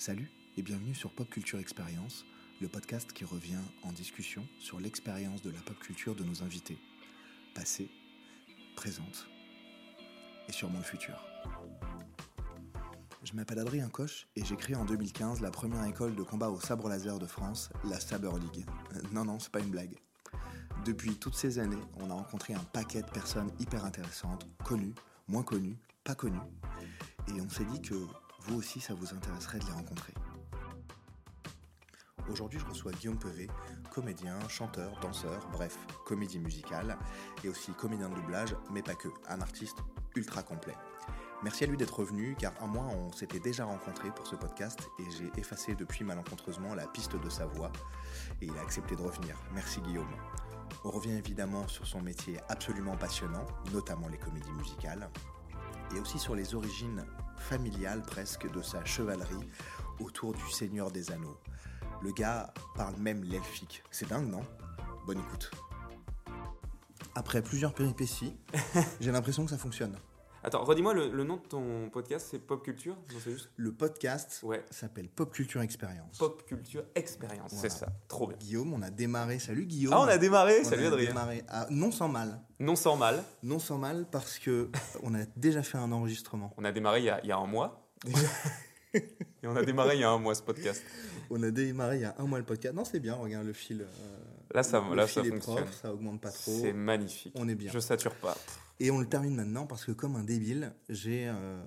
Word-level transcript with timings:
Salut 0.00 0.30
et 0.56 0.62
bienvenue 0.62 0.94
sur 0.94 1.10
Pop 1.10 1.28
Culture 1.28 1.58
Experience, 1.58 2.24
le 2.60 2.68
podcast 2.68 3.12
qui 3.12 3.24
revient 3.24 3.58
en 3.82 3.90
discussion 3.90 4.46
sur 4.60 4.78
l'expérience 4.78 5.42
de 5.42 5.50
la 5.50 5.58
pop 5.58 5.76
culture 5.80 6.14
de 6.14 6.22
nos 6.22 6.44
invités, 6.44 6.78
passée, 7.52 7.90
présente 8.76 9.26
et 10.48 10.52
sûrement 10.52 10.78
le 10.78 10.84
futur. 10.84 11.20
Je 13.24 13.32
m'appelle 13.32 13.58
Adrien 13.58 13.88
Coche 13.88 14.28
et 14.36 14.44
j'ai 14.44 14.54
créé 14.54 14.76
en 14.76 14.84
2015 14.84 15.40
la 15.40 15.50
première 15.50 15.84
école 15.84 16.14
de 16.14 16.22
combat 16.22 16.48
au 16.48 16.60
sabre 16.60 16.88
laser 16.88 17.18
de 17.18 17.26
France, 17.26 17.68
la 17.82 17.98
Saber 17.98 18.30
League. 18.40 18.66
Euh, 18.94 19.00
non, 19.10 19.24
non, 19.24 19.40
c'est 19.40 19.50
pas 19.50 19.58
une 19.58 19.70
blague. 19.70 19.96
Depuis 20.84 21.16
toutes 21.16 21.34
ces 21.34 21.58
années, 21.58 21.82
on 21.96 22.08
a 22.08 22.14
rencontré 22.14 22.54
un 22.54 22.64
paquet 22.72 23.02
de 23.02 23.10
personnes 23.10 23.50
hyper 23.58 23.84
intéressantes, 23.84 24.46
connues, 24.62 24.94
moins 25.26 25.42
connues, 25.42 25.76
pas 26.04 26.14
connues. 26.14 26.38
Et 27.26 27.40
on 27.40 27.48
s'est 27.48 27.64
dit 27.64 27.82
que 27.82 27.96
vous 28.48 28.58
aussi, 28.58 28.80
ça 28.80 28.94
vous 28.94 29.14
intéresserait 29.14 29.58
de 29.58 29.66
les 29.66 29.72
rencontrer. 29.72 30.14
Aujourd'hui, 32.30 32.58
je 32.58 32.66
reçois 32.66 32.92
Guillaume 32.92 33.18
Pevet, 33.18 33.48
comédien, 33.90 34.36
chanteur, 34.48 34.98
danseur, 35.00 35.46
bref, 35.52 35.78
comédie 36.04 36.38
musicale, 36.38 36.98
et 37.44 37.48
aussi 37.48 37.72
comédien 37.72 38.08
de 38.08 38.14
doublage, 38.14 38.54
mais 38.70 38.82
pas 38.82 38.94
que, 38.94 39.08
un 39.28 39.40
artiste 39.40 39.78
ultra 40.14 40.42
complet. 40.42 40.74
Merci 41.42 41.64
à 41.64 41.66
lui 41.66 41.76
d'être 41.76 41.98
revenu, 41.98 42.36
car 42.38 42.52
un 42.62 42.66
mois, 42.66 42.84
on 42.84 43.12
s'était 43.12 43.38
déjà 43.38 43.64
rencontrés 43.64 44.10
pour 44.10 44.26
ce 44.26 44.36
podcast, 44.36 44.80
et 44.98 45.04
j'ai 45.10 45.30
effacé 45.40 45.74
depuis 45.74 46.04
malencontreusement 46.04 46.74
la 46.74 46.86
piste 46.86 47.16
de 47.16 47.30
sa 47.30 47.46
voix, 47.46 47.70
et 48.40 48.46
il 48.46 48.58
a 48.58 48.62
accepté 48.62 48.96
de 48.96 49.02
revenir. 49.02 49.36
Merci 49.54 49.80
Guillaume. 49.80 50.10
On 50.84 50.90
revient 50.90 51.12
évidemment 51.12 51.66
sur 51.68 51.86
son 51.86 52.00
métier 52.00 52.38
absolument 52.48 52.96
passionnant, 52.96 53.46
notamment 53.72 54.08
les 54.08 54.18
comédies 54.18 54.52
musicales, 54.52 55.08
et 55.94 56.00
aussi 56.00 56.18
sur 56.18 56.34
les 56.34 56.54
origines 56.54 57.04
familiales 57.40 58.02
presque 58.02 58.50
de 58.50 58.62
sa 58.62 58.84
chevalerie 58.84 59.48
autour 60.00 60.34
du 60.34 60.50
Seigneur 60.50 60.90
des 60.90 61.10
Anneaux. 61.10 61.38
Le 62.02 62.12
gars 62.12 62.52
parle 62.76 62.96
même 62.96 63.24
l'elfique. 63.24 63.82
C'est 63.90 64.08
dingue, 64.08 64.28
non? 64.28 64.42
Bonne 65.06 65.18
écoute. 65.18 65.50
Après 67.14 67.42
plusieurs 67.42 67.74
péripéties, 67.74 68.36
j'ai 69.00 69.10
l'impression 69.10 69.44
que 69.44 69.50
ça 69.50 69.58
fonctionne. 69.58 69.96
Attends, 70.44 70.62
redis-moi 70.64 70.94
le, 70.94 71.10
le 71.10 71.24
nom 71.24 71.36
de 71.36 71.42
ton 71.42 71.90
podcast, 71.90 72.28
c'est 72.30 72.38
Pop 72.38 72.62
Culture 72.64 72.94
Non, 73.12 73.18
c'est 73.22 73.32
juste 73.32 73.50
Le 73.56 73.72
podcast 73.72 74.40
Ouais. 74.44 74.64
s'appelle 74.70 75.08
Pop 75.08 75.32
Culture 75.32 75.60
Experience. 75.62 76.16
Pop 76.16 76.44
Culture 76.46 76.84
Expérience, 76.94 77.52
Voilà. 77.54 77.68
c'est 77.68 77.76
ça. 77.76 77.88
Trop 78.06 78.28
bien. 78.28 78.36
Guillaume, 78.38 78.72
on 78.72 78.80
a 78.82 78.90
démarré. 78.90 79.40
Salut 79.40 79.66
Guillaume. 79.66 79.94
Ah, 79.94 80.00
on 80.00 80.08
a 80.08 80.16
démarré 80.16 80.60
On 80.60 80.64
Salut 80.64 80.84
a 80.84 80.88
Adrien. 80.88 81.08
démarré 81.08 81.44
à- 81.48 81.66
non 81.70 81.90
sans 81.90 82.08
mal. 82.08 82.40
Non 82.60 82.76
sans 82.76 82.96
mal. 82.96 83.24
Non 83.42 83.58
sans 83.58 83.78
mal 83.78 84.06
parce 84.10 84.38
que 84.38 84.70
on 85.02 85.12
a 85.14 85.24
déjà 85.36 85.62
fait 85.64 85.78
un 85.78 85.90
enregistrement. 85.90 86.52
On 86.56 86.64
a 86.64 86.70
démarré 86.72 87.00
il 87.00 87.06
y 87.06 87.10
a, 87.10 87.20
il 87.24 87.28
y 87.28 87.32
a 87.32 87.36
un 87.36 87.46
mois. 87.46 87.88
Et 88.94 89.46
on 89.46 89.54
a 89.56 89.64
démarré 89.64 89.96
il 89.96 90.00
y 90.00 90.04
a 90.04 90.10
un 90.10 90.18
mois 90.18 90.34
ce 90.34 90.42
podcast. 90.42 90.82
On 91.30 91.42
a 91.42 91.50
démarré 91.50 91.96
il 91.96 92.02
y 92.02 92.04
a 92.04 92.14
un 92.18 92.24
mois 92.26 92.38
le 92.38 92.44
podcast. 92.44 92.74
Non, 92.74 92.84
c'est 92.84 93.00
bien, 93.00 93.14
regarde 93.14 93.44
le 93.46 93.52
fil. 93.52 93.82
euh, 93.82 94.18
Là, 94.54 94.62
ça, 94.62 94.82
le 94.88 94.96
là, 94.96 95.06
fil 95.06 95.22
ça 95.22 95.28
est 95.28 95.30
fonctionne. 95.30 95.54
propre, 95.56 95.72
ça 95.72 95.92
augmente 95.92 96.20
pas 96.22 96.30
trop. 96.30 96.56
C'est 96.62 96.72
magnifique. 96.72 97.34
On 97.36 97.48
est 97.48 97.54
bien. 97.54 97.70
Je 97.72 97.78
sature 97.80 98.14
pas. 98.14 98.36
Et 98.80 98.90
on 98.90 98.98
le 99.00 99.06
termine 99.06 99.34
maintenant 99.34 99.66
parce 99.66 99.84
que 99.84 99.92
comme 99.92 100.14
un 100.16 100.24
débile, 100.24 100.72
j'ai 100.88 101.28
euh, 101.28 101.60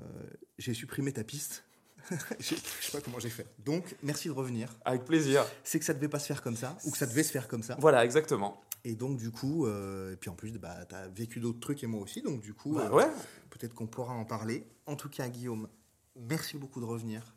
j'ai 0.58 0.74
supprimé 0.74 1.12
ta 1.12 1.24
piste. 1.24 1.66
Je 2.40 2.56
sais 2.56 2.92
pas 2.92 3.00
comment 3.02 3.20
j'ai 3.20 3.30
fait. 3.30 3.46
Donc, 3.60 3.96
merci 4.02 4.28
de 4.28 4.34
revenir. 4.34 4.76
Avec 4.86 5.06
plaisir. 5.06 5.46
C'est 5.64 5.78
que 5.78 5.86
ça 5.86 5.94
devait 5.94 6.10
pas 6.10 6.18
se 6.20 6.26
faire 6.26 6.42
comme 6.42 6.56
ça, 6.56 6.76
ou 6.84 6.92
que 6.92 6.98
ça 6.98 7.06
devait 7.06 7.22
se 7.24 7.32
faire 7.32 7.48
comme 7.48 7.62
ça. 7.62 7.78
Voilà, 7.80 8.04
exactement. 8.04 8.60
Et 8.84 8.96
donc, 8.96 9.18
du 9.18 9.30
coup, 9.30 9.68
euh, 9.68 10.14
et 10.14 10.16
puis 10.16 10.30
en 10.32 10.36
plus, 10.36 10.52
bah, 10.58 10.84
tu 10.90 10.96
as 10.96 11.08
vécu 11.10 11.40
d'autres 11.40 11.60
trucs 11.60 11.84
et 11.84 11.88
moi 11.88 12.02
aussi, 12.02 12.24
donc 12.24 12.42
du 12.42 12.54
coup, 12.56 12.74
Bah 12.74 12.88
euh, 12.92 12.96
ouais. 12.96 13.08
peut-être 13.52 13.76
qu'on 13.76 13.86
pourra 13.86 14.14
en 14.16 14.26
parler. 14.26 14.66
En 14.88 14.96
tout 14.96 15.10
cas, 15.10 15.30
Guillaume, 15.30 15.68
merci 16.16 16.58
beaucoup 16.58 16.80
de 16.82 16.86
revenir. 16.86 17.36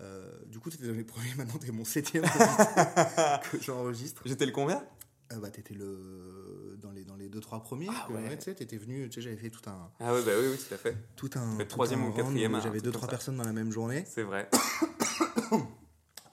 Euh, 0.00 0.30
du 0.46 0.60
coup, 0.60 0.70
tu 0.70 0.76
étais 0.76 0.86
dans 0.86 0.94
les 0.94 1.02
premiers, 1.02 1.34
maintenant 1.36 1.58
tu 1.58 1.66
es 1.66 1.72
mon 1.72 1.84
septième 1.84 2.22
que 3.50 3.60
j'enregistre. 3.60 4.22
J'étais 4.26 4.46
le 4.46 4.52
combien 4.52 4.84
Euh, 5.32 5.40
bah, 5.40 5.50
tu 5.50 5.58
étais 5.58 5.74
le... 5.74 6.78
dans, 6.80 6.92
les, 6.92 7.04
les 7.28 7.34
deux, 7.34 7.40
trois 7.40 7.62
premiers. 7.62 7.88
Ah 7.90 8.06
que- 8.08 8.14
ouais. 8.14 8.38
tu 8.38 8.44
sais, 8.54 8.76
venu, 8.78 9.08
tu 9.08 9.16
sais, 9.16 9.20
j'avais 9.20 9.36
fait 9.36 9.50
tout 9.50 9.68
un, 9.68 9.90
Ah 10.00 10.14
ouais, 10.14 10.22
bah 10.22 10.32
oui, 10.40 10.46
oui, 10.50 10.56
tout 10.58 10.72
à 10.74 10.78
fait. 10.78 10.96
tout 11.14 11.30
un, 11.34 11.58
Le 11.58 11.68
troisième 11.68 12.04
ou 12.06 12.12
quatrième, 12.12 12.58
J'avais 12.62 12.80
deux, 12.80 12.90
trois 12.90 13.06
personnes 13.08 13.36
dans 13.36 13.44
la 13.44 13.52
même 13.52 13.70
journée. 13.70 14.04
C'est 14.06 14.22
vrai. 14.22 14.48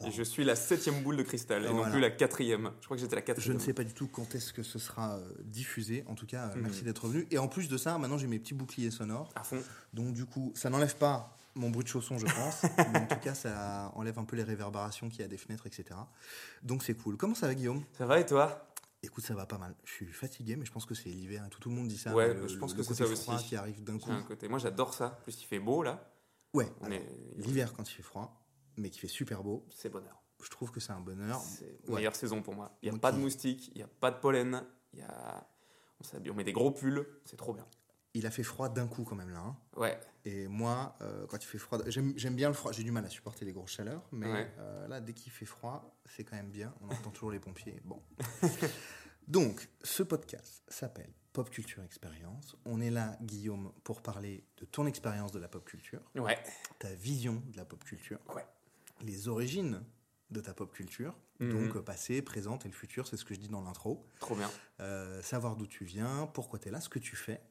Et 0.05 0.11
je 0.11 0.23
suis 0.23 0.43
la 0.43 0.55
septième 0.55 1.01
boule 1.01 1.17
de 1.17 1.23
cristal 1.23 1.63
et 1.63 1.67
Voilà. 1.69 1.85
non 1.85 1.91
plus 1.91 1.99
la 2.01 2.11
quatrième. 2.11 2.69
Je 2.81 2.85
crois 2.85 2.95
que 2.97 3.01
j'étais 3.01 3.15
la 3.15 3.21
Je 3.21 3.25
quatrième. 3.25 3.55
ne 3.55 3.59
sais 3.61 3.73
pas 3.73 3.83
du 3.83 3.93
tout 3.93 4.07
quand 4.07 4.35
est-ce 4.35 4.53
que 4.53 4.61
ce 4.61 4.77
sera 4.77 5.15
euh, 5.15 5.33
diffusé. 5.45 6.03
En 6.07 6.15
tout 6.15 6.27
cas, 6.27 6.49
euh, 6.49 6.55
Mhm. 6.55 6.61
merci 6.63 6.83
d'être 6.83 7.05
revenu. 7.05 7.25
Et 7.31 7.37
en 7.39 7.47
plus 7.47 7.69
de 7.69 7.77
ça, 7.77 7.97
maintenant 7.97 8.17
j'ai 8.17 8.27
mes 8.27 8.37
petits 8.37 8.53
boucliers 8.53 8.91
sonores. 8.91 9.31
À 9.35 9.43
fond. 9.43 9.63
Donc 9.93 10.13
du 10.13 10.25
coup, 10.25 10.51
ça 10.53 10.69
n'enlève 10.69 10.95
pas 10.95 11.35
mon 11.55 11.69
bruit 11.71 11.85
de 11.85 11.89
chausson, 11.89 12.17
je 12.19 12.25
pense. 12.25 12.63
mais 12.93 12.99
en 12.99 13.07
tout 13.07 13.19
cas, 13.23 13.33
ça 13.33 13.91
enlève 13.95 14.19
un 14.19 14.25
peu 14.25 14.35
les 14.35 14.43
réverbérations 14.43 15.09
qu'il 15.09 15.21
y 15.21 15.23
a 15.23 15.27
des 15.29 15.37
fenêtres, 15.37 15.65
etc. 15.65 15.85
Donc 16.61 16.83
c'est 16.83 16.93
cool. 16.95 17.15
Comment 17.17 17.33
ça 17.35 17.47
va, 17.47 17.55
Guillaume? 17.55 17.81
Ça 17.97 18.05
va 18.05 18.19
et 18.19 18.25
toi? 18.25 18.67
Écoute, 19.05 19.23
ça 19.25 19.33
va 19.35 19.45
pas 19.45 19.57
mal. 19.57 19.75
Je 19.85 19.91
suis 19.91 20.05
fatigué, 20.11 20.55
mais 20.55 20.65
je 20.65 20.71
pense 20.71 20.85
que 20.85 20.95
c'est 20.95 21.09
l'hiver. 21.09 21.47
Tout, 21.49 21.59
tout 21.59 21.69
le 21.69 21.75
monde 21.75 21.87
dit 21.87 21.97
ça. 21.97 22.13
Ouais, 22.13 22.33
le- 22.33 22.47
je 22.47 22.57
pense 22.57 22.71
le 22.73 22.77
que 22.77 22.83
c'est 22.83 22.93
ça 22.95 23.05
froid 23.15 23.35
aussi. 23.35 23.45
qui 23.49 23.55
arrive 23.55 23.83
d'un 23.83 23.97
coup. 23.99 24.09
J'ai 24.09 24.15
un 24.17 24.23
côté. 24.23 24.47
Moi, 24.47 24.59
j'adore 24.59 24.93
ça. 24.93 25.19
Plus, 25.23 25.39
il 25.41 25.45
fait 25.45 25.59
beau 25.59 25.83
là. 25.83 26.11
Ouais. 26.53 26.71
Est... 26.89 27.01
L'hiver 27.37 27.73
quand 27.73 27.89
il 27.89 27.93
fait 27.93 28.03
froid, 28.03 28.45
mais 28.77 28.89
qui 28.89 28.99
fait 28.99 29.07
super 29.07 29.43
beau, 29.43 29.65
C'est 29.69 29.89
bonheur. 29.89 30.21
je 30.43 30.49
trouve 30.49 30.71
que 30.71 30.79
c'est 30.79 30.91
un 30.93 30.99
bonheur. 31.01 31.39
C'est 31.41 31.79
la 31.83 31.89
ouais. 31.89 31.95
meilleure 31.97 32.15
saison 32.15 32.41
pour 32.41 32.55
moi. 32.55 32.77
Il 32.81 32.89
n'y 32.89 32.95
a 32.95 32.99
pas 32.99 33.11
de 33.11 33.17
moustiques, 33.17 33.69
il 33.69 33.77
n'y 33.77 33.83
a 33.83 33.87
pas 33.87 34.11
de 34.11 34.17
pollen, 34.19 34.63
il 34.93 34.99
y 34.99 35.01
a... 35.03 35.47
on, 35.99 36.03
s'habille- 36.03 36.31
on 36.31 36.35
met 36.35 36.43
des 36.45 36.53
gros 36.53 36.71
pulls, 36.71 37.05
c'est 37.25 37.37
trop 37.37 37.53
bien. 37.53 37.65
Il 38.13 38.25
a 38.25 38.31
fait 38.31 38.43
froid 38.43 38.69
d'un 38.69 38.87
coup 38.87 39.03
quand 39.03 39.15
même 39.15 39.31
là. 39.31 39.39
hein. 39.39 39.57
Ouais, 39.75 39.99
Et 40.27 40.47
moi, 40.47 40.95
euh, 41.01 41.27
quand 41.27 41.37
il 41.37 41.45
fait 41.45 41.59
froid, 41.59 41.79
j'aime 41.87 42.35
bien 42.35 42.47
le 42.47 42.55
froid. 42.55 42.71
J'ai 42.71 42.83
du 42.83 42.91
mal 42.91 43.05
à 43.05 43.09
supporter 43.09 43.45
les 43.45 43.53
grosses 43.53 43.71
chaleurs, 43.71 44.07
mais 44.11 44.31
Ouais. 44.31 44.51
euh, 44.57 44.87
là, 44.87 44.99
dès 44.99 45.13
qu'il 45.13 45.31
fait 45.31 45.45
froid, 45.45 45.95
c'est 46.05 46.23
quand 46.23 46.35
même 46.35 46.49
bien. 46.49 46.73
On 46.81 46.89
entend 46.89 47.11
toujours 47.11 47.31
les 47.31 47.39
pompiers. 47.39 47.79
Bon. 47.85 48.01
Donc, 49.27 49.67
ce 49.83 50.03
podcast 50.03 50.63
s'appelle 50.67 51.11
Pop 51.33 51.49
Culture 51.49 51.83
Experience. 51.83 52.55
On 52.65 52.79
est 52.79 52.91
là, 52.91 53.17
Guillaume, 53.21 53.71
pour 53.83 54.01
parler 54.01 54.43
de 54.57 54.65
ton 54.65 54.85
expérience 54.85 55.31
de 55.31 55.39
la 55.39 55.47
pop 55.47 55.65
culture, 55.65 56.01
ouais, 56.15 56.37
ta 56.79 56.93
vision 56.93 57.41
de 57.51 57.57
la 57.57 57.65
pop 57.65 57.83
culture, 57.83 58.19
ouais. 58.35 58.45
les 59.01 59.27
origines 59.27 59.83
de 60.31 60.41
ta 60.41 60.53
pop 60.53 60.71
culture, 60.71 61.15
Mhm. 61.39 61.51
donc 61.51 61.75
euh, 61.75 61.81
passé, 61.81 62.21
présente 62.21 62.65
et 62.65 62.69
le 62.69 62.73
futur, 62.73 63.07
c'est 63.07 63.17
ce 63.17 63.25
que 63.25 63.33
je 63.33 63.39
dis 63.39 63.49
dans 63.49 63.61
l'intro. 63.61 64.07
Trop 64.19 64.35
bien. 64.35 64.49
Euh, 64.79 65.21
savoir 65.21 65.55
d'où 65.55 65.67
tu 65.67 65.83
viens, 65.85 66.27
pourquoi 66.33 66.59
tu 66.59 66.69
es 66.69 66.71
là, 66.71 66.79
ce 66.79 66.87
que 66.89 66.99
tu 66.99 67.15
fais, 67.15 67.41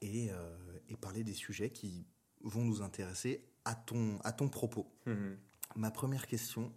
et, 0.00 0.30
euh, 0.30 0.56
et 0.88 0.96
parler 0.96 1.24
des 1.24 1.34
sujets 1.34 1.70
qui 1.70 2.06
vont 2.42 2.64
nous 2.64 2.82
intéresser 2.82 3.48
à 3.64 3.74
ton, 3.74 4.18
à 4.24 4.32
ton 4.32 4.48
propos. 4.48 4.92
Mhm. 5.06 5.38
Ma 5.76 5.90
première 5.90 6.26
question, 6.26 6.72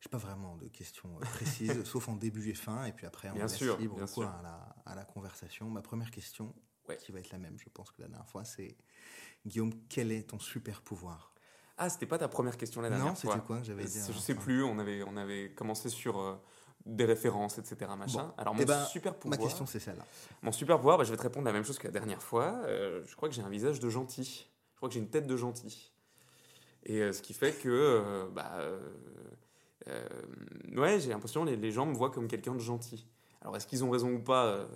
je 0.00 0.08
n'ai 0.08 0.10
pas 0.10 0.18
vraiment 0.18 0.56
de 0.56 0.68
questions 0.68 1.16
euh, 1.16 1.20
précises, 1.20 1.84
sauf 1.84 2.08
en 2.08 2.16
début 2.16 2.48
et 2.50 2.54
fin, 2.54 2.84
et 2.84 2.92
puis 2.92 3.06
après 3.06 3.30
on 3.30 3.34
Bien 3.34 3.44
laisse 3.44 3.56
sûr, 3.56 3.78
libre 3.78 3.96
bien 3.96 4.06
sûr. 4.06 4.28
à 4.28 4.42
la, 4.42 4.76
à 4.84 4.94
la 4.94 5.04
conversation. 5.04 5.70
Ma 5.70 5.82
première 5.82 6.10
question, 6.10 6.54
Ouais. 6.86 6.98
qui 6.98 7.12
va 7.12 7.20
être 7.20 7.30
la 7.30 7.38
même, 7.38 7.58
je 7.58 7.70
pense 7.70 7.90
que 7.90 8.02
la 8.02 8.08
dernière 8.08 8.28
fois, 8.28 8.44
c'est 8.44 8.76
Guillaume, 9.46 9.72
quel 9.88 10.12
est 10.12 10.24
ton 10.28 10.38
super 10.38 10.82
pouvoir? 10.82 11.32
Ah, 11.78 11.88
c'était 11.88 12.04
pas 12.06 12.18
ta 12.18 12.28
première 12.28 12.58
question 12.58 12.82
la 12.82 12.90
dernière 12.90 13.06
Non, 13.08 13.14
fois 13.14 13.32
c'était 13.32 13.46
quoi 13.46 13.58
que 13.60 13.64
j'avais 13.64 13.84
dit 13.86 13.98
Je 14.06 14.12
sais 14.18 14.34
fois 14.34 14.44
plus, 14.44 14.62
on 14.62 14.78
avait, 14.78 15.02
on 15.02 15.16
avait 15.16 15.54
commencé 15.54 15.88
sur 15.88 16.18
euh, 16.20 16.36
des 16.86 17.04
références, 17.04 17.58
etc. 17.58 17.90
Machin. 17.96 18.24
Bon. 18.24 18.34
Alors, 18.36 18.54
Eh 18.56 18.60
mon 18.60 18.66
ben, 18.66 18.84
super 18.84 19.12
Ma 19.12 19.18
pouvoir. 19.18 19.40
question, 19.40 19.66
c'est 19.66 19.80
celle-là. 19.80 20.04
Mon 20.42 20.52
super 20.52 20.76
pouvoir, 20.76 20.98
bah, 20.98 21.04
je 21.04 21.10
vais 21.10 21.16
te 21.16 21.22
répondre 21.22 21.46
la 21.46 21.52
même 21.52 21.64
chose 21.64 21.78
que 21.78 21.86
la 21.86 21.92
dernière 21.92 22.22
fois. 22.22 22.56
Euh, 22.66 23.02
je 23.06 23.16
crois 23.16 23.28
que 23.28 23.34
j'ai 23.34 23.42
un 23.42 23.48
visage 23.48 23.80
de 23.80 23.88
gentil. 23.88 24.46
Je 24.72 24.76
crois 24.76 24.88
que 24.88 24.94
j'ai 24.94 25.00
une 25.00 25.08
tête 25.08 25.26
de 25.26 25.36
gentil. 25.36 25.92
Et 26.84 27.00
euh, 27.00 27.12
ce 27.12 27.22
qui 27.22 27.32
fait 27.32 27.52
que, 27.52 27.68
euh, 27.70 28.26
bah, 28.30 28.52
ouais, 30.76 31.00
j'ai 31.00 31.10
l'impression 31.10 31.44
que 31.44 31.50
les, 31.50 31.56
les 31.56 31.70
gens 31.72 31.86
me 31.86 31.94
voient 31.94 32.10
comme 32.10 32.28
quelqu'un 32.28 32.54
de 32.54 32.60
gentil. 32.60 33.06
Alors, 33.44 33.56
est-ce 33.56 33.66
qu'ils 33.66 33.84
ont 33.84 33.90
raison 33.90 34.10
ou 34.10 34.18
pas 34.18 34.46
euh, 34.46 34.66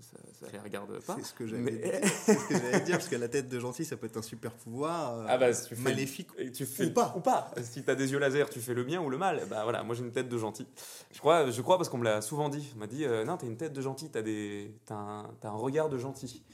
ça, 0.00 0.18
ça 0.40 0.46
les 0.52 0.58
regarde 0.58 0.98
pas. 1.04 1.14
C'est 1.16 1.24
ce 1.24 1.32
que 1.32 1.46
j'allais 1.46 1.62
Mais- 1.62 2.80
dire. 2.84 2.96
Parce 2.98 3.08
que 3.08 3.16
la 3.16 3.28
tête 3.28 3.48
de 3.48 3.58
gentil, 3.58 3.84
ça 3.84 3.96
peut 3.96 4.06
être 4.06 4.16
un 4.18 4.22
super 4.22 4.52
pouvoir. 4.52 5.14
euh, 5.20 5.26
Ah 5.28 5.38
bah, 5.38 5.52
si 5.52 5.68
tu 5.68 5.76
fais- 5.76 5.82
maléfique. 5.82 6.28
Et 6.36 6.50
tu 6.52 6.66
fais 6.66 6.86
Ou 6.86 6.92
pas. 6.92 7.14
Ou 7.16 7.20
pas. 7.20 7.52
Si 7.62 7.82
t'as 7.84 7.94
des 7.94 8.12
yeux 8.12 8.18
laser, 8.18 8.50
tu 8.50 8.60
fais 8.60 8.74
le 8.74 8.84
bien 8.84 9.00
ou 9.00 9.08
le 9.08 9.18
mal. 9.18 9.42
Bah 9.48 9.62
voilà, 9.62 9.82
moi 9.82 9.94
j'ai 9.94 10.02
une 10.04 10.12
tête 10.12 10.28
de 10.28 10.36
gentil. 10.38 10.66
Je 11.12 11.18
crois, 11.20 11.50
je 11.50 11.62
crois 11.62 11.76
parce 11.78 11.88
qu'on 11.88 11.98
me 11.98 12.04
l'a 12.04 12.20
souvent 12.22 12.48
dit. 12.48 12.72
On 12.76 12.78
m'a 12.80 12.86
dit, 12.86 13.04
euh, 13.04 13.24
non, 13.24 13.36
t'as 13.36 13.46
une 13.46 13.56
tête 13.56 13.72
de 13.72 13.80
gentil, 13.80 14.10
t'as 14.10 14.22
des, 14.22 14.74
t'as 14.84 14.94
un, 14.96 15.30
t'as 15.40 15.48
un 15.50 15.56
regard 15.56 15.88
de 15.88 15.96
gentil. 15.98 16.44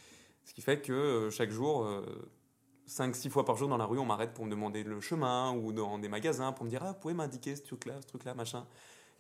Ce 0.45 0.53
qui 0.55 0.61
fait 0.63 0.81
que 0.81 0.93
euh, 0.93 1.31
chaque 1.31 1.51
jour, 1.51 1.89
5-6 2.89 3.31
fois 3.31 3.45
par 3.45 3.57
jour 3.57 3.69
dans 3.69 3.77
la 3.79 3.87
rue, 3.87 3.99
on 3.99 4.05
m'arrête 4.05 4.35
pour 4.35 4.45
me 4.45 4.51
demander 4.51 4.83
le 4.83 5.01
chemin 5.01 5.53
ou 5.55 5.73
dans 5.73 5.99
des 5.99 6.09
magasins 6.09 6.53
pour 6.53 6.65
me 6.65 6.71
dire, 6.71 6.83
ah, 6.85 6.93
vous 6.93 6.99
pouvez 6.99 7.15
m'indiquer 7.15 7.57
ce 7.57 7.63
truc-là, 7.63 7.95
ce 8.03 8.07
truc-là, 8.07 8.35
machin. 8.35 8.67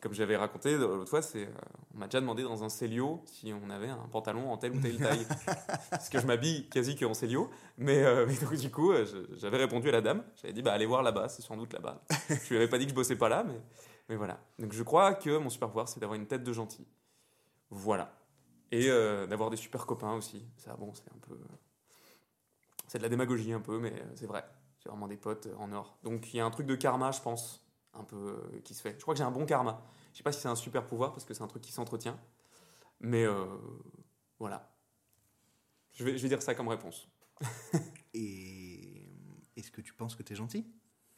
Comme 0.02 0.14
j'avais 0.14 0.36
raconté 0.36 0.76
l'autre 0.76 1.08
fois, 1.08 1.22
c'est, 1.22 1.46
euh, 1.46 1.52
on 1.94 1.98
m'a 1.98 2.06
déjà 2.06 2.20
demandé 2.20 2.42
dans 2.42 2.64
un 2.64 2.68
Célio 2.68 3.22
si 3.24 3.52
on 3.52 3.70
avait 3.70 3.88
un 3.88 4.08
pantalon 4.10 4.50
en 4.50 4.58
telle 4.58 4.72
ou 4.72 4.80
telle 4.80 4.98
taille. 4.98 5.24
Parce 5.90 6.08
que 6.08 6.18
je 6.18 6.26
m'habille 6.26 6.68
quasi 6.68 6.96
que 6.96 7.04
en 7.04 7.14
Célio. 7.14 7.48
Mais, 7.78 8.02
euh, 8.02 8.26
mais 8.26 8.34
donc, 8.34 8.52
du 8.56 8.68
coup, 8.68 8.90
euh, 8.90 9.06
j'avais 9.36 9.58
répondu 9.58 9.88
à 9.88 9.92
la 9.92 10.00
dame. 10.00 10.24
J'avais 10.40 10.52
dit, 10.52 10.60
bah, 10.60 10.72
allez 10.72 10.86
voir 10.86 11.04
là-bas, 11.04 11.28
c'est 11.28 11.42
sans 11.42 11.56
doute 11.56 11.72
là-bas. 11.72 12.02
je 12.28 12.48
lui 12.48 12.56
avais 12.56 12.66
pas 12.66 12.78
dit 12.78 12.84
que 12.84 12.90
je 12.90 12.96
bossais 12.96 13.14
pas 13.14 13.28
là, 13.28 13.44
mais, 13.44 13.60
mais 14.08 14.16
voilà. 14.16 14.40
Donc, 14.58 14.72
je 14.72 14.82
crois 14.82 15.14
que 15.14 15.38
mon 15.38 15.50
super 15.50 15.68
pouvoir, 15.68 15.88
c'est 15.88 16.00
d'avoir 16.00 16.18
une 16.18 16.26
tête 16.26 16.42
de 16.42 16.52
gentil. 16.52 16.84
Voilà. 17.70 18.12
Et 18.72 18.90
euh, 18.90 19.28
d'avoir 19.28 19.50
des 19.50 19.56
super 19.56 19.86
copains 19.86 20.14
aussi. 20.14 20.44
Ça, 20.56 20.74
bon, 20.74 20.92
c'est 20.94 21.08
un 21.12 21.18
peu. 21.28 21.38
C'est 22.88 22.98
de 22.98 23.04
la 23.04 23.08
démagogie 23.08 23.52
un 23.52 23.60
peu, 23.60 23.78
mais 23.78 23.94
c'est 24.16 24.26
vrai. 24.26 24.44
J'ai 24.82 24.90
vraiment 24.90 25.06
des 25.06 25.16
potes 25.16 25.48
en 25.58 25.70
or. 25.72 25.96
Donc 26.02 26.34
il 26.34 26.38
y 26.38 26.40
a 26.40 26.44
un 26.44 26.50
truc 26.50 26.66
de 26.66 26.74
karma, 26.74 27.12
je 27.12 27.20
pense, 27.20 27.61
un 27.94 28.04
peu 28.04 28.16
euh, 28.16 28.60
qui 28.64 28.74
se 28.74 28.82
fait. 28.82 28.94
Je 28.96 29.02
crois 29.02 29.14
que 29.14 29.18
j'ai 29.18 29.24
un 29.24 29.30
bon 29.30 29.46
karma. 29.46 29.84
Je 30.12 30.18
sais 30.18 30.22
pas 30.22 30.32
si 30.32 30.40
c'est 30.40 30.48
un 30.48 30.56
super 30.56 30.86
pouvoir 30.86 31.12
parce 31.12 31.24
que 31.24 31.34
c'est 31.34 31.42
un 31.42 31.48
truc 31.48 31.62
qui 31.62 31.72
s'entretient. 31.72 32.18
Mais 33.00 33.24
euh, 33.24 33.44
voilà. 34.38 34.74
Je 35.92 36.04
vais, 36.04 36.16
je 36.16 36.22
vais 36.22 36.28
dire 36.28 36.42
ça 36.42 36.54
comme 36.54 36.68
réponse. 36.68 37.08
Et 38.14 39.08
est-ce 39.56 39.70
que 39.70 39.80
tu 39.80 39.92
penses 39.92 40.14
que 40.14 40.22
tu 40.22 40.32
es 40.32 40.36
gentil? 40.36 40.66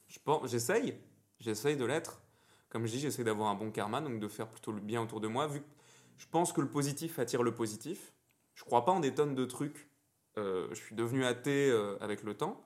Je 0.09 0.19
pense, 0.19 0.51
j'essaye, 0.51 0.99
j'essaye 1.39 1.77
de 1.77 1.85
l'être. 1.85 2.23
Comme 2.69 2.87
je 2.87 2.93
dis, 2.93 3.01
j'essaie 3.01 3.25
d'avoir 3.25 3.51
un 3.51 3.55
bon 3.55 3.71
karma, 3.71 4.01
donc 4.01 4.19
de 4.19 4.29
faire 4.29 4.49
plutôt 4.49 4.73
le 4.73 4.81
bien 4.81 5.01
autour 5.01 5.21
de 5.21 5.29
moi. 5.29 5.47
Vu 5.47 5.61
que 5.61 5.67
je 6.19 6.27
pense 6.27 6.53
que 6.53 6.61
le 6.61 6.69
positif 6.69 7.19
attire 7.19 7.43
le 7.43 7.55
positif. 7.55 8.13
Je 8.55 8.65
crois 8.65 8.85
pas 8.85 8.93
en 8.93 9.01
des 9.01 9.15
tonnes 9.15 9.35
de 9.35 9.45
trucs. 9.45 9.89
Euh, 10.37 10.69
je 10.71 10.77
suis 10.77 10.97
devenu 10.97 11.25
athée 11.25 11.71
euh, 11.71 11.97
avec 12.01 12.23
le 12.23 12.35
temps, 12.35 12.65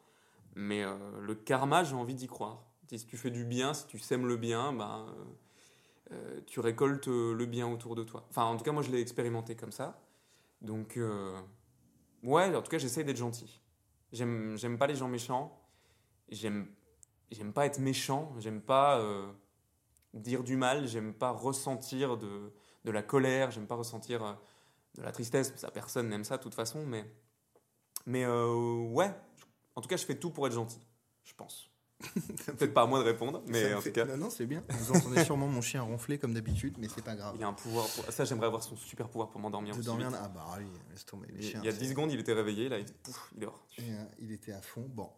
mais 0.55 0.83
euh, 0.83 0.97
le 1.21 1.35
karma, 1.35 1.85
j'ai 1.85 1.95
envie 1.95 2.15
d'y 2.15 2.27
croire. 2.27 2.65
Si 2.97 3.05
tu 3.05 3.19
fais 3.19 3.31
du 3.31 3.45
bien, 3.45 3.75
si 3.75 3.87
tu 3.87 3.99
sèmes 3.99 4.27
le 4.27 4.37
bien, 4.37 4.73
ben, 4.73 5.07
euh, 5.09 5.25
euh, 6.13 6.41
tu 6.47 6.61
récoltes 6.61 7.09
euh, 7.09 7.35
le 7.35 7.45
bien 7.45 7.71
autour 7.71 7.95
de 7.95 8.03
toi. 8.03 8.25
Enfin, 8.31 8.45
en 8.45 8.57
tout 8.57 8.65
cas, 8.65 8.73
moi, 8.73 8.83
je 8.83 8.91
l'ai 8.91 9.01
expérimenté 9.01 9.57
comme 9.57 9.73
ça. 9.73 10.01
Donc, 10.63 10.99
ouais, 12.23 12.55
en 12.55 12.63
tout 12.63 12.71
cas, 12.71 12.79
j'essaie 12.79 13.05
d'être 13.05 13.19
gentil. 13.19 13.61
J'aime, 14.13 14.77
pas 14.79 14.87
les 14.87 14.97
gens 14.97 15.07
méchants. 15.07 15.61
J'aime, 16.31 16.67
pas 17.55 17.67
être 17.67 17.79
méchant. 17.79 18.33
J'aime 18.39 18.63
pas 18.63 19.01
dire 20.15 20.43
du 20.43 20.57
mal. 20.57 20.89
J'aime 20.89 21.13
pas 21.13 21.31
ressentir 21.31 22.17
de, 22.17 22.53
de 22.85 22.91
la 22.91 23.03
colère. 23.03 23.51
J'aime 23.51 23.67
pas 23.67 23.77
ressentir 23.77 24.39
de 24.97 25.03
la 25.03 25.13
tristesse. 25.13 25.55
Ça, 25.57 25.71
personne 25.71 26.09
n'aime 26.09 26.25
ça 26.25 26.39
de 26.39 26.43
toute 26.43 26.55
façon. 26.55 26.85
Mais, 26.87 27.05
mais 28.07 28.27
ouais, 28.27 29.15
en 29.77 29.81
tout 29.81 29.89
cas, 29.89 29.97
je 29.97 30.07
fais 30.07 30.19
tout 30.19 30.31
pour 30.31 30.47
être 30.49 30.55
gentil. 30.55 30.81
Je 31.23 31.35
pense. 31.35 31.71
Peut-être 32.47 32.73
pas 32.75 32.83
à 32.83 32.87
moi 32.87 33.01
de 33.01 33.05
répondre, 33.05 33.43
mais 33.49 33.75
en 33.75 33.81
fait- 33.81 33.91
tout 33.91 33.95
cas, 33.95 34.05
Non, 34.05 34.17
non, 34.17 34.31
c'est 34.31 34.47
bien. 34.47 34.63
Vous 34.69 34.93
entendez 34.97 35.25
sûrement 35.25 35.49
mon 35.49 35.61
chien 35.61 35.83
ronfler 35.83 36.19
comme 36.19 36.33
d'habitude, 36.33 36.75
mais 36.79 36.89
c'est 36.89 37.03
pas 37.05 37.17
grave. 37.17 37.35
il 37.37 37.43
a 37.43 37.49
un 37.49 37.53
pouvoir. 37.53 37.87
Pour... 37.89 38.05
Ça, 38.13 38.25
j'aimerais 38.25 38.47
avoir 38.47 38.63
son 38.63 38.77
super 38.77 39.09
pouvoir 39.09 39.31
pour 39.31 39.41
m'endormir. 39.41 39.77
De 39.77 39.83
dormir, 39.83 40.11
ah 40.15 40.29
bah 40.29 40.47
oui, 40.59 40.65
laisse 40.91 41.05
tomber 41.05 41.27
les 41.33 41.39
Il 41.45 41.51
chiens. 41.51 41.61
il 41.63 41.67
y 41.67 41.69
a 41.69 41.73
c'est- 41.73 41.79
10 41.79 41.89
secondes, 41.91 42.13
il 42.13 42.21
était 42.21 42.33
réveillé, 42.33 42.69
là, 42.69 42.79
il, 42.79 42.85
pouf, 42.87 43.31
il 43.35 43.41
dort. 43.41 43.65
Et, 43.79 43.83
euh, 43.83 44.05
il 44.21 44.31
était 44.33 44.53
à 44.53 44.63
fond. 44.63 44.87
Bon, 44.95 45.11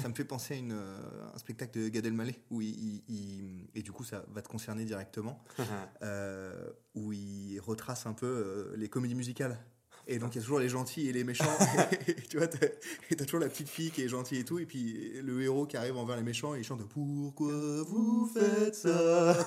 ça 0.00 0.08
me 0.08 0.14
fait 0.14 0.24
penser 0.24 0.54
à 0.54 0.56
une, 0.56 0.72
euh, 0.72 0.98
un 1.32 1.38
spectacle 1.38 1.78
de 1.80 1.88
Gad 1.88 2.04
Elmaleh 2.04 2.38
où 2.50 2.60
il, 2.60 2.70
il- 2.70 3.02
il- 3.08 3.70
et 3.74 3.82
du 3.82 3.92
coup 3.92 4.04
ça 4.04 4.24
va 4.28 4.42
te 4.42 4.48
concerner 4.48 4.84
directement, 4.84 5.42
euh, 6.02 6.70
où 6.94 7.12
il 7.12 7.58
retrace 7.60 8.04
un 8.06 8.12
peu 8.14 8.72
les 8.76 8.88
comédies 8.88 9.14
musicales. 9.14 9.58
Et 10.08 10.18
donc 10.20 10.34
il 10.34 10.38
y 10.38 10.40
a 10.40 10.42
toujours 10.42 10.60
les 10.60 10.68
gentils 10.68 11.08
et 11.08 11.12
les 11.12 11.24
méchants. 11.24 11.44
et, 12.08 12.14
tu 12.14 12.38
vois, 12.38 12.46
t'as 12.46 12.66
et 13.10 13.16
t'as 13.16 13.24
toujours 13.24 13.40
la 13.40 13.48
petite 13.48 13.68
fille 13.68 13.90
qui 13.90 14.02
est 14.02 14.08
gentille 14.08 14.38
et 14.40 14.44
tout, 14.44 14.58
et 14.60 14.64
puis 14.66 15.12
le 15.22 15.42
héros 15.42 15.66
qui 15.66 15.76
arrive 15.76 15.96
envers 15.96 16.16
les 16.16 16.22
méchants 16.22 16.54
et 16.54 16.58
il 16.58 16.64
chante 16.64 16.86
Pourquoi 16.88 17.52
vous 17.88 18.30
faites 18.32 18.74
ça? 18.74 19.36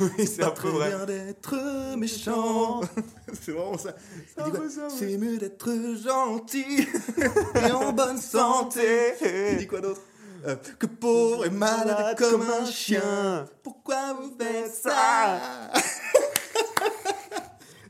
Oui, 0.00 0.26
c'est 0.26 0.42
un 0.44 0.50
Pas 0.50 0.62
peu 0.62 0.68
vrai. 0.68 0.88
bien 0.88 1.04
d'être 1.04 1.96
méchant. 1.96 2.80
c'est 3.42 3.50
vraiment 3.52 3.76
ça. 3.76 3.94
Dit 4.44 4.50
quoi 4.50 4.60
C'est 4.88 5.18
mieux 5.18 5.36
d'être 5.36 5.70
gentil 6.02 6.86
et 7.66 7.70
en 7.72 7.92
bonne 7.92 8.18
santé. 8.18 9.14
Il 9.52 9.58
dit 9.58 9.66
quoi 9.66 9.80
d'autre? 9.80 10.00
Euh, 10.46 10.56
Que 10.78 10.86
pauvre 10.86 11.44
et 11.44 11.50
malade 11.50 12.16
comme 12.16 12.40
un 12.48 12.64
chien. 12.64 13.44
Pourquoi 13.62 14.14
vous 14.14 14.34
faites 14.38 14.74
ça? 14.74 15.38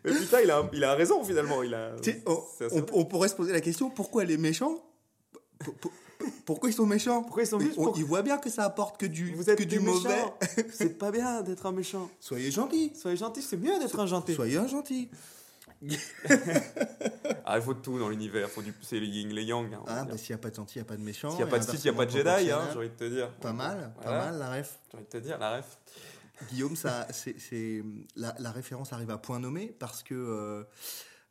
Mais 0.05 0.13
putain, 0.13 0.41
il 0.41 0.51
a, 0.51 0.69
il 0.73 0.83
a 0.85 0.95
raison 0.95 1.23
finalement. 1.25 1.63
Il 1.63 1.75
a... 1.75 1.93
Sais, 2.03 2.23
on, 2.93 3.05
pourrait 3.05 3.29
se 3.29 3.35
poser 3.35 3.53
la 3.53 3.61
question 3.61 3.91
pourquoi 3.91 4.25
les 4.25 4.37
méchants 4.39 4.83
pour- 5.59 5.75
pour- 5.75 5.93
Pourquoi 6.47 6.69
ils 6.71 6.75
sont 6.75 6.87
méchants? 6.87 7.23
Pourquoi 7.23 7.43
ils 7.43 7.47
sont 7.47 7.59
pour- 7.59 7.97
Ils 7.99 8.05
voient 8.05 8.23
bien 8.23 8.39
que 8.39 8.51
ça 8.51 8.65
apporte 8.65 8.99
que 9.01 9.07
du, 9.07 9.35
Vous 9.35 9.49
êtes 9.51 9.59
que 9.59 9.65
du 9.65 9.79
mauvais. 9.81 10.09
méchants. 10.09 10.39
C'est 10.73 10.99
pas 10.99 11.11
bien 11.11 11.43
d'être 11.43 11.67
un 11.67 11.73
méchant. 11.73 12.11
Soyez 12.21 12.51
gentils. 12.51 12.93
Soyez 12.95 13.17
gentil, 13.17 13.43
c'est 13.43 13.57
mieux 13.57 13.79
d'être 13.79 13.99
un 14.01 14.07
gentil. 14.07 14.35
Soyez 14.35 14.57
un 14.59 14.67
gentil. 14.67 15.09
Ah, 17.45 17.57
il 17.57 17.63
faut 17.63 17.75
de 17.75 17.81
tout 17.81 17.99
dans 17.99 18.09
l'univers. 18.09 18.49
Du... 18.63 18.73
C'est 18.83 19.01
le 19.01 19.07
yin, 19.07 19.29
les 19.31 19.43
yang. 19.45 19.73
hein, 19.75 19.81
Ah, 19.87 20.05
bah, 20.05 20.17
s'il 20.17 20.31
n'y 20.35 20.35
a 20.35 20.39
pas 20.39 20.51
de 20.51 20.55
gentil, 20.55 20.75
il 20.77 20.83
n'y 20.83 20.87
a 20.87 20.89
pas 20.89 20.97
de 20.97 21.03
méchant. 21.03 21.31
S'il 21.31 21.39
n'y 21.39 21.43
a 21.45 21.47
pas 21.47 21.59
de 21.59 21.65
il 21.65 21.81
n'y 21.83 21.89
a 21.89 21.93
pas 21.93 22.07
de 22.07 22.11
Jedi, 22.11 22.51
hein, 22.53 22.61
j'ai 22.73 22.79
envie 22.79 22.89
de 22.91 22.95
te 22.95 23.05
dire. 23.05 23.29
Pas 23.41 23.53
mal, 23.53 23.93
pas 24.03 24.11
mal 24.11 24.39
la 24.39 24.51
ref. 24.53 24.79
J'ai 24.91 24.97
envie 24.99 25.07
de 25.07 25.11
te 25.11 25.17
dire, 25.19 25.39
la 25.39 25.57
ref. 25.57 25.79
Guillaume, 26.49 26.77
ça, 26.77 27.07
c'est, 27.13 27.83
la, 28.17 28.35
la 28.39 28.51
référence 28.53 28.93
arrive 28.93 29.11
à 29.11 29.19
point 29.19 29.39
nommé 29.41 29.67
parce 29.79 30.03
que 30.03 30.15
euh, 30.15 30.65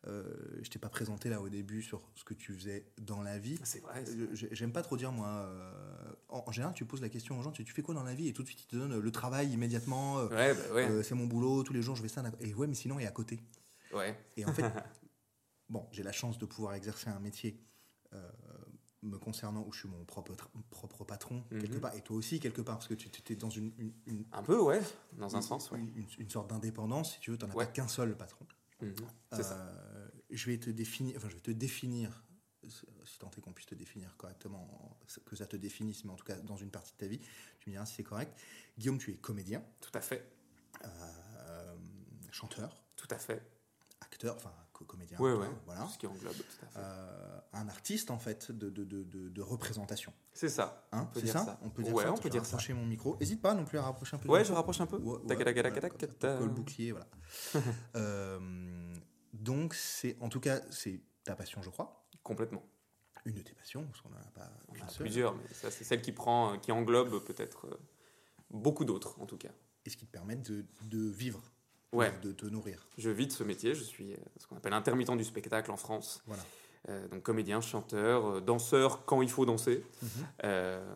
euh, 0.07 0.23
je 0.61 0.69
t'ai 0.69 0.79
pas 0.79 0.89
présenté 0.89 1.29
là 1.29 1.41
au 1.41 1.49
début 1.49 1.81
sur 1.81 2.01
ce 2.15 2.23
que 2.23 2.33
tu 2.33 2.53
faisais 2.53 2.85
dans 3.01 3.21
la 3.21 3.37
vie. 3.37 3.59
C'est 3.63 3.81
vrai. 3.81 4.03
Euh, 4.07 4.27
j'ai- 4.33 4.49
J'aime 4.51 4.71
pas 4.71 4.81
trop 4.81 4.97
dire 4.97 5.11
moi. 5.11 5.27
euh, 5.27 6.13
en, 6.29 6.43
en 6.47 6.51
général, 6.51 6.73
tu 6.73 6.85
poses 6.85 7.01
la 7.01 7.09
question 7.09 7.37
aux 7.39 7.43
gens, 7.43 7.51
tu, 7.51 7.63
tu 7.65 7.73
fais 7.73 7.81
quoi 7.81 7.93
dans 7.95 8.03
la 8.03 8.13
vie? 8.13 8.27
Et 8.27 8.33
tout 8.33 8.43
de 8.43 8.47
suite 8.47 8.61
ils 8.63 8.67
te 8.67 8.75
donnent 8.75 8.99
le 8.99 9.11
travail 9.11 9.51
immédiatement. 9.51 10.19
euh, 10.19 10.27
Ouais, 10.29 10.53
bah 10.53 10.73
ouais. 10.73 10.89
euh, 10.89 11.03
c'est 11.03 11.15
mon 11.15 11.25
boulot, 11.27 11.63
tous 11.63 11.73
les 11.73 11.81
jours 11.81 11.95
je 11.95 12.01
fais 12.01 12.07
ça. 12.07 12.23
Et 12.39 12.53
ouais, 12.53 12.67
mais 12.67 12.75
sinon, 12.75 12.99
et 12.99 13.05
à 13.07 13.11
côté. 13.11 13.39
ouais. 13.93 14.17
Et 14.37 14.45
en 14.45 14.53
fait, 14.53 14.63
bon, 15.69 15.85
j'ai 15.91 16.03
la 16.03 16.11
chance 16.13 16.37
de 16.37 16.45
pouvoir 16.45 16.73
exercer 16.75 17.09
un 17.09 17.19
métier 17.19 17.59
euh, 18.13 18.29
me 19.01 19.17
concernant 19.17 19.65
où 19.65 19.71
je 19.71 19.79
suis 19.79 19.87
mon 19.89 20.03
propre, 20.05 20.33
propre 20.69 21.03
patron, 21.05 21.43
quelque 21.49 21.75
Mhm. 21.75 21.79
part, 21.81 21.95
et 21.95 22.01
toi 22.01 22.17
aussi, 22.17 22.39
quelque 22.39 22.61
part, 22.61 22.75
parce 22.77 22.87
que 22.87 22.93
tu 22.95 23.09
es 23.33 23.35
dans 23.35 23.49
une, 23.49 23.71
une- 23.77 23.93
une- 24.07 24.25
Un 24.33 24.43
peu, 24.43 24.59
ouais. 24.59 24.81
Dans 25.13 25.35
un 25.35 25.41
sens, 25.41 25.71
ouais. 25.71 25.79
une, 26.17 26.29
sorte 26.29 26.49
d'indépendance, 26.49 27.13
si 27.13 27.19
tu 27.21 27.31
veux, 27.31 27.37
tu 27.37 27.45
n'en 27.45 27.51
as 27.51 27.55
Ouais. 27.55 27.65
pas 27.65 27.71
qu'un 27.71 27.87
seul 27.87 28.15
patron. 28.17 28.45
Mhm. 28.81 28.93
Ça. 29.31 29.53
Euh, 29.57 30.07
je 30.29 30.45
vais 30.51 30.57
te 30.57 30.69
définir, 30.69 31.15
enfin, 31.17 31.29
je 31.29 31.35
vais 31.35 31.41
te 31.41 31.51
définir, 31.51 32.23
si 32.67 33.17
tant 33.19 33.31
est 33.37 33.41
qu'on 33.41 33.53
puisse 33.53 33.67
te 33.67 33.75
définir 33.75 34.15
correctement, 34.17 34.99
que 35.25 35.35
ça 35.35 35.45
te 35.47 35.55
définisse, 35.55 36.03
mais 36.03 36.11
en 36.11 36.15
tout 36.15 36.25
cas 36.25 36.35
dans 36.35 36.57
une 36.57 36.69
partie 36.69 36.91
de 36.93 36.97
ta 36.97 37.07
vie, 37.07 37.19
tu 37.59 37.69
me 37.69 37.73
diras 37.73 37.85
si 37.85 37.95
c'est 37.95 38.03
correct. 38.03 38.37
Guillaume, 38.77 38.97
tu 38.97 39.11
es 39.11 39.15
comédien, 39.15 39.63
Tout 39.81 39.91
à 39.93 40.01
fait. 40.01 40.29
euh, 40.85 41.75
chanteur, 42.31 42.83
Tout 42.95 43.07
à 43.11 43.17
fait. 43.17 43.41
acteur, 44.01 44.35
enfin 44.35 44.53
comédien, 44.85 45.17
Ouais, 45.19 45.31
acteur, 45.31 45.47
ouais. 45.49 45.55
voilà. 45.65 45.87
Ce 45.87 45.97
qui 45.97 46.07
englobe, 46.07 46.33
tout 46.33 46.65
à 46.65 46.67
fait. 46.67 46.79
Euh, 46.79 47.39
un 47.53 47.67
artiste 47.69 48.11
en 48.11 48.19
fait 48.19 48.51
de, 48.51 48.69
de, 48.69 48.83
de, 48.83 49.03
de- 49.29 49.41
représentation. 49.41 50.13
C'est 50.33 50.49
ça. 50.49 50.87
Hein, 50.91 51.09
c'est 51.13 51.27
ça, 51.27 51.45
ça. 51.45 51.59
On 51.63 51.69
peut 51.69 51.81
dire 51.83 51.93
Ouais, 51.93 52.03
ça. 52.03 52.11
on 52.13 52.17
peut 52.17 52.29
dire 52.29 52.45
ça. 52.45 52.51
rapprocher 52.51 52.73
mon 52.73 52.85
micro. 52.85 53.17
Hésite 53.19 53.41
pas 53.41 53.53
non 53.53 53.65
plus 53.65 53.77
à 53.77 53.83
rapprocher 53.83 54.15
un 54.15 54.19
peu. 54.19 54.29
Ouais, 54.29 54.45
je 54.45 54.53
rapproche 54.53 54.79
un 54.81 54.85
peu. 54.85 54.99
Tac, 55.27 55.37
tac, 55.43 55.55
tac, 55.55 55.97
tac, 55.97 56.09
ça, 56.21 56.39
le 56.39 56.47
bouclier, 56.47 56.91
voilà. 56.91 57.07
Euh, 57.95 58.39
donc 59.33 59.73
c'est, 59.73 60.17
en 60.21 60.29
tout 60.29 60.39
cas, 60.39 60.59
c'est 60.71 61.01
ta 61.23 61.35
passion, 61.35 61.61
je 61.61 61.69
crois. 61.69 62.05
Complètement. 62.23 62.63
Une 63.25 63.35
de 63.35 63.41
tes 63.41 63.53
passions, 63.53 63.85
parce 63.85 64.01
qu'on 64.01 64.09
n'en 64.09 64.17
a 64.17 64.31
pas 64.33 64.49
On 64.69 64.73
a 64.81 64.87
plusieurs, 64.97 65.35
mais 65.35 65.43
ça, 65.53 65.69
c'est 65.71 65.83
celle 65.83 66.01
qui 66.01 66.11
prend, 66.11 66.57
qui 66.59 66.71
englobe 66.71 67.23
peut-être 67.25 67.67
euh, 67.67 67.77
beaucoup 68.49 68.85
d'autres, 68.85 69.19
en 69.19 69.25
tout 69.25 69.37
cas. 69.37 69.51
Et 69.85 69.89
ce 69.89 69.97
qui 69.97 70.05
te 70.05 70.11
permet 70.11 70.35
de, 70.35 70.65
de 70.83 70.99
vivre, 71.09 71.41
Ouais. 71.91 72.11
de 72.21 72.31
te 72.31 72.45
nourrir. 72.45 72.85
Je 72.97 73.09
vis 73.09 73.27
de 73.27 73.31
ce 73.31 73.43
métier, 73.43 73.73
je 73.73 73.83
suis 73.83 74.13
euh, 74.13 74.17
ce 74.39 74.45
qu'on 74.47 74.55
appelle 74.57 74.73
intermittent 74.73 75.15
du 75.17 75.23
spectacle 75.23 75.71
en 75.71 75.77
France. 75.77 76.21
Voilà. 76.27 76.43
Euh, 76.89 77.07
donc 77.09 77.23
comédien, 77.23 77.61
chanteur, 77.61 78.25
euh, 78.25 78.41
danseur 78.41 79.05
quand 79.05 79.21
il 79.21 79.29
faut 79.29 79.45
danser. 79.45 79.83
Mhm. 80.01 80.09
Euh, 80.43 80.95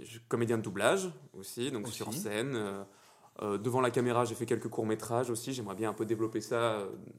je- 0.00 0.18
comédien 0.28 0.58
de 0.58 0.62
doublage 0.62 1.10
aussi, 1.38 1.70
donc 1.70 1.86
Aussi. 1.86 1.96
sur 1.96 2.12
scène. 2.12 2.54
euh, 2.56 3.58
devant 3.58 3.80
la 3.80 3.90
caméra, 3.90 4.24
j'ai 4.24 4.34
fait 4.36 4.46
quelques 4.46 4.68
courts-métrages 4.68 5.28
aussi. 5.30 5.52
J'aimerais 5.52 5.74
bien 5.74 5.90
un 5.90 5.94
peu 5.94 6.04
développer 6.06 6.40
ça 6.40 6.78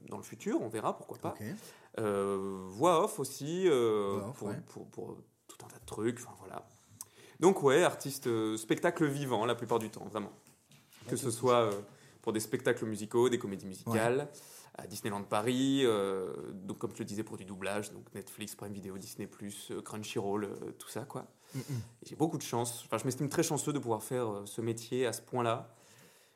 dans 0.10 0.16
le 0.18 0.24
futur, 0.24 0.62
on 0.62 0.70
verra, 0.70 0.96
pourquoi 0.96 1.18
pas. 1.18 1.36
Voix 1.98 3.04
off 3.04 3.20
aussi, 3.20 3.68
Voix 3.68 4.30
off, 4.30 4.38
pour, 4.38 4.48
ouais. 4.50 4.62
pour- 4.68 4.88
pour 4.88 5.18
tout 5.48 5.58
un 5.66 5.68
tas 5.70 5.80
de 5.80 5.86
trucs. 5.86 6.20
Enfin 6.20 6.36
voilà. 6.40 6.66
Donc 7.40 7.64
ouais, 7.64 7.84
artiste 7.84 8.30
spectacle 8.58 9.06
vivant 9.06 9.46
la 9.46 9.56
plupart 9.56 9.80
du 9.80 9.90
temps, 9.90 10.06
vraiment. 10.06 10.32
Que 11.08 11.16
ce 11.18 11.32
soit 11.32 11.70
pour 12.26 12.34
des 12.34 12.40
spectacles 12.40 12.88
musicaux, 12.88 13.30
des 13.30 13.38
comédies 13.38 13.68
musicales, 13.68 14.28
à 14.74 14.88
Disneyland 14.88 15.22
Paris, 15.22 15.82
euh, 15.84 16.34
donc 16.54 16.80
comme 16.80 16.92
je 16.92 16.98
le 16.98 17.06
disais 17.06 17.22
pour 17.24 17.38
du 17.38 17.46
doublage, 17.46 17.92
donc 17.92 18.12
Netflix, 18.16 18.56
Prime 18.56 18.74
Video, 18.74 18.98
Disney+, 18.98 19.30
euh, 19.70 19.82
Crunchyroll, 19.84 20.46
euh, 20.46 20.72
tout 20.80 20.90
ça 20.90 21.02
quoi. 21.06 21.28
Mm, 21.54 21.60
mm. 21.60 21.64
J'ai 22.08 22.16
beaucoup 22.16 22.40
de 22.40 22.42
chance, 22.42 22.82
enfin 22.84 22.98
je 22.98 23.06
m'estime 23.06 23.30
très 23.30 23.44
chanceux 23.44 23.74
de 23.74 23.78
pouvoir 23.78 24.02
faire 24.04 24.42
ce 24.46 24.60
métier 24.60 25.06
à 25.06 25.14
ce 25.14 25.22
point-là, 25.22 25.72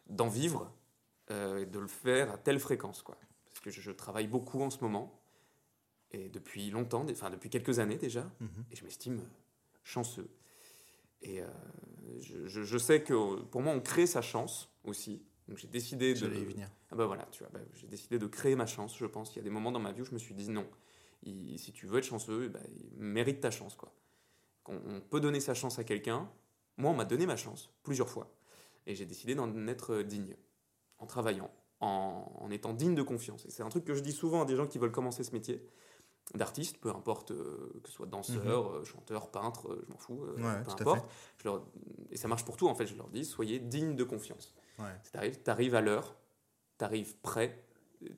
d'en 0.08 0.28
vivre 0.28 0.72
et 1.32 1.66
de 1.66 1.80
le 1.80 1.88
faire 1.88 2.32
à 2.32 2.38
telle 2.38 2.60
fréquence 2.60 3.02
quoi. 3.02 3.18
Parce 3.50 3.60
que 3.62 3.72
je, 3.72 3.82
je 3.82 3.92
travaille 3.92 4.28
beaucoup 4.28 4.62
en 4.62 4.70
ce 4.70 4.78
moment 4.82 5.20
et 6.12 6.30
depuis 6.30 6.70
longtemps, 6.70 7.04
enfin 7.10 7.32
depuis 7.32 7.50
quelques 7.50 7.80
années 7.80 7.98
déjà, 7.98 8.30
Mhm. 8.40 8.64
et 8.72 8.76
je 8.76 8.84
m'estime 8.84 9.22
chanceux. 9.84 10.30
Et 11.24 11.42
euh, 11.42 11.48
je 12.20 12.78
sais 12.78 13.02
que 13.04 13.42
pour 13.42 13.62
moi, 13.62 13.74
on 13.74 13.82
crée 13.82 14.06
sa 14.08 14.22
chance 14.22 14.70
aussi. 14.84 15.24
Donc 15.50 15.58
j'ai 15.58 15.68
décidé 15.68 16.14
de. 16.14 16.20
J'allais 16.20 16.42
y 16.42 16.46
venir. 16.46 16.70
Ah 16.92 16.96
bah 16.96 17.08
voilà, 17.08 17.26
tu 17.32 17.44
vois, 17.44 17.50
bah, 17.52 17.60
j'ai 17.74 17.88
décidé 17.88 18.20
de 18.20 18.28
créer 18.28 18.56
ma 18.56 18.68
chance, 18.68 18.96
je 18.98 19.06
pense. 19.06 19.36
Il 19.36 19.38
y 19.38 19.40
a 19.40 19.44
des 19.44 19.50
moments 19.50 19.72
dans 19.72 19.80
ma 19.80 19.92
vie 19.92 20.02
où 20.02 20.06
je 20.06 20.14
me 20.14 20.20
suis 20.20 20.36
dit 20.36 20.50
non, 20.50 20.68
il- 21.24 21.58
si 21.58 21.72
tu 21.72 21.88
veux 21.88 21.98
être 21.98 22.06
chanceux, 22.06 22.50
ben, 22.50 22.62
il 22.78 23.00
mérite 23.00 23.42
ta 23.42 23.50
chance. 23.50 23.76
Quoi. 23.76 23.92
On, 24.68 25.02
peut 25.02 25.20
donner 25.20 25.40
sa 25.40 25.56
chance 25.56 25.80
à 25.80 25.84
quelqu'un. 25.84 26.30
Moi, 26.78 26.92
on 26.92 26.94
m'a 26.94 27.06
donné 27.06 27.26
ma 27.26 27.36
chance 27.36 27.74
plusieurs 27.82 28.08
fois. 28.08 28.32
Et 28.86 28.94
j'ai 28.94 29.08
décidé 29.08 29.34
d'en 29.34 29.68
être 29.68 30.04
digne, 30.04 30.36
en 31.00 31.08
travaillant, 31.08 31.50
en, 31.80 32.32
en 32.40 32.52
étant 32.52 32.74
digne 32.74 32.94
de 32.94 33.02
confiance. 33.02 33.46
Et 33.48 33.50
c'est 33.50 33.64
un 33.64 33.70
truc 33.70 33.86
que 33.86 33.96
je 33.96 34.02
dis 34.02 34.12
souvent 34.12 34.44
à 34.44 34.46
des 34.46 34.56
gens 34.56 34.68
qui 34.68 34.78
veulent 34.78 34.92
commencer 34.92 35.24
ce 35.24 35.32
métier. 35.32 35.66
D'artistes, 36.36 36.78
peu 36.78 36.90
importe 36.90 37.30
que 37.34 37.88
ce 37.88 37.92
soit 37.94 38.06
danseur, 38.06 38.86
chanteur, 38.86 39.32
peintre, 39.32 39.80
je 39.88 39.92
m'en 39.92 39.98
fous, 39.98 40.22
Ouais, 40.38 40.62
peu 40.64 40.70
importe. 40.92 41.10
Je 41.38 41.44
leur- 41.46 41.66
et 42.12 42.18
ça 42.18 42.28
marche 42.28 42.46
pour 42.46 42.56
tout 42.58 42.68
en 42.68 42.76
fait. 42.76 42.86
Je 42.86 42.96
leur 42.96 43.10
dis 43.10 43.26
soyez 43.26 43.60
dignes 43.60 43.96
de 43.96 44.04
confiance. 44.04 44.54
Ouais. 44.78 44.86
T'arrives, 45.12 45.38
t'arrives 45.42 45.76
à 45.76 45.82
l'heure, 45.82 46.16
t'arrives 46.78 47.18
prêt, 47.18 47.64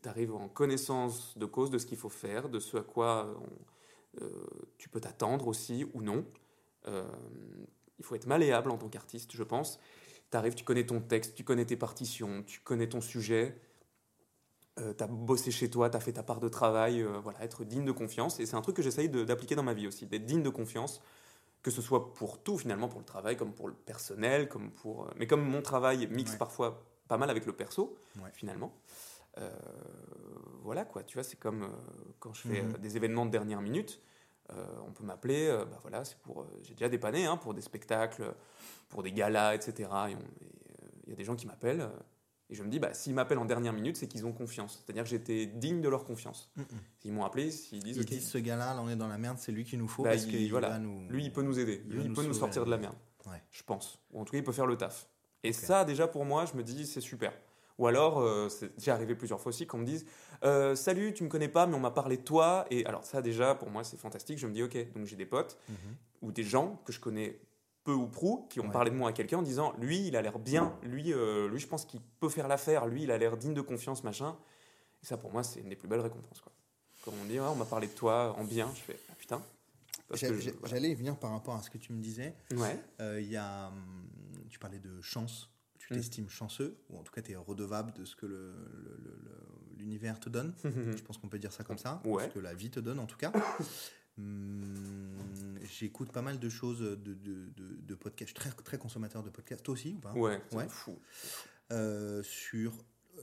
t'arrives 0.01 0.33
en 0.33 0.47
connaissance 0.49 1.37
de 1.37 1.45
cause 1.45 1.71
de 1.71 1.77
ce 1.77 1.85
qu'il 1.85 1.97
faut 1.97 2.09
faire, 2.09 2.49
de 2.49 2.59
ce 2.59 2.77
à 2.77 2.81
quoi 2.83 3.33
on- 3.39 4.21
euh, 4.23 4.45
tu 4.77 4.89
peux 4.89 4.99
t'attendre 4.99 5.47
aussi 5.47 5.85
ou 5.93 6.01
non. 6.01 6.25
Euh, 6.87 7.07
il 7.97 8.03
faut 8.05 8.15
être 8.15 8.27
malléable 8.27 8.71
en 8.71 8.77
tant 8.77 8.89
qu'artiste, 8.89 9.31
je 9.33 9.43
pense. 9.43 9.79
T'arrives, 10.31 10.55
tu 10.55 10.63
connais 10.63 10.85
ton 10.85 10.99
texte, 11.01 11.35
tu 11.35 11.43
connais 11.43 11.65
tes 11.65 11.77
partitions, 11.77 12.43
tu 12.43 12.59
connais 12.61 12.89
ton 12.89 12.99
sujet. 13.01 13.59
Euh, 14.79 14.93
t'as 14.93 15.07
bossé 15.07 15.51
chez 15.51 15.69
toi, 15.69 15.89
t'as 15.89 15.99
fait 15.99 16.13
ta 16.13 16.23
part 16.23 16.39
de 16.39 16.47
travail, 16.47 17.01
euh, 17.01 17.19
voilà, 17.19 17.43
être 17.43 17.65
digne 17.65 17.83
de 17.83 17.91
confiance. 17.91 18.39
Et 18.39 18.45
c'est 18.45 18.55
un 18.55 18.61
truc 18.61 18.75
que 18.77 18.81
j'essaye 18.81 19.09
d'appliquer 19.09 19.55
dans 19.55 19.63
ma 19.63 19.73
vie 19.73 19.85
aussi, 19.87 20.05
d'être 20.05 20.25
digne 20.25 20.43
de 20.43 20.49
confiance, 20.49 21.01
que 21.61 21.71
ce 21.71 21.81
soit 21.81 22.13
pour 22.13 22.41
tout 22.41 22.57
finalement, 22.57 22.87
pour 22.87 22.99
le 22.99 23.05
travail, 23.05 23.35
comme 23.35 23.53
pour 23.53 23.67
le 23.67 23.73
personnel, 23.73 24.47
comme 24.47 24.71
pour. 24.71 25.03
euh, 25.05 25.11
Mais 25.17 25.27
comme 25.27 25.41
mon 25.43 25.61
travail 25.61 26.07
mixe 26.07 26.31
Ouais. 26.33 26.37
parfois 26.37 26.85
pas 27.09 27.17
mal 27.17 27.29
avec 27.29 27.45
le 27.45 27.53
perso, 27.53 27.97
Ouais. 28.23 28.29
finalement. 28.33 28.73
euh, 29.37 29.49
voilà 30.63 30.83
quoi, 30.85 31.03
tu 31.03 31.13
vois, 31.15 31.23
c'est 31.23 31.37
comme 31.39 31.69
quand 32.19 32.33
je 32.33 32.41
fais 32.47 32.61
Mhm. 32.63 32.73
des 32.77 32.97
événements 32.97 33.25
de 33.25 33.31
dernière 33.31 33.61
minute. 33.61 34.01
on 34.85 34.91
peut 34.91 35.05
m'appeler, 35.05 35.47
bah 35.71 35.77
voilà, 35.81 36.03
c'est 36.03 36.17
pour. 36.17 36.45
J'ai 36.63 36.73
déjà 36.73 36.89
dépanné 36.89 37.25
hein, 37.25 37.37
pour 37.37 37.53
des 37.53 37.61
spectacles, 37.61 38.33
pour 38.89 39.01
des 39.01 39.13
galas, 39.13 39.55
etc. 39.55 39.89
Et 40.09 40.15
on- 40.15 40.19
et, 40.19 40.51
Il 41.05 41.09
y 41.09 41.13
a 41.13 41.15
des 41.15 41.23
gens 41.23 41.35
qui 41.37 41.47
m'appellent. 41.47 41.89
Et 42.51 42.55
je 42.55 42.61
me 42.63 42.67
dis, 42.69 42.79
bah, 42.79 42.93
s'ils 42.93 43.13
m'appellent 43.13 43.37
en 43.39 43.45
dernière 43.45 43.71
minute, 43.73 43.95
c'est 43.97 44.07
qu'ils 44.07 44.25
ont 44.25 44.33
confiance. 44.33 44.83
C'est-à-dire 44.85 45.03
que 45.03 45.09
j'étais 45.09 45.45
digne 45.45 45.81
de 45.81 45.87
leur 45.89 46.03
confiance. 46.03 46.51
Mm, 46.57 46.61
mm. 46.61 46.65
S'ils 46.99 47.13
m'ont 47.13 47.23
appelé, 47.23 47.49
s'ils 47.49 47.79
disent, 47.81 47.97
Ils 47.97 48.05
disent 48.05 48.27
ce 48.29 48.37
gars-là, 48.37 48.73
là 48.73 48.81
on 48.81 48.89
est 48.89 48.95
dans 48.97 49.07
la 49.07 49.17
merde, 49.17 49.37
c'est 49.39 49.51
lui 49.53 49.63
qu'il 49.63 49.79
nous 49.79 49.87
faut 49.87 50.03
Bah, 50.03 50.09
parce 50.11 50.25
il- 50.25 50.29
qu'il 50.31 50.51
voilà. 50.51 50.69
va 50.69 50.79
nous. 50.79 51.07
lui, 51.09 51.23
il 51.23 51.31
peut 51.33 51.41
nous 51.43 51.57
aider. 51.59 51.81
Il 51.87 51.91
Lui, 51.95 52.01
il 52.03 52.09
nous 52.09 52.13
peut 52.15 52.23
nous 52.23 52.33
sortir 52.33 52.65
de 52.65 52.69
la 52.69 52.77
merde. 52.77 52.95
Ouais. 53.25 53.41
Je 53.51 53.63
pense. 53.63 53.99
Ou 54.11 54.19
en 54.21 54.25
tout 54.25 54.31
cas, 54.33 54.37
il 54.39 54.43
peut 54.43 54.51
faire 54.51 54.65
le 54.67 54.75
taf. 54.77 55.07
Et 55.43 55.53
ça, 55.53 55.85
déjà, 55.85 56.07
pour 56.07 56.25
moi, 56.25 56.45
je 56.45 56.55
me 56.57 56.61
dis, 56.63 56.85
c'est 56.85 57.01
super. 57.01 57.33
Ou 57.77 57.87
alors, 57.87 58.19
euh, 58.19 58.47
c'est 58.49 58.75
déjà 58.77 58.93
arrivé 58.93 59.15
plusieurs 59.15 59.39
fois 59.39 59.49
aussi 59.49 59.65
qu'on 59.65 59.79
me 59.79 59.85
dise 59.85 60.05
euh, 60.43 60.75
Salut, 60.75 61.13
tu 61.13 61.23
me 61.23 61.29
connais 61.29 61.47
pas, 61.47 61.65
mais 61.65 61.75
on 61.75 61.79
m'a 61.79 61.89
parlé 61.89 62.17
de 62.17 62.21
toi. 62.21 62.65
Et 62.69 62.85
alors, 62.85 63.03
ça, 63.05 63.21
déjà, 63.23 63.55
pour 63.55 63.69
moi, 63.71 63.83
c'est 63.83 63.97
fantastique. 63.97 64.37
Je 64.37 64.45
me 64.45 64.51
dis 64.53 64.61
Ok, 64.61 64.75
donc 64.93 65.05
j'ai 65.05 65.15
des 65.15 65.25
potes 65.25 65.57
Mhm. 65.69 65.75
ou 66.21 66.31
des 66.31 66.43
gens 66.43 66.79
que 66.85 66.91
je 66.91 66.99
connais 66.99 67.39
peu 67.83 67.93
ou 67.93 68.07
prou 68.07 68.47
qui 68.49 68.59
ont 68.59 68.65
Ouais. 68.65 68.71
parlé 68.71 68.91
de 68.91 68.95
moi 68.95 69.09
à 69.09 69.13
quelqu'un 69.13 69.37
en 69.39 69.41
disant 69.41 69.73
Lui, 69.79 70.07
il 70.07 70.15
a 70.15 70.21
l'air 70.21 70.37
bien. 70.39 70.77
Lui, 70.83 71.13
euh, 71.13 71.49
lui 71.49 71.59
je 71.59 71.67
pense 71.67 71.85
qu'il 71.85 71.99
peut 72.19 72.29
faire 72.29 72.47
l'affaire. 72.47 72.85
Lui, 72.87 73.03
il 73.03 73.11
a 73.11 73.17
l'air 73.17 73.37
digne 73.37 73.53
de 73.53 73.61
confiance, 73.61 74.03
machin. 74.03 74.37
Et 75.01 75.05
ça, 75.05 75.17
pour 75.17 75.31
moi, 75.31 75.43
c'est 75.43 75.59
une 75.61 75.69
des 75.69 75.75
plus 75.75 75.87
belles 75.87 75.99
récompenses. 76.01 76.41
Quoi. 76.41 76.51
Quand 77.03 77.11
on 77.19 77.23
me 77.23 77.29
dit 77.29 77.39
On 77.39 77.55
m'a 77.55 77.65
parlé 77.65 77.87
de 77.87 77.93
toi 77.93 78.35
en 78.37 78.43
bien, 78.43 78.69
je 78.75 78.81
fais 78.81 78.99
Ah 79.09 79.15
putain. 79.17 79.41
Voilà. 80.09 80.37
J'allais 80.65 80.91
y 80.91 80.95
venir 80.95 81.17
par 81.17 81.31
rapport 81.31 81.55
à 81.55 81.61
ce 81.63 81.69
que 81.69 81.77
tu 81.77 81.93
me 81.93 82.01
disais. 82.01 82.35
Ouais. 82.55 82.77
Euh, 82.99 83.21
y 83.21 83.35
a, 83.37 83.67
hum, 83.69 84.07
tu 84.49 84.59
parlais 84.59 84.79
de 84.79 85.01
chance. 85.01 85.49
Tu 85.79 85.93
Mm. 85.93 85.97
t'estimes 85.97 86.29
chanceux, 86.29 86.77
ou 86.89 86.99
en 86.99 87.03
tout 87.03 87.11
cas 87.11 87.21
tu 87.23 87.31
es 87.31 87.35
redevable 87.35 87.91
de 87.93 88.05
ce 88.05 88.15
que 88.15 88.25
le- 88.27 88.53
le- 88.83 88.97
le- 89.03 89.19
le- 89.23 89.77
l'univers 89.77 90.19
te 90.19 90.29
donne. 90.29 90.53
Je 90.97 91.01
pense 91.01 91.17
qu'on 91.17 91.27
peut 91.29 91.39
dire 91.39 91.51
ça 91.51 91.63
comme 91.63 91.79
ça. 91.79 92.01
Ouais. 92.05 92.25
Ce 92.25 92.33
que 92.35 92.39
la 92.39 92.53
vie 92.53 92.69
te 92.69 92.79
donne 92.79 92.99
en 92.99 93.07
tout 93.07 93.17
cas. 93.17 93.31
Hum, 94.21 95.59
J'écoute 95.63 96.11
pas 96.11 96.21
mal 96.21 96.39
de 96.39 96.49
choses 96.49 96.79
de, 96.79 96.95
de, 96.95 97.13
de, 97.15 97.75
de 97.81 97.95
podcasts. 97.95 98.35
Je 98.35 98.41
suis 98.41 98.51
très, 98.51 98.63
très 98.63 98.77
consommateur 98.77 99.23
de 99.23 99.29
podcasts. 99.29 99.63
Toi 99.63 99.73
aussi 99.73 99.93
ou 99.95 99.99
pas? 99.99 100.13
Ouais, 100.13 100.41
Ouais. 100.51 100.67
fou. 100.69 100.99
Euh, 101.71 102.21
sur 102.23 102.73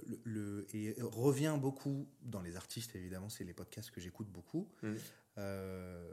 le, 0.07 0.21
le- 0.25 0.67
et 0.75 0.97
revient 1.01 1.57
beaucoup 1.61 2.09
dans 2.23 2.41
les 2.41 2.57
artistes 2.57 2.95
évidemment 2.97 3.29
c'est 3.29 3.45
les 3.45 3.53
podcasts 3.55 3.91
que 3.91 4.01
j'écoute 4.01 4.29
beaucoup 4.29 4.69
Mhm. 4.83 4.97
euh, 5.39 6.11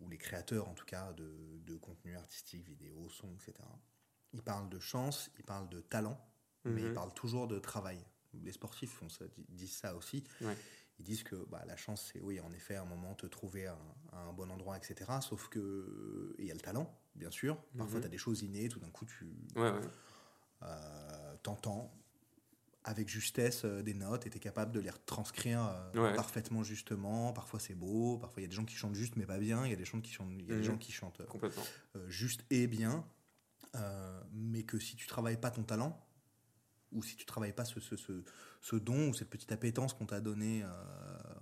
ou 0.00 0.08
les 0.10 0.18
créateurs 0.18 0.68
en 0.68 0.74
tout 0.74 0.84
cas 0.84 1.12
de, 1.14 1.58
de 1.66 1.76
contenu 1.76 2.16
artistique 2.16 2.64
vidéo 2.66 3.08
son 3.10 3.32
etc 3.34 3.54
ils 4.32 4.42
parlent 4.42 4.68
de 4.68 4.78
chance 4.80 5.30
ils 5.38 5.44
parlent 5.44 5.68
de 5.68 5.80
talent 5.80 6.18
mais 6.64 6.82
ils 6.82 6.88
Mhm. 6.88 6.94
parlent 6.94 7.14
toujours 7.14 7.46
de 7.46 7.58
travail 7.58 7.98
les 8.42 8.52
sportifs 8.52 8.90
font 8.92 9.08
ça, 9.08 9.26
di- 9.28 9.44
disent 9.48 9.76
ça 9.76 9.94
aussi 9.94 10.24
Ouais. 10.40 10.56
Ils 11.00 11.04
disent 11.04 11.22
que 11.22 11.36
bah, 11.50 11.62
la 11.66 11.76
chance 11.76 12.10
c'est 12.12 12.20
oui 12.20 12.38
en 12.40 12.52
effet 12.52 12.76
à 12.76 12.82
un 12.82 12.84
moment 12.84 13.14
te 13.14 13.26
trouver 13.26 13.66
à, 13.66 13.72
un- 13.72 14.18
à 14.18 14.20
un 14.28 14.32
bon 14.34 14.50
endroit 14.50 14.76
etc 14.76 15.10
sauf 15.22 15.48
que 15.48 16.34
il 16.38 16.44
y 16.44 16.50
a 16.50 16.54
le 16.54 16.60
talent 16.60 16.86
bien 17.14 17.30
sûr 17.30 17.56
parfois 17.78 17.96
Mhm. 17.96 18.00
tu 18.02 18.06
as 18.06 18.10
des 18.10 18.18
choses 18.18 18.42
innées 18.42 18.68
tout 18.68 18.80
d'un 18.80 18.90
coup 18.90 19.06
tu 19.06 19.24
Ouais, 19.56 19.70
ouais. 19.70 19.80
euh, 20.62 21.34
t'entends 21.42 21.90
avec 22.84 23.08
justesse 23.08 23.64
euh, 23.64 23.82
des 23.82 23.94
notes 23.94 24.26
et 24.26 24.30
t'es 24.30 24.38
capable 24.38 24.72
de 24.72 24.80
les 24.80 24.90
retranscrire 24.90 25.66
euh, 25.66 25.92
Ouais. 26.10 26.14
parfaitement 26.14 26.62
justement. 26.62 27.32
Parfois 27.32 27.60
c'est 27.60 27.74
beau, 27.74 28.18
parfois 28.18 28.40
il 28.40 28.44
y 28.44 28.46
a 28.46 28.48
des 28.48 28.56
gens 28.56 28.64
qui 28.64 28.74
chantent 28.74 28.94
juste 28.94 29.16
mais 29.16 29.26
pas 29.26 29.38
bien, 29.38 29.64
il 29.66 29.70
y 29.70 29.74
a 29.74 29.76
des 29.76 29.84
gens 29.84 30.00
qui 30.00 30.12
chantent, 30.12 30.30
y 30.32 30.52
a 30.52 30.54
des 30.54 30.54
Mhm. 30.56 30.62
gens 30.62 30.78
qui 30.78 30.92
chantent 30.92 31.22
juste 32.08 32.44
et 32.50 32.66
bien, 32.66 33.04
mais 34.32 34.62
que 34.62 34.78
si 34.78 34.96
tu 34.96 35.06
travailles 35.06 35.36
pas 35.40 35.50
ton 35.50 35.62
talent 35.62 35.98
ou 36.92 37.02
si 37.02 37.16
tu 37.16 37.24
travailles 37.24 37.52
pas 37.52 37.64
ce, 37.64 37.78
ce, 37.80 37.96
ce, 37.96 38.22
ce 38.60 38.76
don 38.76 39.08
ou 39.10 39.14
cette 39.14 39.30
petite 39.30 39.52
appétence 39.52 39.92
qu'on 39.94 40.06
t'a 40.06 40.20
donné 40.20 40.62
euh, 40.64 40.68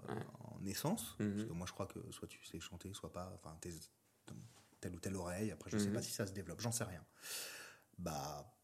Ouais. 0.09 0.23
en 0.41 0.59
naissance, 0.61 1.17
Mhm. 1.19 1.33
parce 1.35 1.45
que 1.49 1.53
moi 1.53 1.67
je 1.67 1.73
crois 1.73 1.87
que 1.87 1.99
soit 2.11 2.29
tu 2.29 2.45
sais 2.45 2.61
chanter, 2.61 2.93
soit 2.95 3.13
pas, 3.13 3.31
enfin 3.35 3.57
telle 4.81 4.95
ou 4.95 5.01
telle 5.01 5.17
oreille. 5.17 5.51
Après 5.51 5.71
je 5.71 5.79
sais 5.79 5.89
Mhm. 5.89 5.95
pas 5.95 6.03
si 6.03 6.13
ça 6.13 6.27
se 6.27 6.33
développe, 6.33 6.61
j'en 6.61 6.73
sais 6.73 6.85
rien. 6.85 7.05
Bah 7.99 8.55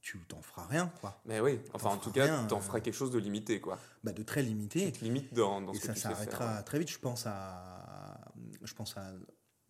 tu 0.00 0.18
t'en 0.26 0.40
feras 0.40 0.66
rien 0.66 0.88
quoi. 1.00 1.20
Mais 1.26 1.40
oui, 1.40 1.60
enfin 1.74 1.90
en 1.90 1.98
tout 1.98 2.12
cas, 2.12 2.24
rien, 2.24 2.46
t'en 2.46 2.58
euh. 2.58 2.60
feras 2.60 2.80
quelque 2.80 2.94
chose 2.94 3.10
de 3.10 3.18
limité, 3.18 3.60
quoi. 3.60 3.78
Bah, 4.04 4.12
de 4.12 4.22
très 4.22 4.42
limité. 4.42 4.90
Tu 4.92 5.00
te 5.00 5.04
limites 5.04 5.34
dans, 5.34 5.60
dans 5.60 5.72
Et 5.72 5.76
ce 5.76 5.80
que 5.80 5.86
ça 5.88 5.92
tu 5.94 6.00
sais 6.00 6.08
s'arrêtera 6.08 6.54
faire. 6.54 6.64
très 6.64 6.78
vite. 6.78 6.88
Je 6.90 6.98
pense 6.98 7.24
à, 7.26 8.32
je 8.62 8.72
pense 8.74 8.96
à 8.96 9.12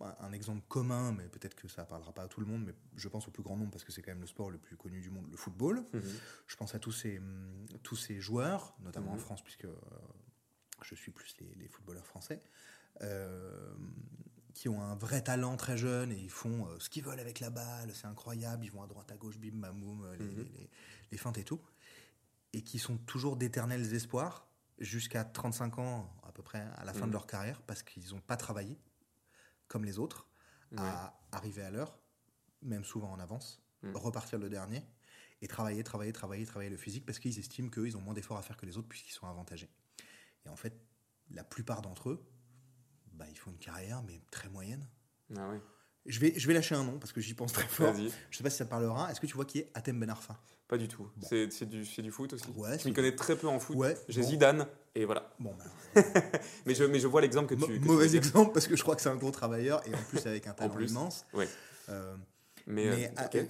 un 0.00 0.32
exemple 0.32 0.62
commun, 0.68 1.12
mais 1.12 1.24
peut-être 1.28 1.54
que 1.56 1.66
ça 1.68 1.84
parlera 1.84 2.12
pas 2.12 2.22
à 2.22 2.28
tout 2.28 2.40
le 2.40 2.46
monde, 2.46 2.64
mais 2.64 2.74
je 2.96 3.08
pense 3.08 3.26
au 3.26 3.30
plus 3.30 3.42
grand 3.42 3.56
nombre 3.56 3.70
parce 3.72 3.84
que 3.84 3.90
c'est 3.92 4.02
quand 4.02 4.12
même 4.12 4.20
le 4.20 4.26
sport 4.26 4.50
le 4.50 4.58
plus 4.58 4.76
connu 4.76 5.00
du 5.00 5.10
monde, 5.10 5.28
le 5.30 5.36
football. 5.36 5.84
Mhm. 5.92 6.02
Je 6.46 6.56
pense 6.56 6.74
à 6.74 6.78
tous 6.78 6.92
ces, 6.92 7.18
hum, 7.18 7.66
tous 7.82 7.96
ces 7.96 8.20
joueurs, 8.20 8.76
notamment 8.80 9.10
en 9.10 9.14
Mhm. 9.14 9.20
France, 9.20 9.42
puisque 9.42 9.64
euh, 9.64 9.74
je 10.82 10.94
suis 10.94 11.10
plus 11.10 11.34
les, 11.40 11.52
les 11.56 11.68
footballeurs 11.68 12.06
français, 12.06 12.42
euh, 13.02 13.74
qui 14.54 14.68
ont 14.68 14.80
un 14.82 14.94
vrai 14.96 15.22
talent 15.22 15.56
très 15.56 15.76
jeune 15.76 16.10
et 16.12 16.18
ils 16.18 16.30
font 16.30 16.66
euh, 16.66 16.78
ce 16.80 16.88
qu'ils 16.90 17.04
veulent 17.04 17.20
avec 17.20 17.38
la 17.40 17.50
balle, 17.50 17.90
c'est 17.94 18.06
incroyable, 18.06 18.64
ils 18.64 18.70
vont 18.72 18.82
à 18.82 18.86
droite, 18.86 19.10
à 19.12 19.16
gauche, 19.16 19.38
bim, 19.38 19.50
bam, 19.54 19.80
boum, 19.80 20.04
euh, 20.04 20.16
les, 20.16 20.68
les- 21.10 21.16
feintes 21.18 21.38
et 21.38 21.44
tout, 21.44 21.60
et 22.52 22.62
qui 22.62 22.78
sont 22.78 22.98
toujours 22.98 23.36
d'éternels 23.36 23.92
espoirs 23.94 24.48
jusqu'à 24.78 25.24
35 25.24 25.78
ans 25.78 26.12
à 26.22 26.32
peu 26.32 26.42
près 26.42 26.60
à 26.76 26.84
la 26.84 26.92
fin 26.92 27.06
de 27.08 27.12
leur 27.12 27.26
carrière 27.26 27.62
parce 27.62 27.82
qu'ils 27.82 28.10
n'ont 28.10 28.20
pas 28.20 28.36
travaillé 28.36 28.78
comme 29.68 29.84
les 29.84 29.98
autres 29.98 30.26
Ouais. 30.72 30.78
à 30.78 31.18
arriver 31.32 31.62
à 31.62 31.70
l'heure, 31.70 31.98
même 32.62 32.84
souvent 32.84 33.10
en 33.12 33.18
avance, 33.20 33.62
Mhm. 33.82 33.96
repartir 33.96 34.38
le 34.38 34.48
dernier 34.50 34.82
et 35.40 35.46
travailler, 35.48 35.84
travailler, 35.84 36.12
travailler, 36.12 36.44
travailler 36.44 36.70
le 36.70 36.76
physique 36.76 37.06
parce 37.06 37.18
qu'ils 37.18 37.38
estiment 37.38 37.70
qu'ils 37.70 37.96
ont 37.96 38.00
moins 38.00 38.14
d'efforts 38.14 38.38
à 38.38 38.42
faire 38.42 38.56
que 38.56 38.66
les 38.66 38.76
autres 38.76 38.88
puisqu'ils 38.88 39.12
sont 39.12 39.26
avantagés. 39.28 39.70
Et 40.44 40.48
en 40.48 40.56
fait, 40.56 40.80
la 41.30 41.44
plupart 41.44 41.80
d'entre 41.82 42.10
eux, 42.10 42.26
bah, 43.12 43.26
ils 43.28 43.38
font 43.38 43.50
une 43.50 43.58
carrière 43.58 44.02
mais 44.02 44.20
très 44.30 44.48
moyenne. 44.48 44.88
Ah 45.36 45.48
ouais. 45.50 45.60
Je 46.08 46.20
vais, 46.20 46.32
je 46.36 46.46
vais 46.48 46.54
lâcher 46.54 46.74
un 46.74 46.84
nom 46.84 46.98
parce 46.98 47.12
que 47.12 47.20
j'y 47.20 47.34
pense 47.34 47.52
très 47.52 47.66
fort. 47.68 47.94
Je 48.30 48.36
sais 48.36 48.42
pas 48.42 48.50
si 48.50 48.56
ça 48.56 48.64
te 48.64 48.70
parlera. 48.70 49.10
Est-ce 49.10 49.20
que 49.20 49.26
tu 49.26 49.34
vois 49.34 49.44
qui 49.44 49.58
est 49.60 49.70
Atem 49.74 50.00
Ben 50.00 50.10
Arfa? 50.10 50.36
Pas 50.66 50.76
du 50.76 50.88
tout. 50.88 51.08
Bon. 51.16 51.26
C'est 51.28 51.50
c'est 51.50 51.66
du, 51.66 51.84
c'est 51.86 52.02
du 52.02 52.10
foot 52.10 52.32
aussi. 52.32 52.44
Ouais, 52.56 52.78
je 52.78 52.86
m'y 52.88 52.92
connais 52.94 53.14
très 53.14 53.36
peu 53.36 53.46
en 53.48 53.58
foot. 53.58 53.76
Ouais. 53.76 53.96
J'ai 54.08 54.20
bon. 54.22 54.28
Zidane, 54.28 54.66
et 54.94 55.04
voilà. 55.06 55.30
Bon, 55.38 55.54
bah, 55.94 56.02
Mais 56.66 56.74
je, 56.74 56.84
mais 56.84 56.98
je 56.98 57.06
vois 57.06 57.20
l'exemple 57.22 57.54
que 57.56 57.64
tu. 57.64 57.80
Que 57.80 57.86
mauvais 57.86 58.14
exemple 58.16 58.52
parce 58.52 58.66
que 58.66 58.76
je 58.76 58.82
crois 58.82 58.94
que 58.96 59.00
c'est 59.02 59.08
un 59.08 59.16
gros 59.16 59.30
travailleur 59.30 59.80
et 59.86 59.94
en 59.94 60.02
plus 60.10 60.26
avec 60.26 60.46
un 60.46 60.52
talent 60.54 60.74
plus. 60.74 60.90
immense. 60.90 61.24
Ouais. 61.32 61.48
Euh, 61.88 62.14
Mais, 62.68 62.84
mais 62.84 63.06
euh, 63.06 63.10
ah, 63.16 63.30
euh, 63.34 63.46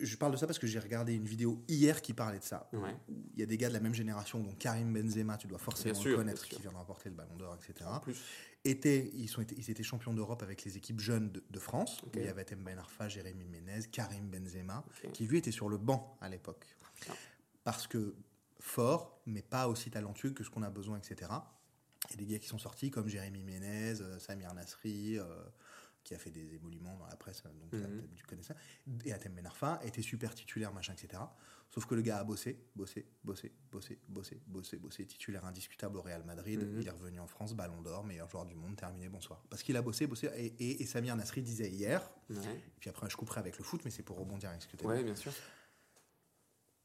je, 0.00 0.16
parle 0.16 0.32
de 0.32 0.38
ça 0.38 0.46
parce 0.46 0.58
que 0.58 0.66
j'ai 0.66 0.78
regardé 0.78 1.12
une 1.12 1.26
vidéo 1.26 1.62
hier 1.68 2.00
qui 2.00 2.14
parlait 2.14 2.38
de 2.38 2.44
ça. 2.44 2.70
Ouais. 2.72 2.96
Il 3.34 3.40
y 3.40 3.42
a 3.42 3.46
des 3.46 3.58
gars 3.58 3.68
de 3.68 3.74
la 3.74 3.80
même 3.80 3.92
génération, 3.92 4.40
donc 4.40 4.56
Karim 4.56 4.94
Benzema, 4.94 5.36
tu 5.36 5.46
dois 5.46 5.58
forcément 5.58 5.92
Bien 5.92 6.00
sûr, 6.00 6.10
le 6.12 6.16
connaître, 6.16 6.46
qui 6.46 6.62
vient 6.62 6.70
de 6.70 6.76
remporter 6.76 7.10
le 7.10 7.16
Ballon 7.16 7.36
d'Or, 7.36 7.54
etc. 7.54 7.90
Plus. 8.02 8.16
Étaient, 8.64 9.10
ils, 9.12 9.28
sont, 9.28 9.44
ils 9.56 9.70
étaient 9.70 9.82
champions 9.82 10.14
d'Europe 10.14 10.42
avec 10.42 10.64
les 10.64 10.78
équipes 10.78 11.00
jeunes 11.00 11.30
de, 11.32 11.44
de 11.50 11.58
France. 11.58 12.00
Ok. 12.04 12.14
Il 12.16 12.24
y 12.24 12.28
avait 12.28 12.46
Ben 12.56 12.78
Arfa, 12.78 13.08
Jérémy 13.08 13.46
Ménez, 13.46 13.88
Karim 13.92 14.30
Benzema, 14.30 14.82
qui 15.12 15.26
lui 15.26 15.36
était 15.36 15.52
sur 15.52 15.68
le 15.68 15.76
banc 15.76 16.16
à 16.22 16.30
l'époque. 16.30 16.64
Ah. 17.10 17.12
Parce 17.62 17.86
que 17.86 18.16
fort, 18.58 19.20
mais 19.26 19.42
pas 19.42 19.68
aussi 19.68 19.90
talentueux 19.90 20.30
que 20.30 20.42
ce 20.42 20.48
qu'on 20.48 20.62
a 20.62 20.70
besoin, 20.70 20.96
etc. 20.96 21.30
Et 22.12 22.16
des 22.16 22.24
gars 22.24 22.38
qui 22.38 22.48
sont 22.48 22.58
sortis 22.58 22.90
comme 22.90 23.08
Jérémy 23.08 23.42
Ménez, 23.42 24.00
euh, 24.00 24.18
Samir 24.18 24.54
Nasri, 24.54 25.18
euh, 25.18 25.24
qui 26.06 26.14
a 26.14 26.18
fait 26.18 26.30
des 26.30 26.54
émoluments 26.54 26.96
dans 26.96 27.06
la 27.08 27.16
presse, 27.16 27.42
donc 27.42 27.72
Mhm. 27.72 28.06
tu 28.14 28.24
connais 28.26 28.44
ça. 28.44 28.54
Et 29.04 29.12
Atem 29.12 29.34
Ben 29.34 29.44
Arfa 29.44 29.80
était 29.84 30.02
super 30.02 30.32
titulaire, 30.36 30.72
machin, 30.72 30.92
etc. 30.92 31.20
Sauf 31.68 31.84
que 31.84 31.96
le 31.96 32.02
gars 32.02 32.18
a 32.18 32.24
bossé, 32.24 32.64
bossé, 32.76 33.08
bossé, 33.24 33.52
bossé, 33.72 33.98
bossé, 34.06 34.40
bossé, 34.46 34.76
bossé, 34.76 35.04
titulaire 35.04 35.44
indiscutable 35.44 35.96
au 35.96 36.02
Real 36.02 36.22
Madrid. 36.24 36.60
Mhm. 36.62 36.80
Il 36.80 36.86
est 36.86 36.90
revenu 36.90 37.18
en 37.18 37.26
France, 37.26 37.54
Ballon 37.54 37.82
d'Or, 37.82 38.04
meilleur 38.04 38.30
joueur 38.30 38.46
du 38.46 38.54
monde, 38.54 38.76
terminé, 38.76 39.08
bonsoir. 39.08 39.42
Parce 39.50 39.64
qu'il 39.64 39.76
a 39.76 39.82
bossé, 39.82 40.06
bossé. 40.06 40.28
Et, 40.36 40.46
et- 40.64 40.82
et 40.82 40.86
Samir 40.86 41.16
Nasri 41.16 41.42
disait 41.42 41.68
hier, 41.68 42.08
puis 42.78 42.88
après 42.88 43.10
je 43.10 43.16
couperai 43.16 43.40
avec 43.40 43.58
le 43.58 43.64
foot, 43.64 43.80
mais 43.84 43.90
c'est 43.90 44.04
pour 44.04 44.16
rebondir 44.16 44.50
avec 44.50 44.62
ce 44.62 44.68
que 44.68 44.76
tu 44.76 44.84
as 44.84 44.88
ouais, 44.88 45.02
bien 45.02 45.16
sûr. 45.16 45.32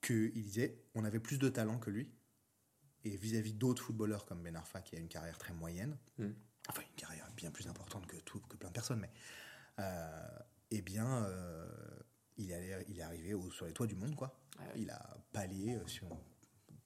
qu'il 0.02 0.32
disait 0.42 0.84
on 0.96 1.04
avait 1.06 1.20
plus 1.20 1.38
de 1.38 1.48
talent 1.50 1.78
que 1.78 1.92
lui. 1.92 2.10
Et 3.04 3.16
vis-à-vis 3.18 3.54
d'autres 3.54 3.84
footballeurs 3.84 4.26
comme 4.26 4.42
Ben 4.44 4.56
Arfa, 4.56 4.82
qui 4.82 4.96
a 4.96 5.00
une 5.00 5.08
carrière 5.08 5.38
très 5.38 5.54
moyenne, 5.54 5.98
Mm. 6.18 6.30
enfin 6.70 6.82
une 6.82 6.96
carrière 6.96 7.31
bien 7.42 7.52
plus 7.52 7.68
importante 7.68 8.06
que 8.06 8.18
tout, 8.18 8.40
que 8.50 8.56
plein 8.56 8.70
de 8.70 8.74
personnes, 8.74 9.00
mais 9.00 9.12
euh, 9.80 10.28
eh 10.70 10.82
bien, 10.82 11.26
euh, 11.26 11.68
il, 12.38 12.52
est, 12.52 12.86
il 12.88 13.00
est 13.00 13.02
arrivé 13.02 13.34
au- 13.34 13.50
sur 13.52 13.66
les 13.66 13.74
toits 13.74 13.88
du 13.88 13.96
monde, 13.96 14.16
quoi. 14.16 14.34
Ouais. 14.60 14.66
Il 14.76 14.90
a 14.92 15.18
pallié, 15.34 15.76
euh, 15.76 15.88
si 15.88 16.04
on 16.04 16.10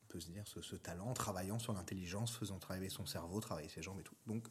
peut 0.08 0.20
se 0.20 0.30
dire, 0.32 0.48
ce, 0.48 0.62
ce 0.62 0.76
talent, 0.78 1.08
en 1.08 1.14
travaillant 1.14 1.60
sur 1.60 1.74
l'intelligence, 1.74 2.36
faisant 2.38 2.58
travailler 2.58 2.90
son 2.90 3.06
cerveau, 3.06 3.40
travailler 3.42 3.68
ses 3.70 3.82
jambes 3.82 4.00
et 4.00 4.04
tout. 4.04 4.16
Donc, 4.28 4.48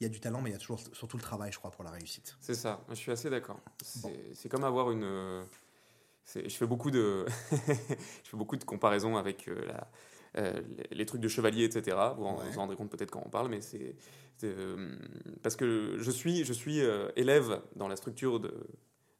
il 0.00 0.04
y 0.04 0.06
a 0.06 0.10
du 0.10 0.20
talent, 0.20 0.42
mais 0.42 0.50
il 0.50 0.52
y 0.52 0.56
a 0.56 0.58
toujours 0.58 0.80
surtout 0.92 1.16
le 1.16 1.22
travail, 1.22 1.50
je 1.50 1.58
crois, 1.58 1.70
pour 1.70 1.84
la 1.84 1.90
réussite. 1.92 2.36
C'est 2.40 2.54
ça, 2.54 2.84
je 2.90 2.94
suis 2.94 3.10
assez 3.12 3.30
d'accord. 3.30 3.60
C'est 3.82 4.48
comme 4.50 4.64
avoir 4.64 4.90
une. 4.90 5.46
Je 6.34 6.48
fais 6.48 6.66
beaucoup 6.66 6.90
de, 6.90 7.24
je 7.52 8.28
fais 8.30 8.36
beaucoup 8.36 8.56
de 8.56 8.64
comparaisons 8.64 9.16
avec 9.16 9.46
la, 9.46 9.90
euh, 10.38 10.60
les, 10.90 11.04
trucs 11.04 11.20
de 11.20 11.28
chevalier, 11.28 11.64
etc. 11.64 11.96
Vous 12.16 12.24
en- 12.24 12.38
Ouais. 12.38 12.44
vous 12.50 12.56
en 12.58 12.62
rendrez 12.62 12.76
compte 12.76 12.90
peut-être 12.90 13.10
quand 13.10 13.22
on 13.24 13.28
parle, 13.28 13.48
mais 13.48 13.60
c'est 13.60 13.94
euh, 14.44 14.96
parce 15.42 15.56
que 15.56 15.96
je 15.98 16.10
suis, 16.10 16.44
je 16.44 16.52
suis 16.52 16.80
euh, 16.80 17.10
élève 17.16 17.60
dans 17.76 17.88
la 17.88 17.96
structure 17.96 18.40
de 18.40 18.52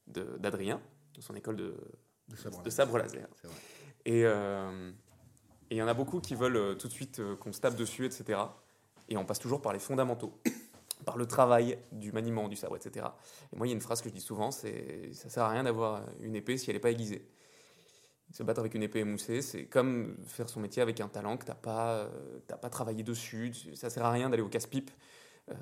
d'Adrien, 0.07 0.81
de, 1.15 1.21
son 1.23 1.35
école 1.37 1.57
de, 1.57 1.75
De 2.29 2.37
sabre, 2.37 2.63
de 2.63 2.71
sabre 2.71 2.99
laser. 2.99 3.29
Vrai. 3.45 3.55
Et 4.05 4.25
il 5.71 5.77
y 5.77 5.83
en 5.83 5.89
a 5.89 5.95
beaucoup 5.95 6.21
qui 6.21 6.35
veulent 6.35 6.77
tout 6.77 6.89
de 6.89 6.93
suite 6.93 7.23
qu'on 7.41 7.53
se 7.53 7.61
tape 7.61 7.77
dessus, 7.77 8.05
etc. 8.05 8.41
Et 9.09 9.17
on 9.17 9.25
passe 9.25 9.39
toujours 9.39 9.63
par 9.63 9.73
les 9.73 9.79
fondamentaux, 9.79 10.39
par 11.07 11.17
le 11.17 11.25
travail 11.25 11.79
du 11.93 12.13
maniement 12.13 12.49
du 12.49 12.57
sabre, 12.57 12.77
etc. 12.77 13.07
Et 13.53 13.57
moi, 13.57 13.67
il 13.67 13.71
y 13.71 13.73
a 13.73 13.75
une 13.75 13.81
phrase 13.81 14.03
que 14.03 14.09
je 14.09 14.15
dis 14.15 14.21
souvent, 14.21 14.51
c'est 14.51 15.13
ça 15.15 15.31
sert 15.31 15.45
à 15.45 15.51
rien 15.51 15.65
d'avoir 15.65 16.03
une 16.21 16.35
épée 16.35 16.59
si 16.59 16.69
elle 16.69 16.77
n'est 16.77 16.81
pas 16.81 16.91
aiguisée. 16.91 17.27
Se 18.33 18.43
battre 18.43 18.61
avec 18.61 18.75
une 18.75 18.83
épée 18.83 19.01
émoussée, 19.01 19.43
c'est 19.43 19.67
comme 19.67 20.17
faire 20.27 20.49
son 20.49 20.61
métier 20.61 20.81
avec 20.83 21.01
un 21.01 21.09
talent 21.09 21.37
que 21.37 21.45
t'as 21.45 21.55
pas, 21.55 21.93
euh, 21.97 22.09
pas 22.61 22.71
travaillé 22.71 23.03
dessus. 23.03 23.53
Ça 23.75 23.91
sert 23.91 24.05
à 24.05 24.11
rien 24.11 24.31
d'aller 24.31 24.43
au 24.43 24.49
casse-pipe 24.49 24.91
euh, 25.51 25.55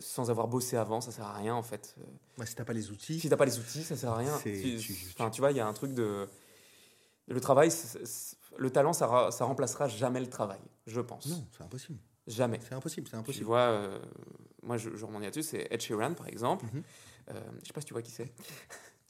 sans 0.00 0.28
avoir 0.30 0.48
bossé 0.48 0.76
avant. 0.76 1.00
Ça 1.00 1.12
sert 1.12 1.24
à 1.26 1.34
rien 1.34 1.54
en 1.54 1.62
fait. 1.62 1.94
Ouais, 2.36 2.46
si 2.46 2.54
t'as 2.56 2.64
pas 2.64 2.72
les 2.72 2.90
outils, 2.90 3.20
si 3.20 3.28
t'as 3.28 3.36
pas 3.36 3.44
les 3.44 3.58
outils, 3.58 3.84
ça 3.84 3.96
sert 3.96 4.10
à 4.10 4.16
rien. 4.16 4.36
Tu, 4.42 4.76
tu- 4.78 4.92
enfin, 5.16 5.30
tu 5.30 5.40
vois, 5.40 5.52
il 5.52 5.56
y 5.56 5.60
a 5.60 5.66
un 5.66 5.72
truc 5.72 5.92
de. 5.94 6.26
Le 7.28 7.40
travail, 7.40 7.70
le 8.58 8.70
talent, 8.70 8.92
ça, 8.92 9.30
ça 9.30 9.44
remplacera 9.44 9.86
jamais 9.86 10.18
le 10.18 10.26
travail, 10.26 10.58
je 10.88 11.00
pense. 11.00 11.26
non, 11.26 11.46
c'est 11.56 11.62
impossible. 11.62 11.98
Jamais. 12.26 12.58
C'est 12.66 12.74
impossible, 12.74 13.06
c'est 13.06 13.12
Tu 13.12 13.20
impossible. 13.20 13.44
vois, 13.46 13.58
euh, 13.60 14.00
moi, 14.64 14.76
je, 14.78 14.90
je 14.96 15.04
rebondis 15.04 15.26
là-dessus, 15.26 15.44
c'est 15.44 15.68
Ed 15.70 15.80
Sheeran, 15.80 16.14
par 16.14 16.26
exemple. 16.26 16.64
Mhm. 16.72 16.82
Euh, 17.30 17.40
je 17.62 17.66
sais 17.68 17.72
pas 17.72 17.80
si 17.80 17.86
tu 17.86 17.92
vois 17.94 18.02
qui 18.02 18.10
c'est. 18.10 18.32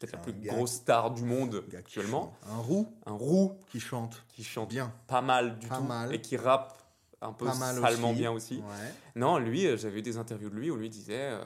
Peut-être 0.01 0.13
la 0.13 0.19
plus 0.19 0.33
gars 0.33 0.55
grosse 0.55 0.73
star 0.73 1.11
du 1.13 1.23
monde 1.23 1.63
actuellement. 1.77 2.35
Un 2.51 2.57
roux 2.59 2.89
Un 3.07 3.13
roux 3.13 3.57
qui 3.71 3.79
chante 3.81 4.25
qui 4.29 4.43
chante 4.43 4.71
bien, 4.71 4.93
pas 5.07 5.21
mal 5.21 5.59
du 5.59 5.69
Pas 5.69 5.77
tout 5.77 5.85
mal. 5.85 6.13
et 6.15 6.21
qui 6.21 6.37
rappe 6.37 6.77
un 7.21 7.33
peu 7.35 7.47
salement 7.51 8.09
aussi. 8.11 8.19
bien 8.19 8.33
aussi. 8.33 8.57
Ouais. 8.57 8.93
Non, 9.15 9.39
lui, 9.39 9.67
euh, 9.67 9.77
j'avais 9.77 9.99
eu 9.99 10.03
des 10.03 10.17
interviews 10.17 10.49
de 10.49 10.55
lui 10.57 10.71
où 10.71 10.77
lui 10.77 10.89
disait, 10.89 11.19
euh, 11.33 11.45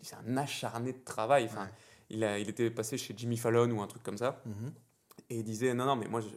c'est 0.00 0.14
un 0.14 0.36
acharné 0.36 0.92
de 0.92 0.98
travail. 1.04 1.46
Enfin, 1.46 1.64
Ouais. 1.64 1.70
il, 2.10 2.22
a, 2.22 2.38
il 2.38 2.48
était 2.48 2.70
passé 2.70 2.96
chez 2.96 3.12
Jimmy 3.16 3.36
Fallon 3.36 3.68
ou 3.72 3.82
un 3.82 3.88
truc 3.88 4.04
comme 4.04 4.16
ça, 4.18 4.40
Mhm. 4.46 4.72
et 5.30 5.38
il 5.38 5.42
disait, 5.44 5.74
non, 5.74 5.86
non, 5.86 5.96
mais 5.96 6.06
moi, 6.06 6.20
je, 6.20 6.28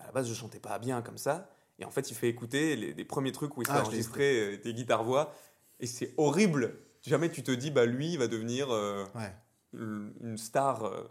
à 0.00 0.06
la 0.06 0.12
base, 0.12 0.28
je 0.28 0.34
chantais 0.34 0.60
pas 0.60 0.78
bien 0.78 1.02
comme 1.02 1.18
ça. 1.18 1.50
Et 1.80 1.84
en 1.84 1.90
fait, 1.90 2.08
il 2.12 2.14
fait 2.14 2.28
écouter 2.28 2.76
les, 2.76 2.94
les 2.94 3.04
premiers 3.04 3.32
trucs 3.32 3.56
où 3.56 3.62
il 3.62 3.66
fait 3.66 3.72
Ah, 3.74 3.82
enregistrer 3.82 4.54
euh, 4.54 4.56
des 4.62 4.72
guitares-voix, 4.72 5.34
et 5.80 5.88
c'est 5.88 6.14
horrible. 6.16 6.78
Jamais 7.02 7.32
tu 7.32 7.42
te 7.42 7.50
dis, 7.50 7.72
bah 7.72 7.84
lui, 7.84 8.12
il 8.12 8.18
va 8.20 8.28
devenir 8.28 8.70
euh, 8.70 9.04
Ouais. 9.16 9.34
Une 10.20 10.38
star 10.38 10.84
euh, 10.84 11.02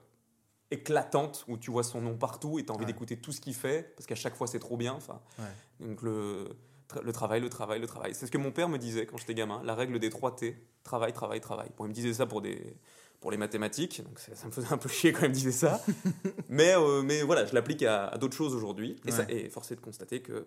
éclatante 0.72 1.46
où 1.48 1.58
tu 1.58 1.72
vois 1.72 1.84
son 1.84 2.02
nom 2.02 2.18
partout 2.18 2.60
et 2.60 2.64
tu 2.66 2.72
as 2.72 2.76
envie 2.76 2.86
Ouais. 2.86 2.92
d'écouter 2.92 3.18
tout 3.18 3.32
ce 3.32 3.40
qu'il 3.42 3.54
fait 3.54 3.94
parce 3.96 4.06
qu'à 4.08 4.16
chaque 4.16 4.36
fois 4.36 4.48
c'est 4.48 4.60
trop 4.60 4.78
bien. 4.78 4.94
Enfin, 4.94 5.22
Ouais. 5.40 5.88
donc 5.88 6.02
le, 6.02 6.48
tra- 6.90 7.02
le 7.04 7.12
travail, 7.12 7.42
le 7.42 7.50
travail, 7.50 7.80
le 7.80 7.88
travail. 7.88 8.14
C'est 8.16 8.26
ce 8.26 8.32
que 8.32 8.38
mon 8.38 8.52
père 8.52 8.70
me 8.70 8.78
disait 8.78 9.06
quand 9.06 9.18
j'étais 9.18 9.36
gamin, 9.36 9.62
la 9.64 9.76
règle 9.76 10.00
des 10.00 10.10
3 10.10 10.36
T, 10.36 10.58
travail, 10.84 11.14
travail, 11.14 11.42
travail. 11.42 11.70
Bon, 11.78 11.86
il 11.86 11.90
me 11.90 11.94
disait 11.94 12.14
ça 12.14 12.26
pour 12.26 12.42
des 12.42 12.76
pour 13.20 13.32
les 13.32 13.38
mathématiques, 13.38 14.04
donc 14.04 14.20
ça, 14.20 14.36
ça 14.36 14.48
me 14.48 14.52
faisait 14.52 14.74
un 14.74 14.78
peu 14.78 14.90
chier 14.90 15.14
quand 15.14 15.22
il 15.24 15.30
me 15.30 15.34
disait 15.34 15.54
ça. 15.54 15.80
mais, 16.50 16.76
euh, 16.76 17.02
mais 17.04 17.22
voilà, 17.22 17.46
je 17.46 17.54
l'applique 17.54 17.82
à, 17.84 18.08
à 18.08 18.18
d'autres 18.18 18.36
choses 18.36 18.54
aujourd'hui 18.54 18.98
et, 19.06 19.12
ça- 19.12 19.24
Ouais. 19.24 19.46
et 19.46 19.50
force 19.50 19.72
est 19.72 19.78
de 19.78 19.82
constater 19.82 20.22
que 20.22 20.46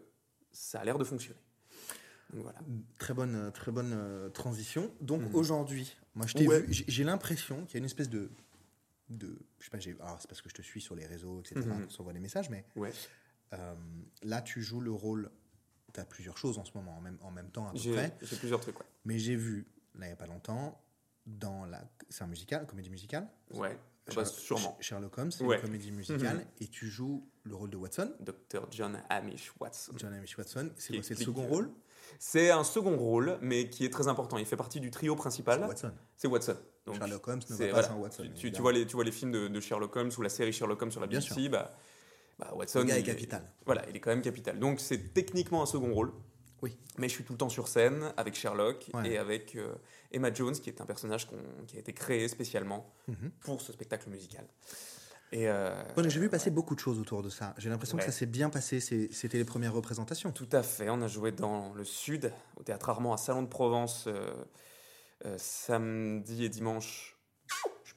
ça 0.52 0.80
a 0.80 0.84
l'air 0.84 0.98
de 0.98 1.04
fonctionner. 1.04 1.40
Voilà. 2.42 2.58
Très 2.98 3.14
bonne, 3.14 3.34
euh, 3.34 3.50
très 3.50 3.72
bonne 3.72 3.92
euh, 3.94 4.28
transition. 4.30 4.92
Donc 5.00 5.22
Mhm. 5.22 5.34
aujourd'hui, 5.34 5.96
moi 6.14 6.26
Ouais. 6.36 6.64
j'ai 6.68 7.04
l'impression 7.04 7.64
qu'il 7.66 7.74
y 7.74 7.76
a 7.76 7.80
une 7.80 7.84
espèce 7.86 8.08
de, 8.10 8.30
de, 9.08 9.38
je 9.58 9.64
sais 9.64 9.70
pas, 9.94 10.04
alors 10.04 10.20
c'est 10.20 10.28
parce 10.28 10.42
que 10.42 10.48
je 10.48 10.54
te 10.54 10.62
suis 10.62 10.80
sur 10.80 10.94
les 10.96 11.06
réseaux, 11.06 11.40
etc. 11.40 11.60
Mhm. 11.60 11.84
qu'on 11.84 11.90
s'envoie 11.90 12.12
des 12.12 12.20
messages, 12.20 12.50
mais 12.50 12.64
Ouais. 12.76 12.92
euh, 13.52 13.74
là 14.22 14.42
tu 14.42 14.62
joues 14.62 14.80
le 14.80 14.90
rôle, 14.92 15.30
tu 15.92 16.00
as 16.00 16.04
plusieurs 16.04 16.36
choses 16.38 16.58
en 16.58 16.64
ce 16.64 16.72
moment, 16.74 16.96
en 16.96 17.00
même, 17.00 17.18
en 17.22 17.30
même 17.30 17.50
temps 17.50 17.68
à 17.68 17.72
peu 17.72 17.78
près. 17.92 18.16
j'ai 18.22 18.36
plusieurs 18.36 18.60
trucs. 18.60 18.78
Ouais. 18.78 18.86
Mais 19.04 19.18
j'ai 19.18 19.36
vu, 19.36 19.66
là 19.94 20.06
il 20.06 20.08
n'y 20.08 20.12
a 20.12 20.16
pas 20.16 20.26
longtemps, 20.26 20.80
dans 21.26 21.64
la, 21.66 21.82
c'est 22.08 22.22
un 22.24 22.28
musical, 22.28 22.66
comédie 22.66 22.90
musicale. 22.90 23.28
Ouais. 23.54 23.78
Bah, 24.14 24.22
Sherlock- 24.22 24.26
sûrement. 24.38 24.76
Sherlock 24.80 25.18
Holmes, 25.18 25.32
c'est 25.32 25.42
Ouais. 25.44 25.56
une 25.56 25.62
comédie 25.62 25.90
musicale, 25.90 26.36
Mhm. 26.36 26.44
et 26.60 26.68
tu 26.68 26.86
joues 26.88 27.28
le 27.42 27.56
rôle 27.56 27.70
de 27.70 27.76
Watson, 27.76 28.12
Dr. 28.20 28.68
John 28.70 29.02
Hamish 29.08 29.52
Watson. 29.58 29.92
John 29.96 30.12
Amish 30.14 30.38
Watson. 30.38 30.70
C'est 30.76 30.92
le 30.94 31.02
second 31.02 31.44
rôle? 31.46 31.70
C'est 32.18 32.50
un 32.50 32.64
second 32.64 32.96
rôle, 32.96 33.38
mais 33.40 33.68
qui 33.68 33.84
est 33.84 33.90
très 33.90 34.08
important. 34.08 34.38
Il 34.38 34.46
fait 34.46 34.56
partie 34.56 34.80
du 34.80 34.90
trio 34.90 35.14
C'est 35.14 35.18
principal. 35.18 35.64
Watson. 35.66 35.92
C'est 36.16 36.28
Watson. 36.28 36.56
Donc, 36.86 36.96
Sherlock 36.96 37.28
Holmes 37.28 37.40
ne 37.50 37.56
c'est- 37.56 37.66
va 37.66 37.66
pas 37.66 37.72
voilà. 37.72 37.88
sans 37.88 37.96
Watson. 37.98 38.30
tu, 38.36 38.50
vois 38.62 38.72
les, 38.72 38.86
tu 38.86 38.94
vois 38.94 39.04
les 39.04 39.12
films 39.12 39.32
de, 39.32 39.48
de 39.48 39.60
Sherlock 39.60 39.94
Holmes 39.96 40.10
ou 40.16 40.22
la 40.22 40.28
série 40.28 40.52
Sherlock 40.52 40.80
Holmes 40.80 40.92
sur 40.92 41.00
la 41.00 41.06
Bien 41.08 41.18
BBC, 41.20 41.48
bah, 41.48 41.76
bah, 42.38 42.52
Watson. 42.54 42.80
Le 42.80 42.84
gars 42.86 42.96
est 42.96 43.00
il 43.00 43.04
capital. 43.06 43.42
Voilà, 43.64 43.84
il 43.88 43.96
est 43.96 44.00
quand 44.00 44.10
même 44.10 44.22
capital. 44.22 44.58
Donc 44.58 44.80
c'est 44.80 45.12
techniquement 45.12 45.62
un 45.62 45.66
second 45.66 45.92
rôle. 45.92 46.12
Oui. 46.62 46.76
Mais 46.96 47.08
je 47.08 47.14
suis 47.14 47.24
tout 47.24 47.32
le 47.34 47.38
temps 47.38 47.48
sur 47.50 47.68
scène 47.68 48.12
avec 48.16 48.34
Sherlock 48.34 48.86
Ouais. 48.94 49.10
et 49.10 49.18
avec 49.18 49.56
euh, 49.56 49.74
Emma 50.10 50.32
Jones, 50.32 50.54
qui 50.54 50.70
est 50.70 50.80
un 50.80 50.86
personnage 50.86 51.28
qui 51.66 51.76
a 51.76 51.80
été 51.80 51.92
créé 51.92 52.28
spécialement 52.28 52.90
Mhm. 53.08 53.30
pour 53.40 53.60
ce 53.60 53.72
spectacle 53.72 54.08
musical. 54.08 54.46
Et 55.32 55.48
euh, 55.48 55.74
Bon, 55.96 56.08
j'ai 56.08 56.20
vu 56.20 56.28
passer 56.28 56.50
beaucoup 56.50 56.74
de 56.74 56.80
choses 56.80 56.98
autour 57.00 57.22
de 57.22 57.28
ça. 57.28 57.52
J'ai 57.58 57.68
l'impression 57.68 57.96
Ouais. 57.96 58.04
que 58.04 58.10
ça 58.10 58.16
s'est 58.16 58.26
bien 58.26 58.48
passé. 58.48 58.78
C'était 58.80 59.38
les 59.38 59.44
premières 59.44 59.72
représentations. 59.72 60.30
Tout 60.32 60.48
à 60.52 60.62
fait. 60.62 60.88
On 60.88 61.02
a 61.02 61.08
joué 61.08 61.32
dans 61.32 61.72
le 61.74 61.84
sud, 61.84 62.32
au 62.56 62.62
théâtre 62.62 62.88
Armand 62.88 63.12
à 63.12 63.16
Salon 63.16 63.42
de 63.42 63.48
Provence, 63.48 64.04
euh, 64.06 64.32
euh, 65.24 65.34
samedi 65.38 66.44
et 66.44 66.48
dimanche. 66.48 67.15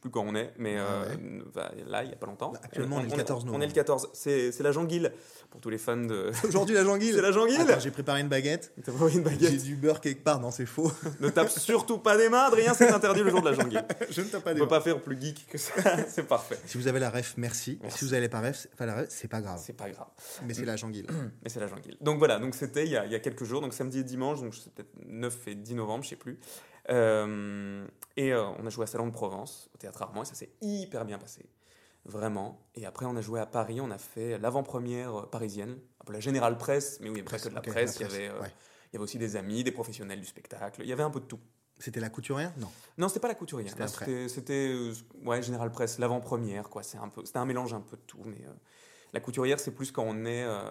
Plus 0.01 0.09
quand 0.09 0.23
on 0.25 0.33
est, 0.33 0.53
mais 0.57 0.75
Ouais, 0.75 0.81
euh, 0.81 1.41
bah, 1.53 1.71
là, 1.87 2.03
il 2.03 2.07
n'y 2.07 2.13
a 2.13 2.15
pas 2.15 2.25
longtemps. 2.27 2.53
Là, 2.53 2.59
actuellement, 2.63 2.97
on 2.97 2.99
est 3.01 3.09
le 3.09 3.17
14 3.17 3.43
On 3.43 3.47
est 3.47 3.51
novembre. 3.51 3.65
le 3.67 3.73
14. 3.73 4.09
C'est 4.13 4.59
la 4.61 4.71
Janguille, 4.71 5.09
pour 5.51 5.59
tous 5.59 5.69
les 5.69 5.77
fans 5.77 5.97
de. 5.97 6.31
Aujourd'hui, 6.47 6.73
la 6.75 6.85
janguille. 6.85 7.11
C'est 7.13 7.21
la 7.21 7.33
Janguille 7.33 7.57
J'ai 7.79 7.91
préparé 7.91 8.21
une 8.21 8.29
baguette. 8.29 8.73
Envie 9.01 9.17
une 9.17 9.23
J'ai 9.27 9.29
baguette 9.29 9.63
du 9.63 9.75
beurre 9.75 9.99
quelque 9.99 10.23
part. 10.23 10.39
Non, 10.39 10.51
c'est 10.51 10.65
faux. 10.65 10.89
Ne 11.19 11.27
tape 11.29 11.49
surtout 11.49 11.97
pas 11.97 12.15
des 12.17 12.29
mains, 12.29 12.43
Adrien, 12.45 12.73
c'est 12.73 12.89
interdit 12.89 13.23
le 13.23 13.29
jour 13.29 13.41
de 13.41 13.49
la 13.49 13.53
Janguille. 13.55 13.81
je 14.09 14.21
ne 14.21 14.27
tape 14.27 14.41
On 14.41 14.43
pas 14.43 14.53
des 14.53 14.59
peut 14.59 14.65
mains. 14.65 14.69
pas 14.69 14.81
faire 14.81 15.01
plus 15.01 15.19
geek 15.19 15.47
que 15.47 15.57
ça, 15.57 15.73
c'est 16.07 16.27
parfait. 16.27 16.57
Si 16.65 16.77
vous 16.77 16.87
avez 16.87 16.99
la 16.99 17.09
ref, 17.09 17.33
merci. 17.35 17.77
Merci. 17.81 17.97
Si 17.99 18.05
vous 18.05 18.13
avez 18.13 18.29
pas, 18.29 18.39
ref, 18.39 18.67
pas 18.77 18.85
la 18.85 18.95
ref, 18.95 19.07
c'est 19.09 19.27
pas 19.27 19.41
grave. 19.41 19.59
C'est 19.61 19.73
pas 19.75 19.89
grave. 19.89 20.07
Mais 20.47 20.53
c'est 20.53 20.63
la 20.65 20.77
janguille. 20.77 21.05
Mais 21.43 21.49
c'est 21.49 21.59
la 21.59 21.67
Janguille. 21.67 21.97
Donc 21.99 22.19
voilà, 22.19 22.39
donc 22.39 22.55
c'était 22.55 22.85
il, 22.85 22.91
y 22.91 22.97
a- 22.97 23.05
il 23.05 23.11
y 23.11 23.15
a 23.15 23.19
quelques 23.19 23.43
jours, 23.43 23.59
donc 23.59 23.73
samedi 23.73 23.99
et 23.99 24.03
dimanche, 24.03 24.39
donc 24.41 24.55
c'est 24.55 24.71
peut-être 24.73 24.91
9 25.07 25.47
et 25.47 25.55
10 25.55 25.75
novembre, 25.75 26.03
je 26.05 26.09
sais 26.09 26.15
plus. 26.15 26.39
Euh, 26.89 27.87
et 28.17 28.33
euh, 28.33 28.43
on 28.59 28.65
a 28.65 28.69
joué 28.69 28.83
à 28.83 28.87
Salon 28.87 29.07
de 29.07 29.11
Provence, 29.11 29.69
au 29.73 29.77
théâtre 29.77 30.01
Armand, 30.01 30.23
et 30.23 30.25
ça 30.25 30.35
s'est 30.35 30.51
hyper 30.61 31.05
bien 31.05 31.17
passé. 31.17 31.45
Vraiment. 32.05 32.59
Et 32.75 32.85
après, 32.85 33.05
on 33.05 33.15
a 33.15 33.21
joué 33.21 33.39
à 33.39 33.45
Paris, 33.45 33.81
on 33.81 33.91
a 33.91 33.97
fait 33.97 34.37
l'avant-première 34.37 35.19
euh, 35.19 35.25
parisienne, 35.25 35.77
un 36.01 36.05
peu 36.05 36.13
la 36.13 36.19
générale 36.19 36.57
presse, 36.57 36.99
mais 37.01 37.09
oui, 37.09 37.19
il 37.19 37.23
n'y 37.23 37.27
avait 37.27 37.37
pas 37.37 37.43
que 37.43 37.49
de 37.49 37.55
la 37.55 37.61
presse, 37.61 37.99
la 37.99 38.07
il 38.07 38.11
y 38.11 38.15
avait, 38.15 38.27
euh, 38.29 38.41
ouais. 38.41 38.51
il 38.91 38.93
y 38.93 38.97
avait 38.97 39.03
aussi 39.03 39.17
des 39.17 39.35
amis, 39.35 39.63
des 39.63 39.71
professionnels 39.71 40.19
du 40.19 40.25
spectacle, 40.25 40.81
il 40.81 40.87
y 40.87 40.93
avait 40.93 41.03
un 41.03 41.11
peu 41.11 41.19
de 41.19 41.25
tout. 41.25 41.39
C'était 41.77 42.01
la 42.01 42.09
couturière? 42.09 42.51
Non. 42.57 42.69
Non, 42.97 43.07
c'était 43.07 43.21
pas 43.21 43.29
la 43.29 43.35
couturière. 43.35 43.73
C'était 44.27 44.75
ouais, 45.23 45.41
Général 45.41 45.71
Presse, 45.71 45.97
l'avant-première, 45.97 46.69
quoi. 46.69 46.83
C'est 46.83 46.97
un 46.97 47.07
peu, 47.07 47.23
c'était 47.23 47.39
un 47.39 47.45
mélange 47.45 47.73
un 47.73 47.79
peu 47.79 47.95
de 47.95 48.01
tout. 48.01 48.21
Mais 48.25 48.43
la 49.13 49.19
couturière, 49.19 49.59
c'est 49.59 49.71
plus 49.71 49.91
quand 49.91 50.03
on 50.03 50.25
est 50.25 50.43
euh, 50.43 50.61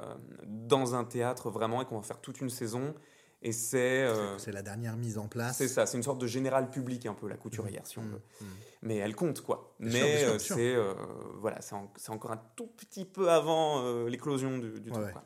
dans 0.45 0.95
un 0.95 1.05
théâtre 1.05 1.51
vraiment 1.51 1.83
et 1.83 1.85
qu'on 1.87 1.97
va 1.97 2.03
faire 2.03 2.21
toute 2.21 2.41
une 2.41 2.51
saison. 2.51 2.95
Et 3.41 3.53
c'est, 3.53 4.03
euh, 4.05 4.37
C'est 4.39 4.51
la 4.51 4.63
dernière 4.63 4.97
mise 4.97 5.17
en 5.17 5.29
place. 5.29 5.57
c'est 5.59 5.69
ça, 5.69 5.87
c'est 5.87 5.97
une 5.97 6.03
sorte 6.03 6.21
de 6.21 6.27
général 6.27 6.71
public 6.71 7.07
un 7.07 7.15
peu 7.15 7.29
la 7.29 7.37
couturière, 7.37 7.87
si 7.87 7.99
on 7.99 8.03
Mmh, 8.03 8.11
veut. 8.11 8.23
mmh. 8.41 8.45
Mais 8.83 8.97
elle 8.97 9.15
compte, 9.15 9.43
quoi. 9.43 9.75
Mais 9.79 10.25
euh, 10.25 10.39
c'est, 10.41 10.75
euh, 10.75 10.93
voilà, 11.37 11.61
c'est, 11.61 11.75
en- 11.75 11.93
c'est 11.97 12.11
encore 12.11 12.33
un 12.33 12.43
tout 12.57 12.67
petit 12.67 13.05
peu 13.05 13.31
avant 13.31 14.05
l'éclosion 14.07 14.59
du, 14.59 14.81
du 14.81 14.91
Ouais, 14.91 14.95
truc. 14.95 15.07
ouais. 15.07 15.13
quoi. 15.13 15.25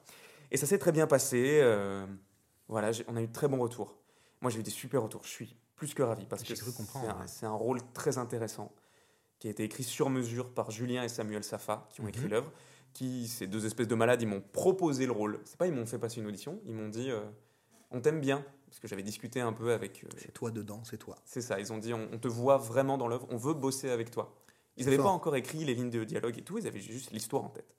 Et 0.50 0.58
ça 0.58 0.66
s'est 0.66 0.78
très 0.78 0.92
bien 0.92 1.06
passé. 1.06 1.60
voilà, 2.68 2.90
on 3.08 3.16
a 3.16 3.22
eu 3.22 3.26
de 3.28 3.32
très 3.32 3.48
bons 3.48 3.58
retours. 3.60 3.96
Moi, 4.42 4.50
j'ai 4.50 4.60
eu 4.60 4.62
des 4.62 4.70
super 4.70 5.02
retours. 5.02 5.22
Je 5.24 5.28
suis 5.30 5.56
plus 5.76 5.94
que 5.94 6.02
ravi 6.02 6.26
parce 6.26 6.42
que 6.42 6.52
cru 6.52 6.72
comprendre, 6.72 7.16
c'est 7.26 7.46
un, 7.46 7.52
rôle 7.52 7.80
très 7.94 8.18
intéressant 8.18 8.72
qui 9.38 9.48
a 9.48 9.50
été 9.50 9.64
écrit 9.64 9.82
sur 9.84 10.10
mesure 10.10 10.52
par 10.52 10.70
Julien 10.70 11.02
et 11.02 11.08
Samuel 11.08 11.42
Safa 11.44 11.88
qui 11.90 12.00
ont 12.02 12.08
écrit 12.08 12.24
Mhm. 12.24 12.30
l'œuvre. 12.30 12.52
Qui, 12.92 13.26
ces 13.26 13.46
deux 13.46 13.64
espèces 13.64 13.88
de 13.88 13.94
malades, 13.94 14.20
ils 14.20 14.28
m'ont 14.28 14.42
proposé 14.42 15.06
le 15.06 15.12
rôle. 15.12 15.40
C'est 15.46 15.56
pas 15.56 15.66
ils 15.66 15.72
m'ont 15.72 15.86
fait 15.86 15.98
passer 15.98 16.20
une 16.20 16.26
audition, 16.26 16.60
ils 16.66 16.74
m'ont 16.74 16.90
dit 16.90 17.10
on 17.92 18.00
t'aime 18.00 18.20
bien 18.20 18.44
parce 18.66 18.80
que 18.80 18.88
j'avais 18.88 19.02
discuté 19.02 19.40
un 19.40 19.52
peu 19.52 19.72
avec. 19.72 20.02
euh, 20.04 20.08
C'est 20.18 20.32
toi 20.32 20.50
dedans, 20.50 20.80
c'est 20.84 20.96
toi. 20.98 21.16
c'est 21.24 21.42
ça, 21.42 21.60
ils 21.60 21.72
ont 21.72 21.78
dit 21.78 21.92
on, 21.94 22.08
on 22.12 22.18
te 22.18 22.28
voit 22.28 22.56
vraiment 22.56 22.96
dans 22.98 23.08
l'œuvre, 23.08 23.26
on 23.30 23.36
veut 23.36 23.54
bosser 23.54 23.90
avec 23.90 24.10
toi. 24.10 24.34
Ils 24.78 24.86
n'avaient 24.86 24.96
pas 24.96 25.04
encore 25.10 25.36
écrit 25.36 25.64
les 25.64 25.74
lignes 25.74 25.90
de 25.90 26.02
dialogue 26.04 26.38
et 26.38 26.42
tout, 26.42 26.56
ils 26.58 26.66
avaient 26.66 26.80
juste 26.80 27.10
l'histoire 27.10 27.44
en 27.44 27.48
tête. 27.50 27.76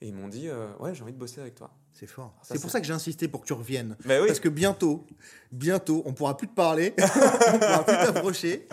Et 0.00 0.06
ils 0.06 0.14
m'ont 0.14 0.28
dit, 0.28 0.46
euh, 0.48 0.68
ouais, 0.78 0.94
j'ai 0.94 1.02
envie 1.02 1.12
de 1.12 1.18
bosser 1.18 1.40
avec 1.40 1.56
toi. 1.56 1.72
C'est 1.92 2.06
fort. 2.06 2.32
C'est 2.42 2.60
pour 2.60 2.70
ça 2.70 2.80
que 2.80 2.86
j'ai 2.86 2.92
insisté 2.92 3.26
pour 3.26 3.40
que 3.40 3.46
tu 3.48 3.52
reviennes. 3.52 3.96
Mais 4.04 4.20
oui, 4.20 4.28
Parce 4.28 4.38
que 4.38 4.48
bientôt, 4.48 5.04
bientôt, 5.50 6.04
on 6.06 6.12
pourra 6.14 6.36
plus 6.36 6.46
te 6.46 6.54
parler, 6.54 6.94
on 7.52 7.58
pourra 7.58 7.84
plus 7.84 7.96
t'approcher. 7.96 8.68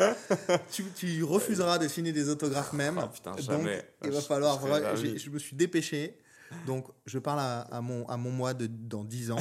Tu, 0.72 0.84
tu 0.96 1.24
refuseras 1.24 1.80
de 1.80 1.88
signer 1.88 2.12
des 2.12 2.30
autographes 2.30 2.74
même. 2.74 3.02
Oh, 3.04 3.08
putain, 3.12 3.32
Donc, 3.32 3.40
jamais. 3.42 3.84
il 4.04 4.12
va 4.12 4.22
falloir. 4.22 4.60
je 4.96 5.30
me 5.32 5.40
suis 5.40 5.56
dépêché. 5.56 6.16
Donc, 6.66 6.88
je 7.06 7.20
parle 7.20 7.40
à, 7.40 7.62
à 7.62 7.82
mon, 7.82 8.08
à 8.08 8.18
mon 8.18 8.32
moi 8.32 8.54
de 8.54 8.68
dans 8.68 9.04
10 9.04 9.32
ans. 9.32 9.38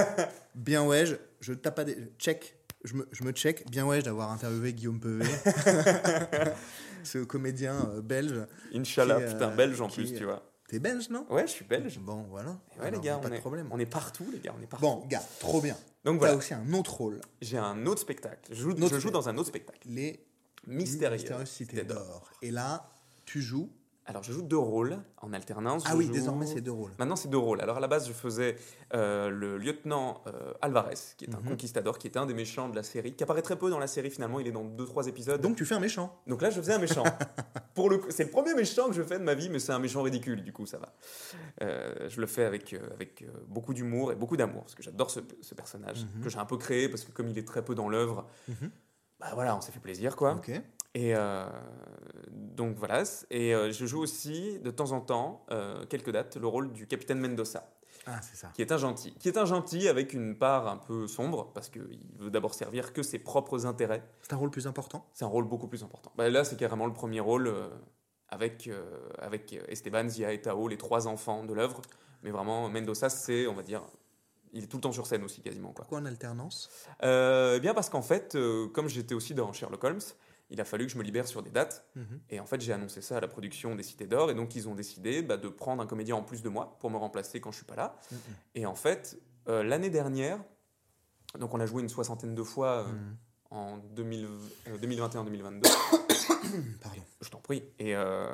Bien 0.54 0.84
ouais, 0.84 1.06
je, 1.06 1.14
je 1.40 1.52
tape 1.52 1.76
pas 1.76 1.84
des. 1.84 1.96
Check. 2.18 2.56
Je 2.84 2.94
me, 2.94 3.08
je 3.12 3.24
me 3.24 3.32
check. 3.32 3.68
Bien 3.70 3.84
ouais 3.86 4.00
d'avoir 4.02 4.30
interviewé 4.30 4.72
Guillaume 4.72 5.00
Pevet. 5.00 5.24
Ce 7.04 7.18
comédien 7.18 7.88
euh, 7.90 8.00
belge. 8.02 8.46
Inch'Allah, 8.74 9.16
euh, 9.18 9.32
putain, 9.32 9.48
belge 9.54 9.80
en 9.80 9.88
qui, 9.88 10.00
plus, 10.02 10.14
tu 10.14 10.24
vois. 10.24 10.42
T'es 10.68 10.78
belge, 10.80 11.08
non? 11.10 11.24
Ouais, 11.30 11.46
je 11.46 11.52
suis 11.52 11.64
belge. 11.64 11.98
Bon, 12.00 12.26
voilà. 12.28 12.50
Et 12.76 12.80
ouais, 12.80 12.86
Alors, 12.88 13.00
les 13.00 13.06
gars, 13.06 13.16
pas 13.18 13.26
on 13.26 13.30
de 13.30 13.34
est, 13.36 13.38
problème. 13.40 13.68
on 13.70 13.78
est 13.78 13.86
partout, 13.86 14.28
les 14.32 14.40
gars, 14.40 14.52
on 14.58 14.62
est 14.62 14.66
partout. 14.66 14.84
Bon, 14.86 15.04
gars, 15.06 15.22
trop 15.38 15.60
bien. 15.60 15.76
Donc 16.04 16.14
T'as 16.14 16.26
voilà, 16.26 16.36
aussi 16.36 16.54
un 16.54 16.72
autre 16.72 16.94
rôle. 16.94 17.20
j'ai 17.40 17.58
un 17.58 17.86
autre 17.86 18.00
spectacle. 18.00 18.50
Je 18.50 18.54
joue, 18.62 18.72
Notre- 18.74 18.94
je 18.96 19.00
joue 19.00 19.10
dans 19.10 19.28
un 19.28 19.36
autre 19.38 19.48
spectacle. 19.48 19.80
Les 19.86 20.24
Mystérieux. 20.66 21.14
Mystérieuses 21.16 21.48
Cités 21.48 21.84
d'Or. 21.84 22.28
Et 22.42 22.50
là, 22.50 22.90
tu 23.24 23.40
joues. 23.42 23.70
Alors, 24.08 24.22
je 24.22 24.32
joue 24.32 24.42
deux 24.42 24.56
rôles 24.56 24.98
en 25.20 25.32
alternance. 25.32 25.82
Ah 25.86 25.90
Je 25.92 25.96
oui, 25.96 26.06
joue- 26.06 26.12
désormais, 26.12 26.46
c'est 26.46 26.60
deux 26.60 26.70
rôles. 26.70 26.92
Maintenant, 26.98 27.16
c'est 27.16 27.28
deux 27.28 27.36
rôles. 27.38 27.60
Alors, 27.60 27.78
à 27.78 27.80
la 27.80 27.88
base, 27.88 28.06
je 28.06 28.12
faisais 28.12 28.56
euh, 28.94 29.28
le 29.30 29.58
lieutenant 29.58 30.22
euh, 30.28 30.52
Alvarez, 30.62 30.94
qui 31.16 31.24
est 31.24 31.34
un 31.34 31.40
Mhm. 31.40 31.48
conquistador, 31.48 31.98
qui 31.98 32.06
était 32.06 32.18
un 32.20 32.26
des 32.26 32.32
méchants 32.34 32.68
de 32.68 32.76
la 32.76 32.84
série, 32.84 33.14
qui 33.14 33.24
apparaît 33.24 33.42
très 33.42 33.56
peu 33.56 33.68
dans 33.68 33.80
la 33.80 33.88
série 33.88 34.10
finalement. 34.10 34.38
Il 34.38 34.46
est 34.46 34.52
dans 34.52 34.62
deux, 34.64 34.86
trois 34.86 35.08
épisodes. 35.08 35.40
Donc, 35.40 35.56
tu 35.56 35.64
fais 35.64 35.74
un 35.74 35.80
méchant. 35.80 36.16
Donc 36.28 36.40
là, 36.40 36.50
je 36.50 36.60
faisais 36.60 36.74
un 36.74 36.78
méchant. 36.78 37.02
Pour 37.74 37.90
le 37.90 38.00
c'est 38.10 38.24
le 38.24 38.30
premier 38.30 38.54
méchant 38.54 38.86
que 38.86 38.92
je 38.94 39.02
fais 39.02 39.18
de 39.18 39.24
ma 39.24 39.34
vie, 39.34 39.48
mais 39.50 39.58
c'est 39.58 39.72
un 39.72 39.78
méchant 39.80 40.02
ridicule, 40.02 40.42
du 40.44 40.52
coup, 40.52 40.66
ça 40.66 40.78
va. 40.78 40.94
Euh, 41.62 42.08
je 42.08 42.20
le 42.20 42.26
fais 42.28 42.44
avec, 42.44 42.74
avec 42.94 43.24
beaucoup 43.48 43.74
d'humour 43.74 44.12
et 44.12 44.14
beaucoup 44.14 44.36
d'amour, 44.36 44.62
parce 44.62 44.74
que 44.76 44.82
j'adore 44.84 45.10
ce, 45.10 45.18
ce 45.42 45.54
personnage, 45.54 46.04
Mhm. 46.16 46.22
que 46.22 46.28
j'ai 46.30 46.38
un 46.38 46.46
peu 46.46 46.56
créé, 46.58 46.88
parce 46.88 47.02
que 47.04 47.10
comme 47.10 47.28
il 47.28 47.36
est 47.38 47.46
très 47.46 47.64
peu 47.64 47.74
dans 47.74 47.88
l'œuvre, 47.88 48.26
Mhm. 48.48 48.70
bah 49.20 49.26
voilà, 49.34 49.56
on 49.56 49.60
s'est 49.60 49.72
fait 49.72 49.80
plaisir, 49.80 50.14
quoi. 50.16 50.34
Ok. 50.36 50.50
Et 50.96 51.14
euh, 51.14 51.44
donc 52.30 52.76
voilà, 52.78 53.02
et 53.30 53.54
euh, 53.54 53.70
je 53.70 53.84
joue 53.84 54.00
aussi, 54.00 54.58
de 54.60 54.70
temps 54.70 54.92
en 54.92 55.02
temps, 55.02 55.44
euh, 55.50 55.84
quelques 55.90 56.10
dates, 56.10 56.38
le 56.38 56.46
rôle 56.46 56.72
du 56.72 56.86
capitaine 56.86 57.18
Mendoza, 57.18 57.68
Ah, 58.06 58.22
c'est 58.22 58.34
ça. 58.36 58.48
qui 58.54 58.62
est 58.62 58.72
un 58.72 58.78
gentil. 58.78 59.12
Qui 59.20 59.28
est 59.28 59.36
un 59.36 59.44
gentil 59.44 59.88
avec 59.88 60.14
une 60.14 60.38
part 60.38 60.66
un 60.68 60.78
peu 60.78 61.06
sombre, 61.06 61.52
parce 61.52 61.68
qu'il 61.68 62.00
veut 62.18 62.30
d'abord 62.30 62.54
servir 62.54 62.94
que 62.94 63.02
ses 63.02 63.18
propres 63.18 63.66
intérêts. 63.66 64.02
C'est 64.22 64.32
un 64.32 64.38
rôle 64.38 64.50
plus 64.50 64.66
important? 64.66 65.06
C'est 65.12 65.26
un 65.26 65.28
rôle 65.28 65.44
beaucoup 65.44 65.68
plus 65.68 65.84
important. 65.84 66.12
Bah, 66.16 66.30
là, 66.30 66.44
c'est 66.44 66.56
carrément 66.56 66.86
le 66.86 66.94
premier 66.94 67.20
rôle 67.20 67.48
euh, 67.48 67.68
avec, 68.30 68.66
euh, 68.66 68.82
avec 69.18 69.52
Esteban, 69.68 70.08
Zia 70.08 70.32
et 70.32 70.40
Tao, 70.40 70.66
les 70.66 70.78
trois 70.78 71.08
enfants 71.08 71.44
de 71.44 71.52
l'œuvre. 71.52 71.82
Mais 72.22 72.30
vraiment, 72.30 72.70
Mendoza, 72.70 73.10
c'est, 73.10 73.46
on 73.46 73.52
va 73.52 73.62
dire, 73.62 73.82
il 74.54 74.64
est 74.64 74.66
tout 74.66 74.78
le 74.78 74.82
temps 74.82 74.92
sur 74.92 75.06
scène 75.06 75.24
aussi, 75.24 75.42
quasiment. 75.42 75.72
Quoi. 75.72 75.82
Pourquoi 75.82 75.98
en 75.98 76.06
alternance? 76.06 76.70
Euh, 77.02 77.56
eh 77.58 77.60
bien, 77.60 77.74
parce 77.74 77.90
qu'en 77.90 78.00
fait, 78.00 78.34
comme 78.72 78.88
j'étais 78.88 79.14
aussi 79.14 79.34
dans 79.34 79.52
Sherlock 79.52 79.84
Holmes, 79.84 80.00
il 80.50 80.60
a 80.60 80.64
fallu 80.64 80.86
que 80.86 80.92
je 80.92 80.98
me 80.98 81.02
libère 81.02 81.26
sur 81.26 81.42
des 81.42 81.50
dates. 81.50 81.84
Mhm. 81.96 82.20
Et 82.30 82.40
en 82.40 82.46
fait, 82.46 82.60
j'ai 82.60 82.72
annoncé 82.72 83.00
ça 83.00 83.16
à 83.16 83.20
la 83.20 83.28
production 83.28 83.74
des 83.74 83.82
Cités 83.82 84.06
d'Or. 84.06 84.30
Et 84.30 84.34
donc, 84.34 84.54
ils 84.54 84.68
ont 84.68 84.74
décidé 84.74 85.22
bah, 85.22 85.36
de 85.36 85.48
prendre 85.48 85.82
un 85.82 85.86
comédien 85.86 86.16
en 86.16 86.22
plus 86.22 86.42
de 86.42 86.48
moi 86.48 86.76
pour 86.80 86.90
me 86.90 86.96
remplacer 86.96 87.40
quand 87.40 87.50
je 87.50 87.56
suis 87.56 87.66
pas 87.66 87.76
là. 87.76 87.96
Mhm. 88.12 88.18
Et 88.54 88.66
en 88.66 88.74
fait, 88.74 89.18
euh, 89.48 89.62
l'année 89.62 89.90
dernière, 89.90 90.38
donc 91.38 91.52
on 91.54 91.60
a 91.60 91.66
joué 91.66 91.82
une 91.82 91.88
soixantaine 91.88 92.34
de 92.34 92.42
fois 92.42 92.84
euh, 92.86 92.92
Mhm. 92.92 93.16
en 93.50 93.78
2000 93.78 94.24
euh, 94.68 94.78
2021-2022. 94.78 95.62
Pardon. 96.80 97.02
Je 97.20 97.28
t'en 97.30 97.40
prie. 97.40 97.64
Et, 97.78 97.96
euh, 97.96 98.28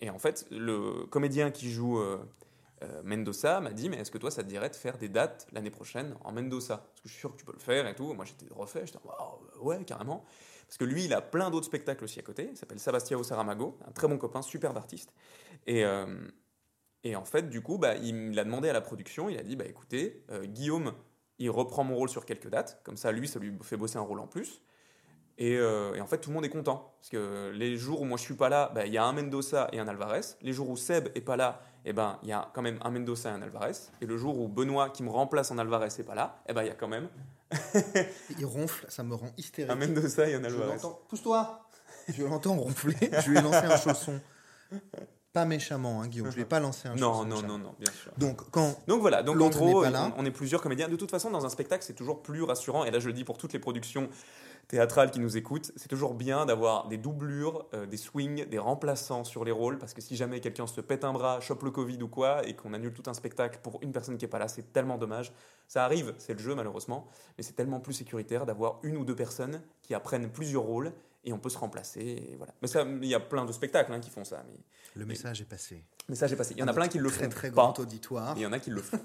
et 0.00 0.10
en 0.10 0.18
fait, 0.18 0.46
le 0.50 1.06
comédien 1.06 1.50
qui 1.50 1.70
joue 1.70 2.00
euh, 2.82 3.02
Mendoza 3.04 3.60
m'a 3.60 3.72
dit 3.72 3.88
Mais 3.88 3.96
est-ce 3.96 4.10
que 4.10 4.18
toi, 4.18 4.30
ça 4.30 4.42
te 4.42 4.48
dirait 4.48 4.68
de 4.68 4.76
faire 4.76 4.98
des 4.98 5.08
dates 5.08 5.46
l'année 5.52 5.70
prochaine 5.70 6.14
en 6.24 6.32
Mendoza? 6.32 6.78
Parce 6.78 7.00
que 7.00 7.08
je 7.08 7.12
suis 7.12 7.20
sûr 7.20 7.32
que 7.32 7.36
tu 7.36 7.44
peux 7.44 7.52
le 7.52 7.58
faire 7.58 7.86
et 7.86 7.94
tout. 7.94 8.12
Moi, 8.12 8.24
j'étais 8.24 8.46
refait. 8.52 8.86
J'étais 8.86 8.98
ouais, 9.60 9.82
carrément. 9.84 10.24
Parce 10.66 10.78
que 10.78 10.84
lui, 10.84 11.04
il 11.04 11.14
a 11.14 11.22
plein 11.22 11.50
d'autres 11.50 11.66
spectacles 11.66 12.04
aussi 12.04 12.18
à 12.18 12.22
côté. 12.22 12.48
Il 12.50 12.56
s'appelle 12.56 12.80
Sebastião 12.80 13.22
Saramago, 13.22 13.78
un 13.86 13.92
très 13.92 14.08
bon 14.08 14.18
copain, 14.18 14.42
superbe 14.42 14.76
artiste. 14.76 15.12
Et, 15.66 15.84
euh, 15.84 16.06
et 17.04 17.16
en 17.16 17.24
fait, 17.24 17.48
du 17.48 17.62
coup, 17.62 17.78
bah, 17.78 17.94
il 17.96 18.32
l'a 18.32 18.44
demandé 18.44 18.68
à 18.68 18.72
la 18.72 18.80
production. 18.80 19.28
Il 19.30 19.38
a 19.38 19.42
dit 19.42 19.56
Bah 19.56 19.64
écoutez, 19.66 20.24
euh, 20.30 20.44
Guillaume, 20.44 20.92
il 21.38 21.50
reprend 21.50 21.84
mon 21.84 21.96
rôle 21.96 22.08
sur 22.08 22.26
quelques 22.26 22.48
dates. 22.48 22.80
Comme 22.84 22.96
ça, 22.96 23.12
lui, 23.12 23.28
ça 23.28 23.38
lui 23.38 23.52
fait 23.62 23.76
bosser 23.76 23.96
un 23.96 24.02
rôle 24.02 24.20
en 24.20 24.26
plus. 24.26 24.62
Et, 25.38 25.52
et 25.52 26.00
en 26.00 26.06
fait, 26.06 26.16
tout 26.16 26.30
le 26.30 26.34
monde 26.34 26.46
est 26.46 26.50
content. 26.50 26.94
Parce 26.98 27.10
que 27.10 27.50
les 27.50 27.76
jours 27.76 28.00
où 28.00 28.06
moi 28.06 28.16
je 28.16 28.22
suis 28.22 28.36
pas 28.36 28.48
là, 28.48 28.72
bah, 28.74 28.86
il 28.86 28.92
y 28.94 28.96
a 28.96 29.04
un 29.04 29.12
Mendoza 29.12 29.68
et 29.70 29.78
un 29.78 29.86
Alvarez. 29.86 30.22
Les 30.40 30.54
jours 30.54 30.70
où 30.70 30.78
Seb 30.78 31.08
est 31.14 31.20
pas 31.20 31.36
là, 31.36 31.60
eh 31.88 31.92
ben, 31.92 32.18
il 32.22 32.28
y 32.28 32.32
a 32.32 32.50
quand 32.52 32.62
même 32.62 32.78
un 32.82 32.90
Mendoza 32.90 33.30
et 33.30 33.32
un 33.32 33.42
Alvarez. 33.42 33.72
Et 34.00 34.06
le 34.06 34.16
jour 34.16 34.38
où 34.38 34.48
Benoît, 34.48 34.90
qui 34.90 35.02
me 35.02 35.10
remplace 35.10 35.50
en 35.50 35.58
Alvarez, 35.58 35.88
est 35.98 36.02
pas 36.02 36.14
là, 36.16 36.42
eh 36.48 36.52
ben, 36.52 36.62
il 36.62 36.66
y 36.68 36.70
a 36.70 36.74
quand 36.74 36.88
même 36.88 37.08
Il 38.38 38.44
ronfle, 38.44 38.86
ça 38.88 39.02
me 39.02 39.14
rend 39.14 39.30
hystérique. 39.38 39.70
un 39.72 39.76
Mendoza 39.76 40.28
et 40.28 40.34
un 40.34 40.40
Je 40.42 40.46
Alvarez. 40.46 40.72
l'entends. 40.74 41.00
Pousse-toi 41.08 41.68
Je 42.08 42.24
l'entends 42.24 42.56
ronfler. 42.56 42.96
Je 43.24 43.30
lui 43.30 43.38
ai 43.38 43.40
lancé 43.42 43.58
un 43.58 43.76
chausson. 43.76 44.20
Pas 45.32 45.44
méchamment, 45.44 46.00
hein, 46.02 46.08
Guillaume. 46.08 46.30
Je 46.30 46.36
lui 46.36 46.42
ai 46.42 46.46
pas 46.46 46.60
lancé 46.60 46.88
un 46.88 46.94
Non, 46.96 47.12
chausson. 47.12 47.24
non, 47.26 47.36
méchamment. 47.36 47.58
non, 47.58 47.64
non, 47.64 47.74
bien 47.78 47.92
sûr. 47.92 48.10
Donc, 48.16 48.50
quand. 48.50 48.74
Donc 48.88 49.00
voilà, 49.00 49.22
donc 49.22 49.40
en 49.40 49.48
gros, 49.50 49.84
n'est 49.86 49.96
on 50.16 50.24
est 50.24 50.30
plusieurs 50.30 50.62
comédiens. 50.62 50.88
De 50.88 50.96
toute 50.96 51.10
façon, 51.10 51.30
dans 51.30 51.44
un 51.44 51.50
spectacle, 51.50 51.84
c'est 51.84 51.92
toujours 51.94 52.22
plus 52.22 52.42
rassurant. 52.42 52.84
Et 52.84 52.90
là, 52.90 52.98
je 52.98 53.06
le 53.06 53.12
dis 53.12 53.22
pour 53.24 53.36
toutes 53.36 53.52
les 53.52 53.58
productions 53.58 54.08
théâtrales 54.68 55.10
qui 55.10 55.20
nous 55.20 55.36
écoutent, 55.36 55.72
c'est 55.76 55.88
toujours 55.88 56.14
bien 56.14 56.44
d'avoir 56.46 56.88
des 56.88 56.96
doublures, 56.98 57.66
euh, 57.74 57.86
des 57.86 57.96
swings, 57.96 58.46
des 58.48 58.58
remplaçants 58.58 59.24
sur 59.24 59.44
les 59.44 59.52
rôles. 59.52 59.78
Parce 59.78 59.94
que 59.94 60.00
si 60.00 60.16
jamais 60.16 60.40
quelqu'un 60.40 60.66
se 60.66 60.80
pète 60.80 61.04
un 61.04 61.12
bras, 61.12 61.40
chope 61.40 61.62
le 61.62 61.70
Covid 61.70 62.02
ou 62.02 62.08
quoi, 62.08 62.46
et 62.46 62.54
qu'on 62.56 62.72
annule 62.74 62.92
tout 62.92 63.08
un 63.08 63.14
spectacle 63.14 63.60
pour 63.62 63.78
une 63.82 63.92
personne 63.92 64.16
qui 64.18 64.24
est 64.24 64.28
pas 64.28 64.38
là, 64.38 64.48
c'est 64.48 64.72
tellement 64.72 64.98
dommage. 64.98 65.32
Ça 65.68 65.84
arrive, 65.84 66.14
c'est 66.18 66.32
le 66.32 66.38
jeu 66.40 66.54
malheureusement, 66.54 67.06
mais 67.36 67.42
c'est 67.44 67.52
tellement 67.54 67.80
plus 67.80 67.94
sécuritaire 67.94 68.46
d'avoir 68.46 68.78
une 68.82 68.96
ou 68.96 69.04
deux 69.04 69.16
personnes 69.16 69.62
qui 69.82 69.94
apprennent 69.94 70.30
plusieurs 70.30 70.62
rôles 70.62 70.92
et 71.24 71.32
on 71.32 71.38
peut 71.38 71.48
se 71.50 71.58
remplacer. 71.58 72.00
Et 72.00 72.34
voilà. 72.36 72.54
Mais 72.62 72.68
ça, 72.68 72.82
il 72.82 73.04
y 73.08 73.14
a 73.14 73.20
plein 73.20 73.44
de 73.44 73.52
spectacles 73.52 73.92
hein, 73.92 74.00
qui 74.00 74.10
font 74.10 74.24
ça. 74.24 74.44
Mais, 74.48 74.56
Le 74.94 75.06
message 75.06 75.40
est 75.40 75.44
passé. 75.44 75.84
mais 76.08 76.14
ça, 76.14 76.26
j'ai 76.28 76.36
passé. 76.36 76.54
Il 76.54 76.60
y 76.60 76.62
en 76.62 76.68
a 76.68 76.72
plein 76.72 76.86
qui 76.88 76.98
le 76.98 77.08
très, 77.10 77.24
font 77.24 77.30
Très 77.30 77.48
pas. 77.50 77.54
grand 77.62 77.78
auditoire. 77.80 78.36
Et 78.36 78.40
il 78.40 78.42
y 78.42 78.46
en 78.46 78.52
a 78.52 78.58
qui 78.60 78.70
le 78.70 78.80
font. 78.80 79.00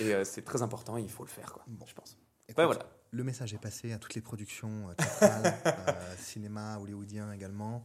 Et 0.00 0.12
euh, 0.14 0.24
c'est 0.24 0.42
très 0.42 0.60
important, 0.60 0.96
il 0.98 1.08
faut 1.10 1.24
le 1.24 1.30
faire, 1.30 1.52
quoi, 1.52 1.62
Bon. 1.66 1.86
je 1.86 1.94
pense. 1.94 2.18
Écoute, 2.48 2.58
Ouais, 2.58 2.66
voilà. 2.66 2.84
Le 3.14 3.22
message 3.22 3.54
est 3.54 3.58
passé 3.58 3.92
à 3.92 3.98
toutes 3.98 4.14
les 4.16 4.20
productions 4.20 4.88
euh, 4.90 4.94
théâtrales, 4.94 5.54
euh, 5.88 5.92
cinéma, 6.18 6.78
hollywoodien 6.80 7.30
également. 7.32 7.80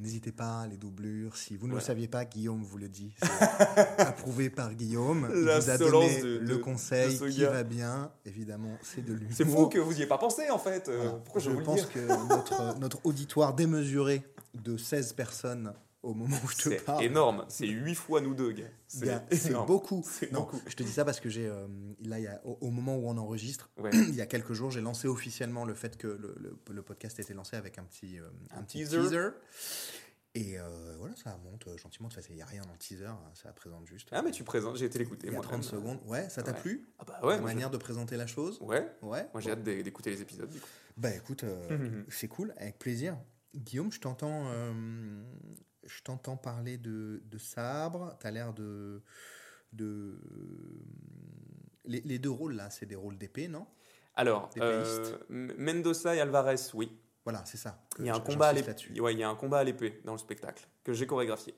N'hésitez 0.00 0.32
pas, 0.32 0.66
les 0.66 0.76
doublures. 0.76 1.36
Si 1.36 1.56
vous 1.56 1.66
ne 1.66 1.72
Voilà. 1.72 1.82
le 1.82 1.86
saviez 1.86 2.08
pas, 2.08 2.24
Guillaume 2.24 2.60
vous 2.64 2.76
le 2.78 2.88
dit. 2.88 3.12
C'est 3.22 4.00
approuvé 4.00 4.50
par 4.50 4.74
Guillaume. 4.74 5.28
Il 5.32 5.42
vous 5.42 5.48
a 5.48 5.54
L'insolence 5.58 5.78
donné 5.78 6.22
de- 6.22 6.38
le 6.38 6.46
de- 6.48 6.56
conseil 6.56 7.16
de 7.20 7.28
qui 7.28 7.44
va 7.44 7.62
bien. 7.62 8.10
Évidemment, 8.26 8.76
c'est 8.82 9.04
de 9.04 9.12
lui. 9.12 9.28
C'est 9.30 9.44
fou 9.44 9.68
que 9.68 9.78
vous 9.78 9.92
y 9.92 9.98
ayez 9.98 10.06
pas 10.08 10.18
pensé, 10.18 10.50
en 10.50 10.58
fait. 10.58 10.88
euh, 10.88 10.96
Voilà. 10.96 11.10
Pourquoi 11.24 11.40
je, 11.40 11.50
vous 11.50 11.62
pense 11.62 11.86
que 11.86 12.00
notre, 12.28 12.78
notre 12.80 12.98
auditoire 13.06 13.54
démesuré 13.54 14.24
de 14.54 14.76
16 14.76 15.12
personnes 15.12 15.72
au 16.04 16.14
moment 16.14 16.36
où 16.44 16.48
je 16.48 16.56
te 16.56 16.62
C'est 16.70 16.84
parle. 16.84 17.02
énorme. 17.04 17.44
C'est 17.48 17.66
8 17.66 17.94
fois 17.94 18.20
nous 18.20 18.34
deux, 18.34 18.52
gars. 18.52 18.64
C'est 18.86 19.52
beaucoup. 19.66 20.02
C'est 20.06 20.30
Non, 20.32 20.40
beaucoup. 20.40 20.60
je 20.66 20.74
te 20.76 20.82
dis 20.82 20.92
ça 20.92 21.04
parce 21.04 21.20
que 21.20 21.28
j'ai 21.28 21.46
euh, 21.46 21.66
là, 22.04 22.18
il 22.18 22.24
y 22.24 22.26
a, 22.28 22.40
au, 22.44 22.58
au 22.60 22.70
moment 22.70 22.96
où 22.96 23.08
on 23.08 23.16
enregistre, 23.16 23.70
Ouais. 23.78 23.90
il 23.92 24.14
y 24.14 24.20
a 24.20 24.26
quelques 24.26 24.52
jours, 24.52 24.70
j'ai 24.70 24.80
lancé 24.80 25.08
officiellement 25.08 25.64
le 25.64 25.74
fait 25.74 25.96
que 25.96 26.06
le, 26.06 26.34
le- 26.38 26.58
le 26.70 26.82
podcast 26.82 27.18
était 27.18 27.34
lancé 27.34 27.56
avec 27.56 27.78
un 27.78 27.84
petit, 27.84 28.18
euh, 28.20 28.28
Un 28.50 28.62
petit 28.62 28.84
teaser. 28.84 29.30
Et 30.36 30.58
euh, 30.58 30.96
voilà, 30.98 31.14
ça 31.14 31.38
monte 31.44 31.64
gentiment. 31.78 32.08
De 32.08 32.12
toute 32.14 32.20
façon, 32.22 32.32
il 32.32 32.36
n'y 32.36 32.42
a 32.42 32.46
rien 32.46 32.62
dans 32.62 32.72
le 32.72 32.78
teaser, 32.78 33.06
hein, 33.06 33.20
ça 33.34 33.52
présente 33.52 33.86
juste. 33.86 34.08
Ah, 34.10 34.20
mais 34.20 34.32
tu 34.32 34.42
présentes, 34.42 34.76
j'ai 34.76 34.86
été 34.86 34.98
l'écouter, 34.98 35.28
il 35.28 35.32
y 35.32 35.36
a 35.36 35.38
moi. 35.38 35.42
30 35.44 35.62
secondes. 35.62 36.00
Ouais, 36.06 36.28
ça 36.28 36.42
t'a 36.42 36.50
Ouais. 36.50 36.60
plu? 36.60 36.88
Ah, 36.98 37.04
bah 37.06 37.20
ouais, 37.22 37.36
La 37.36 37.40
manière 37.42 37.70
de 37.70 37.76
présenter 37.76 38.16
la 38.16 38.26
chose? 38.26 38.58
Ouais, 38.60 38.84
Ouais. 39.00 39.28
moi 39.32 39.40
j'ai 39.40 39.52
hâte 39.52 39.62
d'é- 39.62 39.84
d'écouter 39.84 40.10
les 40.10 40.20
épisodes, 40.22 40.50
du 40.50 40.58
coup. 40.58 40.66
Bah 40.96 41.14
écoute, 41.14 41.44
c'est 42.08 42.26
cool, 42.28 42.52
avec 42.56 42.80
plaisir. 42.80 43.16
Guillaume, 43.54 43.92
je 43.92 44.00
t'entends, 44.00 44.46
je 45.86 46.02
t'entends 46.02 46.36
parler 46.36 46.78
de, 46.78 47.22
de 47.24 47.38
sabre. 47.38 48.16
T'as 48.20 48.30
l'air 48.30 48.52
de, 48.52 49.02
de 49.72 50.18
les, 51.84 52.00
les 52.00 52.18
deux 52.18 52.30
rôles 52.30 52.54
là, 52.54 52.70
c'est 52.70 52.86
des 52.86 52.94
rôles 52.96 53.18
d'épée, 53.18 53.48
non? 53.48 53.66
Alors, 54.16 54.48
euh, 54.58 55.16
Mendoza 55.28 56.14
et 56.14 56.20
Alvarez, 56.20 56.56
oui. 56.74 56.96
Voilà, 57.24 57.42
c'est 57.46 57.56
ça. 57.56 57.82
Il 57.98 58.06
y 58.06 58.10
a 58.10 58.14
un 58.14 58.20
combat 58.20 58.48
à 58.48 58.52
l'épée. 58.52 58.74
Ouais, 59.00 59.12
il 59.12 59.18
y 59.18 59.22
a 59.22 59.28
un 59.28 59.34
combat 59.34 59.58
à 59.58 59.64
l'épée 59.64 60.00
dans 60.04 60.12
le 60.12 60.18
spectacle 60.18 60.66
que 60.84 60.92
j'ai 60.92 61.06
chorégraphié. 61.06 61.54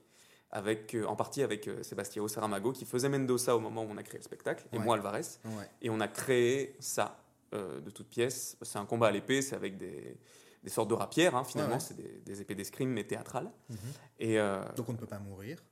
Avec, 0.53 0.95
euh, 0.95 1.05
en 1.07 1.17
partie 1.17 1.43
avec 1.43 1.67
euh, 1.67 1.83
Sebastião 1.83 2.29
Saramago 2.29 2.73
qui 2.73 2.85
faisait 2.85 3.09
Mendoza 3.09 3.57
au 3.57 3.61
moment 3.61 3.83
où 3.83 3.89
on 3.91 3.97
a 3.97 4.03
créé 4.05 4.19
le 4.19 4.25
spectacle 4.25 4.65
et 4.73 4.79
Ouais. 4.79 4.85
moi 4.85 4.95
Alvarez. 4.95 5.23
Ouais. 5.45 5.69
Et 5.83 5.91
on 5.91 5.99
a 6.01 6.07
créé 6.09 6.77
ça 6.79 7.21
euh, 7.53 7.81
de 7.81 7.91
toutes 7.91 8.09
pièces. 8.09 8.57
C'est 8.63 8.79
un 8.79 8.87
combat 8.87 9.09
à 9.09 9.11
l'épée, 9.11 9.43
c'est 9.43 9.57
avec 9.57 9.77
des, 9.77 10.17
des 10.65 10.71
sortes 10.71 10.89
de 10.89 10.95
rapières, 10.95 11.35
hein, 11.37 11.45
finalement. 11.45 11.77
Ouais, 11.77 11.81
ouais. 11.81 11.87
C'est 11.87 11.97
des, 11.97 12.21
des 12.25 12.41
épées 12.41 12.55
d'escrime, 12.55 12.91
mais 12.91 13.05
théâtrales. 13.05 13.51
Mhm. 13.69 13.77
Et 14.21 14.39
euh, 14.39 14.63
Donc 14.77 14.89
on 14.89 14.93
ne 14.93 14.99
peut 14.99 15.07
pas 15.07 15.19
mourir, 15.19 15.63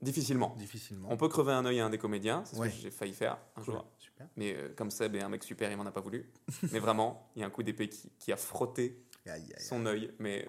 difficilement. 0.00 0.54
difficilement. 0.58 1.08
On 1.10 1.16
peut 1.16 1.28
crever 1.28 1.52
un 1.52 1.64
œil 1.66 1.80
à 1.80 1.86
un 1.86 1.90
des 1.90 1.98
comédiens, 1.98 2.42
c'est 2.46 2.56
Ouais. 2.58 2.70
ce 2.70 2.76
que 2.76 2.80
j'ai 2.82 2.90
failli 2.90 3.12
faire 3.14 3.38
un 3.56 3.62
Cool, 3.62 3.74
jour. 3.74 3.86
Super. 3.98 4.26
Mais 4.36 4.54
euh, 4.54 4.68
comme 4.76 4.90
Seb 4.90 5.14
est 5.16 5.22
un 5.22 5.28
mec 5.28 5.42
super, 5.44 5.70
il 5.70 5.76
m'en 5.76 5.86
a 5.86 5.90
pas 5.92 6.00
voulu. 6.00 6.30
mais 6.72 6.78
vraiment, 6.78 7.30
il 7.36 7.40
y 7.40 7.42
a 7.42 7.46
un 7.46 7.50
coup 7.50 7.62
d'épée 7.62 7.88
qui, 7.88 8.10
qui 8.18 8.32
a 8.32 8.36
frotté 8.36 9.04
Aïe, 9.26 9.32
aïe, 9.42 9.52
aïe. 9.58 9.62
son 9.64 9.84
œil. 9.86 10.12
Mais, 10.18 10.48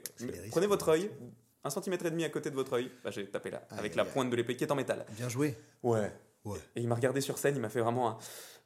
prenez 0.51 0.67
votre 0.67 0.87
œil, 0.89 1.11
un 1.65 1.69
centimètre 1.69 2.05
et 2.05 2.11
demi 2.11 2.23
à 2.23 2.29
côté 2.29 2.49
de 2.49 2.55
votre 2.55 2.73
œil, 2.73 2.89
bah, 3.03 3.11
j'ai 3.11 3.27
tapé 3.29 3.49
là, 3.51 3.67
avec 3.71 3.95
la 3.95 4.05
pointe 4.05 4.29
de 4.29 4.35
l'épée 4.37 4.55
qui 4.55 4.63
est 4.63 4.71
en 4.71 4.75
métal. 4.75 5.05
Bien 5.11 5.27
joué. 5.27 5.57
Ouais. 5.83 6.11
Ouais. 6.45 6.59
Et 6.77 6.81
il 6.81 6.87
m'a 6.87 6.95
regardé 6.95 7.19
sur 7.19 7.37
scène, 7.37 7.55
il 7.55 7.61
m'a 7.61 7.67
fait 7.69 7.81
vraiment 7.81 8.09
un 8.11 8.17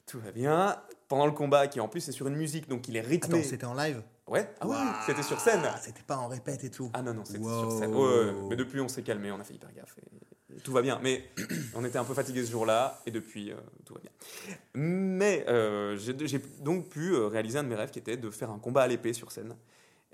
tout 0.05 0.19
va 0.19 0.31
bien. 0.31 0.79
Pendant 1.07 1.25
le 1.25 1.31
combat, 1.31 1.67
qui 1.67 1.79
en 1.79 1.87
plus 1.87 2.07
est 2.09 2.11
sur 2.11 2.27
une 2.27 2.35
musique, 2.35 2.67
donc 2.67 2.87
il 2.89 2.97
est 2.97 3.01
rythmé. 3.01 3.39
Attends, 3.39 3.47
c'était 3.49 3.65
en 3.65 3.73
live? 3.73 4.03
Ouais, 4.27 4.49
ah 4.61 5.01
c'était 5.05 5.23
sur 5.23 5.39
scène. 5.39 5.61
C'était 5.81 6.03
pas 6.03 6.17
en 6.17 6.27
répète 6.27 6.63
et 6.63 6.69
tout. 6.69 6.89
Ah 6.93 7.01
non, 7.01 7.13
non, 7.13 7.25
c'était 7.25 7.39
Wow. 7.39 7.69
sur 7.69 7.79
scène. 7.79 7.93
Ouais. 7.95 8.33
Mais 8.49 8.55
depuis, 8.55 8.79
on 8.81 8.87
s'est 8.87 9.03
calmé, 9.03 9.31
on 9.31 9.39
a 9.39 9.43
fait 9.43 9.53
hyper 9.53 9.71
gaffe. 9.73 9.95
Et, 9.99 10.55
et 10.55 10.59
tout 10.59 10.71
va 10.71 10.81
bien. 10.81 10.99
Mais 11.01 11.29
on 11.75 11.83
était 11.85 11.97
un 11.97 12.03
peu 12.03 12.13
fatigué 12.13 12.45
ce 12.45 12.51
jour-là, 12.51 13.01
et 13.05 13.11
depuis, 13.11 13.51
euh, 13.51 13.55
tout 13.85 13.93
va 13.95 13.99
bien. 14.01 14.11
Mais 14.75 15.45
euh, 15.47 15.95
j'ai 15.97 16.39
donc 16.59 16.89
pu 16.89 17.13
euh, 17.13 17.27
réaliser 17.27 17.59
un 17.59 17.63
de 17.63 17.69
mes 17.69 17.75
rêves 17.75 17.91
qui 17.91 17.99
était 17.99 18.17
de 18.17 18.29
faire 18.31 18.51
un 18.51 18.59
combat 18.59 18.83
à 18.83 18.87
l'épée 18.87 19.13
sur 19.13 19.31
scène. 19.31 19.55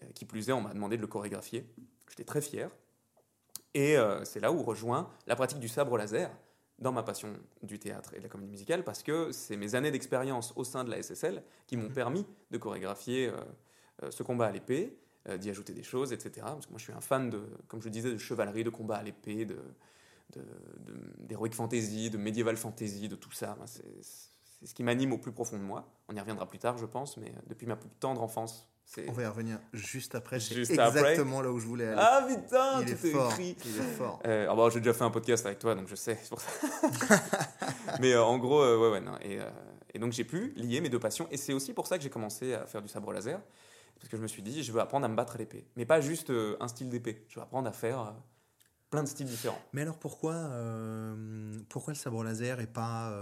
Euh, 0.01 0.05
qui 0.15 0.25
plus 0.25 0.49
est, 0.49 0.53
on 0.53 0.61
m'a 0.61 0.73
demandé 0.73 0.95
de 0.97 1.01
le 1.01 1.07
chorégraphier. 1.07 1.65
J'étais 2.09 2.23
très 2.23 2.41
fier. 2.41 2.69
Et 3.75 3.97
c'est 4.23 4.39
là 4.39 4.51
où 4.51 4.63
rejoint 4.63 5.11
la 5.27 5.35
pratique 5.35 5.59
du 5.59 5.67
sabre 5.67 5.95
laser 5.95 6.31
dans 6.79 6.91
ma 6.91 7.03
passion 7.03 7.31
du 7.61 7.77
théâtre 7.77 8.15
et 8.15 8.17
de 8.17 8.23
la 8.23 8.27
comédie 8.29 8.49
musicale, 8.49 8.83
parce 8.83 9.03
que 9.03 9.31
c'est 9.31 9.55
mes 9.57 9.75
années 9.75 9.91
d'expérience 9.91 10.53
au 10.55 10.63
sein 10.63 10.83
de 10.83 10.89
la 10.89 11.03
SSL 11.03 11.43
qui 11.67 11.77
m'ont 11.77 11.89
permis 11.89 12.25
de 12.49 12.57
chorégraphier 12.57 13.31
ce 14.09 14.23
combat 14.23 14.47
à 14.47 14.51
l'épée, 14.51 14.97
euh, 15.27 15.37
d'y 15.37 15.49
ajouter 15.49 15.73
des 15.73 15.83
choses, 15.83 16.13
etc. 16.13 16.31
Parce 16.43 16.65
que 16.65 16.71
moi, 16.71 16.77
je 16.79 16.83
suis 16.83 16.93
un 16.93 17.01
fan 17.01 17.29
de, 17.29 17.41
comme 17.67 17.81
je 17.81 17.85
le 17.85 17.91
disais, 17.91 18.11
de 18.11 18.17
chevalerie, 18.17 18.63
de 18.63 18.69
combat 18.69 18.97
à 18.97 19.03
l'épée, 19.03 19.45
de, 19.45 19.57
d'heroic 21.19 21.51
fantasy, 21.51 22.09
de 22.09 22.17
medieval 22.17 22.55
fantasy, 22.57 23.07
de 23.09 23.15
tout 23.15 23.31
ça. 23.31 23.57
C'est, 23.65 23.83
ce 24.65 24.73
qui 24.73 24.83
m'anime 24.83 25.13
au 25.13 25.17
plus 25.17 25.31
profond 25.31 25.57
de 25.57 25.63
moi. 25.63 25.87
On 26.09 26.15
y 26.15 26.19
reviendra 26.19 26.45
plus 26.47 26.59
tard, 26.59 26.77
je 26.77 26.85
pense, 26.85 27.17
mais 27.17 27.29
euh, 27.29 27.39
depuis 27.47 27.65
ma 27.67 27.75
plus 27.77 27.89
tendre 27.99 28.21
enfance, 28.21 28.67
c'est... 28.85 29.07
On 29.07 29.13
va 29.13 29.21
y 29.23 29.25
revenir 29.27 29.59
juste 29.71 30.15
après. 30.15 30.39
C'est 30.39 30.55
Juste 30.55 30.71
exactement 30.71 31.41
là 31.41 31.51
où 31.51 31.59
je 31.59 31.67
voulais 31.67 31.87
aller. 31.87 31.97
Ah 31.99 32.25
putain, 32.27 32.81
il 32.81 32.85
tout 32.85 32.91
est 32.91 33.09
est 33.09 33.11
fort. 33.11 33.31
écrit 33.31 33.55
Il 33.65 33.77
est 33.77 33.83
fort. 33.83 34.19
euh, 34.25 34.47
ah 34.49 34.55
bah, 34.55 34.67
j'ai 34.73 34.79
déjà 34.79 34.93
fait 34.93 35.03
un 35.03 35.11
podcast 35.11 35.45
avec 35.45 35.59
toi, 35.59 35.75
donc 35.75 35.87
je 35.87 35.95
sais, 35.95 36.17
c'est 36.21 36.29
pour 36.29 36.41
ça. 36.41 36.49
Mais 37.99 38.13
euh, 38.13 38.23
en 38.23 38.37
gros, 38.39 38.61
euh, 38.61 38.77
ouais, 38.77 38.91
ouais, 38.91 39.01
non. 39.01 39.15
Et, 39.21 39.39
euh, 39.39 39.49
et 39.93 39.99
donc 39.99 40.11
j'ai 40.13 40.23
pu 40.23 40.53
lier 40.55 40.81
mes 40.81 40.89
deux 40.89 40.99
passions. 40.99 41.27
Et 41.31 41.37
c'est 41.37 41.53
aussi 41.53 41.73
pour 41.73 41.87
ça 41.87 41.97
que 41.97 42.03
j'ai 42.03 42.09
commencé 42.09 42.53
à 42.53 42.65
faire 42.65 42.81
du 42.81 42.87
sabre 42.87 43.13
laser. 43.13 43.39
Parce 43.99 44.09
que 44.09 44.17
je 44.17 44.21
me 44.21 44.27
suis 44.27 44.41
dit, 44.41 44.63
je 44.63 44.71
veux 44.71 44.79
apprendre 44.79 45.05
à 45.05 45.09
me 45.09 45.15
battre 45.15 45.35
à 45.35 45.37
l'épée. 45.37 45.65
Mais 45.75 45.85
pas 45.85 45.99
juste 46.01 46.29
euh, 46.29 46.55
un 46.59 46.67
style 46.67 46.89
d'épée. 46.89 47.25
Je 47.27 47.35
veux 47.35 47.41
apprendre 47.41 47.67
à 47.67 47.73
faire 47.73 47.99
euh, 47.99 48.11
plein 48.89 49.03
de 49.03 49.07
styles 49.09 49.27
différents. 49.27 49.59
Mais 49.73 49.81
alors 49.81 49.97
pourquoi, 49.99 50.33
euh, 50.33 51.59
pourquoi 51.69 51.93
le 51.93 51.97
sabre 51.97 52.23
laser 52.23 52.59
et 52.59 52.67
pas 52.67 53.13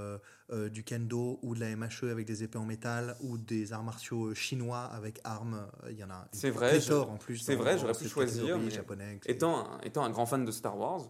du 0.72 0.84
kendo 0.84 1.40
ou 1.42 1.56
de 1.56 1.60
la 1.60 1.76
MHE 1.76 2.10
avec 2.12 2.26
des 2.26 2.44
épées 2.44 2.58
en 2.58 2.66
métal 2.66 3.18
ou 3.22 3.38
des 3.38 3.74
arts 3.74 3.84
martiaux 3.84 4.34
chinois 4.34 4.84
avec 4.86 5.20
armes 5.24 5.68
Il 5.90 5.98
y 5.98 6.04
en 6.04 6.10
a 6.10 6.28
C'est 6.32 6.52
vrai, 6.52 6.70
pléthore 6.70 7.10
en 7.12 7.18
plus. 7.18 7.38
c'est 7.38 7.56
vrai, 7.56 7.78
j'aurais 7.78 7.94
pu 7.94 8.08
choisir, 8.08 8.58
mais 8.60 8.70
japonais. 8.70 9.20
Étant 9.26 9.72
un, 9.74 9.82
étant 9.82 10.04
un 10.04 10.10
grand 10.10 10.26
fan 10.26 10.46
de 10.46 10.52
Star 10.52 10.78
Wars, 10.78 11.02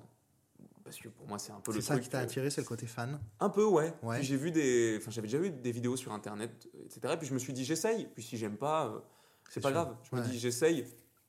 parce 0.84 0.98
que 0.98 1.10
pour 1.10 1.28
moi 1.28 1.38
c'est 1.38 1.52
un 1.52 1.60
peu 1.60 1.72
C'est 1.74 1.78
le 1.80 1.84
ça 1.84 1.94
truc. 1.96 2.06
qui 2.06 2.10
t'a 2.10 2.20
attiré, 2.20 2.50
c'est 2.50 2.62
le 2.62 2.68
côté 2.68 2.88
fan? 2.88 3.20
Un 3.42 3.50
peu, 3.50 3.66
ouais. 3.66 3.94
Ouais. 4.02 4.24
J'ai 4.24 4.38
vu 4.38 4.50
des, 4.52 4.98
enfin 5.00 5.12
j'avais 5.12 5.28
déjà 5.28 5.38
vu 5.38 5.52
des 5.52 5.72
vidéos 5.72 5.98
sur 5.98 6.14
internet, 6.14 6.68
etc. 6.86 7.14
Et 7.14 7.18
puis 7.18 7.28
je 7.28 7.34
me 7.34 7.40
suis 7.40 7.54
dit 7.54 7.64
j'essaye. 7.66 8.08
Puis 8.16 8.24
si 8.24 8.38
j'aime 8.38 8.58
pas, 8.58 9.04
c'est 9.50 9.62
pas 9.62 9.70
sûr. 9.70 9.76
grave. 9.84 9.96
Je 10.10 10.16
me 10.16 10.22
Ouais. 10.22 10.28
dis 10.28 10.40
j'essaye. 10.40 10.86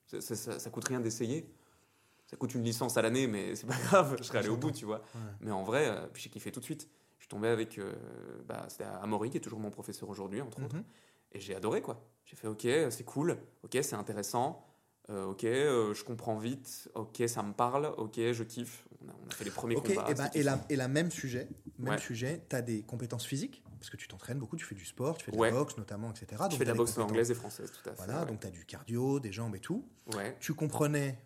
Ça, 0.06 0.20
ça, 0.20 0.34
ça- 0.36 0.58
ça 0.58 0.70
coûte 0.70 0.88
rien 0.88 1.00
d'essayer. 1.00 1.48
Ça 2.26 2.36
coûte 2.36 2.54
une 2.54 2.62
licence 2.64 2.96
à 2.96 3.02
l'année, 3.02 3.26
mais 3.26 3.54
c'est 3.54 3.66
pas 3.66 3.76
grave. 4.02 4.16
Je 4.18 4.22
serais 4.24 4.38
allé 4.38 4.48
au 4.48 4.56
bout, 4.56 4.70
tu 4.70 4.84
vois. 4.84 4.98
Ouais. 5.14 5.20
Mais 5.40 5.50
en 5.50 5.62
vrai, 5.62 5.88
euh, 5.88 6.06
puis 6.12 6.22
j'ai 6.22 6.30
kiffé 6.30 6.50
tout 6.52 6.60
de 6.60 6.64
suite. 6.64 6.88
Je 7.18 7.24
suis 7.24 7.28
tombé 7.28 7.48
avec, 7.48 7.78
euh, 7.78 7.92
bah, 8.46 8.66
c'était 8.68 8.84
Amaury 8.84 9.30
qui 9.30 9.38
est 9.38 9.40
toujours 9.40 9.60
mon 9.60 9.70
professeur 9.70 10.08
aujourd'hui, 10.08 10.40
entre 10.40 10.62
autres. 10.62 10.76
Mhm. 10.76 10.84
Et 11.32 11.40
j'ai 11.40 11.54
adoré 11.54 11.82
quoi. 11.82 12.02
J'ai 12.24 12.36
fait 12.36 12.46
ok, 12.48 12.66
c'est 12.90 13.04
cool, 13.04 13.36
ok, 13.62 13.78
c'est 13.82 13.94
intéressant, 13.96 14.64
euh, 15.10 15.24
ok, 15.26 15.44
euh, 15.44 15.92
je 15.94 16.04
comprends 16.04 16.36
vite, 16.38 16.88
ok, 16.94 17.22
ça 17.26 17.42
me 17.42 17.52
parle, 17.52 17.92
ok, 17.98 18.14
je 18.32 18.42
kiffe. 18.44 18.86
On 19.04 19.08
a, 19.08 19.12
on 19.24 19.28
a 19.28 19.34
fait 19.34 19.44
les 19.44 19.50
premiers 19.50 19.76
Ok, 19.76 19.88
combats. 19.88 20.06
et, 20.10 20.14
ben, 20.14 20.30
et, 20.34 20.42
la, 20.42 20.52
kiffant. 20.54 20.66
et 20.70 20.76
la 20.76 20.88
même 20.88 21.10
sujet, 21.10 21.48
même 21.78 21.94
Ouais. 21.94 21.98
sujet, 21.98 22.44
tu 22.48 22.56
as 22.56 22.62
des 22.62 22.82
compétences 22.82 23.24
physiques, 23.26 23.62
parce 23.78 23.90
que 23.90 23.96
tu 23.96 24.08
t'entraînes 24.08 24.38
beaucoup, 24.38 24.56
tu 24.56 24.64
fais 24.64 24.74
du 24.74 24.84
sport, 24.84 25.16
tu 25.18 25.24
fais 25.26 25.32
de 25.32 25.36
Ouais. 25.36 25.50
la 25.50 25.56
boxe 25.56 25.76
notamment, 25.76 26.10
etc. 26.10 26.26
Je 26.32 26.36
Donc, 26.36 26.52
fais 26.52 26.64
de 26.64 26.70
la 26.70 26.74
boxe 26.74 26.98
anglaise 26.98 27.30
et 27.30 27.34
française, 27.34 27.70
tout 27.72 27.88
à 27.88 27.92
fait. 27.92 27.96
Voilà, 27.96 28.20
ouais. 28.20 28.26
donc 28.26 28.40
tu 28.40 28.46
as 28.46 28.50
du 28.50 28.64
cardio, 28.64 29.20
des 29.20 29.32
jambes 29.32 29.54
et 29.56 29.60
tout. 29.60 29.88
Ouais. 30.14 30.36
Tu 30.40 30.54
comprenais, 30.54 31.18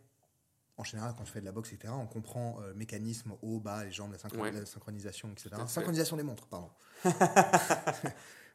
en 0.76 0.84
général, 0.84 1.14
quand 1.16 1.24
tu 1.24 1.32
fais 1.32 1.40
de 1.40 1.44
la 1.46 1.52
boxe, 1.52 1.72
etc., 1.72 1.92
on 1.96 2.06
comprend 2.06 2.60
euh, 2.62 2.74
mécanisme 2.74 3.32
haut, 3.42 3.60
bas, 3.60 3.84
les 3.84 3.92
jambes, 3.92 4.12
la, 4.12 4.18
synchronisation, 4.66 5.30
etc. 5.32 5.50
Synchronisation 5.66 6.16
des 6.16 6.22
montres, 6.22 6.46
pardon. 6.46 6.70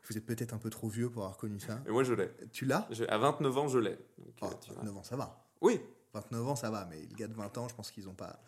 Vous 0.09 0.17
êtes 0.17 0.25
peut-être 0.25 0.53
un 0.53 0.57
peu 0.57 0.69
trop 0.69 0.87
vieux 0.87 1.09
pour 1.09 1.23
avoir 1.23 1.37
connu 1.37 1.59
ça. 1.59 1.81
Et 1.85 1.91
moi 1.91 2.03
je 2.03 2.13
l'ai. 2.13 2.29
Tu 2.53 2.65
l'as? 2.65 2.87
À 3.09 3.17
29 3.17 3.57
ans, 3.57 3.67
je 3.67 3.79
l'ai. 3.79 3.97
Oh, 4.41 4.45
euh, 4.45 4.47
vois. 4.47 4.75
29 4.77 4.97
ans, 4.97 5.03
ça 5.03 5.17
va. 5.17 5.45
Oui, 5.59 5.81
29 6.13 6.47
ans, 6.47 6.55
ça 6.55 6.69
va, 6.71 6.85
mais 6.85 7.01
les 7.01 7.15
gars 7.15 7.27
de 7.27 7.33
20 7.33 7.57
ans, 7.57 7.67
je 7.67 7.75
pense 7.75 7.91
qu'ils 7.91 8.05
n'ont 8.05 8.13
pas. 8.13 8.41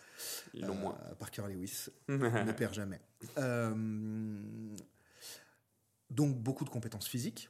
ils 0.54 0.66
l'ont 0.66 0.76
euh, 0.76 0.80
moins. 0.80 0.98
Parker 1.20 1.44
Lewis 1.50 1.88
ne 2.08 2.52
perd 2.54 2.74
jamais. 2.74 3.02
Euh, 3.38 4.76
donc, 6.10 6.38
beaucoup 6.38 6.66
de 6.66 6.70
compétences 6.70 7.08
physiques. 7.08 7.50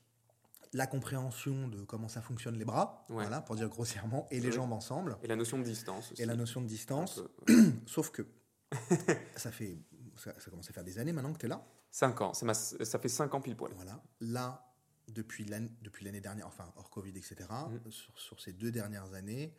La 0.73 0.85
compréhension 0.85 1.67
de 1.67 1.83
comment 1.83 2.07
ça 2.07 2.21
fonctionne 2.21 2.55
les 2.57 2.65
bras, 2.65 3.05
Ouais. 3.09 3.15
voilà, 3.23 3.41
pour 3.41 3.55
dire 3.55 3.69
grossièrement, 3.69 4.27
et 4.29 4.39
les 4.39 4.49
Oui. 4.49 4.53
jambes 4.53 4.71
ensemble, 4.73 5.17
Et 5.23 5.27
la 5.27 5.35
notion 5.35 5.57
de 5.57 5.63
distance 5.63 6.11
aussi. 6.11 6.21
et 6.21 6.25
la 6.25 6.35
notion 6.35 6.61
de 6.61 6.67
distance. 6.67 7.21
Sauf 7.87 8.11
que 8.11 8.27
ça 9.35 9.51
fait 9.51 9.79
ça, 10.15 10.33
ça 10.39 10.51
commence 10.51 10.69
à 10.69 10.73
faire 10.73 10.83
des 10.83 10.99
années 10.99 11.13
maintenant 11.13 11.33
que 11.33 11.39
tu 11.39 11.45
es 11.45 11.49
là. 11.49 11.65
5 11.91 12.21
ans, 12.21 12.31
ma... 12.43 12.53
ça 12.53 12.99
fait 12.99 13.09
5 13.09 13.33
ans 13.33 13.41
pile 13.41 13.55
poil. 13.55 13.71
Voilà. 13.73 14.03
Là, 14.19 14.71
depuis 15.07 15.43
l'année 15.45 16.21
dernière, 16.21 16.45
enfin 16.45 16.71
hors 16.75 16.89
Covid, 16.91 17.17
etc., 17.17 17.35
Mhm. 17.69 17.91
sur, 17.91 18.19
sur 18.19 18.39
ces 18.39 18.53
deux 18.53 18.71
dernières 18.71 19.13
années, 19.13 19.55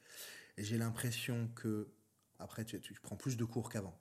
j'ai 0.59 0.79
l'impression 0.79 1.49
que, 1.57 1.89
après, 2.39 2.65
tu, 2.65 2.81
tu 2.81 2.95
prends 3.03 3.17
plus 3.17 3.37
de 3.37 3.45
cours 3.45 3.69
qu'avant. 3.71 3.99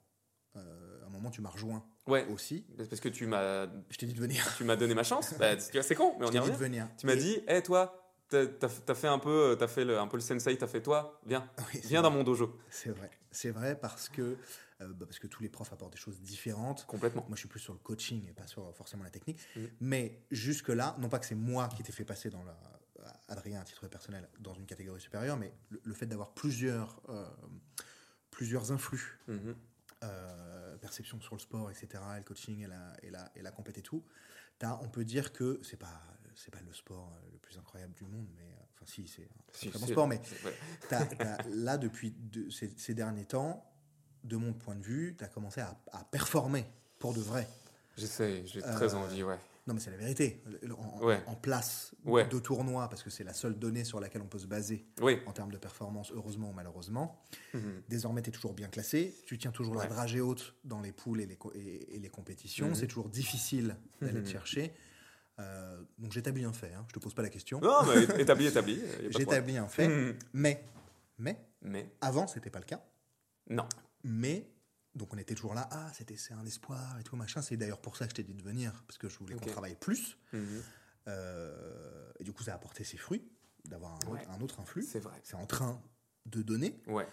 Euh, 0.56 1.02
à 1.02 1.06
un 1.06 1.10
moment, 1.10 1.30
tu 1.30 1.40
m'as 1.40 1.50
rejoint 1.50 1.84
Ouais, 2.06 2.26
aussi. 2.28 2.66
parce 2.88 3.00
que 3.00 3.08
tu 3.08 3.26
m'as 3.26 3.66
Je 3.88 3.96
t'ai 3.98 4.06
dit 4.06 4.14
de 4.14 4.20
venir. 4.20 4.44
tu 4.56 4.64
m'as 4.64 4.76
donné 4.76 4.94
ma 4.94 5.04
chance. 5.04 5.34
Bah, 5.38 5.58
c'est 5.58 5.94
con, 5.94 6.16
mais 6.18 6.26
on 6.26 6.32
Je 6.32 6.36
y 6.36 6.40
t'ai 6.40 6.46
dit 6.46 6.50
de 6.52 6.56
venir. 6.56 6.88
Tu 6.98 7.06
m'as 7.06 7.14
Et- 7.14 7.18
dit, 7.18 7.40
hé 7.46 7.62
toi, 7.62 8.12
t'as 8.28 8.46
t'as- 8.46 8.68
t'as 8.68 8.94
fait 8.94 9.06
un 9.08 9.18
peu, 9.18 9.56
t'as 9.58 9.68
fait 9.68 9.84
le, 9.84 9.98
un 9.98 10.08
peu 10.08 10.16
le 10.16 10.22
sensei, 10.22 10.56
t'as 10.58 10.66
fait 10.66 10.82
toi, 10.82 11.20
viens, 11.26 11.48
Oui, 11.72 11.80
viens 11.84 12.00
vrai. 12.00 12.10
dans 12.10 12.16
mon 12.16 12.24
dojo. 12.24 12.58
C'est 12.70 12.90
vrai. 12.90 13.10
C'est 13.30 13.50
vrai 13.50 13.78
parce 13.78 14.08
que, 14.08 14.36
euh, 14.80 14.88
bah, 14.92 15.06
parce 15.06 15.18
que 15.20 15.28
tous 15.28 15.42
les 15.42 15.48
profs 15.48 15.72
apportent 15.72 15.92
des 15.92 15.98
choses 16.00 16.20
différentes. 16.20 16.84
Complètement. 16.86 17.24
Moi, 17.28 17.36
je 17.36 17.40
suis 17.40 17.48
plus 17.48 17.60
sur 17.60 17.72
le 17.72 17.78
coaching 17.78 18.26
et 18.28 18.32
pas 18.32 18.46
sur 18.48 18.74
forcément 18.74 19.04
la 19.04 19.10
technique. 19.10 19.38
Mhm. 19.54 19.68
Mais 19.80 20.22
jusque-là, 20.32 20.96
non 20.98 21.08
pas 21.08 21.20
que 21.20 21.26
c'est 21.26 21.34
moi 21.36 21.68
qui 21.68 21.82
t'ai 21.84 21.92
fait 21.92 22.04
passer 22.04 22.28
dans 22.30 22.42
la, 22.42 22.56
Adrien 23.28 23.60
à 23.60 23.64
titre 23.64 23.86
personnel 23.86 24.28
dans 24.40 24.54
une 24.54 24.66
catégorie 24.66 25.00
supérieure, 25.00 25.36
mais 25.36 25.52
le, 25.70 25.80
le 25.84 25.94
fait 25.94 26.06
d'avoir 26.06 26.34
plusieurs, 26.34 27.00
euh, 27.08 27.24
plusieurs 28.30 28.72
influx, 28.72 29.18
Mhm. 29.28 29.54
Euh, 30.02 30.76
perception 30.78 31.20
sur 31.20 31.34
le 31.34 31.40
sport, 31.40 31.70
etc., 31.70 32.02
et 32.14 32.18
le 32.18 32.24
coaching 32.24 32.60
et 32.64 32.66
la, 32.66 32.92
et 33.02 33.10
la, 33.10 33.30
et 33.36 33.42
la 33.42 33.50
compète 33.50 33.78
et 33.78 33.82
tout, 33.82 34.04
t'as- 34.58 34.78
on 34.82 34.88
peut 34.88 35.04
dire 35.04 35.32
que 35.32 35.60
c'est 35.62 35.76
pas, 35.76 36.00
c'est 36.34 36.50
pas 36.50 36.60
le 36.60 36.72
sport 36.72 37.12
euh, 37.14 37.28
le 37.32 37.38
plus 37.38 37.58
incroyable 37.58 37.92
du 37.94 38.04
monde, 38.04 38.26
mais 38.36 38.44
euh, 38.44 38.62
enfin 38.74 38.86
si, 38.86 39.06
c'est 39.08 39.24
un 39.24 39.28
Si, 39.52 39.68
très 39.68 39.78
bon 39.78 39.86
sport, 39.86 40.08
mais 40.08 40.20
là, 41.50 41.78
depuis 41.78 42.12
de- 42.12 42.50
ces, 42.50 42.68
ces 42.76 42.94
derniers 42.94 43.26
temps, 43.26 43.64
de 44.24 44.36
mon 44.36 44.52
point 44.52 44.74
de 44.76 44.82
vue, 44.82 45.14
tu 45.18 45.24
as 45.24 45.28
commencé 45.28 45.60
à, 45.60 45.78
à 45.92 46.04
performer 46.04 46.66
pour 46.98 47.14
de 47.14 47.20
vrai. 47.20 47.48
J'essaie, 47.96 48.44
j'ai 48.46 48.60
très 48.62 48.94
envie, 48.94 49.22
ouais. 49.22 49.38
Non, 49.70 49.74
mais 49.74 49.80
c'est 49.80 49.92
la 49.92 49.98
vérité. 49.98 50.42
En, 50.76 51.04
Ouais. 51.06 51.22
en 51.28 51.36
place 51.36 51.94
Ouais. 52.04 52.26
de 52.26 52.40
tournoi, 52.40 52.88
parce 52.88 53.04
que 53.04 53.10
c'est 53.10 53.22
la 53.22 53.32
seule 53.32 53.56
donnée 53.56 53.84
sur 53.84 54.00
laquelle 54.00 54.20
on 54.20 54.26
peut 54.26 54.40
se 54.40 54.48
baser 54.48 54.84
Oui. 55.00 55.20
en 55.26 55.32
termes 55.32 55.52
de 55.52 55.58
performance, 55.58 56.10
heureusement 56.12 56.50
ou 56.50 56.52
malheureusement. 56.52 57.22
Mhm. 57.54 57.82
Désormais, 57.88 58.20
tu 58.20 58.30
es 58.30 58.32
toujours 58.32 58.52
bien 58.52 58.66
classé. 58.66 59.16
Tu 59.26 59.38
tiens 59.38 59.52
toujours 59.52 59.76
la 59.76 59.86
dragée 59.86 60.20
haute 60.20 60.56
dans 60.64 60.80
les 60.80 60.90
poules 60.90 61.20
et 61.20 61.26
les, 61.26 61.38
et, 61.54 61.94
et 61.94 61.98
les 62.00 62.08
compétitions. 62.08 62.66
Mhm. 62.70 62.74
C'est 62.74 62.88
toujours 62.88 63.08
difficile 63.10 63.76
d'aller 64.02 64.18
Mhm. 64.18 64.24
te 64.24 64.28
chercher. 64.30 64.72
Euh, 65.38 65.80
donc, 65.98 66.10
j'établis 66.10 66.42
un 66.44 66.52
fait. 66.52 66.74
Hein. 66.74 66.84
Je 66.88 66.94
te 66.94 66.98
pose 66.98 67.14
pas 67.14 67.22
la 67.22 67.28
question. 67.30 67.60
Non, 67.60 67.84
mais 67.86 68.20
établi, 68.20 68.46
établi. 68.46 68.82
J'établis 69.10 69.56
un 69.56 69.68
fait. 69.68 69.86
Mhm. 69.86 70.16
Mais, 70.32 70.64
mais, 71.18 71.40
Mais 71.62 71.92
avant, 72.00 72.26
c'était 72.26 72.50
pas 72.50 72.58
le 72.58 72.64
cas. 72.64 72.82
non. 73.48 73.68
Mais, 74.02 74.48
donc 74.94 75.12
on 75.14 75.18
était 75.18 75.34
toujours 75.34 75.54
là, 75.54 75.68
ah, 75.70 75.90
c'était, 75.94 76.16
c'est 76.16 76.34
un 76.34 76.44
espoir 76.44 76.98
et 76.98 77.02
tout, 77.04 77.16
machin. 77.16 77.42
C'est 77.42 77.56
d'ailleurs 77.56 77.80
pour 77.80 77.96
ça 77.96 78.06
que 78.06 78.10
je 78.10 78.16
t'ai 78.16 78.22
dit 78.24 78.34
de 78.34 78.42
venir, 78.42 78.84
parce 78.86 78.98
que 78.98 79.08
je 79.08 79.18
voulais 79.18 79.34
qu'on 79.36 79.46
travaille 79.46 79.76
plus. 79.76 80.16
Mhm. 80.32 80.62
Euh, 81.08 82.12
et 82.18 82.24
du 82.24 82.32
coup, 82.32 82.42
ça 82.42 82.52
a 82.52 82.54
apporté 82.56 82.84
ses 82.84 82.96
fruits, 82.96 83.24
d'avoir 83.64 83.92
un, 83.92 84.10
Ouais. 84.10 84.20
autre, 84.22 84.30
un 84.30 84.40
autre 84.40 84.60
influx. 84.60 84.82
C'est 84.82 85.00
vrai. 85.00 85.18
C'est 85.22 85.36
en 85.36 85.46
train 85.46 85.80
de 86.26 86.42
donner. 86.42 86.80
Ouais. 86.86 87.06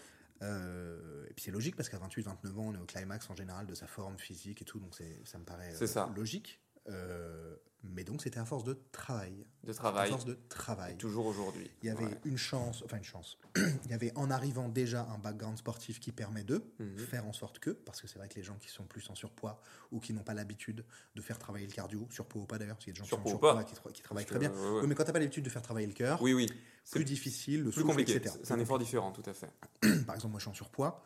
Euh, 0.44 1.26
et 1.30 1.34
puis 1.34 1.44
c'est 1.46 1.52
logique, 1.52 1.76
parce 1.76 1.90
qu'à 1.90 1.98
28-29 1.98 2.58
ans, 2.60 2.68
on 2.68 2.74
est 2.76 2.78
au 2.80 2.86
climax 2.86 3.30
en 3.30 3.36
général 3.36 3.66
de 3.66 3.74
sa 3.74 3.88
forme 3.88 4.18
physique 4.20 4.62
et 4.62 4.66
tout, 4.66 4.80
donc 4.80 4.96
ça 5.24 5.38
me 5.40 5.46
paraît 5.46 5.74
C'est 5.74 5.86
euh, 5.86 5.88
ça. 5.88 6.12
logique. 6.16 6.62
Euh, 6.90 7.56
mais 7.84 8.04
donc 8.04 8.22
c'était 8.22 8.40
à 8.40 8.46
force 8.46 8.64
de 8.64 8.78
travail. 8.92 9.46
De 9.64 9.72
À 9.72 9.74
travail, 9.74 10.10
force 10.10 10.26
de 10.26 10.38
travail. 10.50 10.98
toujours 10.98 11.26
aujourd'hui. 11.26 11.70
Il 11.82 11.88
y 11.88 11.90
avait 11.90 12.06
Ouais. 12.06 12.20
une 12.26 12.38
chance, 12.38 12.82
enfin 12.84 12.98
une 12.98 13.04
chance. 13.04 13.38
Il 13.86 13.92
y 13.92 13.94
avait 13.94 14.12
en 14.16 14.30
arrivant 14.32 14.68
déjà 14.68 15.04
un 15.04 15.18
background 15.20 15.58
sportif 15.58 16.00
qui 16.00 16.12
permet 16.12 16.44
de 16.44 16.64
Mhm. 16.80 16.98
faire 16.98 17.26
en 17.26 17.34
sorte 17.34 17.60
que, 17.60 17.70
parce 17.70 18.02
que 18.02 18.08
c'est 18.08 18.18
vrai 18.18 18.28
que 18.30 18.36
les 18.36 18.44
gens 18.44 18.56
qui 18.56 18.68
sont 18.70 18.86
plus 18.86 19.10
en 19.10 19.16
surpoids 19.16 19.62
ou 19.92 20.00
qui 20.00 20.12
n'ont 20.14 20.24
pas 20.24 20.34
l'habitude 20.34 20.84
de 21.16 21.22
faire 21.22 21.38
travailler 21.40 21.68
le 21.68 21.72
cardio, 21.74 22.08
surpoids 22.10 22.42
ou 22.42 22.46
pas 22.46 22.58
d'ailleurs, 22.58 22.76
parce 22.76 22.86
qu'il 22.86 22.94
y 22.94 22.98
a 23.00 23.02
des 23.04 23.08
gens 23.10 23.16
qui 23.18 23.22
sont 23.22 23.22
en 23.22 23.40
Surpoids 23.40 23.54
ou 23.54 23.64
surpoids 23.64 23.64
pas. 23.64 23.70
qui, 23.70 23.76
tra- 23.90 23.92
qui 23.94 24.02
travaillent 24.02 24.26
Parce 24.26 24.40
très 24.40 24.48
que, 24.48 24.54
bien. 24.54 24.64
ouais, 24.64 24.76
ouais. 24.76 24.82
Oui, 24.82 24.88
mais 24.88 24.96
quand 24.96 25.04
tu 25.04 25.10
n'as 25.10 25.14
pas 25.14 25.20
l'habitude 25.20 25.46
de 25.46 25.50
faire 25.50 25.62
travailler 25.62 25.88
le 25.88 25.94
cœur, 25.94 26.22
Oui, 26.22 26.34
oui. 26.34 26.48
Plus 26.92 27.04
difficile, 27.06 27.60
le 27.64 27.64
plus 27.72 27.82
souffle, 27.82 27.88
compliqué. 27.88 28.16
etc. 28.16 28.36
C'est 28.44 28.54
un 28.54 28.60
effort 28.60 28.80
différent, 28.80 29.12
tout 29.12 29.30
à 29.30 29.34
fait. 29.34 29.50
Par 30.06 30.16
exemple, 30.16 30.32
moi 30.32 30.40
je 30.40 30.44
suis 30.44 30.50
en 30.52 30.54
surpoids, 30.54 31.04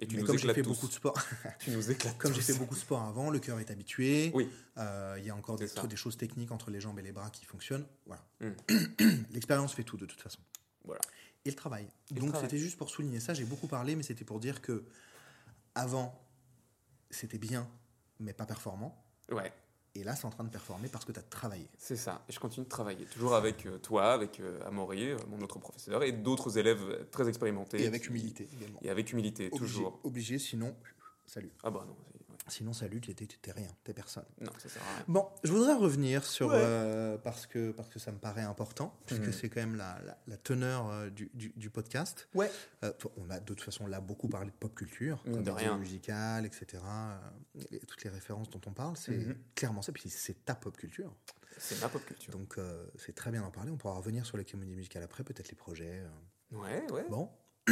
Et 0.00 0.06
tu 0.06 0.16
mais 0.16 0.22
nous 0.22 0.26
comme 0.26 0.38
j'ai 0.38 0.52
fait 0.52 0.62
tous. 0.62 0.70
beaucoup 0.70 0.88
de 0.88 0.92
sport, 0.92 1.14
Tu 1.58 1.70
nous 1.70 1.90
éclates 1.90 2.16
comme 2.16 2.32
j'ai 2.34 2.40
fait 2.40 2.54
beaucoup 2.54 2.74
de 2.74 2.80
sport 2.80 3.02
avant, 3.02 3.28
le 3.28 3.38
cœur 3.38 3.60
est 3.60 3.70
habitué. 3.70 4.32
Oui. 4.34 4.48
Euh, 4.78 5.16
Il 5.18 5.26
y 5.26 5.30
a 5.30 5.36
encore 5.36 5.56
des, 5.56 5.96
choses 5.96 6.16
techniques 6.16 6.50
entre 6.50 6.70
les 6.70 6.80
jambes 6.80 6.98
et 6.98 7.02
les 7.02 7.12
bras 7.12 7.28
qui 7.30 7.44
fonctionnent. 7.44 7.86
Voilà. 8.06 8.24
Mm. 8.40 9.04
L'expérience 9.32 9.74
fait 9.74 9.84
tout 9.84 9.98
de 9.98 10.06
toute 10.06 10.22
façon. 10.22 10.40
Voilà. 10.84 11.02
Et 11.44 11.50
le 11.50 11.56
travail. 11.56 11.86
Et 12.10 12.14
Donc 12.14 12.34
c'était 12.40 12.58
juste 12.58 12.78
pour 12.78 12.88
souligner 12.88 13.20
ça. 13.20 13.34
J'ai 13.34 13.44
beaucoup 13.44 13.66
parlé, 13.66 13.94
mais 13.94 14.02
c'était 14.02 14.24
pour 14.24 14.40
dire 14.40 14.62
que 14.62 14.84
avant 15.74 16.18
c'était 17.10 17.38
bien, 17.38 17.68
mais 18.20 18.32
pas 18.32 18.46
performant. 18.46 19.04
Ouais, 19.30 19.52
Et 19.96 20.04
là, 20.04 20.14
c'est 20.14 20.24
en 20.26 20.30
train 20.30 20.44
de 20.44 20.50
performer 20.50 20.88
parce 20.88 21.04
que 21.04 21.10
tu 21.12 21.18
as 21.18 21.22
travaillé. 21.22 21.68
c'est 21.76 21.96
ça. 21.96 22.22
Et 22.28 22.32
je 22.32 22.38
continue 22.38 22.64
de 22.64 22.70
travailler. 22.70 23.04
Toujours 23.06 23.34
avec 23.34 23.66
euh, 23.66 23.78
toi, 23.78 24.12
avec 24.12 24.38
euh, 24.38 24.60
Amaury, 24.66 25.10
euh, 25.10 25.16
mon 25.28 25.40
autre 25.40 25.58
professeur, 25.58 26.02
et 26.04 26.12
d'autres 26.12 26.58
élèves 26.58 27.06
très 27.10 27.28
expérimentés. 27.28 27.82
Et 27.82 27.86
avec 27.88 28.06
humilité 28.06 28.48
également. 28.56 28.78
Et 28.82 28.90
avec 28.90 29.10
humilité, 29.12 29.48
Obligé, 29.52 29.58
toujours. 29.74 30.00
obligé, 30.04 30.38
sinon, 30.38 30.76
salut. 31.26 31.50
Ah 31.64 31.70
bah 31.70 31.84
non. 31.88 31.96
Sinon, 32.50 32.72
salut, 32.72 33.00
tu 33.00 33.14
t'es 33.14 33.52
rien, 33.52 33.68
t'es 33.84 33.94
personne. 33.94 34.24
non, 34.40 34.50
ça 34.58 34.68
sert 34.68 34.82
à 34.82 34.94
rien. 34.96 35.04
Bon, 35.08 35.28
je 35.44 35.52
voudrais 35.52 35.74
revenir 35.74 36.24
sur 36.24 36.48
Ouais. 36.48 36.54
euh, 36.56 37.16
parce 37.18 37.46
que 37.46 37.70
parce 37.70 37.88
que 37.88 37.98
ça 37.98 38.10
me 38.12 38.18
paraît 38.18 38.42
important 38.42 38.94
puisque 39.06 39.22
Mhm. 39.26 39.32
c'est 39.32 39.48
quand 39.48 39.60
même 39.60 39.76
la, 39.76 40.00
la, 40.04 40.18
la 40.26 40.36
teneur 40.36 40.88
euh, 40.90 41.10
du, 41.10 41.30
du, 41.34 41.52
du 41.56 41.70
podcast. 41.70 42.28
Ouais. 42.34 42.50
Euh, 42.84 42.92
on 43.16 43.30
a 43.30 43.38
de 43.40 43.44
toute 43.44 43.60
façon 43.62 43.86
là 43.86 44.00
beaucoup 44.00 44.28
parlé 44.28 44.50
de 44.50 44.56
pop 44.56 44.74
culture, 44.74 45.22
Mine 45.26 45.42
de 45.42 45.50
comédie 45.50 45.66
rien. 45.68 45.78
musicale, 45.78 46.44
etc. 46.46 46.82
euh, 46.84 47.60
et 47.70 47.78
toutes 47.86 48.02
les 48.04 48.10
références 48.10 48.50
dont 48.50 48.60
on 48.66 48.72
parle, 48.72 48.96
c'est 48.96 49.16
Mhm. 49.16 49.36
clairement 49.54 49.82
ça. 49.82 49.92
Puis 49.92 50.08
c'est 50.10 50.44
ta 50.44 50.54
pop 50.54 50.76
culture, 50.76 51.14
C'est 51.58 51.80
ma 51.80 51.88
pop 51.88 52.04
culture. 52.04 52.32
donc 52.32 52.58
euh, 52.58 52.86
c'est 52.98 53.14
très 53.14 53.30
bien 53.30 53.42
d'en 53.42 53.50
parler. 53.50 53.70
On 53.70 53.76
pourra 53.76 53.94
revenir 53.94 54.26
sur 54.26 54.36
les 54.36 54.44
comédies 54.44 54.74
musicales 54.74 55.02
après, 55.04 55.22
peut-être 55.24 55.48
les 55.50 55.56
projets. 55.56 56.02
euh. 56.04 56.56
Ouais, 56.58 56.90
ouais. 56.90 57.06
Bon. 57.08 57.30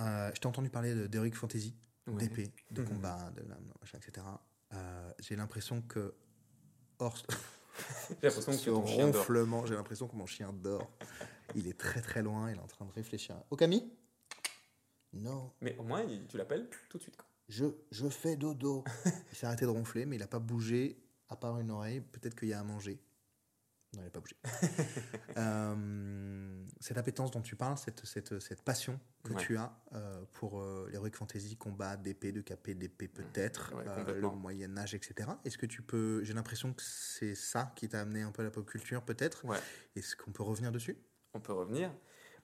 Euh, 0.00 0.30
je 0.32 0.40
t'ai 0.40 0.46
entendu 0.46 0.70
parler 0.70 0.94
de- 0.94 1.06
d'Heroic 1.08 1.32
Fantasy, 1.34 1.74
ouais. 2.10 2.18
d'épée, 2.28 2.52
de 2.70 2.82
Mhm. 2.82 2.88
combat, 2.88 3.30
de 3.36 3.42
lame, 3.42 3.72
machin, 3.80 3.98
etc. 3.98 4.26
Euh, 4.74 5.12
j'ai 5.20 5.36
l'impression 5.36 5.82
que 5.82 6.14
hors 6.98 7.16
J'ai 8.10 8.28
l'impression 8.28 8.52
que 8.56 8.70
ronflement, 9.22 9.66
j'ai 9.66 9.74
l'impression 9.74 10.08
mon 10.16 10.26
chien 10.26 10.52
dort. 10.52 10.90
Il 11.54 11.66
est 11.66 11.78
très 11.78 12.00
très 12.02 12.22
loin, 12.22 12.50
il 12.50 12.56
est 12.56 12.60
en 12.60 12.66
train 12.66 12.84
de 12.84 12.92
réfléchir. 12.92 13.36
Okami? 13.50 13.90
Non, 15.14 15.52
Mais 15.62 15.76
au 15.78 15.84
moins, 15.84 16.04
tu 16.28 16.36
l'appelles 16.36 16.68
tout 16.90 16.98
de 16.98 17.02
suite. 17.02 17.16
quoi. 17.16 17.26
je, 17.48 17.64
je 17.90 18.08
fais 18.08 18.36
dodo. 18.36 18.84
il 19.32 19.36
s'est 19.36 19.46
arrêté 19.46 19.64
de 19.64 19.70
ronfler, 19.70 20.04
mais 20.04 20.16
il 20.16 20.18
n'a 20.18 20.26
pas 20.26 20.38
bougé, 20.38 21.00
à 21.30 21.36
part 21.36 21.58
une 21.58 21.70
oreille. 21.70 22.00
Peut-être 22.00 22.34
qu'il 22.38 22.48
y 22.48 22.52
a 22.52 22.60
à 22.60 22.64
manger. 22.64 23.00
Non, 23.94 24.02
il 24.02 24.04
n'a 24.04 24.10
pas 24.10 24.20
bougé. 24.20 24.36
Euh, 25.36 26.64
cette 26.80 26.98
appétence 26.98 27.30
dont 27.30 27.40
tu 27.42 27.54
parles, 27.54 27.78
cette, 27.78 28.04
cette, 28.04 28.40
cette 28.40 28.62
passion 28.62 28.98
que 29.22 29.32
Ouais. 29.32 29.40
tu 29.40 29.56
as 29.56 29.72
euh, 29.94 30.24
pour 30.32 30.60
euh, 30.60 30.88
l'heroic 30.92 31.10
fantasy, 31.14 31.56
combat 31.56 31.96
d'épée, 31.96 32.32
de 32.32 32.40
capé, 32.40 32.74
d'épée 32.74 33.06
peut-être, 33.08 33.72
Ouais, 33.76 33.84
euh, 33.86 34.20
le. 34.20 34.28
Moyen 34.30 34.76
Âge, 34.76 34.94
etc. 34.94 35.30
Est-ce 35.44 35.56
que 35.58 35.66
tu 35.66 35.82
peux... 35.82 36.22
J'ai 36.24 36.34
l'impression 36.34 36.72
que 36.72 36.82
c'est 36.82 37.34
ça 37.36 37.72
qui 37.76 37.88
t'a 37.88 38.00
amené 38.00 38.22
un 38.22 38.32
peu 38.32 38.42
à 38.42 38.46
la 38.46 38.50
pop 38.50 38.66
culture, 38.68 39.02
peut-être. 39.04 39.44
Ouais. 39.44 39.58
Est-ce 39.96 40.16
qu'on 40.16 40.32
peut 40.32 40.42
revenir 40.42 40.72
dessus? 40.72 40.96
On 41.34 41.40
peut 41.40 41.52
revenir. 41.52 41.92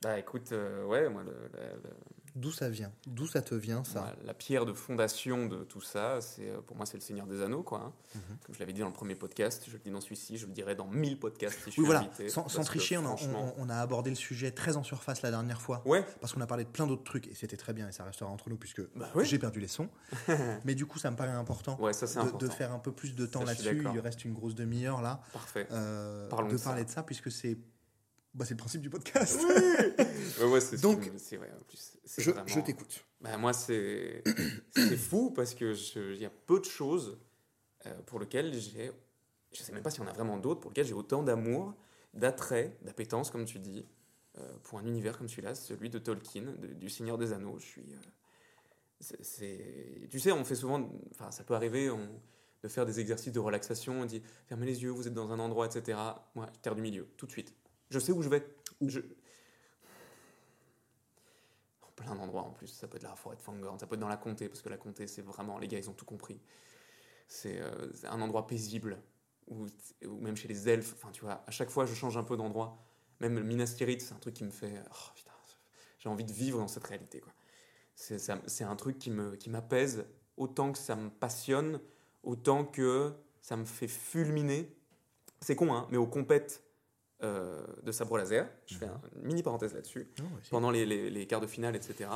Bah 0.05 0.19
écoute, 0.19 0.53
euh, 0.53 0.85
ouais, 0.85 1.09
moi, 1.09 1.23
le- 1.25 1.31
le- 1.33 1.83
le- 1.83 1.91
D'où 2.37 2.51
ça 2.51 2.69
vient? 2.69 2.91
D'où 3.07 3.29
ça 3.29 3.43
te 3.43 3.55
vient, 3.55 3.85
ça? 3.85 4.13
La 4.25 4.35
pierre 4.35 4.67
de 4.67 4.73
fondation 4.73 5.47
de 5.47 5.63
tout 5.63 5.81
ça, 5.81 6.21
c'est 6.21 6.51
euh, 6.51 6.61
pour 6.67 6.77
moi, 6.77 6.85
c'est 6.85 6.97
le 6.97 7.01
Seigneur 7.01 7.29
des 7.29 7.41
Anneaux, 7.41 7.63
quoi. 7.63 7.79
hein. 7.79 7.93
Mhm. 8.17 8.23
Comme 8.45 8.55
je 8.57 8.59
l'avais 8.59 8.73
dit 8.73 8.81
dans 8.81 8.89
le 8.89 8.93
premier 8.93 9.15
podcast, 9.15 9.63
je 9.69 9.73
le 9.75 9.79
dis 9.79 9.91
dans 9.93 10.01
celui-ci, 10.01 10.37
je 10.37 10.47
le 10.47 10.53
dirai 10.53 10.75
dans 10.75 10.89
1000 10.89 11.21
podcasts 11.21 11.57
si 11.61 11.67
je 11.67 11.71
suis 11.71 11.81
Oui, 11.83 11.87
voilà. 11.87 12.01
invité. 12.01 12.29
Sans, 12.29 12.43
tricher, 12.65 12.99
on 12.99 13.03
a, 13.03 13.17
franchement- 13.17 13.55
on- 13.57 13.67
on 13.67 13.71
a 13.71 13.77
abordé 13.77 14.11
le 14.11 14.17
sujet 14.17 14.51
très 14.51 14.77
en 14.77 14.83
surface 14.83 15.23
la 15.23 15.31
dernière 15.31 15.63
fois. 15.63 15.81
Ouais, 15.87 16.05
Parce 16.21 16.33
qu'on 16.33 16.41
a 16.41 16.47
parlé 16.49 16.65
de 16.65 16.71
plein 16.71 16.89
d'autres 16.89 17.05
trucs 17.05 17.29
et 17.29 17.35
c'était 17.37 17.57
très 17.57 17.73
bien 17.73 17.89
et 17.89 17.93
ça 17.93 18.03
restera 18.03 18.29
entre 18.29 18.49
nous 18.51 18.57
puisque 18.57 18.83
bah 18.97 19.11
j'ai 19.23 19.39
perdu 19.39 19.61
les 19.61 19.69
sons. 19.69 19.89
Mais 20.65 20.75
du 20.75 20.87
coup, 20.87 20.99
ça 20.99 21.13
me 21.13 21.17
paraît 21.17 21.31
important, 21.31 21.79
Ouais, 21.81 21.93
ça 21.93 22.07
de, 22.07 22.19
important. 22.19 22.39
de 22.39 22.49
faire 22.49 22.73
un 22.73 22.81
peu 22.81 22.91
plus 22.91 23.15
de 23.15 23.27
temps 23.27 23.45
là-dessus. 23.45 23.81
Il 23.95 24.01
reste 24.01 24.25
une 24.25 24.35
grosse 24.35 24.57
demi-heure 24.57 25.03
là. 25.03 25.21
Parfait. 25.33 25.69
euh, 25.71 26.29
Parlons 26.29 26.49
de 26.49 26.55
de 26.55 26.59
ça. 26.59 26.71
parler 26.71 26.85
de 26.85 26.91
ça 26.91 27.05
puisque 27.05 27.31
c'est 27.31 27.57
bah, 28.35 28.45
c'est 28.45 28.55
le 28.55 28.59
principe 28.59 28.81
du 28.81 28.91
podcast. 28.91 29.41
Ouais, 30.41 30.47
ouais, 30.47 30.61
c'est 30.61 30.81
Donc, 30.81 31.09
c'est 31.19 31.37
vrai, 31.37 31.51
en 31.57 31.63
plus. 31.65 31.97
c'est 32.05 32.23
Je, 32.23 32.31
vraiment- 32.33 32.47
je 32.49 32.59
t'écoute. 32.61 33.05
Bah, 33.21 33.37
moi, 33.37 33.53
c'est 33.53 34.25
c'est 34.75 34.97
fou 34.97 35.31
parce 35.31 35.55
que 35.55 35.75
je- 35.75 36.13
il 36.15 36.21
y 36.21 36.25
a 36.25 36.31
peu 36.31 36.59
de 36.59 36.65
choses 36.65 37.19
euh, 37.87 37.95
pour 38.07 38.19
lesquelles 38.19 38.53
j'ai. 38.59 38.91
Je 39.53 39.63
sais 39.63 39.73
même 39.73 39.83
pas 39.83 39.91
s'il 39.91 40.03
y 40.03 40.05
en 40.05 40.09
a 40.09 40.13
vraiment 40.13 40.37
d'autres 40.37 40.61
pour 40.61 40.71
lesquelles 40.73 40.87
j'ai 40.87 40.93
autant 40.95 41.23
d'amour, 41.23 41.73
d'attrait, 42.15 42.77
d'appétence, 42.83 43.31
comme 43.31 43.45
tu 43.45 43.61
dis, 43.61 43.87
euh, 44.39 44.53
pour 44.65 44.81
un 44.81 44.87
univers 44.87 45.17
comme 45.17 45.29
celui-là, 45.29 45.55
celui 45.55 45.89
de 45.89 45.99
Tolkien, 46.01 46.43
de- 46.59 46.67
du 46.75 46.91
Seigneur 46.91 47.17
des 47.17 47.33
Anneaux. 47.33 47.59
Je 47.61 47.65
suis. 47.67 47.83
euh, 47.93 47.97
c'est- 49.01 49.23
c'est- 49.23 50.09
Tu 50.11 50.19
sais, 50.19 50.33
on 50.33 50.45
fait 50.45 50.57
souvent. 50.57 50.91
Enfin, 51.13 51.31
ça 51.31 51.45
peut 51.45 51.55
arriver 51.55 51.91
on- 51.91 52.21
de 52.65 52.69
faire 52.69 52.87
des 52.87 52.99
exercices 52.99 53.33
de 53.33 53.39
relaxation. 53.41 54.01
On 54.01 54.05
dit 54.07 54.21
fermez 54.49 54.67
les 54.67 54.83
yeux, 54.83 54.91
vous 54.91 55.07
êtes 55.07 55.15
dans 55.15 55.31
un 55.31 55.39
endroit, 55.39 55.67
etc. 55.67 55.97
Moi, 56.35 56.49
terre 56.63 56.75
du 56.75 56.83
milieu, 56.83 57.07
tout 57.17 57.27
de 57.27 57.31
suite. 57.31 57.55
Je 57.95 58.01
sais 58.01 58.11
où 58.11 58.23
je 58.23 58.29
vais. 58.29 58.45
Je, 58.81 58.99
en 61.81 61.91
plein 61.95 62.17
d'endroits 62.17 62.43
en 62.43 62.51
plus. 62.51 62.67
Ça 62.67 62.89
peut 62.89 62.97
être 62.97 63.05
la 63.05 63.15
forêt 63.15 63.37
de 63.37 63.41
Fangorn, 63.41 63.79
ça 63.79 63.87
peut 63.87 63.95
être 63.95 64.01
dans 64.01 64.09
la 64.09 64.17
comté, 64.17 64.49
parce 64.49 64.63
que 64.63 64.69
la 64.69 64.77
comté, 64.77 65.07
c'est 65.07 65.23
vraiment, 65.23 65.59
les 65.61 65.69
gars, 65.69 65.79
ils 65.79 65.89
ont 65.89 65.93
tout 65.93 66.05
compris. 66.05 66.41
C'est 67.29 67.61
euh, 67.61 67.93
un 68.11 68.21
endroit 68.21 68.49
paisible, 68.49 69.01
ou, 69.47 69.69
même 70.03 70.37
chez 70.37 70.49
les 70.49 70.69
elfes. 70.69 70.95
Enfin, 70.97 71.13
tu 71.13 71.21
vois, 71.21 71.45
à 71.47 71.53
chaque 71.53 71.71
fois, 71.71 71.87
je 71.87 71.95
change 71.95 72.17
un 72.17 72.25
peu 72.25 72.37
d'endroit. 72.37 72.85
Même 73.21 73.37
le 73.37 73.45
Minas 73.45 73.75
Tirith, 73.77 74.03
c'est 74.03 74.13
un 74.13 74.19
truc 74.19 74.35
qui 74.35 74.43
me 74.43 74.51
fait. 74.51 74.75
oh, 74.91 75.11
putain, 75.15 75.31
j'ai 76.01 76.09
envie 76.09 76.25
de 76.25 76.33
vivre 76.33 76.59
dans 76.59 76.67
cette 76.67 76.85
réalité, 76.85 77.21
quoi. 77.21 77.33
C'est 77.95 78.65
un 78.65 78.77
truc 78.77 78.99
qui 78.99 79.13
me 79.13 79.37
qui 79.37 79.51
m'apaise 79.51 80.05
autant 80.37 80.73
que 80.73 80.79
ça 80.79 80.97
me 80.97 81.11
passionne, 81.11 81.81
autant 82.25 82.65
que 82.65 83.15
ça 83.41 83.57
me 83.57 83.65
fait 83.65 83.87
fulminer. 83.87 84.77
C'est 85.41 85.55
con, 85.55 85.73
hein, 85.73 85.87
mais 85.93 85.97
aux 85.97 86.09
compètes 86.09 86.65
euh, 87.25 87.65
de 87.83 87.91
sabre 87.93 88.17
laser, 88.19 88.49
je 88.67 88.77
fais 88.77 88.87
un- 88.87 89.01
une 89.17 89.23
mini 89.27 89.43
parenthèse 89.43 89.75
là-dessus 89.75 90.09
pendant 90.51 90.71
les, 90.71 90.87
les- 90.87 91.11
les 91.11 91.27
quarts 91.27 91.41
de 91.41 91.47
finale, 91.47 91.75
etc., 91.75 92.11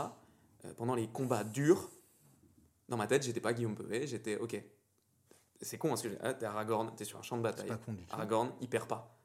euh, 0.64 0.72
pendant 0.74 0.94
les 0.94 1.08
combats 1.08 1.44
durs, 1.44 1.90
dans 2.88 2.96
ma 2.96 3.06
tête, 3.06 3.22
j'étais 3.24 3.40
pas 3.40 3.52
Guillaume 3.52 3.74
Pevet, 3.74 4.06
j'étais 4.06 4.36
ok. 4.36 4.62
C'est 5.60 5.76
con, 5.78 5.88
parce 5.88 6.02
que 6.02 6.10
j'ai- 6.10 6.18
ah, 6.22 6.34
t'es 6.34 6.46
Aragorn, 6.46 6.94
t'es 6.94 7.04
sur 7.04 7.18
un 7.18 7.22
champ 7.22 7.36
de 7.36 7.42
bataille. 7.42 7.66
pas 7.68 7.76
con 7.78 7.92
du 7.92 8.04
tout. 8.06 8.14
Aragorn, 8.14 8.52
il 8.60 8.68
perd 8.68 8.86
pas. 8.88 9.18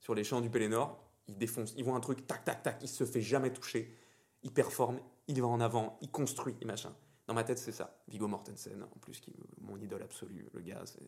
Sur 0.00 0.14
les 0.14 0.24
champs 0.24 0.40
du 0.40 0.48
Pélénor, 0.50 1.02
il 1.28 1.36
défonce. 1.36 1.74
Il 1.76 1.84
voit 1.84 1.94
un 1.94 2.00
truc, 2.00 2.26
tac, 2.26 2.44
tac, 2.44 2.62
tac, 2.62 2.78
il 2.82 2.88
se 2.88 3.04
fait 3.04 3.20
jamais 3.22 3.52
toucher. 3.52 3.94
Il 4.42 4.52
performe, 4.52 4.98
il 5.28 5.40
va 5.40 5.46
en 5.48 5.60
avant, 5.60 5.98
il 6.02 6.10
construit, 6.10 6.56
et 6.60 6.64
machin. 6.64 6.94
Dans 7.26 7.34
ma 7.34 7.44
tête, 7.44 7.58
c'est 7.58 7.72
ça. 7.72 8.02
Viggo 8.08 8.26
Mortensen, 8.28 8.82
en 8.82 8.98
plus, 8.98 9.20
qui 9.20 9.34
mon 9.60 9.78
idole 9.78 10.02
absolue. 10.02 10.46
Le 10.52 10.60
gars, 10.60 10.82
c'est 10.84 11.00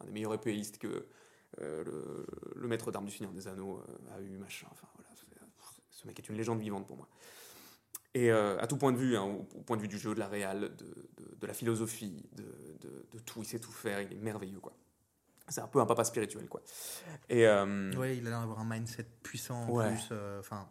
un 0.00 0.04
des 0.04 0.12
meilleurs 0.12 0.34
épéistes 0.34 0.78
que 0.78 1.06
euh, 1.60 1.84
le, 1.84 2.26
le 2.60 2.68
maître 2.68 2.90
d'armes 2.90 3.06
du 3.06 3.12
Seigneur 3.12 3.32
des 3.32 3.46
Anneaux 3.48 3.80
euh, 3.88 4.16
a 4.16 4.20
eu, 4.20 4.36
machin. 4.38 4.66
Enfin, 4.70 4.86
voilà, 4.96 5.10
c'est- 5.14 5.80
ce 5.90 6.06
mec 6.06 6.18
est 6.18 6.28
une 6.28 6.36
légende 6.36 6.60
vivante 6.60 6.86
pour 6.86 6.96
moi. 6.96 7.08
Et 8.16 8.30
euh, 8.30 8.56
à 8.60 8.66
tout 8.66 8.76
point 8.76 8.92
de 8.92 8.96
vue, 8.96 9.16
hein, 9.16 9.22
au, 9.24 9.46
au 9.58 9.62
point 9.62 9.76
de 9.76 9.82
vue 9.82 9.88
du 9.88 9.98
jeu, 9.98 10.14
de 10.14 10.20
la 10.20 10.28
réal, 10.28 10.60
de, 10.60 10.68
de- 10.68 11.34
de 11.40 11.46
la 11.46 11.54
philosophie, 11.54 12.24
de, 12.32 12.44
de- 12.80 13.18
tout, 13.20 13.40
il 13.40 13.44
sait 13.46 13.58
tout 13.58 13.72
faire, 13.72 14.00
il 14.00 14.12
est 14.12 14.20
merveilleux, 14.20 14.60
quoi. 14.60 14.72
C'est 15.48 15.60
un 15.60 15.66
peu 15.68 15.80
un 15.80 15.86
papa 15.86 16.04
spirituel, 16.04 16.46
quoi. 16.48 16.62
Et 17.28 17.46
euh, 17.46 17.92
Ouais, 17.96 18.16
il 18.16 18.26
a 18.26 18.30
l'air 18.30 18.40
d'avoir 18.40 18.60
un 18.60 18.64
mindset 18.64 19.06
puissant 19.22 19.64
en 19.64 19.70
Ouais. 19.70 19.88
plus. 19.90 20.08
euh, 20.12 20.40
Enfin, 20.40 20.68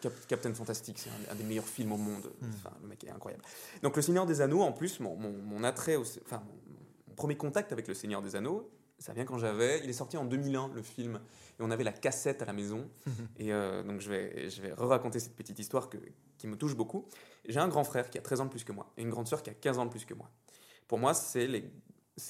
Cap- 0.00 0.12
Captain 0.28 0.52
Fantastic, 0.54 0.98
c'est 0.98 1.10
un, 1.10 1.32
un 1.32 1.34
des 1.34 1.42
meilleurs 1.44 1.66
films 1.66 1.92
au 1.92 1.96
monde. 1.96 2.30
Mm. 2.40 2.46
Enfin, 2.54 2.70
le 2.82 2.88
mec 2.88 3.02
est 3.04 3.10
incroyable. 3.10 3.42
Donc, 3.82 3.96
Le 3.96 4.02
Seigneur 4.02 4.26
des 4.26 4.40
Anneaux, 4.40 4.60
en 4.62 4.72
plus, 4.72 5.00
mon, 5.00 5.16
mon- 5.16 5.32
mon 5.42 5.64
attrait, 5.64 5.96
au- 5.96 6.04
enfin, 6.24 6.42
mon 7.08 7.14
premier 7.14 7.36
contact 7.36 7.72
avec 7.72 7.88
Le 7.88 7.94
Seigneur 7.94 8.20
des 8.22 8.36
Anneaux, 8.36 8.70
ça 8.98 9.12
vient 9.12 9.24
quand 9.24 9.38
j'avais. 9.38 9.80
Il 9.84 9.90
est 9.90 9.94
sorti 9.94 10.16
en 10.16 10.24
2001, 10.24 10.68
le 10.74 10.82
film, 10.82 11.20
et 11.58 11.62
on 11.62 11.70
avait 11.70 11.84
la 11.84 11.92
cassette 11.92 12.42
à 12.42 12.44
la 12.44 12.52
maison. 12.52 12.88
et 13.38 13.52
euh, 13.52 13.82
donc, 13.82 14.00
je 14.00 14.08
vais, 14.10 14.50
je 14.50 14.60
vais 14.62 14.72
re-raconter 14.72 15.20
cette 15.20 15.36
petite 15.36 15.58
histoire 15.58 15.88
que, 15.88 15.98
qui 16.36 16.46
me 16.46 16.56
touche 16.56 16.74
beaucoup. 16.76 17.06
J'ai 17.48 17.60
un 17.60 17.68
grand 17.68 17.84
frère 17.84 18.10
qui 18.10 18.18
a 18.18 18.22
13 18.22 18.40
ans 18.40 18.44
de 18.46 18.50
plus 18.50 18.64
que 18.64 18.72
moi, 18.72 18.92
et 18.96 19.02
une 19.02 19.10
grande 19.10 19.28
sœur 19.28 19.42
qui 19.42 19.50
a 19.50 19.54
15 19.54 19.78
ans 19.78 19.84
de 19.86 19.90
plus 19.90 20.04
que 20.04 20.14
moi. 20.14 20.30
Pour 20.86 20.98
moi, 20.98 21.14
c'est 21.14 21.46
les, 21.46 21.70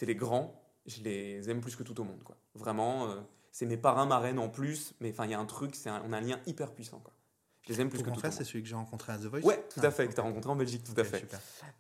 les 0.03 0.15
grands, 0.15 0.63
je 0.87 1.03
les 1.03 1.49
aime 1.51 1.61
plus 1.61 1.77
que 1.77 1.83
tout 1.83 1.99
au 2.01 2.05
monde. 2.05 2.23
Quoi. 2.23 2.37
Vraiment, 2.55 3.09
euh, 3.11 3.21
c'est 3.53 3.67
mes 3.67 3.77
parrains, 3.77 4.07
marraines 4.07 4.39
en 4.39 4.49
plus, 4.49 4.95
mais 5.01 5.11
enfin, 5.11 5.25
il 5.25 5.31
y 5.31 5.35
a 5.35 5.39
un 5.41 5.45
truc, 5.47 5.75
c'est 5.75 5.89
un- 5.91 6.03
on 6.07 6.13
a 6.13 6.19
un 6.19 6.21
lien 6.21 6.41
hyper 6.47 6.73
puissant. 6.75 7.01
Quoi. 7.01 7.13
Je 7.69 7.75
les 7.75 7.81
aime 7.83 7.91
plus 7.91 8.03
que 8.03 8.09
tout. 8.11 8.21
c'est 8.31 8.45
celui 8.45 8.63
que 8.63 8.69
j'ai 8.69 8.75
rencontré 8.75 9.13
à 9.13 9.19
The 9.19 9.25
Voice 9.25 9.41
Ouais, 9.43 9.63
tout 9.69 9.81
Ah, 9.83 9.87
à 9.87 9.91
fait, 9.91 10.05
que 10.05 10.09
ok. 10.09 10.15
tu 10.15 10.21
as 10.21 10.25
rencontré 10.25 10.51
en 10.51 10.57
Belgique, 10.57 10.83
tout 10.85 10.99
à 10.99 11.05
fait. 11.05 11.27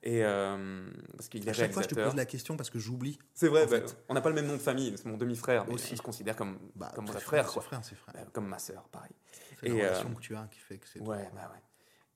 Et 0.03 0.23
euh, 0.25 0.87
parce 1.17 1.29
qu'il 1.29 1.47
est 1.47 1.51
À 1.51 1.55
chaque 1.55 1.73
fois, 1.73 1.83
je 1.83 1.89
te 1.89 1.95
pose 1.95 2.15
la 2.15 2.27
question 2.27 2.57
parce 2.57 2.69
que 2.71 2.79
j'oublie. 2.79 3.19
C'est 3.35 3.49
vrai, 3.49 3.67
bah, 3.67 3.79
on 4.09 4.15
n'a 4.15 4.21
pas 4.21 4.29
le 4.29 4.35
même 4.35 4.47
nom 4.47 4.53
de 4.55 4.59
famille, 4.59 4.93
c'est 4.97 5.07
mon 5.07 5.17
demi-frère, 5.17 5.65
mais 5.67 5.75
Aussi. 5.75 5.95
on 5.95 5.97
se 5.97 6.03
considère 6.03 6.37
comme, 6.37 6.59
Bah, 6.77 6.93
comme 6.95 7.07
vrai 7.07 7.21
frère, 7.21 7.47
c'est 7.49 7.55
quoi. 7.55 7.63
frère, 7.63 7.81
c'est 7.83 7.95
frère. 7.95 8.15
Bah, 8.15 8.21
comme 8.33 8.47
ma 8.47 8.59
sœur, 8.59 8.85
pareil. 8.91 9.13
C'est 9.61 9.67
et, 9.67 9.71
la 9.71 9.75
euh, 9.77 9.89
relation 9.89 10.15
que 10.15 10.21
tu 10.21 10.37
as 10.37 10.47
qui 10.51 10.61
fait 10.61 10.79
que 10.79 10.87
c'est. 10.87 11.01
Ouais, 11.01 11.29
bah 11.35 11.51
ouais. 11.53 11.63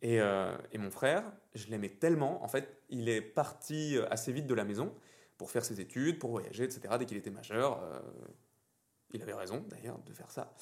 Et, 0.02 0.20
euh, 0.20 0.56
et 0.72 0.78
mon 0.78 0.90
frère, 0.90 1.24
je 1.54 1.66
l'aimais 1.68 1.88
tellement. 1.88 2.44
En 2.44 2.48
fait, 2.48 2.82
il 2.90 3.08
est 3.08 3.22
parti 3.22 3.96
assez 4.10 4.32
vite 4.32 4.46
de 4.46 4.54
la 4.54 4.64
maison 4.64 4.94
pour 5.38 5.50
faire 5.50 5.64
ses 5.64 5.80
études, 5.80 6.18
pour 6.18 6.30
voyager, 6.30 6.64
etc. 6.64 6.82
Dès 6.98 7.06
qu'il 7.06 7.16
était 7.16 7.30
majeur, 7.30 7.80
euh, 7.82 8.00
il 9.12 9.22
avait 9.22 9.34
raison 9.34 9.64
d'ailleurs 9.68 9.98
de 10.00 10.12
faire 10.12 10.30
ça. 10.30 10.52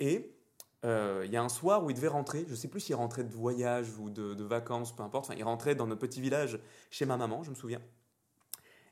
Et 0.00 0.37
euh, 0.84 1.22
il 1.24 1.32
y 1.32 1.36
a 1.36 1.42
un 1.42 1.48
soir 1.48 1.84
où 1.84 1.90
il 1.90 1.94
devait 1.94 2.08
rentrer, 2.08 2.46
je 2.48 2.54
sais 2.54 2.68
plus 2.68 2.80
s'il 2.80 2.94
rentrait 2.94 3.24
de 3.24 3.32
voyage 3.32 3.88
ou 3.98 4.10
de, 4.10 4.44
vacances, 4.44 4.94
peu 4.94 5.02
importe, 5.02 5.26
enfin, 5.26 5.34
il 5.36 5.42
rentrait 5.42 5.74
dans 5.74 5.86
notre 5.86 6.00
petit 6.00 6.20
village 6.20 6.60
chez 6.90 7.04
ma 7.04 7.16
maman, 7.16 7.42
je 7.42 7.50
me 7.50 7.56
souviens. 7.56 7.82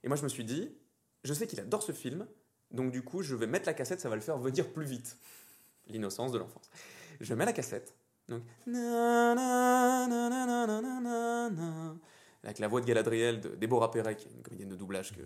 Et 0.02 0.08
moi 0.08 0.16
je 0.16 0.24
me 0.24 0.28
suis 0.28 0.44
dit, 0.44 0.76
je 1.22 1.32
sais 1.32 1.46
qu'il 1.46 1.60
adore 1.60 1.82
ce 1.82 1.92
film, 1.92 2.26
donc 2.72 2.90
du 2.90 3.02
coup 3.02 3.22
je 3.22 3.36
vais 3.36 3.46
mettre 3.46 3.66
la 3.66 3.74
cassette, 3.74 4.00
ça 4.00 4.08
va 4.08 4.16
le 4.16 4.20
faire 4.20 4.38
venir 4.38 4.72
plus 4.72 4.84
vite. 4.84 5.16
L'innocence 5.86 6.32
de 6.32 6.38
l'enfance. 6.38 6.68
Je 7.20 7.32
mets 7.34 7.44
la 7.44 7.52
cassette. 7.52 7.94
Donc, 8.28 8.42
avec 12.42 12.58
la 12.58 12.68
voix 12.68 12.80
de 12.80 12.86
Galadriel, 12.86 13.40
de 13.40 13.50
Déborah 13.50 13.92
Perret, 13.92 14.16
qui 14.16 14.26
est 14.26 14.32
une 14.32 14.42
comédienne 14.42 14.68
de 14.68 14.74
doublage 14.74 15.12
que 15.12 15.22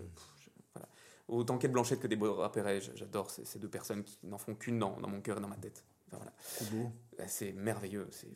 autant 1.27 1.57
qu'elle 1.57 1.71
Blanchette 1.71 1.99
que 1.99 2.07
Déborah 2.07 2.51
Perret, 2.51 2.81
j'adore 2.95 3.31
ces, 3.31 3.57
deux 3.57 3.69
personnes 3.69 4.03
qui 4.03 4.19
n'en 4.23 4.37
font 4.37 4.53
qu'une 4.53 4.77
dans, 4.77 4.99
mon 5.07 5.21
cœur 5.21 5.37
et 5.37 5.41
dans 5.41 5.47
ma 5.47 5.55
tête. 5.55 5.83
Enfin, 6.11 6.17
voilà. 6.69 6.83
Euh, 7.19 7.23
C'est 7.27 7.51
merveilleux. 7.53 8.07
C'est 8.11 8.27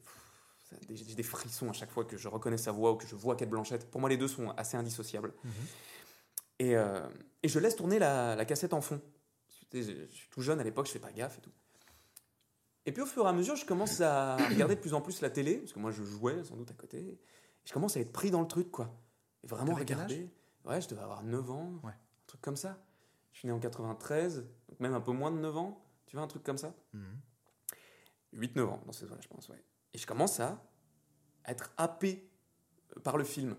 des- 0.88 0.95
J'ai 0.95 1.15
des 1.15 1.23
frissons 1.23 1.69
à 1.69 1.73
chaque 1.73 1.91
fois 1.91 2.05
que 2.05 2.17
je 2.17 2.28
reconnais 2.28 2.57
sa 2.57 2.71
voix 2.71 2.91
ou 2.91 2.95
que 2.95 3.05
je 3.07 3.15
vois 3.15 3.36
Kate 3.36 3.49
Blanchett. 3.49 3.89
Pour 3.89 4.01
moi, 4.01 4.09
les 4.09 4.17
deux 4.17 4.28
sont 4.28 4.49
assez 4.51 4.76
indissociables. 4.78 5.34
Mhm. 5.43 5.51
Et, 6.59 6.76
euh, 6.76 7.07
et 7.43 7.47
je 7.49 7.59
laisse 7.59 7.76
tourner 7.76 7.99
la, 7.99 8.36
la 8.36 8.45
cassette 8.45 8.73
en 8.73 8.82
fond. 8.82 9.01
Je, 9.73 9.82
je 9.82 10.05
suis 10.15 10.30
tout 10.30 10.41
jeune 10.41 10.59
à 10.59 10.63
l'époque, 10.63 10.88
je 10.88 10.91
fais 10.93 10.99
pas 10.99 11.11
gaffe 11.11 11.38
et 11.38 11.41
tout. 11.41 11.51
Et 12.86 12.91
puis 12.91 13.01
au 13.01 13.05
fur 13.05 13.26
et 13.26 13.30
à 13.30 13.34
mesure, 13.34 13.55
je 13.55 13.65
commence 13.65 13.99
à 14.01 14.38
regarder 14.38 14.76
de 14.76 14.80
plus 14.80 14.93
en 14.93 15.01
plus 15.01 15.21
la 15.21 15.30
télé, 15.30 15.57
parce 15.57 15.73
que 15.73 15.80
moi 15.80 15.91
je 15.91 16.03
jouais 16.03 16.43
sans 16.43 16.55
doute 16.55 16.71
à 16.71 16.76
côté. 16.76 16.97
Et 16.99 17.19
je 17.65 17.73
commence 17.73 17.97
à 17.97 17.99
être 17.99 18.11
pris 18.13 18.32
dans 18.32 18.41
le 18.41 18.47
truc, 18.47 18.71
quoi. 18.71 18.93
Et 19.43 19.47
vraiment 19.47 19.73
regarder. 19.76 20.30
Ouais, 20.65 20.80
je 20.82 20.88
devais 20.88 21.01
avoir 21.01 21.23
9 21.23 21.49
ans, 21.51 21.73
Ouais. 21.84 21.91
un 21.91 22.26
truc 22.28 22.41
comme 22.41 22.55
ça. 22.55 22.78
Je 23.34 23.39
suis 23.39 23.47
né 23.47 23.51
en 23.53 23.59
93, 23.59 24.45
donc 24.69 24.80
même 24.80 24.93
un 24.93 25.01
peu 25.01 25.11
moins 25.11 25.32
de 25.32 25.38
9 25.38 25.57
ans, 25.57 25.84
tu 26.05 26.15
vois, 26.15 26.23
un 26.23 26.28
truc 26.28 26.43
comme 26.43 26.57
ça. 26.57 26.73
Mhm. 26.93 27.03
8-9 28.36 28.63
ans 28.65 28.81
dans 28.86 28.91
ces 28.91 29.05
zones-là, 29.05 29.21
je 29.21 29.27
pense, 29.27 29.49
ouais. 29.49 29.63
Et 29.93 29.97
je 29.97 30.05
commence 30.05 30.39
à 30.39 30.61
être 31.47 31.71
happé 31.77 32.29
euh, 32.95 32.99
par 33.01 33.17
le 33.17 33.23
film, 33.23 33.55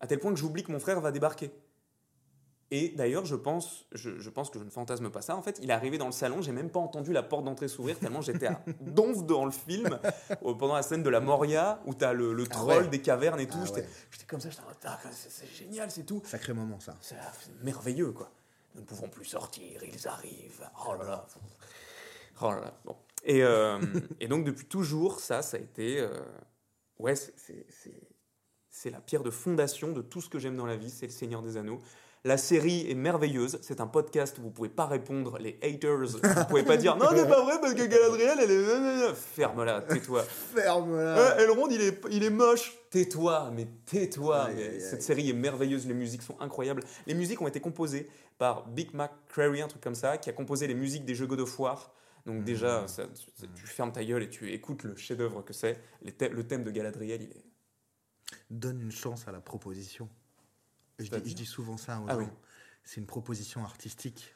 à 0.00 0.06
tel 0.06 0.18
point 0.18 0.32
que 0.32 0.38
j'oublie 0.38 0.62
que 0.62 0.72
mon 0.72 0.80
frère 0.80 1.00
va 1.00 1.12
débarquer. 1.12 1.50
Et 2.70 2.88
d'ailleurs, 2.88 3.24
je 3.26 3.36
pense, 3.36 3.86
je, 3.92 4.18
je 4.18 4.30
pense 4.30 4.50
que 4.50 4.58
je 4.58 4.64
ne 4.64 4.70
fantasme 4.70 5.10
pas 5.10 5.20
ça. 5.20 5.36
En 5.36 5.42
fait, 5.42 5.60
il 5.62 5.70
est 5.70 5.72
arrivé 5.72 5.98
dans 5.98 6.06
le 6.06 6.12
salon, 6.12 6.40
j'ai 6.42 6.50
même 6.50 6.70
pas 6.70 6.80
entendu 6.80 7.12
la 7.12 7.22
porte 7.22 7.44
d'entrée 7.44 7.68
s'ouvrir, 7.68 7.98
tellement 7.98 8.22
j'étais 8.22 8.46
à 8.46 8.64
donf 8.80 9.24
dans 9.26 9.44
le 9.44 9.50
film, 9.52 10.00
pendant 10.40 10.74
la 10.74 10.82
scène 10.82 11.02
de 11.02 11.10
la 11.10 11.20
Moria, 11.20 11.80
où 11.84 11.94
tu 11.94 12.04
as 12.04 12.12
le, 12.12 12.32
le 12.32 12.44
Ah 12.50 12.52
troll 12.52 12.82
ouais. 12.84 12.88
des 12.88 13.02
cavernes 13.02 13.38
et 13.38 13.46
tout. 13.46 13.58
Ah 13.60 13.66
j'étais 13.66 13.82
ouais. 13.82 13.88
j'étais 14.10 14.24
comme 14.24 14.40
ça, 14.40 14.48
j'étais 14.50 14.62
en 14.62 14.72
Ah, 14.86 14.98
c'est 15.12 15.30
c'est 15.30 15.46
génial, 15.54 15.90
c'est 15.90 16.04
tout. 16.04 16.22
Sacré 16.24 16.52
moment, 16.54 16.80
ça. 16.80 16.96
C'est 17.00 17.16
c'est 17.40 17.62
merveilleux, 17.62 18.12
quoi. 18.12 18.30
Nous 18.74 18.80
ne 18.80 18.86
pouvons 18.86 19.08
plus 19.08 19.26
sortir, 19.26 19.84
ils 19.84 20.08
arrivent. 20.08 20.68
Oh 20.88 20.94
là 20.94 21.04
là. 21.04 21.26
Oh 22.40 22.50
là 22.50 22.60
là. 22.60 22.74
Bon. 22.84 22.96
Et, 23.24 23.42
euh, 23.42 23.78
et 24.20 24.28
donc, 24.28 24.44
depuis 24.44 24.66
toujours, 24.66 25.20
ça, 25.20 25.42
ça 25.42 25.56
a 25.56 25.60
été. 25.60 25.98
euh, 26.00 26.08
ouais, 26.98 27.14
c'est- 27.16 28.90
la 28.90 29.00
pierre 29.00 29.22
de 29.22 29.30
fondation 29.30 29.92
de 29.92 30.02
tout 30.02 30.20
ce 30.20 30.28
que 30.28 30.38
j'aime 30.38 30.56
dans 30.56 30.66
la 30.66 30.76
vie, 30.76 30.90
c'est 30.90 31.06
le 31.06 31.12
Seigneur 31.12 31.40
des 31.42 31.56
Anneaux. 31.56 31.80
La 32.26 32.36
série 32.38 32.90
est 32.90 32.94
merveilleuse. 32.94 33.58
C'est 33.62 33.80
un 33.80 33.86
podcast 33.86 34.38
où 34.38 34.42
vous 34.42 34.50
pouvez 34.50 34.68
pas 34.70 34.86
répondre, 34.86 35.38
les 35.38 35.58
haters. 35.62 36.06
Vous 36.06 36.44
pouvez 36.48 36.62
pas 36.62 36.76
dire 36.78 36.96
non, 36.96 37.06
c'est 37.14 37.28
pas 37.28 37.42
vrai 37.44 37.60
parce 37.60 37.74
que 37.74 37.84
Galadriel, 37.86 38.38
elle 38.42 38.50
est. 38.50 39.14
Ferme-la, 39.14 39.82
tais-toi. 39.82 40.22
Ferme-la. 40.22 41.18
Euh, 41.18 41.38
Elrond, 41.44 41.68
il 41.70 41.80
est, 41.82 42.00
il 42.10 42.24
est 42.24 42.30
moche. 42.30 42.74
Tais-toi, 42.90 43.50
mais 43.54 43.66
tais-toi. 43.86 44.48
Cette 44.80 44.94
aïe. 44.94 45.02
série 45.02 45.30
est 45.30 45.34
merveilleuse, 45.34 45.86
les 45.86 45.92
musiques 45.94 46.22
sont 46.22 46.36
incroyables. 46.40 46.82
Les 47.06 47.14
musiques 47.14 47.40
ont 47.42 47.46
été 47.48 47.60
composées 47.60 48.08
par 48.38 48.66
Big 48.68 48.92
McCreary, 48.94 49.60
un 49.62 49.68
truc 49.68 49.82
comme 49.82 49.94
ça, 49.94 50.16
qui 50.18 50.30
a 50.30 50.32
composé 50.32 50.66
les 50.66 50.74
musiques 50.74 51.04
des 51.04 51.14
jeux 51.14 51.26
God 51.26 51.40
of 51.40 51.58
War. 51.58 51.92
Donc 52.26 52.40
Mmh. 52.40 52.44
déjà, 52.44 52.88
ça- 52.88 53.06
tu, 53.08 53.48
tu 53.54 53.66
fermes 53.66 53.92
ta 53.92 54.04
gueule 54.04 54.22
et 54.22 54.30
tu 54.30 54.50
écoutes 54.50 54.82
le 54.84 54.96
chef-d'œuvre 54.96 55.42
que 55.42 55.52
c'est. 55.52 55.78
Thè- 56.04 56.30
Le 56.30 56.46
thème 56.46 56.64
de 56.64 56.70
Galadriel, 56.70 57.22
il 57.22 57.30
est... 57.30 57.44
Donne 58.50 58.80
une 58.80 58.90
chance 58.92 59.28
à 59.28 59.32
la 59.32 59.40
proposition. 59.40 60.08
Je 60.98 61.04
dis, 61.04 61.10
C'est-à-dire 61.10 61.30
je 61.30 61.34
dis 61.36 61.46
souvent 61.46 61.76
ça 61.76 62.00
aux 62.00 62.06
Ah 62.08 62.14
gens. 62.14 62.20
oui. 62.20 62.26
C'est 62.84 63.00
une 63.00 63.06
proposition 63.06 63.62
artistique. 63.64 64.34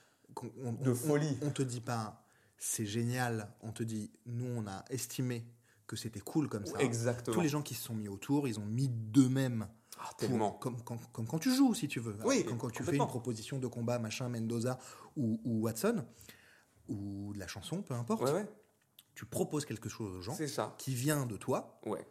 on- 0.62 0.72
De 0.72 0.92
folie. 0.94 1.38
On 1.42 1.50
te 1.50 1.62
dit 1.62 1.80
pas 1.80 2.24
c'est 2.60 2.86
génial. 2.86 3.54
On 3.62 3.70
te 3.72 3.82
dit 3.84 4.10
nous 4.26 4.46
on 4.46 4.66
a 4.66 4.84
estimé 4.90 5.46
que 5.86 5.96
c'était 5.96 6.20
cool 6.20 6.48
comme 6.48 6.66
ça. 6.66 6.78
Exactement. 6.80 7.34
Tous 7.34 7.40
les 7.40 7.48
gens 7.48 7.62
qui 7.62 7.74
se 7.74 7.82
sont 7.84 7.94
mis 7.94 8.08
autour, 8.08 8.46
ils 8.48 8.58
ont 8.60 8.66
mis 8.66 8.88
d'eux-mêmes. 8.88 9.68
Ah, 9.98 10.04
pour- 10.10 10.16
tellement. 10.16 10.50
Comme, 10.52 10.82
comme, 10.82 10.98
comme 11.12 11.26
quand 11.26 11.38
tu 11.38 11.54
joues, 11.54 11.74
si 11.74 11.88
tu 11.88 12.00
veux. 12.00 12.16
Oui, 12.24 12.44
Comme 12.44 12.58
quand 12.58 12.70
tu 12.70 12.82
fais 12.82 12.96
une 12.96 13.06
proposition 13.06 13.58
de 13.58 13.66
combat, 13.66 13.98
machin, 13.98 14.28
Mendoza 14.28 14.78
ou, 15.16 15.40
ou 15.44 15.62
Watson, 15.62 16.04
ou 16.88 17.32
de 17.34 17.38
la 17.38 17.46
chanson, 17.46 17.82
peu 17.82 17.94
importe. 17.94 18.22
Ouais, 18.22 18.32
ouais. 18.32 18.48
Tu 19.14 19.26
proposes 19.26 19.64
quelque 19.66 19.88
chose 19.88 20.16
aux 20.16 20.22
gens 20.22 20.34
C'est 20.34 20.48
ça. 20.48 20.74
qui 20.78 20.94
vient 20.94 21.26
de 21.26 21.36
toi. 21.36 21.80
Ouais. 21.86 22.06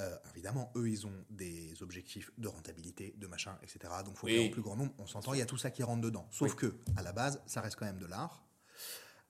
Euh, 0.00 0.16
évidemment, 0.30 0.72
eux, 0.76 0.88
ils 0.88 1.06
ont 1.06 1.24
des 1.30 1.80
objectifs 1.82 2.30
de 2.38 2.48
rentabilité, 2.48 3.14
de 3.16 3.26
machin, 3.26 3.56
etc. 3.62 3.92
Donc, 4.04 4.14
il 4.14 4.18
faut 4.18 4.26
Oui. 4.26 4.48
au 4.48 4.50
plus 4.50 4.62
grand 4.62 4.76
nombre. 4.76 4.92
On 4.98 5.06
s'entend, 5.06 5.34
il 5.34 5.38
y 5.38 5.42
a 5.42 5.46
tout 5.46 5.56
ça 5.56 5.70
qui 5.70 5.82
rentre 5.82 6.00
dedans. 6.02 6.26
Sauf 6.30 6.52
Oui. 6.52 6.56
que, 6.56 6.76
à 6.96 7.02
la 7.02 7.12
base, 7.12 7.40
ça 7.46 7.60
reste 7.60 7.76
quand 7.76 7.84
même 7.86 7.98
de 7.98 8.06
l'art. 8.06 8.44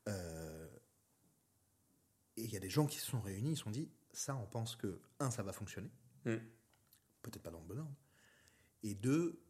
Euh, 0.09 0.69
et 2.37 2.45
il 2.45 2.51
y 2.51 2.57
a 2.57 2.61
des 2.61 2.71
gens 2.71 2.87
qui 2.87 2.99
se 2.99 3.07
sont 3.07 3.21
réunis, 3.21 3.53
ils 3.53 3.57
se 3.57 3.63
sont 3.65 3.71
dit, 3.71 3.91
ça, 4.13 4.35
on 4.37 4.47
pense 4.47 4.77
que, 4.77 5.01
un, 5.21 5.31
ça 5.31 5.43
va 5.43 5.53
fonctionner. 5.53 5.91
Mm. 6.25 6.37
Peut-être 7.23 7.43
pas 7.43 7.51
dans 7.51 7.61
le 7.61 7.67
bon 7.67 7.79
ordre. 7.79 7.95
Et 8.83 8.95
deux, 8.95 9.43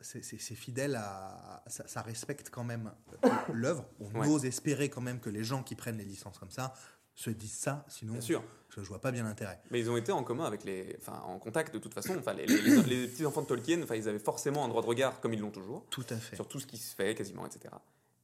c'est 0.00 0.22
c'est- 0.24 0.38
c'est 0.38 0.54
fidèle 0.54 0.96
à. 0.96 1.62
Ça, 1.66 1.86
ça 1.86 2.02
respecte 2.02 2.50
quand 2.50 2.64
même 2.64 2.92
euh, 3.24 3.28
l'œuvre. 3.52 3.84
On 4.00 4.10
Ouais. 4.20 4.28
ose 4.28 4.44
espérer 4.44 4.88
quand 4.88 5.00
même 5.00 5.20
que 5.20 5.30
les 5.30 5.44
gens 5.44 5.62
qui 5.62 5.74
prennent 5.74 5.98
les 5.98 6.04
licences 6.04 6.38
comme 6.38 6.50
ça 6.50 6.74
se 7.16 7.30
disent 7.30 7.52
ça, 7.56 7.84
sinon 7.88 8.20
sûr. 8.20 8.42
je, 8.70 8.82
je 8.82 8.88
vois 8.88 9.00
pas 9.00 9.12
bien 9.12 9.22
l'intérêt. 9.22 9.60
Mais 9.70 9.78
ils 9.78 9.88
ont 9.88 9.96
été 9.96 10.10
en 10.10 10.24
commun 10.24 10.44
avec 10.46 10.64
les, 10.64 10.96
enfin, 11.00 11.20
en 11.26 11.38
contact 11.38 11.72
de 11.72 11.78
toute 11.78 11.94
façon. 11.94 12.16
Enfin, 12.18 12.32
les, 12.34 12.44
les- 12.44 12.60
les- 12.60 12.82
les 12.82 13.06
petits 13.08 13.24
enfants 13.24 13.42
de 13.42 13.46
Tolkien, 13.46 13.80
enfin, 13.84 13.94
ils 13.94 14.08
avaient 14.08 14.18
forcément 14.18 14.64
un 14.64 14.68
droit 14.68 14.82
de 14.82 14.86
regard, 14.88 15.20
comme 15.20 15.32
ils 15.32 15.38
l'ont 15.40 15.52
toujours, 15.52 15.86
Tout 15.90 16.04
à 16.10 16.16
fait. 16.16 16.34
sur 16.34 16.48
tout 16.48 16.58
ce 16.58 16.66
qui 16.66 16.76
se 16.76 16.92
fait, 16.94 17.14
quasiment, 17.14 17.46
etc. 17.46 17.72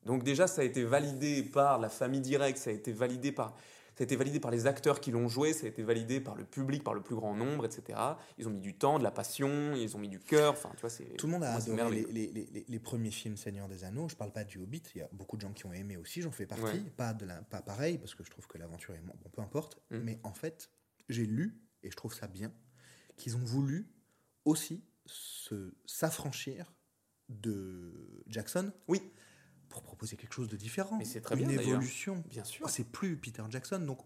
Donc 0.07 0.25
déjà, 0.25 0.49
ça 0.49 0.63
a 0.63 0.65
été 0.65 0.83
validé 0.83 1.45
par 1.45 1.79
la 1.79 1.89
famille 1.89 2.21
directe, 2.21 2.59
ça 2.59 2.71
a 2.71 2.73
été 2.73 2.91
validé 2.93 3.31
par, 3.31 3.55
ça 4.01 4.05
a 4.05 4.07
été 4.07 4.17
validé 4.17 4.41
par 4.41 4.51
les 4.51 4.67
acteurs 4.67 4.99
qui 4.99 5.11
l'ont 5.11 5.29
joué, 5.29 5.53
ça 5.53 5.67
a 5.67 5.69
été 5.69 5.83
validé 5.83 6.23
par 6.23 6.35
le 6.35 6.47
public, 6.47 6.83
par 6.83 6.95
le 6.95 7.03
plus 7.03 7.15
grand 7.15 7.35
nombre, 7.35 7.67
etc. 7.67 7.99
Ils 8.39 8.49
ont 8.49 8.51
mis 8.51 8.63
du 8.63 8.73
temps, 8.73 8.99
de 8.99 9.05
la 9.05 9.11
passion, 9.11 9.75
ils 9.75 9.95
ont 9.95 9.99
mis 9.99 10.09
du 10.09 10.19
cœur. 10.19 10.53
Enfin, 10.55 10.71
tu 10.75 10.81
vois, 10.81 10.89
c'est 10.89 11.05
Tout 11.19 11.27
le 11.27 11.33
monde 11.33 11.45
a 11.45 11.53
adoré 11.53 11.91
les, 11.91 12.07
les- 12.33 12.47
les- 12.51 12.65
les- 12.67 12.79
premiers 12.79 13.11
films 13.11 13.37
Seigneur 13.37 13.69
des 13.69 13.85
Anneaux. 13.85 14.09
Je 14.09 14.17
parle 14.17 14.33
pas 14.33 14.43
du 14.43 14.57
Hobbit. 14.57 14.83
Il 14.95 15.01
y 15.01 15.03
a 15.03 15.09
beaucoup 15.13 15.37
de 15.37 15.43
gens 15.43 15.53
qui 15.53 15.67
ont 15.67 15.75
aimé 15.75 15.99
aussi. 15.99 16.23
J'en 16.23 16.31
fais 16.31 16.47
partie. 16.47 16.65
Ouais. 16.65 16.81
Pas, 16.97 17.13
de 17.13 17.27
la, 17.27 17.43
pas 17.43 17.61
pareil 17.61 17.99
parce 17.99 18.15
que 18.15 18.25
je 18.25 18.31
trouve 18.31 18.47
que 18.47 18.57
l'aventure 18.57 18.95
est 18.95 19.03
bon, 19.03 19.13
peu 19.33 19.43
importe. 19.43 19.79
Mm. 19.91 19.99
Mais 19.99 20.19
en 20.23 20.33
fait, 20.33 20.71
j'ai 21.11 21.27
lu 21.27 21.61
et 21.83 21.91
je 21.91 21.97
trouve 21.97 22.15
ça 22.15 22.27
bien 22.27 22.55
qu'ils 23.19 23.37
ont 23.37 23.45
voulu 23.45 23.87
aussi 24.47 24.83
se 25.05 25.75
s'affranchir 25.85 26.73
de 27.29 28.23
Jackson. 28.29 28.73
Oui. 28.89 29.03
Pour 29.71 29.83
proposer 29.83 30.17
quelque 30.17 30.35
chose 30.35 30.49
de 30.49 30.57
différent. 30.57 30.97
Mais 30.99 31.05
c'est 31.07 31.21
très 31.23 31.37
Une 31.39 31.47
bien, 31.49 31.59
évolution. 31.59 32.23
Bien 32.29 32.45
sûr. 32.45 32.65
Oh, 32.67 32.69
c'est 32.71 32.85
plus 32.85 33.17
Peter 33.17 33.43
Jackson, 33.49 33.79
donc 33.81 34.01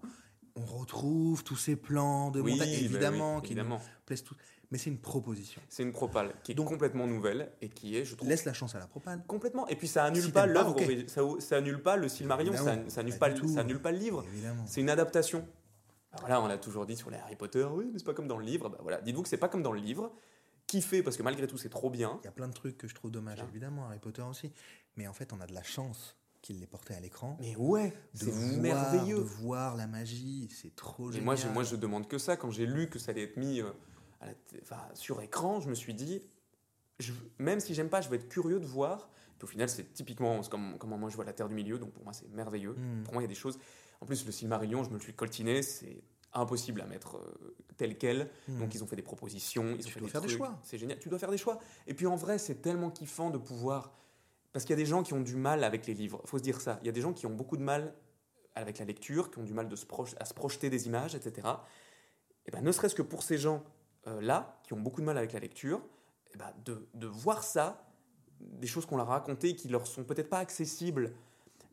on 0.55 0.65
retrouve 0.65 1.43
tous 1.43 1.57
ces 1.57 1.75
plans 1.75 2.31
de 2.31 2.41
Oui, 2.41 2.53
montage, 2.53 2.69
bah 2.69 2.75
oui, 2.79 2.85
évidemment, 2.85 3.41
qui 3.41 3.47
évidemment. 3.55 3.79
nous 3.79 4.05
plaisent 4.07 4.23
tous. 4.23 4.37
Mais 4.71 4.79
c'est 4.79 4.91
une 4.91 4.99
proposition. 4.99 5.61
C'est 5.69 5.83
une 5.83 5.93
propale 5.93 6.35
qui 6.43 6.53
est 6.53 6.55
Donc- 6.55 6.69
complètement 6.69 7.07
nouvelle 7.07 7.51
et 7.61 7.69
qui 7.69 7.97
est, 7.97 8.05
je 8.05 8.15
trouve, 8.15 8.29
Laisse 8.29 8.45
la 8.45 8.53
chance 8.55 8.75
à 8.75 8.79
la 8.79 8.87
propale. 8.87 9.23
complètement. 9.27 9.67
Et 9.69 9.77
puis 9.77 9.89
ça 9.89 10.05
annule 10.05 10.23
Si 10.23 10.33
pas 10.33 10.47
l'œuvre, 10.47 10.77
ça, 11.07 11.23
ça 11.41 11.57
annule 11.57 11.81
pas 11.83 11.97
le 11.97 12.09
Silmarillion, 12.09 12.53
ça, 12.55 12.61
Évidemment, 12.75 12.91
ça 12.91 13.01
annule 13.01 13.19
pas 13.19 13.31
tout. 13.33 13.49
ça 13.49 13.61
annule 13.61 13.81
pas 13.81 13.93
le 13.93 13.99
livre. 13.99 14.25
Évidemment. 14.33 14.65
C'est 14.67 14.81
une 14.81 14.91
adaptation. 14.91 15.47
Alors 16.13 16.21
voilà, 16.27 16.43
on 16.43 16.47
a 16.49 16.59
toujours 16.59 16.87
dit 16.87 16.97
sur 16.97 17.11
les 17.11 17.17
Harry 17.17 17.37
Potter, 17.37 17.65
oui, 17.73 17.89
mais 17.93 17.99
c'est 17.99 18.05
pas 18.05 18.15
comme 18.15 18.29
dans 18.29 18.39
le 18.39 18.45
livre. 18.45 18.69
Bah 18.69 18.79
voilà, 18.83 19.01
dites-vous 19.01 19.23
que 19.23 19.29
c'est 19.29 19.37
pas 19.37 19.49
comme 19.49 19.63
dans 19.63 19.73
le 19.73 19.81
livre. 19.81 20.13
Kiffez 20.67 21.03
parce 21.03 21.17
que 21.17 21.23
malgré 21.23 21.47
tout, 21.47 21.59
c'est 21.59 21.69
trop 21.69 21.91
bien. 21.91 22.19
Il 22.23 22.25
y 22.25 22.29
a 22.29 22.33
plein 22.33 22.49
de 22.49 22.53
trucs 22.55 22.77
que 22.79 22.89
je 22.89 22.95
trouve 22.95 23.11
dommages, 23.11 23.37
Voilà. 23.39 23.51
évidemment, 23.51 23.87
Harry 23.87 23.99
Potter 23.99 24.23
aussi. 24.23 24.51
Mais 24.97 25.07
en 25.07 25.13
fait, 25.13 25.33
on 25.33 25.41
a 25.41 25.47
de 25.47 25.53
la 25.55 25.63
chance 25.63 26.17
qu'il 26.41 26.61
l'ait 26.61 26.67
porté 26.67 26.95
à 26.95 27.01
l'écran. 27.01 27.37
Mais 27.41 27.57
ouais, 27.57 27.93
c'est 28.15 28.33
merveilleux. 28.61 29.17
de 29.17 29.21
voir 29.23 29.77
la 29.77 29.87
magie, 29.87 30.49
c'est 30.51 30.75
trop 30.77 31.07
Mais 31.07 31.13
génial. 31.13 31.25
moi, 31.25 31.37
je, 31.37 31.49
moi, 31.49 31.63
je 31.65 31.77
demande 31.77 32.07
que 32.09 32.19
ça. 32.19 32.37
Quand 32.37 32.51
j'ai 32.51 32.67
lu 32.67 32.89
que 32.89 32.99
ça 32.99 33.11
allait 33.13 33.23
être 33.25 33.37
mis 33.37 33.61
euh, 33.61 33.71
à 34.21 34.27
la 34.27 34.35
t- 34.35 34.59
enfin, 34.63 34.79
sur 34.95 35.21
écran, 35.23 35.61
je 35.61 35.69
me 35.69 35.75
suis 35.75 35.95
dit, 35.95 36.21
je, 36.99 37.13
même 37.39 37.61
si 37.61 37.75
j'aime 37.75 37.89
pas, 37.89 38.01
je 38.01 38.09
vais 38.09 38.17
être 38.17 38.29
curieux 38.29 38.61
de 38.61 38.67
voir. 38.67 39.09
Puis 39.39 39.45
au 39.45 39.49
final, 39.49 39.69
c'est 39.69 39.93
typiquement 39.95 40.41
comme, 40.43 40.77
comment 40.79 40.97
moi 40.99 41.11
je 41.11 41.17
vois 41.17 41.25
la 41.25 41.33
Terre 41.33 41.49
du 41.49 41.55
Milieu, 41.55 41.79
donc 41.79 41.93
pour 41.93 42.05
moi, 42.05 42.13
c'est 42.13 42.29
merveilleux. 42.31 42.75
Hmm. 42.75 43.03
Pour 43.05 43.15
moi, 43.15 43.23
il 43.23 43.25
y 43.25 43.29
a 43.29 43.29
des 43.29 43.35
choses. 43.35 43.59
En 44.01 44.07
plus, 44.07 44.25
le 44.27 44.31
Silmarillion, 44.33 44.85
je 44.85 44.91
me 44.91 44.95
le 44.95 45.01
suis 45.01 45.15
coltiné, 45.15 45.63
c'est 45.63 46.03
impossible 46.35 46.81
à 46.81 46.87
mettre 46.87 47.17
euh, 47.17 47.57
tel 47.77 47.97
quel. 47.99 48.31
Hmm. 48.49 48.59
Donc 48.61 48.75
ils 48.75 48.83
ont 48.83 48.87
fait 48.87 48.97
des 48.97 49.03
propositions, 49.03 49.75
ils 49.77 49.79
Tu 49.79 49.87
ont 49.87 49.91
fait 49.91 50.01
dois 50.01 50.07
des 50.09 50.13
faire 50.13 50.21
des 50.21 50.29
choix. 50.29 50.59
C'est 50.63 50.79
génial. 50.79 50.99
Tu 50.99 51.09
dois 51.09 51.19
faire 51.19 51.31
des 51.31 51.39
choix. 51.39 51.59
Et 51.87 51.95
puis 51.95 52.07
en 52.07 52.17
vrai, 52.17 52.39
c'est 52.39 52.57
tellement 52.57 52.91
kiffant 52.91 53.31
de 53.31 53.39
pouvoir. 53.39 53.93
Parce 54.53 54.65
qu'il 54.65 54.73
y 54.73 54.79
a 54.79 54.83
des 54.83 54.87
gens 54.87 55.03
qui 55.03 55.13
ont 55.15 55.21
du 55.21 55.35
mal 55.37 55.65
avec 55.65 55.87
les 55.87 55.95
livres. 55.95 56.21
Il 56.25 56.29
faut 56.29 56.39
se 56.39 56.43
dire 56.43 56.61
ça. 56.61 56.79
Il 56.83 56.87
y 56.87 56.89
a 56.89 56.93
des 56.93 57.01
gens 57.01 57.13
qui 57.13 57.27
ont 57.27 57.35
beaucoup 57.35 57.57
de 57.57 57.63
mal 57.63 57.93
avec 58.55 58.79
la 58.79 58.85
lecture, 58.85 59.31
qui 59.31 59.39
ont 59.41 59.43
du 59.43 59.53
mal 59.53 59.69
de 59.69 59.75
se 59.75 59.85
proj- 59.85 60.15
à 60.21 60.25
se 60.25 60.33
projeter 60.33 60.71
des 60.71 60.87
images, 60.87 61.17
etc. 61.17 61.49
Et 62.47 62.53
ben, 62.53 62.63
ne 62.63 62.71
serait-ce 62.71 62.95
que 62.95 63.03
pour 63.03 63.25
ces 63.25 63.37
gens-là, 63.37 64.61
qui 64.63 64.73
ont 64.73 64.81
beaucoup 64.81 65.01
de 65.01 65.07
mal 65.07 65.19
avec 65.19 65.33
la 65.33 65.41
lecture, 65.41 65.81
ben, 66.37 66.53
de, 66.65 66.87
de 66.95 67.07
voir 67.09 67.43
ça, 67.43 67.85
des 68.41 68.69
choses 68.69 68.87
qu'on 68.87 68.97
leur 68.97 69.11
a 69.11 69.15
racontées 69.15 69.57
qui 69.57 69.69
leur 69.69 69.87
sont 69.89 70.05
peut-être 70.05 70.29
pas 70.29 70.39
accessibles 70.39 71.13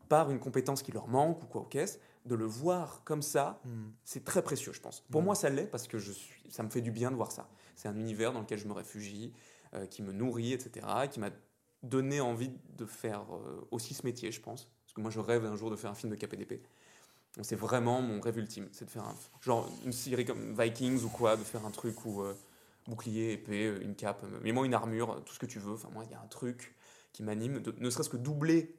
par 0.09 0.31
une 0.31 0.39
compétence 0.39 0.81
qui 0.81 0.91
leur 0.91 1.07
manque 1.07 1.43
ou 1.43 1.45
quoi 1.45 1.61
au 1.61 1.65
caisse, 1.65 1.99
de 2.25 2.35
le 2.35 2.45
voir 2.45 3.03
comme 3.03 3.21
ça, 3.21 3.59
Hmm. 3.65 3.89
c'est 4.03 4.23
très 4.23 4.41
précieux, 4.43 4.73
je 4.73 4.79
pense. 4.81 5.01
Pour 5.11 5.21
Mm. 5.21 5.25
moi, 5.25 5.35
ça 5.35 5.49
l'est 5.49 5.65
parce 5.67 5.87
que 5.87 5.97
je 5.99 6.11
suis, 6.11 6.43
ça 6.49 6.63
me 6.63 6.69
fait 6.69 6.81
du 6.81 6.91
bien 6.91 7.09
de 7.11 7.15
voir 7.15 7.31
ça. 7.31 7.49
C'est 7.75 7.87
un 7.87 7.95
univers 7.97 8.31
dans 8.33 8.41
lequel 8.41 8.59
je 8.59 8.67
me 8.67 8.73
réfugie, 8.73 9.33
euh, 9.73 9.85
qui 9.87 10.01
me 10.03 10.11
nourrit, 10.11 10.53
etc., 10.53 10.85
et 11.05 11.07
qui 11.09 11.19
m'a 11.19 11.29
donné 11.83 12.21
envie 12.21 12.51
de 12.77 12.85
faire 12.85 13.23
euh, 13.33 13.67
aussi 13.71 13.93
ce 13.93 14.05
métier, 14.05 14.31
je 14.31 14.39
pense. 14.41 14.65
Parce 14.85 14.93
que 14.93 15.01
moi, 15.01 15.09
je 15.09 15.19
rêve 15.19 15.45
un 15.45 15.55
jour 15.55 15.71
de 15.71 15.75
faire 15.75 15.89
un 15.91 15.95
film 15.95 16.11
de 16.11 16.15
KPDP. 16.17 16.61
C'est 17.41 17.55
vraiment 17.55 18.01
mon 18.01 18.19
rêve 18.19 18.37
ultime, 18.37 18.67
c'est 18.73 18.85
de 18.85 18.89
faire 18.91 19.05
un, 19.05 19.15
genre 19.39 19.67
une 19.85 19.93
série 19.93 20.25
comme 20.25 20.53
Vikings 20.61 21.03
ou 21.05 21.09
quoi, 21.09 21.37
de 21.37 21.43
faire 21.43 21.65
un 21.65 21.71
truc 21.71 22.05
où 22.05 22.21
euh, 22.21 22.35
bouclier, 22.87 23.31
épée, 23.33 23.73
une 23.81 23.95
cape, 23.95 24.23
mais 24.43 24.51
moi 24.51 24.65
une 24.65 24.73
armure, 24.73 25.23
tout 25.23 25.33
ce 25.33 25.39
que 25.39 25.45
tu 25.45 25.57
veux. 25.59 25.73
Enfin, 25.73 25.89
moi, 25.93 26.03
il 26.05 26.11
y 26.11 26.13
a 26.13 26.21
un 26.21 26.27
truc 26.27 26.75
qui 27.13 27.23
m'anime, 27.23 27.63
ne 27.79 27.89
serait-ce 27.89 28.09
que 28.09 28.17
doubler 28.17 28.75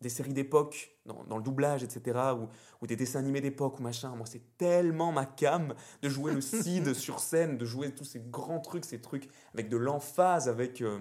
des 0.00 0.08
séries 0.08 0.34
d'époque 0.34 0.90
dans, 1.06 1.24
dans 1.24 1.36
le 1.38 1.42
doublage, 1.42 1.82
etc., 1.82 2.34
ou, 2.38 2.48
ou 2.82 2.86
des 2.86 2.96
dessins 2.96 3.18
animés 3.20 3.40
d'époque 3.40 3.78
ou 3.78 3.82
machin. 3.82 4.14
Moi, 4.16 4.26
c'est 4.26 4.56
tellement 4.58 5.12
ma 5.12 5.24
cam 5.26 5.74
de 6.02 6.08
jouer 6.08 6.32
le 6.32 6.40
Cid 6.40 6.92
sur 6.94 7.20
scène, 7.20 7.56
de 7.58 7.64
jouer 7.64 7.94
tous 7.94 8.04
ces 8.04 8.20
grands 8.20 8.60
trucs, 8.60 8.84
ces 8.84 9.00
trucs 9.00 9.28
avec 9.54 9.68
de 9.68 9.76
l'emphase, 9.76 10.48
avec, 10.48 10.80
euh, 10.82 10.98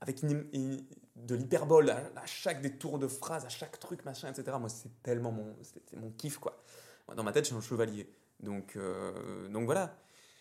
avec 0.00 0.22
une- 0.22 0.46
une- 0.52 0.84
de 1.16 1.34
l'hyperbole 1.34 1.90
à, 1.90 2.10
à 2.16 2.26
chaque 2.26 2.60
détour 2.62 2.98
de 2.98 3.08
phrase, 3.08 3.44
à 3.44 3.48
chaque 3.48 3.80
truc, 3.80 4.04
machin, 4.04 4.30
etc. 4.30 4.56
Moi, 4.60 4.68
c'est 4.68 5.02
tellement 5.02 5.32
mon, 5.32 5.56
mon 5.96 6.10
kiff, 6.12 6.38
quoi. 6.38 6.62
Moi, 7.08 7.14
dans 7.16 7.24
ma 7.24 7.32
tête, 7.32 7.44
je 7.44 7.48
suis 7.48 7.56
un 7.56 7.60
chevalier. 7.60 8.08
Donc, 8.40 8.76
euh, 8.76 9.48
donc 9.48 9.64
voilà. 9.64 9.96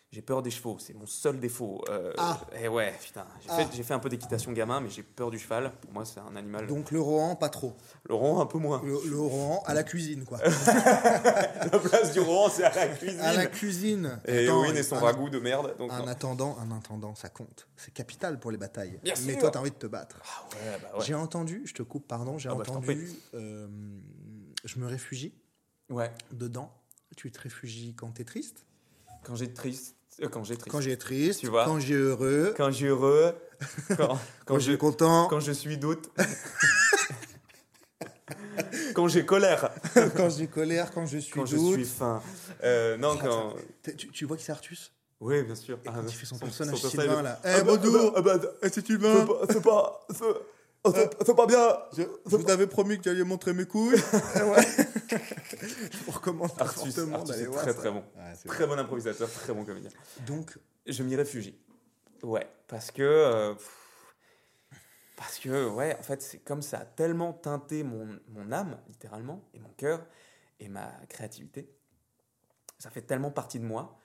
J'ai 0.10 0.22
peur 0.22 0.42
des 0.42 0.52
chevaux, 0.52 0.78
c'est 0.80 0.94
mon 0.94 1.06
seul 1.06 1.38
défaut. 1.38 1.84
Euh, 1.90 2.14
Ah. 2.18 2.40
Et 2.62 2.70
ouais, 2.70 2.94
putain. 3.04 3.26
J'ai 3.42 3.50
Ah. 3.52 3.58
fait, 3.58 3.68
j'ai 3.76 3.84
fait 3.84 3.94
un 3.94 4.00
peu 4.00 4.08
d'équitation 4.08 4.54
gamin, 4.54 4.80
mais 4.80 4.90
j'ai 4.90 5.04
peur 5.04 5.30
du 5.30 5.38
cheval. 5.38 5.74
Pour 5.82 5.92
moi, 5.92 6.06
c'est 6.06 6.22
un 6.22 6.34
animal. 6.38 6.66
Donc 6.66 6.92
le 6.92 7.02
Rohan, 7.02 7.36
pas 7.36 7.50
trop. 7.50 7.76
Le 8.08 8.16
rond, 8.16 8.40
un 8.40 8.46
peu 8.46 8.58
moins. 8.58 8.82
Le, 8.86 8.98
le 9.10 9.20
Rohan 9.20 9.62
à 9.66 9.74
la 9.74 9.84
cuisine, 9.84 10.24
quoi. 10.24 10.38
La 10.44 11.80
place 11.80 12.14
du 12.14 12.22
rond, 12.22 12.48
c'est 12.50 12.64
à 12.64 12.74
la 12.74 12.88
cuisine. 12.88 13.20
à 13.20 13.34
la 13.34 13.46
cuisine. 13.48 14.22
Et 14.26 14.46
Attends, 14.48 14.64
et 14.64 14.82
son 14.84 14.96
un- 14.96 15.00
ragoût 15.00 15.30
de 15.30 15.40
merde. 15.40 15.76
Donc 15.78 15.92
Un 15.92 16.00
non. 16.00 16.08
attendant, 16.08 16.58
un 16.60 16.72
intendant, 16.72 17.14
ça 17.14 17.28
compte. 17.28 17.68
C'est 17.76 17.94
capital 17.94 18.40
pour 18.40 18.52
les 18.52 18.58
batailles. 18.58 19.00
Bien 19.04 19.14
Mais 19.26 19.34
sûr. 19.34 19.42
toi, 19.42 19.52
t'as 19.52 19.60
envie 19.60 19.72
de 19.72 19.76
te 19.76 19.88
battre. 19.88 20.22
Ah 20.24 20.48
ouais, 20.56 20.80
bah 20.82 20.98
ouais. 21.00 21.06
J'ai 21.06 21.16
entendu, 21.16 21.64
je 21.66 21.74
te 21.74 21.84
coupe, 21.84 22.08
pardon, 22.08 22.38
j'ai 22.38 22.48
Ah 22.48 22.56
bah, 22.56 22.64
je 22.66 22.72
t'en 22.72 22.78
entendu, 22.78 23.12
euh, 23.34 23.68
je 24.64 24.80
me 24.80 24.88
réfugie 24.88 25.34
Ouais. 25.90 26.12
dedans. 26.32 26.72
Tu 27.18 27.30
te 27.30 27.42
réfugies 27.42 27.94
quand 27.94 28.12
t'es 28.12 28.24
triste, 28.24 28.66
Quand 29.24 29.36
j'ai 29.36 29.52
triste. 29.52 29.96
Euh, 30.22 30.28
quand 30.30 30.44
j'ai 30.44 30.56
triste. 30.58 30.72
quand 30.72 30.82
j'ai 30.82 30.98
triste, 30.98 31.40
Tu 31.42 31.48
vois. 31.48 31.66
quand 31.66 31.80
j'ai 31.80 31.94
heureux, 31.96 32.54
Quand 32.58 32.72
j'ai 32.72 32.88
heureux. 32.88 33.34
Quand, 33.90 33.96
quand, 33.98 34.20
quand 34.46 34.60
je, 34.60 34.72
j'ai 34.72 34.78
content, 34.78 35.28
quand 35.30 35.40
je 35.40 35.52
suis 35.52 35.78
doute. 35.80 36.12
quand 38.94 39.08
j'ai 39.08 39.26
colère. 39.26 39.70
quand 40.16 40.30
j'ai 40.30 40.48
colère, 40.48 40.92
quand 40.92 41.06
je 41.06 41.18
suis 41.18 41.34
Quand 41.34 41.46
je 41.46 41.56
doute. 41.56 41.74
suis 41.76 41.86
faim. 41.86 42.22
Euh, 42.64 42.98
non, 42.98 43.18
quand. 43.18 43.56
Tu, 43.98 44.10
tu 44.10 44.26
vois 44.26 44.38
que 44.38 44.44
c'est 44.44 44.52
Artus? 44.52 44.92
Oui, 45.20 45.42
bien 45.44 45.56
sûr. 45.56 45.80
Et 45.84 45.88
quand 45.88 46.04
il 46.08 46.14
fait 46.14 46.26
son 46.28 46.38
personnage 46.38 46.80
personnage- 46.82 47.08
Sylvain, 47.08 47.22
là. 47.24 47.40
Eh, 47.44 47.48
Ah 47.48 47.64
bah, 47.64 47.78
bonjour 47.78 48.14
ah 48.16 48.22
bah, 48.22 48.38
Eh, 48.62 48.68
c'est 48.70 48.76
c'est 48.76 48.86
Sylvain 48.86 49.26
pas. 49.26 49.42
C'est 49.50 49.64
pas. 49.64 50.06
C'est- 50.94 51.10
oh, 51.20 51.24
C'est 51.26 51.36
pas 51.36 51.46
bien. 51.46 51.78
Je, 51.98 52.04
je 52.26 52.36
vous 52.36 52.50
avais 52.50 52.68
promis 52.68 52.98
que 52.98 53.04
tu 53.04 53.10
alliez 53.10 53.24
montrer 53.24 53.54
mes 53.54 53.66
couilles. 53.66 53.96
Ouais. 54.36 54.66
je 55.92 55.98
vous 56.06 56.12
recommande 56.12 56.52
Artus, 56.60 56.94
fortement 56.96 57.16
Artus 57.18 57.30
d'aller 57.32 57.44
est 57.44 57.48
voir 57.48 57.62
très 57.64 57.74
ça. 57.74 57.80
très 57.80 57.92
bon. 57.92 58.04
Ouais, 58.16 58.34
Très 58.48 58.68
bon 58.68 58.78
improvisateur, 58.80 59.30
très 59.32 59.54
bon 59.54 59.64
comédien. 59.66 59.90
Donc, 60.26 60.58
Je 60.86 61.04
m'y 61.04 61.16
réfugie. 61.16 61.58
Ouais, 62.24 62.48
parce 62.68 62.92
que. 62.92 63.02
euh, 63.04 63.54
parce 65.16 65.40
que, 65.40 65.68
ouais, 65.70 65.96
en 66.00 66.04
fait, 66.04 66.22
c'est 66.22 66.40
comme 66.40 66.62
ça 66.62 66.80
a 66.80 66.86
tellement 66.86 67.34
teinté 67.34 67.84
mon, 67.84 68.20
mon 68.30 68.52
âme, 68.52 68.78
littéralement, 68.88 69.44
et 69.54 69.60
mon 69.60 69.70
cœur, 69.70 70.06
et 70.60 70.70
ma 70.70 70.92
créativité. 71.10 71.74
Ça 72.78 72.92
fait 72.92 73.02
tellement 73.02 73.32
partie 73.32 73.60
de 73.60 73.66
moi 73.66 73.98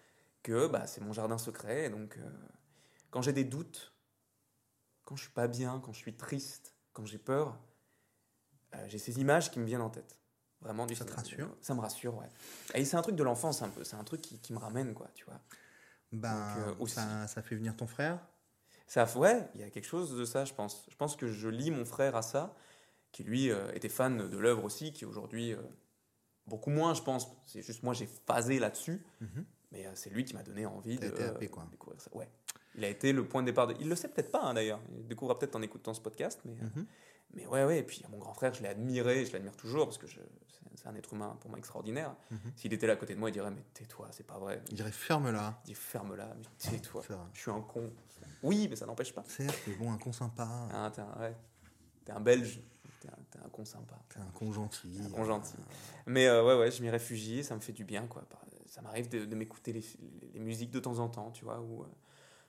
que 0.42 0.66
bah, 0.68 0.86
c'est 0.86 1.02
mon 1.02 1.12
jardin 1.12 1.36
secret. 1.36 1.84
Et 1.84 1.90
donc, 1.90 2.16
euh, 2.16 2.22
quand 3.10 3.20
j'ai 3.20 3.34
des 3.34 3.44
doutes, 3.44 3.92
quand 5.04 5.16
je 5.16 5.22
suis 5.24 5.32
pas 5.32 5.48
bien, 5.48 5.80
quand 5.80 5.92
je 5.92 5.98
suis 5.98 6.14
triste, 6.16 6.74
quand 6.92 7.04
j'ai 7.06 7.18
peur, 7.18 7.58
euh, 8.74 8.84
j'ai 8.88 8.98
ces 8.98 9.20
images 9.20 9.50
qui 9.50 9.58
me 9.60 9.64
viennent 9.64 9.80
en 9.82 9.90
tête. 9.90 10.18
Vraiment 10.60 10.86
du 10.86 10.94
Ça 10.94 11.04
te 11.04 11.12
rassure? 11.12 11.56
Ça 11.60 11.74
me 11.74 11.80
rassure, 11.80 12.16
ouais. 12.16 12.28
Et 12.74 12.84
c'est 12.84 12.96
un 12.96 13.02
truc 13.02 13.16
de 13.16 13.22
l'enfance, 13.24 13.62
un 13.62 13.68
peu. 13.68 13.82
C'est 13.82 13.96
un 13.96 14.04
truc 14.04 14.20
qui, 14.20 14.38
qui 14.38 14.52
me 14.52 14.58
ramène, 14.58 14.94
quoi, 14.94 15.08
tu 15.14 15.24
vois. 15.24 15.40
ben, 16.12 16.54
Donc, 16.78 16.80
euh, 16.80 16.86
ça, 16.86 17.26
ça 17.26 17.42
fait 17.42 17.56
venir 17.56 17.74
ton 17.76 17.86
frère? 17.88 18.20
Ça, 18.86 19.06
ouais, 19.18 19.48
il 19.54 19.60
y 19.60 19.64
a 19.64 19.70
quelque 19.70 19.86
chose 19.86 20.16
de 20.16 20.24
ça, 20.24 20.44
je 20.44 20.54
pense. 20.54 20.86
Je 20.88 20.94
pense 20.96 21.16
que 21.16 21.26
je 21.26 21.48
lis 21.48 21.70
mon 21.72 21.84
frère 21.84 22.14
à 22.14 22.22
ça, 22.22 22.54
qui 23.10 23.24
lui 23.24 23.50
euh, 23.50 23.72
était 23.74 23.88
fan 23.88 24.28
de 24.28 24.38
l'œuvre 24.38 24.62
aussi, 24.64 24.92
qui 24.92 25.04
aujourd'hui, 25.04 25.56
beaucoup 26.46 26.70
moins, 26.70 26.94
je 26.94 27.02
pense. 27.02 27.26
C'est 27.46 27.62
juste 27.62 27.82
moi, 27.82 27.92
j'ai 27.94 28.06
phasé 28.06 28.58
là-dessus, 28.60 29.04
Mhm. 29.20 29.44
mais 29.72 29.88
c'est 29.94 30.10
lui 30.10 30.24
qui 30.24 30.34
m'a 30.34 30.42
donné 30.44 30.64
envie 30.66 30.96
de 30.98 31.06
été 31.06 31.24
happé, 31.24 31.48
quoi. 31.48 31.66
découvrir 31.72 32.00
ça. 32.00 32.14
Ouais. 32.14 32.30
Il 32.76 32.84
a 32.84 32.88
été 32.88 33.12
le 33.12 33.24
point 33.26 33.42
de 33.42 33.46
départ 33.46 33.66
de. 33.66 33.74
Il 33.80 33.88
le 33.88 33.94
sait 33.96 34.08
peut-être 34.08 34.30
pas, 34.30 34.42
hein, 34.42 34.54
d'ailleurs. 34.54 34.80
Il 34.96 35.06
découvrira 35.06 35.38
peut-être 35.38 35.56
en 35.56 35.62
écoutant 35.62 35.92
ce 35.94 36.00
podcast, 36.00 36.40
mais, 36.44 36.52
euh, 36.52 36.64
Mhm. 36.76 36.86
mais 37.34 37.46
ouais, 37.46 37.64
ouais. 37.64 37.78
Et 37.80 37.82
puis 37.82 38.02
mon 38.10 38.18
grand 38.18 38.34
frère, 38.34 38.54
je 38.54 38.62
l'ai 38.62 38.68
admiré, 38.68 39.26
je 39.26 39.32
l'admire 39.32 39.56
toujours, 39.56 39.86
parce 39.86 39.98
que 39.98 40.06
c'est 40.06 40.86
un 40.88 40.94
être 40.94 41.12
humain 41.12 41.36
pour 41.40 41.50
moi 41.50 41.58
extraordinaire. 41.58 42.14
Mhm. 42.30 42.38
S'il 42.56 42.72
était 42.72 42.86
là 42.86 42.94
à 42.94 42.96
côté 42.96 43.14
de 43.14 43.20
moi, 43.20 43.28
il 43.28 43.32
dirait 43.32 43.50
Mais 43.50 43.62
tais-toi, 43.74 44.08
c'est 44.10 44.26
pas 44.26 44.38
vrai. 44.38 44.62
Il 44.70 44.74
dirait 44.76 44.90
ferme-la. 44.92 45.60
Il 45.64 45.68
dit 45.68 45.74
Ferme-la, 45.74 46.34
mais 46.38 46.44
tais-toi. 46.58 47.02
Je 47.34 47.40
suis 47.40 47.50
un 47.50 47.60
con. 47.60 47.90
Oui, 48.42 48.66
mais 48.68 48.76
ça 48.76 48.86
n'empêche 48.86 49.12
pas. 49.14 49.22
Certes, 49.28 49.56
mais 49.66 49.74
bon, 49.76 49.92
un 49.92 49.98
con 49.98 50.12
sympa. 50.12 50.48
Ah, 50.72 50.90
t'es 50.92 51.00
un, 51.02 51.20
ouais. 51.20 51.36
T'es 52.04 52.10
un 52.12 52.20
belge, 52.20 52.60
t'es 53.00 53.08
un, 53.08 53.44
un 53.44 53.48
con 53.50 53.64
sympa, 53.64 53.96
T'es 54.08 54.18
un 54.18 54.24
con 54.32 54.50
gentil. 54.52 54.98
un 55.06 55.10
con 55.10 55.24
gentil. 55.24 55.54
Mais 56.06 56.26
euh, 56.26 56.42
ouais, 56.44 56.58
ouais, 56.58 56.70
je 56.72 56.82
m'y 56.82 56.90
réfugie, 56.90 57.44
ça 57.44 57.54
me 57.54 57.60
fait 57.60 57.72
du 57.72 57.84
bien, 57.84 58.06
quoi. 58.08 58.24
Ça 58.66 58.80
m'arrive 58.82 59.08
de, 59.10 59.24
de 59.26 59.34
m'écouter 59.36 59.72
les, 59.72 59.84
les 60.34 60.40
musiques 60.40 60.70
de 60.72 60.80
temps 60.80 60.98
en 60.98 61.08
temps, 61.08 61.30
tu 61.30 61.44
vois, 61.44 61.60
ou, 61.60 61.82
euh, 61.82 61.86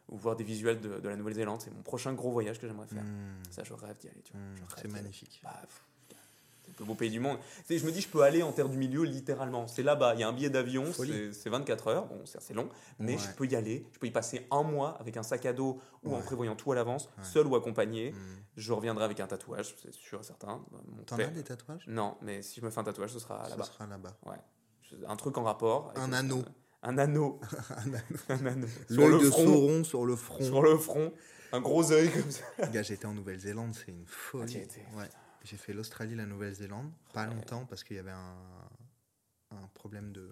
ou 0.10 0.18
voir 0.18 0.36
des 0.36 0.43
visuels 0.43 0.80
de, 0.82 0.99
de 0.99 1.10
la 1.10 1.16
Nouvelle-Zélande. 1.16 1.62
C'est 1.62 1.72
mon 1.72 1.82
prochain 1.82 2.14
gros 2.14 2.32
voyage 2.32 2.60
que 2.60 2.68
j'aimerais 2.68 2.88
faire. 2.88 3.04
Hmm, 3.04 3.41
Ça, 3.51 3.64
je 3.64 3.74
rêve 3.74 3.97
d'y 3.99 4.08
aller, 4.08 4.24
rêve 4.34 4.68
c'est 4.82 4.88
magnifique. 4.91 5.39
Bah, 5.43 5.62
c'est 6.66 6.70
le 6.70 6.74
plus 6.76 6.86
beau 6.86 6.95
pays 6.95 7.10
du 7.10 7.20
monde. 7.20 7.38
Tu 7.60 7.64
sais, 7.66 7.78
je 7.78 7.86
me 7.86 7.91
dis, 7.91 7.99
je 8.01 8.08
peux 8.08 8.22
aller 8.22 8.41
en 8.41 8.51
terre 8.54 8.70
du 8.70 8.78
milieu 8.78 9.04
littéralement. 9.04 9.68
C'est 9.68 9.84
là-bas, 9.84 10.14
il 10.16 10.22
y 10.22 10.24
a 10.24 10.28
un 10.30 10.34
billet 10.34 10.49
d'avion, 10.49 10.86
c'est 10.93 11.34
c'est 11.34 11.49
24 11.49 11.88
heures, 11.88 12.06
bon, 12.08 12.22
c'est 12.26 12.38
assez 12.38 12.54
long, 12.54 12.70
mais 12.99 13.14
Ouais. 13.14 13.18
je 13.20 13.32
peux 13.36 13.45
y 13.45 13.56
aller. 13.56 13.86
Je 13.93 13.99
peux 13.99 14.08
y 14.08 14.12
passer 14.12 14.47
un 14.49 14.64
mois 14.64 14.97
avec 14.99 15.18
un 15.18 15.24
sac 15.24 15.45
à 15.45 15.51
dos 15.54 15.82
ou 16.04 16.16
en 16.16 16.22
prévoyant 16.22 16.56
tout 16.56 16.72
à 16.72 16.76
l'avance, 16.76 17.10
Ouais. 17.18 17.24
seul 17.26 17.47
ou 17.47 17.56
accompagné. 17.56 18.12
Hmm. 18.12 18.16
Je 18.56 18.72
reviendrai 18.72 19.04
avec 19.06 19.20
un 19.20 19.28
tatouage, 19.28 19.76
c'est 19.82 19.93
sûr 19.93 20.22
et 20.22 20.24
certain. 20.24 20.64
T'en 21.06 21.18
as 21.20 21.26
des 21.28 21.43
tatouages? 21.43 21.86
Non, 21.88 22.18
mais 22.22 22.41
si 22.41 22.60
je 22.62 22.66
me 22.66 22.70
fais 22.72 22.80
un 22.80 22.84
tatouage, 22.84 23.12
ce 23.12 23.20
sera 23.20 23.43
Ce 23.45 23.49
là-bas. 23.51 23.64
sera 23.66 23.86
là-bas. 23.88 24.16
Ouais. 24.26 24.38
Un 25.08 25.16
truc 25.16 25.38
en 25.39 25.43
rapport. 25.43 25.89
avec 25.89 25.97
Un 26.04 26.14
anneau. 26.14 26.43
Un 26.86 26.98
anneau. 26.98 27.40
Un 27.70 27.94
un 28.36 28.46
anneau. 28.46 28.68
Sur 28.90 29.08
le 29.08 29.20
de 29.20 29.30
front. 29.30 29.44
Sauron 29.46 29.84
sur 29.84 30.06
le 30.06 30.16
front. 30.16 30.44
Sur 30.44 30.62
le 30.62 30.78
front. 30.78 31.14
Un 31.54 31.62
gros 31.62 31.92
œil 31.92 32.12
comme 32.12 32.30
ça. 32.32 32.44
Gars, 32.72 32.82
j'étais 32.84 33.06
en 33.06 33.14
Nouvelle-Zélande, 33.14 33.74
c'est 33.76 33.90
une 33.92 34.04
Ah, 34.06 34.12
folie. 34.12 34.58
été, 34.58 34.82
Ouais. 34.96 35.10
J'ai 35.44 35.58
fait 35.58 35.74
l'Australie, 35.74 36.16
la 36.16 36.26
Nouvelle-Zélande, 36.26 36.92
pas 37.14 37.28
Ouais. 37.28 37.34
longtemps 37.36 37.66
parce 37.66 37.84
qu'il 37.84 37.96
y 37.98 38.00
avait 38.00 38.12
un, 38.12 38.36
un 39.52 39.68
problème 39.74 40.12
de. 40.14 40.30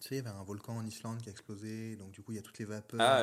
Tu 0.00 0.08
sais, 0.08 0.14
il 0.16 0.16
y 0.16 0.20
avait 0.20 0.30
un 0.36 0.42
volcan 0.42 0.76
en 0.76 0.84
Islande 0.84 1.22
qui 1.22 1.28
a 1.28 1.32
explosé, 1.32 1.94
donc 1.96 2.10
du 2.10 2.22
coup 2.22 2.32
il 2.32 2.36
y 2.36 2.38
a 2.38 2.42
toutes 2.42 2.58
les 2.58 2.64
vapeurs, 2.64 3.00
Ah, 3.00 3.22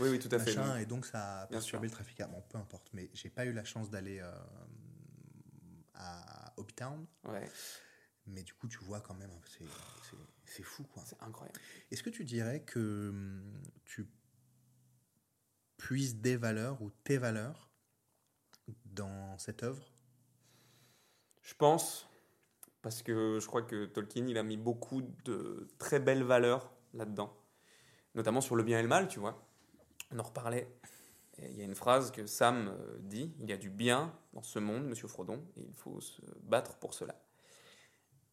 oui, 0.00 0.08
oui, 0.10 0.18
tout 0.18 0.28
à 0.32 0.38
fait. 0.38 0.54
machin, 0.54 0.76
et 0.78 0.84
donc 0.86 1.06
ça 1.06 1.42
a 1.42 1.46
perturbé 1.46 1.86
le 1.86 1.92
trafic. 1.92 2.20
Ah, 2.20 2.26
bon, 2.26 2.42
peu 2.48 2.58
importe, 2.58 2.90
mais 2.92 3.08
j'ai 3.14 3.30
pas 3.30 3.46
eu 3.46 3.52
la 3.52 3.64
chance 3.64 3.88
d'aller 3.90 4.18
euh, 4.20 4.30
à 5.94 6.52
Hobbytown, 6.58 7.06
Ouais, 7.24 7.48
mais 8.26 8.42
du 8.42 8.52
coup 8.54 8.68
tu 8.68 8.78
vois 8.78 9.00
quand 9.00 9.14
même, 9.14 9.30
c'est- 9.46 9.64
c'est 10.10 10.16
c'est 10.44 10.62
fou 10.64 10.82
quoi. 10.84 11.02
c'est 11.06 11.20
incroyable. 11.22 11.58
Est-ce 11.90 12.02
que 12.02 12.09
tu 12.20 12.24
dirais 12.26 12.60
que 12.60 13.08
hum, 13.08 13.62
tu 13.86 14.06
puises 15.78 16.16
des 16.16 16.36
valeurs 16.36 16.82
ou 16.82 16.90
tes 17.02 17.16
valeurs 17.16 17.70
dans 18.84 19.38
cette 19.38 19.62
œuvre? 19.62 19.90
Je 21.40 21.54
pense, 21.54 22.06
parce 22.82 23.02
que 23.02 23.38
je 23.40 23.46
crois 23.46 23.62
que 23.62 23.86
Tolkien, 23.86 24.26
il 24.26 24.36
a 24.36 24.42
mis 24.42 24.58
beaucoup 24.58 25.00
de 25.24 25.66
très 25.78 25.98
belles 25.98 26.22
valeurs 26.22 26.70
là-dedans, 26.92 27.34
notamment 28.14 28.42
sur 28.42 28.54
le 28.54 28.64
bien 28.64 28.80
et 28.80 28.82
le 28.82 28.88
mal, 28.88 29.08
tu 29.08 29.18
vois. 29.18 29.48
On 30.10 30.18
en 30.18 30.22
reparlait. 30.22 30.70
Et 31.38 31.48
il 31.48 31.56
y 31.56 31.62
a 31.62 31.64
une 31.64 31.74
phrase 31.74 32.10
que 32.10 32.26
Sam 32.26 32.68
euh, 32.68 32.98
dit 32.98 33.34
il 33.40 33.48
y 33.48 33.54
a 33.54 33.56
du 33.56 33.70
bien 33.70 34.14
dans 34.34 34.42
ce 34.42 34.58
monde, 34.58 34.84
monsieur 34.84 35.08
Frodon, 35.08 35.42
et 35.56 35.62
il 35.62 35.74
faut 35.74 36.02
se 36.02 36.20
battre 36.42 36.76
pour 36.76 36.92
cela. 36.92 37.18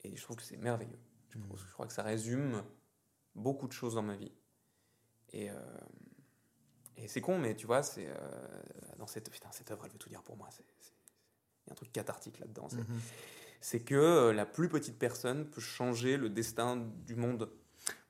Et 0.03 0.13
je 0.13 0.21
trouve 0.21 0.35
que 0.35 0.43
c'est 0.43 0.57
merveilleux. 0.57 0.99
Je, 1.29 1.37
je 1.37 1.71
crois 1.71 1.87
que 1.87 1.93
ça 1.93 2.03
résume 2.03 2.61
beaucoup 3.37 3.67
de 3.67 3.73
choses 3.73 3.95
dans 3.95 4.01
ma 4.01 4.15
vie. 4.15 4.31
Et, 5.33 5.49
euh, 5.49 5.55
et 6.97 7.07
c'est 7.07 7.21
con, 7.21 7.37
mais 7.37 7.55
tu 7.55 7.67
vois, 7.67 7.83
c'est 7.83 8.07
euh, 8.07 8.13
dans 8.97 9.07
cette, 9.07 9.29
putain, 9.29 9.49
cette 9.51 9.71
œuvre, 9.71 9.85
elle 9.85 9.91
veut 9.91 9.97
tout 9.99 10.09
dire 10.09 10.23
pour 10.23 10.35
moi. 10.37 10.49
Il 10.59 11.67
y 11.67 11.69
a 11.69 11.73
un 11.73 11.75
truc 11.75 11.91
cathartique 11.91 12.39
là-dedans. 12.39 12.67
c'est- 12.69 12.77
Mhm. 12.77 13.85
Que 13.85 13.95
euh, 13.95 14.33
la 14.33 14.45
plus 14.45 14.69
petite 14.69 14.97
personne 14.99 15.45
peut 15.49 15.61
changer 15.61 16.15
le 16.17 16.29
destin 16.29 16.77
du 16.77 17.15
monde. 17.15 17.49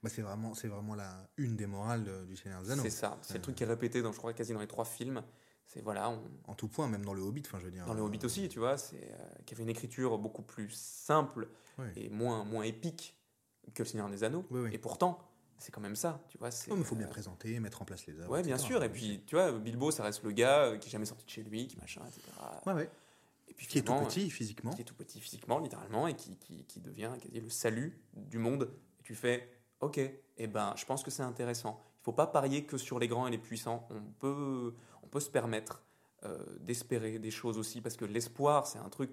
Bah, 0.04 0.10
c'est 0.10 0.22
vraiment, 0.22 0.54
c'est 0.54 0.68
vraiment 0.68 0.94
la 0.94 1.28
une 1.38 1.56
des 1.56 1.66
morales 1.68 2.26
du 2.28 2.36
Seigneur 2.36 2.62
des 2.62 2.72
Anneaux. 2.72 2.84
C'est 2.84 2.90
ça. 2.90 3.18
C'est 3.22 3.36
le 3.36 3.42
truc 3.42 3.56
qui 3.56 3.64
est 3.64 3.68
répété 3.68 4.02
dans, 4.02 4.12
je 4.12 4.18
crois, 4.18 4.34
quasi 4.34 4.54
dans 4.54 4.60
les 4.60 4.68
trois 4.68 4.86
films. 4.86 5.24
C'est 5.66 5.82
voilà, 5.82 6.10
on, 6.10 6.22
En 6.46 6.54
tout 6.56 6.68
point, 6.68 6.88
même 6.88 7.04
dans 7.04 7.14
le 7.14 7.22
Hobbit, 7.22 7.44
enfin, 7.46 7.60
je 7.60 7.66
veux 7.66 7.72
dire. 7.72 7.86
dans 7.86 7.94
le 7.94 8.02
Hobbit 8.02 8.24
aussi, 8.24 8.48
tu 8.50 8.60
vois, 8.60 8.78
c'est 8.78 9.12
euh, 9.12 9.18
qui 9.46 9.54
avait 9.54 9.64
une 9.64 9.70
écriture 9.70 10.18
beaucoup 10.18 10.44
plus 10.44 10.70
simple 10.70 11.50
et 11.96 12.10
moins 12.10 12.44
moins 12.46 12.64
épique 12.64 13.17
que 13.74 13.84
le 13.84 13.88
Seigneur 13.88 14.10
des 14.10 14.24
Anneaux. 14.24 14.46
Oui, 14.52 14.62
oui. 14.62 14.70
Et 14.74 14.78
pourtant, 14.78 15.20
c'est 15.58 15.72
quand 15.72 15.82
même 15.82 15.96
ça, 15.96 16.22
tu 16.30 16.38
vois. 16.38 16.50
il 16.50 16.84
faut 16.84 16.96
bien 16.96 17.08
euh, 17.08 17.10
présenter, 17.10 17.60
mettre 17.60 17.82
en 17.82 17.86
place 17.86 18.06
les 18.06 18.20
œuvres. 18.20 18.32
Ouais, 18.32 18.44
bien 18.44 18.58
sûr. 18.58 18.84
Et 18.84 18.90
puis, 18.90 19.24
tu 19.26 19.36
vois, 19.36 19.52
Bilbo, 19.52 19.92
ça 19.92 20.04
reste 20.04 20.24
le 20.24 20.32
gars 20.32 20.66
euh, 20.66 20.78
qui 20.78 20.88
est 20.88 20.92
jamais 20.92 21.06
sorti 21.06 21.26
de 21.26 21.30
chez 21.30 21.44
lui, 21.44 21.68
qui 21.68 21.78
machin, 21.78 22.02
etc. 22.08 22.22
Ouais, 22.66 22.74
ouais. 22.74 22.90
Et 23.48 23.54
puis 23.54 23.66
Qui 23.66 23.80
est 23.80 23.82
tout 23.82 23.96
petit 23.96 24.30
physiquement. 24.30 24.72
qui 24.72 24.82
est 24.82 24.86
tout 24.86 24.94
petit 24.94 25.20
physiquement, 25.20 25.60
littéralement, 25.60 26.08
et 26.08 26.16
qui, 26.16 26.38
qui, 26.38 26.66
qui 26.66 26.80
devient 26.80 27.12
quasi 27.22 27.40
le 27.40 27.50
salut 27.50 28.00
du 28.14 28.38
monde. 28.38 28.70
Et 29.00 29.04
tu 29.04 29.16
fais, 29.16 29.50
ok, 29.80 30.00
et 30.38 30.48
ben, 30.48 30.74
je 30.76 30.86
pense 30.86 31.02
que 31.02 31.10
c'est 31.10 31.24
intéressant. 31.24 31.82
Il 32.02 32.04
faut 32.04 32.14
pas 32.14 32.28
parier 32.28 32.66
que 32.66 32.78
sur 32.78 33.00
les 33.00 33.08
grands 33.08 33.26
et 33.28 33.32
les 33.32 33.38
puissants. 33.38 33.88
On 33.90 34.02
peut, 34.20 34.76
on 35.02 35.08
peut 35.08 35.20
se 35.20 35.30
permettre 35.30 35.82
euh, 36.24 36.38
d'espérer 36.60 37.20
des 37.20 37.32
choses 37.32 37.58
aussi, 37.58 37.82
parce 37.82 37.96
que 37.98 38.06
l'espoir, 38.06 38.68
c'est 38.68 38.80
un 38.80 38.90
truc 38.90 39.12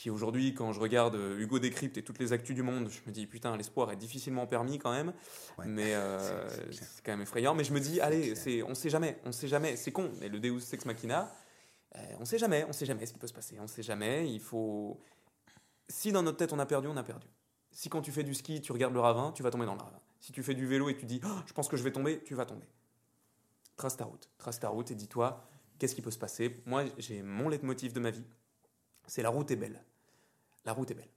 qui 0.00 0.08
aujourd'hui, 0.08 0.54
quand 0.54 0.72
je 0.72 0.80
regarde 0.80 1.14
euh, 1.14 1.38
Hugo 1.38 1.58
Décrypte 1.58 1.98
et 1.98 2.02
toutes 2.02 2.18
les 2.18 2.32
actus 2.32 2.54
du 2.56 2.62
monde, 2.62 2.88
je 2.88 3.00
me 3.06 3.12
dis, 3.12 3.26
putain, 3.26 3.54
l'espoir 3.58 3.90
est 3.92 3.96
difficilement 3.96 4.46
permis 4.46 4.78
quand 4.78 4.90
même. 4.92 5.12
Ouais. 5.58 5.66
Mais 5.66 5.94
euh, 5.94 6.48
C'est- 6.70 7.02
quand 7.04 7.12
même 7.12 7.20
effrayant. 7.20 7.54
Mais 7.54 7.64
je 7.64 7.74
me 7.74 7.80
dis, 7.80 8.00
allez, 8.00 8.34
c'est, 8.34 8.62
on 8.62 8.74
sait 8.74 8.88
jamais, 8.88 9.18
on 9.26 9.32
sait 9.32 9.46
jamais. 9.46 9.76
C'est 9.76 9.92
con, 9.92 10.10
mais 10.18 10.30
le 10.30 10.40
Deus 10.40 10.72
Ex 10.72 10.86
Machina, 10.86 11.30
euh, 11.96 12.00
on 12.18 12.24
sait 12.24 12.38
jamais, 12.38 12.64
on 12.66 12.72
sait 12.72 12.86
jamais 12.86 13.04
ce 13.04 13.12
qui 13.12 13.18
peut 13.18 13.26
se 13.26 13.34
passer. 13.34 13.58
On 13.60 13.66
sait 13.66 13.82
jamais. 13.82 14.26
Il 14.32 14.40
faut. 14.40 14.98
Si 15.90 16.12
dans 16.12 16.22
notre 16.22 16.38
tête 16.38 16.54
on 16.54 16.58
a 16.58 16.64
perdu, 16.64 16.88
on 16.88 16.96
a 16.96 17.02
perdu. 17.02 17.26
Si 17.70 17.90
quand 17.90 18.00
tu 18.00 18.10
fais 18.10 18.22
du 18.24 18.32
ski, 18.32 18.62
tu 18.62 18.72
regardes 18.72 18.94
le 18.94 19.00
ravin, 19.00 19.32
tu 19.32 19.42
vas 19.42 19.50
tomber 19.50 19.66
dans 19.66 19.74
le 19.74 19.82
ravin. 19.82 20.00
Si 20.18 20.32
tu 20.32 20.42
fais 20.42 20.54
du 20.54 20.66
vélo 20.66 20.88
et 20.88 20.96
tu 20.96 21.04
dis, 21.04 21.20
Oh, 21.26 21.40
je 21.44 21.52
pense 21.52 21.68
que 21.68 21.76
je 21.76 21.82
vais 21.82 21.92
tomber, 21.92 22.22
tu 22.24 22.34
vas 22.34 22.46
tomber. 22.46 22.66
Trace 23.76 23.98
ta 23.98 24.06
route, 24.06 24.30
trace 24.38 24.60
ta 24.60 24.70
route 24.70 24.90
et 24.90 24.94
dis-toi, 24.94 25.46
qu'est-ce 25.78 25.94
qui 25.94 26.00
peut 26.00 26.10
se 26.10 26.18
passer? 26.18 26.62
Moi, 26.64 26.84
j'ai 26.96 27.22
mon 27.22 27.50
leitmotiv 27.50 27.92
de 27.92 28.00
ma 28.00 28.10
vie, 28.10 28.24
c'est 29.06 29.20
la 29.20 29.28
route 29.28 29.50
est 29.50 29.56
belle. 29.56 29.84
La 30.64 30.72
route 30.72 30.90
est 30.90 30.94
belle. 30.94 31.10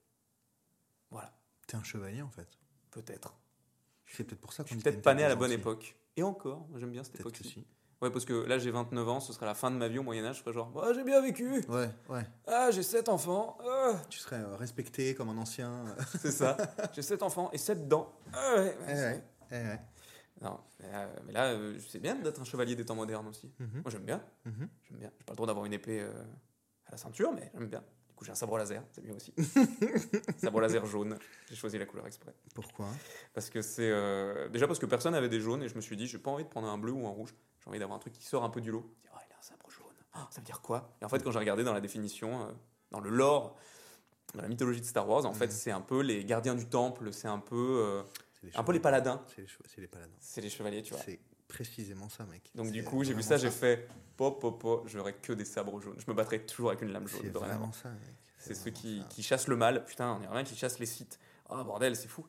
Voilà, 1.11 1.33
T'es 1.67 1.75
un 1.75 1.83
chevalier 1.83 2.21
en 2.21 2.29
fait. 2.29 2.47
peut-être. 2.91 3.35
C'est 4.05 4.23
peut-être 4.23 4.41
pour 4.41 4.53
ça 4.53 4.63
Je 4.63 4.69
qu'on 4.69 4.69
suis 4.69 4.77
dit 4.77 4.83
peut-être 4.83 5.01
pas 5.01 5.13
né 5.13 5.23
à 5.23 5.29
la 5.29 5.35
bonne 5.35 5.51
époque. 5.51 5.95
Et 6.17 6.23
encore, 6.23 6.67
j'aime 6.75 6.91
bien 6.91 7.03
cette 7.03 7.13
Peut-être 7.13 7.31
que 7.31 7.37
époque-ci. 7.39 7.61
si. 7.61 7.67
Ouais, 8.01 8.11
parce 8.11 8.25
que 8.25 8.33
là 8.33 8.57
j'ai 8.59 8.69
29 8.69 9.07
ans, 9.09 9.19
ce 9.21 9.31
sera 9.33 9.45
la 9.45 9.53
fin 9.55 9.71
de 9.71 9.77
ma 9.77 9.87
vie 9.87 9.97
au 9.97 10.03
Moyen-Âge, 10.03 10.37
je 10.37 10.41
serais 10.43 10.53
genre, 10.53 10.71
Ah, 10.83 10.91
j'ai 10.93 11.03
bien 11.03 11.21
vécu 11.21 11.63
Ouais, 11.69 11.89
ouais. 12.09 12.25
Ah, 12.47 12.69
j'ai 12.71 12.83
7 12.83 13.07
enfants 13.09 13.57
Ah, 13.65 13.93
Tu 14.09 14.19
serais 14.19 14.41
euh, 14.41 14.55
respecté 14.57 15.15
comme 15.15 15.29
un 15.29 15.37
ancien. 15.37 15.85
C'est 16.19 16.31
ça. 16.31 16.57
J'ai 16.93 17.01
7 17.01 17.23
enfants 17.23 17.49
et 17.53 17.57
7 17.57 17.87
dents. 17.87 18.13
Ah 18.33 18.55
ouais, 18.55 18.61
ouais, 18.61 18.75
eh 18.89 18.93
ouais, 18.93 19.23
eh 19.51 19.55
ouais. 19.55 19.81
Non, 20.41 20.59
mais, 20.79 20.89
euh, 20.93 21.15
mais 21.25 21.31
là, 21.31 21.45
euh, 21.53 21.79
c'est 21.87 21.99
bien 21.99 22.15
d'être 22.15 22.41
un 22.41 22.43
chevalier 22.43 22.75
des 22.75 22.83
temps 22.85 22.95
modernes 22.95 23.27
aussi. 23.27 23.49
Mhm, 23.59 23.81
Moi, 23.83 23.91
j'aime 23.91 24.03
bien. 24.03 24.21
mhm. 24.45 24.67
J'aime 24.83 24.97
bien. 24.97 25.11
J'ai 25.17 25.23
pas 25.23 25.31
le 25.31 25.37
droit 25.37 25.47
d'avoir 25.47 25.65
une 25.65 25.73
épée 25.73 26.01
euh, 26.01 26.11
à 26.87 26.91
la 26.91 26.97
ceinture, 26.97 27.31
mais 27.31 27.49
j'aime 27.53 27.69
bien. 27.69 27.83
Du 28.13 28.17
coup, 28.17 28.25
j'ai 28.25 28.31
un 28.31 28.35
sabre 28.35 28.59
laser, 28.59 28.83
c'est 28.91 29.03
mieux 29.03 29.15
aussi. 29.15 29.33
sabre 30.37 30.61
laser 30.61 30.85
jaune. 30.85 31.17
J'ai 31.49 31.55
choisi 31.55 31.79
la 31.79 31.87
couleur 31.87 32.05
exprès. 32.05 32.31
Pourquoi? 32.53 32.85
Parce 33.33 33.49
que 33.49 33.63
c'est. 33.63 33.89
euh, 33.89 34.49
Déjà 34.49 34.67
parce 34.67 34.77
que 34.77 34.85
personne 34.85 35.13
n'avait 35.13 35.29
des 35.29 35.39
jaunes 35.39 35.63
et 35.63 35.67
je 35.67 35.73
me 35.75 35.81
suis 35.81 35.97
dit, 35.97 36.05
j'ai 36.05 36.19
pas 36.19 36.29
envie 36.29 36.43
de 36.43 36.49
prendre 36.49 36.67
un 36.67 36.77
bleu 36.77 36.91
ou 36.91 37.07
un 37.07 37.09
rouge. 37.09 37.33
J'ai 37.63 37.69
envie 37.69 37.79
d'avoir 37.79 37.95
un 37.97 37.99
truc 37.99 38.13
qui 38.13 38.23
sort 38.23 38.43
un 38.43 38.51
peu 38.51 38.61
du 38.61 38.69
lot. 38.69 38.85
Je 38.97 39.01
dis, 39.01 39.09
Oh, 39.15 39.17
il 39.27 39.33
a 39.33 39.39
un 39.39 39.41
sabre 39.41 39.67
jaune. 39.71 39.87
Ah, 40.13 40.27
ça 40.29 40.41
veut 40.41 40.45
dire 40.45 40.61
quoi? 40.61 40.95
Et 41.01 41.05
en 41.05 41.09
fait, 41.09 41.23
quand 41.23 41.31
j'ai 41.31 41.39
regardé 41.39 41.63
dans 41.63 41.73
la 41.73 41.81
définition, 41.81 42.43
euh, 42.43 42.51
dans 42.91 42.99
le 42.99 43.09
lore, 43.09 43.57
dans 44.35 44.43
la 44.43 44.47
mythologie 44.47 44.81
de 44.81 44.85
Star 44.85 45.09
Wars, 45.09 45.25
en 45.25 45.33
fait, 45.33 45.47
Mhm. 45.47 45.51
c'est 45.51 45.71
un 45.71 45.81
peu 45.81 46.01
les 46.03 46.23
gardiens 46.23 46.53
du 46.53 46.67
temple, 46.67 47.11
c'est 47.11 47.27
un 47.27 47.39
peu. 47.39 47.81
euh, 47.83 48.03
un 48.53 48.63
peu 48.63 48.73
les 48.73 48.77
chevaliers. 48.77 48.79
paladins. 48.79 49.25
C'est 49.35 49.41
les, 49.41 49.47
les 49.81 49.87
paladins. 49.87 50.13
C'est 50.19 50.41
les 50.41 50.49
chevaliers, 50.51 50.83
tu 50.83 50.93
vois. 50.93 51.01
Précisément 51.53 52.09
ça, 52.09 52.25
mec. 52.25 52.49
Donc 52.55 52.71
du 52.71 52.83
coup, 52.83 53.03
j'ai 53.03 53.13
vu 53.13 53.21
ça, 53.21 53.37
j'ai 53.37 53.51
fait 53.51 53.87
pop, 54.17 54.41
pop, 54.41 54.59
pop, 54.59 54.87
j'aurais 54.87 55.13
que 55.13 55.33
des 55.33 55.45
sabres 55.45 55.79
jaunes. 55.79 55.99
Je 55.99 56.09
me 56.09 56.15
battrai 56.15 56.43
toujours 56.43 56.69
avec 56.71 56.81
une 56.81 56.91
lame 56.91 57.07
jaune. 57.07 57.21
C'est 57.21 57.29
vraiment 57.29 57.71
ça, 57.71 57.89
mec. 57.89 58.01
C'est 58.39 58.55
ceux 58.55 58.71
qui, 58.71 59.03
qui 59.09 59.23
chassent 59.23 59.47
le 59.47 59.55
mal. 59.55 59.85
Putain, 59.85 60.15
on 60.15 60.19
dirait 60.19 60.33
rien 60.33 60.43
qui 60.43 60.55
chassent 60.55 60.79
les 60.79 60.87
sites. 60.87 61.19
Oh 61.49 61.63
bordel, 61.63 61.95
c'est 61.95 62.07
fou. 62.07 62.25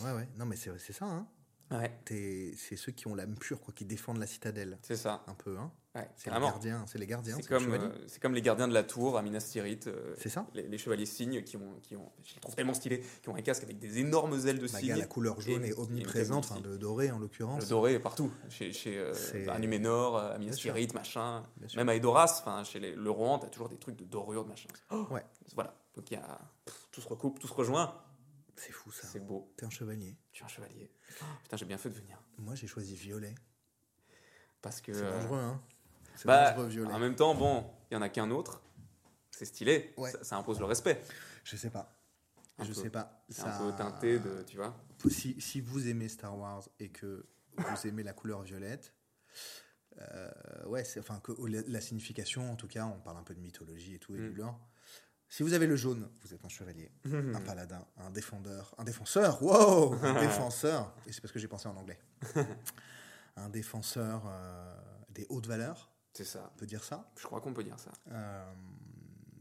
Ouais, 0.00 0.12
ouais. 0.12 0.28
Non, 0.38 0.46
mais 0.46 0.56
c'est 0.56 0.70
c'est 0.78 0.92
ça, 0.92 1.04
hein. 1.04 1.26
Ouais, 1.70 1.92
C'est 2.06 2.76
ceux 2.76 2.92
qui 2.92 3.06
ont 3.06 3.14
l'âme 3.14 3.36
pure, 3.36 3.60
quoi, 3.60 3.72
qui 3.74 3.84
défendent 3.84 4.18
la 4.18 4.26
citadelle. 4.26 4.78
c'est 4.82 4.96
ça. 4.96 5.22
Un 5.28 5.34
peu, 5.34 5.56
hein. 5.58 5.70
Ouais, 5.96 6.08
C'est 6.16 6.30
les 6.32 6.38
gardiens. 6.40 6.84
C'est 6.86 6.98
les 6.98 7.06
gardiens. 7.06 7.34
C'est 7.36 7.48
comme, 7.48 7.72
euh, 7.74 7.90
c'est 8.06 8.20
comme 8.22 8.32
les 8.34 8.42
gardiens 8.42 8.68
de 8.68 8.74
la 8.74 8.84
tour 8.84 9.18
à 9.18 9.22
Minas 9.22 9.40
Tirith. 9.50 9.88
euh, 9.88 10.14
C'est 10.18 10.28
ça 10.28 10.46
les, 10.54 10.62
les 10.68 10.78
chevaliers 10.78 11.04
cygnes 11.06 11.42
qui 11.42 11.56
ont, 11.56 11.80
qui 11.82 11.96
ont, 11.96 12.12
je 12.24 12.34
les 12.34 12.40
trouve 12.40 12.54
tellement 12.54 12.74
stylés, 12.74 13.02
qui 13.22 13.28
ont 13.28 13.34
un 13.34 13.42
casque 13.42 13.64
avec 13.64 13.80
des 13.80 13.98
énormes 13.98 14.34
ailes 14.46 14.60
de 14.60 14.68
Bah, 14.68 14.78
cygne. 14.78 14.94
la 14.94 15.06
couleur 15.06 15.40
jaune 15.40 15.64
et- 15.64 15.70
est 15.70 15.72
omniprésente, 15.78 16.44
enfin, 16.50 16.60
de 16.60 16.70
de 16.70 16.76
doré 16.76 17.10
en 17.10 17.18
l'occurrence. 17.18 17.62
Le 17.64 17.68
doré 17.68 17.94
est 17.94 17.98
partout, 17.98 18.30
chez, 18.48 18.72
chez 18.72 18.98
euh, 18.98 19.12
à 19.48 19.58
Numénor, 19.58 20.16
à 20.16 20.38
Minas. 20.38 20.52
Tirith, 20.52 20.94
machin. 20.94 21.42
Même 21.76 21.88
à 21.88 21.94
Edoras, 21.96 22.38
enfin, 22.40 22.62
chez 22.62 22.78
les, 22.78 22.94
le 22.94 23.10
Rohan, 23.10 23.40
t'as 23.40 23.48
toujours 23.48 23.68
des 23.68 23.76
trucs 23.78 23.96
de 23.96 24.04
dorure, 24.04 24.44
de 24.44 24.50
machin. 24.50 24.68
Oh, 24.92 25.06
Ouais. 25.10 25.24
Voilà. 25.56 25.74
Donc 25.96 26.08
il 26.12 26.14
y 26.14 26.16
a, 26.18 26.38
pff, 26.64 26.86
tout 26.92 27.00
se 27.00 27.08
recoupe, 27.08 27.40
tout 27.40 27.48
se 27.48 27.52
rejoint. 27.52 27.92
C'est 28.60 28.72
fou, 28.72 28.90
ça. 28.92 29.06
C'est 29.06 29.20
beau. 29.20 29.52
T'es 29.56 29.64
un 29.64 29.70
chevalier. 29.70 30.16
Tu 30.32 30.42
es 30.42 30.44
un 30.44 30.48
chevalier. 30.48 30.90
Oh, 31.22 31.24
putain, 31.42 31.56
j'ai 31.56 31.64
bien 31.64 31.78
fait 31.78 31.88
de 31.88 31.94
venir. 31.94 32.22
Moi, 32.38 32.54
j'ai 32.54 32.66
choisi 32.66 32.94
violet. 32.94 33.34
Parce 34.60 34.80
que. 34.82 34.92
C'est 34.92 35.02
euh, 35.02 35.10
dangereux, 35.18 35.38
hein. 35.40 35.62
C'est 36.16 36.26
bah, 36.26 36.50
dangereux, 36.50 36.68
violet. 36.68 36.92
en 36.92 36.98
même 36.98 37.14
temps, 37.16 37.34
bon, 37.34 37.64
il 37.90 37.94
y 37.94 37.96
en 37.96 38.02
a 38.02 38.08
qu'un 38.10 38.30
autre. 38.30 38.60
C'est 39.30 39.46
stylé. 39.46 39.94
Ouais. 39.96 40.10
Ça, 40.10 40.22
ça 40.24 40.36
impose 40.36 40.58
le 40.60 40.66
respect. 40.66 41.00
Je 41.44 41.56
sais 41.56 41.70
pas. 41.70 41.96
Un 42.58 42.64
je 42.64 42.72
peu. 42.74 42.82
sais 42.82 42.90
pas. 42.90 43.24
C'est 43.30 43.40
Ça- 43.40 43.56
un 43.56 43.70
peu 43.70 43.76
teinté 43.76 44.18
de. 44.18 44.42
Tu 44.46 44.56
vois 44.58 44.76
Si, 45.08 45.40
si 45.40 45.62
vous 45.62 45.88
aimez 45.88 46.08
Star 46.10 46.36
Wars 46.36 46.68
et 46.78 46.90
que 46.90 47.26
vous 47.56 47.86
aimez 47.86 48.02
la 48.02 48.12
couleur 48.12 48.42
violette, 48.42 48.92
euh, 49.98 50.30
ouais, 50.66 50.84
c'est 50.84 51.00
enfin 51.00 51.18
que 51.20 51.32
la, 51.46 51.62
la 51.66 51.80
signification, 51.80 52.50
en 52.52 52.56
tout 52.56 52.68
cas, 52.68 52.84
on 52.86 53.00
parle 53.00 53.16
un 53.16 53.22
peu 53.22 53.34
de 53.34 53.40
mythologie 53.40 53.94
et 53.94 53.98
tout 53.98 54.14
et 54.14 54.18
Mm. 54.20 54.28
du 54.30 54.34
lore. 54.36 54.60
Si 55.32 55.42
vous 55.44 55.52
avez 55.54 55.66
le 55.68 55.76
jaune, 55.76 56.10
vous 56.22 56.34
êtes 56.34 56.44
un 56.44 56.48
chevalier, 56.48 56.90
un 57.04 57.40
paladin, 57.40 57.86
un 57.98 58.10
défendeur, 58.10 58.74
un 58.78 58.84
défenseur. 58.84 59.40
Wow, 59.42 59.94
un 60.02 60.14
défenseur. 60.20 60.92
Et 61.06 61.12
c'est 61.12 61.20
parce 61.20 61.32
que 61.32 61.38
j'ai 61.38 61.46
pensé 61.48 61.68
en 61.68 61.76
anglais. 61.76 62.00
un 63.36 63.48
défenseur 63.48 64.24
euh, 64.26 64.74
des 65.10 65.26
hautes 65.28 65.46
valeurs, 65.46 65.90
C'est 66.12 66.24
ça. 66.24 66.50
on 66.54 66.58
peut 66.58 66.66
dire 66.66 66.82
ça. 66.82 67.08
Je 67.16 67.24
crois 67.26 67.40
qu'on 67.40 67.54
peut 67.54 67.62
dire 67.62 67.78
ça. 67.78 67.92
Euh, 68.10 68.52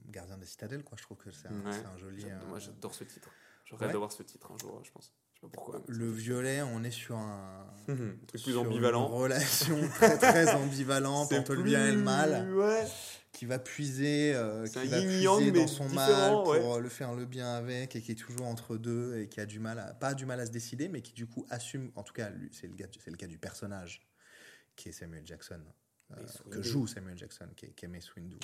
gardien 0.10 0.36
de 0.36 0.42
la 0.42 0.48
citadelle, 0.48 0.84
quoi. 0.84 0.96
Je 0.98 1.04
trouve 1.04 1.18
que 1.18 1.32
c'est 1.32 1.48
un, 1.48 1.60
Ouais. 1.66 1.72
c'est 1.74 1.86
un 1.86 1.98
joli. 1.98 2.24
Euh, 2.26 2.40
Moi, 2.48 2.60
j'adore 2.60 2.94
ce 2.94 3.04
titre. 3.04 3.30
Rêve 3.72 3.82
Ouais. 3.88 3.92
d'avoir 3.94 4.12
ce 4.12 4.22
titre 4.24 4.52
un 4.52 4.58
jour, 4.60 4.82
je 4.84 4.92
pense. 4.92 5.12
Je 5.42 5.48
sais 5.48 5.52
pas 5.52 5.56
pourquoi. 5.56 5.82
mais 5.88 5.96
le 5.96 6.12
violet, 6.12 6.62
on 6.62 6.84
est 6.84 6.92
sur 6.92 7.16
un, 7.18 7.66
truc 8.28 8.44
plus 8.44 8.58
ambivalent. 8.58 9.08
Une 9.08 9.14
relation 9.14 9.88
très 9.96 10.18
très 10.18 10.50
ambivalente 10.56 11.32
entre 11.34 11.54
le 11.56 11.64
bien 11.64 11.88
et 11.88 11.92
le 11.92 12.02
mal, 12.02 12.52
Ouais. 12.54 12.86
qui 13.32 13.46
va 13.46 13.58
puiser, 13.60 14.34
euh, 14.36 14.68
qui 14.68 14.88
va 14.88 15.02
puiser 15.02 15.52
dans 15.52 15.68
son 15.68 15.88
mal 15.90 16.34
pour 16.34 16.50
ouais. 16.50 16.60
euh, 16.62 16.80
le 16.80 16.90
faire 16.90 17.14
le 17.14 17.26
bien 17.26 17.54
avec 17.54 17.96
et 17.96 18.02
qui 18.02 18.12
est 18.12 18.16
toujours 18.16 18.48
entre 18.48 18.76
deux 18.78 19.18
et 19.20 19.30
qui 19.30 19.40
a 19.40 19.46
du 19.46 19.60
mal 19.60 19.80
à 19.80 19.94
pas 19.94 20.14
du 20.14 20.26
mal 20.26 20.40
à 20.40 20.46
se 20.46 20.52
décider, 20.52 20.90
mais 20.90 21.02
qui 21.02 21.14
du 21.14 21.26
coup 21.26 21.46
assume. 21.50 21.92
En 21.96 22.04
tout 22.04 22.14
cas, 22.14 22.30
lui, 22.32 22.50
c'est 22.52 22.68
le 22.68 23.18
cas 23.18 23.28
du 23.28 23.38
personnage 23.38 24.02
qui 24.76 24.90
est 24.90 24.94
Samuel 24.94 25.26
Jackson, 25.26 25.62
euh, 26.12 26.26
que 26.52 26.62
joue 26.62 26.86
Samuel 26.88 27.18
Jackson, 27.18 27.48
qui 27.56 27.66
est, 27.68 27.70
qui 27.70 27.86
est 27.86 27.88
Mace 27.90 28.14
Windu. 28.16 28.38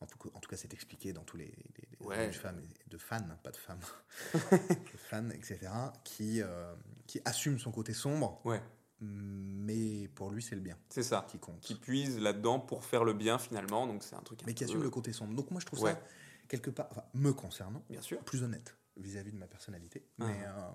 En 0.00 0.06
tout, 0.06 0.16
cas, 0.18 0.28
en 0.34 0.38
tout 0.40 0.48
cas, 0.48 0.56
c'est 0.56 0.72
expliqué 0.72 1.12
dans 1.12 1.24
tous 1.24 1.36
les, 1.36 1.46
les, 1.46 1.88
les 2.00 2.06
Ouais. 2.06 2.32
femmes, 2.32 2.62
de 2.88 2.98
fans, 2.98 3.18
pas 3.42 3.50
de 3.50 3.56
femmes, 3.56 3.80
de 4.52 4.96
fans, 4.96 5.28
etc., 5.30 5.58
qui, 6.04 6.40
euh, 6.40 6.74
qui 7.06 7.20
assume 7.24 7.58
son 7.58 7.72
côté 7.72 7.92
sombre, 7.92 8.40
Ouais, 8.44 8.62
mais 9.00 10.08
pour 10.14 10.30
lui, 10.30 10.42
c'est 10.42 10.54
le 10.54 10.60
bien 10.60 10.76
c'est 10.88 11.02
ça. 11.02 11.26
qui 11.28 11.38
compte. 11.38 11.60
Qui 11.60 11.74
puise 11.74 12.18
là-dedans 12.18 12.60
pour 12.60 12.84
faire 12.84 13.04
le 13.04 13.12
bien 13.12 13.38
finalement. 13.38 13.86
Donc 13.86 14.02
c'est 14.02 14.14
un 14.16 14.22
truc. 14.22 14.42
un 14.42 14.46
mais 14.46 14.54
qui 14.54 14.64
assume 14.64 14.82
le 14.82 14.90
côté 14.90 15.12
sombre. 15.12 15.34
Donc 15.34 15.50
moi, 15.50 15.60
je 15.60 15.66
trouve 15.66 15.80
Ouais. 15.82 15.92
ça, 15.92 16.00
quelque 16.48 16.70
part, 16.70 16.88
enfin, 16.90 17.04
me 17.14 17.32
concernant, 17.32 17.82
Bien 17.90 18.00
sûr. 18.02 18.18
plus 18.20 18.42
honnête 18.42 18.76
vis-à-vis 18.96 19.32
de 19.32 19.38
ma 19.38 19.46
personnalité. 19.46 20.04
Ah. 20.20 20.24
Mais 20.26 20.44
euh, 20.44 20.70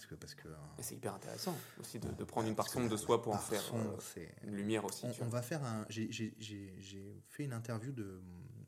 parce 0.00 0.06
que... 0.06 0.14
Parce 0.14 0.34
que 0.34 0.48
euh, 0.48 0.82
c'est 0.82 0.94
hyper 0.96 1.14
intéressant 1.14 1.56
aussi 1.80 1.98
de, 1.98 2.08
de 2.10 2.24
prendre 2.24 2.48
une 2.48 2.54
part 2.56 2.68
sombre 2.68 2.88
de 2.88 2.96
soi 2.96 3.22
pour 3.22 3.34
en 3.34 3.38
faire 3.38 3.60
sombre, 3.60 3.98
euh, 4.18 4.26
une 4.44 4.56
lumière 4.56 4.84
aussi. 4.84 5.04
on, 5.06 5.10
tu 5.12 5.22
on 5.22 5.26
vois. 5.26 5.40
va 5.40 5.42
faire 5.42 5.64
un... 5.64 5.84
J'ai 5.88 7.22
fait 7.28 7.44
une 7.44 7.52
interview 7.52 7.92
de... 7.92 8.20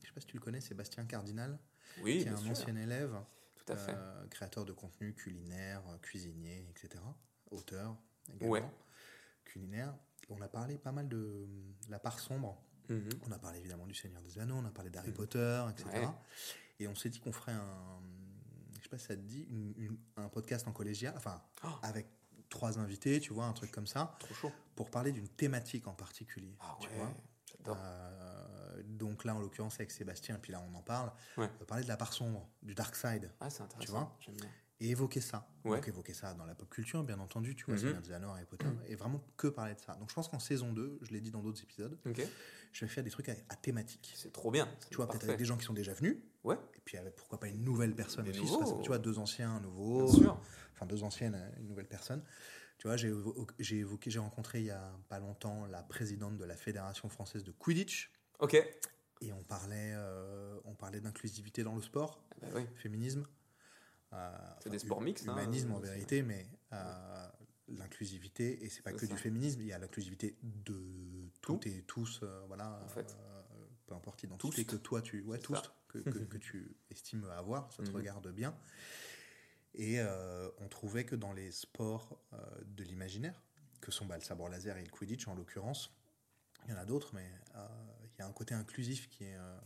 Je 0.03 0.07
sais 0.09 0.13
pas 0.13 0.21
si 0.21 0.27
tu 0.27 0.37
le 0.37 0.43
connais, 0.43 0.61
Sébastien 0.61 1.05
Cardinal, 1.05 1.59
Oui, 2.03 2.19
qui 2.23 2.29
est 2.29 2.31
un 2.31 2.37
sûr. 2.37 2.51
ancien 2.51 2.77
élève, 2.77 3.15
Tout 3.65 3.73
à 3.73 3.77
fait. 3.77 3.93
euh, 3.95 4.27
créateur 4.29 4.65
de 4.65 4.73
contenu 4.73 5.15
culinaire, 5.15 5.83
cuisinier, 6.03 6.67
etc. 6.71 7.03
Auteur 7.51 7.97
également, 8.35 8.53
Ouais. 8.53 8.65
culinaire. 9.45 9.95
On 10.29 10.41
a 10.41 10.49
parlé 10.49 10.79
pas 10.79 10.93
mal 10.93 11.09
de 11.09 11.47
la 11.89 11.99
part 11.99 12.19
sombre 12.21 12.61
Mhm. 12.89 13.09
On 13.29 13.33
a 13.33 13.39
parlé 13.39 13.61
évidemment 13.61 13.87
du 13.87 13.95
Seigneur 13.95 14.21
des 14.23 14.39
Anneaux, 14.41 14.57
on 14.57 14.65
a 14.65 14.71
parlé 14.71 14.91
d'Harry 14.91 15.11
Mhm. 15.11 15.15
Potter, 15.15 15.65
etc. 15.71 15.89
Ouais. 15.95 16.09
Et 16.81 16.89
on 16.89 16.95
s'est 16.97 17.11
dit 17.11 17.21
qu'on 17.21 17.31
ferait 17.33 17.53
un, 17.53 18.01
pas 18.93 18.99
si 18.99 19.07
ça 19.07 19.17
te 19.17 19.21
dit, 19.23 19.47
une- 19.51 19.73
une- 19.77 19.99
un 20.17 20.29
podcast 20.29 20.69
en 20.69 20.73
collégial, 20.73 21.15
enfin, 21.17 21.43
Oh. 21.65 21.69
avec 21.83 22.07
trois 22.51 22.79
invités, 22.79 23.19
tu 23.21 23.33
vois, 23.33 23.47
un 23.47 23.53
truc 23.55 23.71
comme 23.71 23.87
ça, 23.87 24.15
Trop 24.19 24.35
chaud. 24.35 24.53
pour 24.77 24.91
parler 24.91 25.11
d'une 25.13 25.29
thématique 25.29 25.87
en 25.87 25.95
particulier. 25.95 26.55
Ah 26.61 26.77
tu 26.81 26.89
ouais, 26.89 26.97
vois. 26.97 27.15
j'adore. 27.47 27.77
Euh, 27.81 28.83
donc 28.85 29.25
là, 29.25 29.35
en 29.35 29.39
l'occurrence, 29.41 29.75
avec 29.77 29.91
Sébastien, 29.91 30.37
et 30.37 30.39
puis 30.39 30.53
là, 30.53 30.63
on 30.71 30.75
en 30.75 30.83
parle, 30.83 31.11
Ouais. 31.39 31.49
on 31.57 31.59
va 31.61 31.65
parler 31.67 31.85
de 31.85 31.89
la 31.89 31.97
part 31.97 32.13
sombre, 32.13 32.47
du 32.63 32.75
dark 32.75 32.95
side, 32.95 33.31
Ah, 33.41 33.49
c'est 33.49 33.63
intéressant. 33.63 33.93
vois 33.93 34.17
J'aime 34.21 34.35
bien. 34.37 34.51
Et 34.85 34.91
évoquer 34.91 35.21
ça. 35.21 35.49
Ouais. 35.65 35.77
Donc 35.77 35.89
évoquer 35.89 36.13
ça 36.15 36.35
dans 36.35 36.45
la 36.45 36.55
pop 36.55 36.69
culture, 36.69 37.05
bien 37.05 37.19
entendu, 37.21 37.55
tu 37.55 37.65
vois, 37.67 37.75
Mhm. 37.75 37.81
Seigneur 37.81 38.03
des 38.03 38.13
Anneaux, 38.13 38.31
Harry 38.31 38.45
Potter, 38.47 38.67
et 38.87 38.97
vraiment 38.97 39.23
que 39.37 39.47
parler 39.49 39.75
de 39.75 39.81
ça. 39.81 39.95
Donc 39.95 40.09
je 40.11 40.15
pense 40.15 40.29
qu'en 40.29 40.39
saison 40.41 40.73
2, 40.73 40.99
je 41.03 41.13
l'ai 41.13 41.21
dit 41.21 41.31
dans 41.31 41.43
d'autres 41.43 41.63
épisodes, 41.63 41.97
je 42.73 42.85
vais 42.85 42.89
faire 42.91 43.05
des 43.05 43.11
trucs 43.11 43.29
à, 43.29 43.35
à 43.49 43.57
thématique. 43.57 44.13
C'est 44.17 44.33
trop 44.33 44.51
bien. 44.51 44.69
Tu 44.91 44.97
vois, 44.97 45.09
peut-être 45.09 45.25
avec 45.25 45.39
des 45.39 45.45
gens 45.45 45.57
qui 45.57 45.65
sont 45.65 45.73
déjà 45.75 45.93
venus, 45.95 46.17
Ouais, 46.45 46.57
et 46.75 46.81
puis 46.85 46.97
avec 46.99 47.15
pourquoi 47.15 47.39
pas 47.39 47.47
une 47.49 47.63
nouvelle 47.63 47.95
personne 47.95 48.25
Des 48.25 48.31
aussi. 48.31 48.41
nouveaux. 48.41 48.81
tu 48.83 48.89
vois, 48.89 48.99
deux 48.99 49.19
anciens, 49.19 49.53
un 49.53 49.61
nouveau. 49.61 50.11
Enfin, 50.75 50.87
deux 50.87 51.05
anciennes, 51.05 51.39
une 51.61 51.69
nouvelle 51.69 51.87
personne. 51.89 52.23
Tu 52.79 52.89
vois, 52.89 52.97
j'ai 52.97 53.11
évo- 53.13 53.47
j'ai 53.61 53.77
évoqué, 53.79 54.11
j'ai 54.11 54.19
rencontré 54.19 54.59
il 54.59 54.65
y 54.67 54.71
a 54.73 54.93
pas 55.09 55.21
longtemps 55.21 55.67
la 55.67 55.85
présidente 55.85 56.37
de 56.37 56.45
la 56.45 56.57
Fédération 56.57 57.09
française 57.09 57.45
de 57.45 57.53
Quidditch. 57.53 58.11
Ok. 58.41 58.55
Et 59.21 59.33
on 59.33 59.45
parlait, 59.45 59.93
euh, 59.95 60.59
on 60.65 60.75
parlait 60.75 61.01
d'inclusivité 61.01 61.63
dans 61.63 61.77
le 61.77 61.83
sport, 61.83 62.25
Bah 62.41 62.49
oui. 62.57 62.63
féminisme. 62.75 63.25
Euh, 64.13 64.37
C'est 64.63 64.71
des 64.71 64.79
sports 64.79 65.01
mixtes, 65.01 65.29
hein, 65.29 65.33
Humanisme 65.33 65.73
en 65.73 65.77
aussi. 65.79 65.91
vérité, 65.91 66.23
mais 66.23 66.47
euh, 66.73 67.29
l'inclusivité, 67.69 68.65
et 68.65 68.69
c'est 68.69 68.83
pas 68.83 68.93
que 68.93 69.07
ça. 69.07 69.13
du 69.13 69.17
féminisme, 69.17 69.61
il 69.61 69.67
y 69.69 69.73
a 69.73 69.79
l'inclusivité 69.79 70.37
de 70.43 71.31
Tout. 71.41 71.55
toutes 71.55 71.67
et 71.67 71.83
tous, 71.83 72.21
euh, 72.23 72.45
voilà. 72.47 72.81
En 72.85 72.89
fait. 72.89 73.17
euh, 73.19 73.43
peu 73.87 73.95
importe 73.95 74.23
l'identité 74.23 74.65
que 74.65 74.77
toi 74.77 75.03
tu, 75.03 75.23
ouais, 75.23 75.39
tous, 75.39 75.61
que, 75.89 75.99
que, 75.99 76.19
que 76.19 76.39
tu 76.39 76.77
estimes 76.91 77.25
avoir, 77.31 77.71
ça 77.73 77.83
te 77.83 77.89
Mhm. 77.89 77.97
regarde 77.97 78.29
bien. 78.33 78.57
Et 79.75 80.01
euh, 80.01 80.49
on 80.59 80.69
trouvait 80.69 81.05
que 81.05 81.17
dans 81.17 81.33
les 81.33 81.51
sports 81.51 82.19
euh, 82.33 82.39
de 82.67 82.85
l'imaginaire, 82.85 83.43
que 83.81 83.91
sont 83.91 84.07
bah, 84.07 84.17
le 84.17 84.23
sabre 84.23 84.49
laser 84.49 84.77
et 84.77 84.85
le 84.85 84.91
Quidditch 84.91 85.27
en 85.29 85.35
l'occurrence, 85.35 85.91
il 86.65 86.71
y 86.71 86.75
en 86.75 86.77
a 86.79 86.85
d'autres, 86.85 87.13
mais 87.15 87.29
euh, 87.57 87.67
il 88.15 88.19
y 88.19 88.23
a 88.23 88.27
un 88.27 88.33
côté 88.33 88.55
inclusif 88.55 89.09
qui 89.09 89.25
est, 89.25 89.35
euh, 89.37 89.59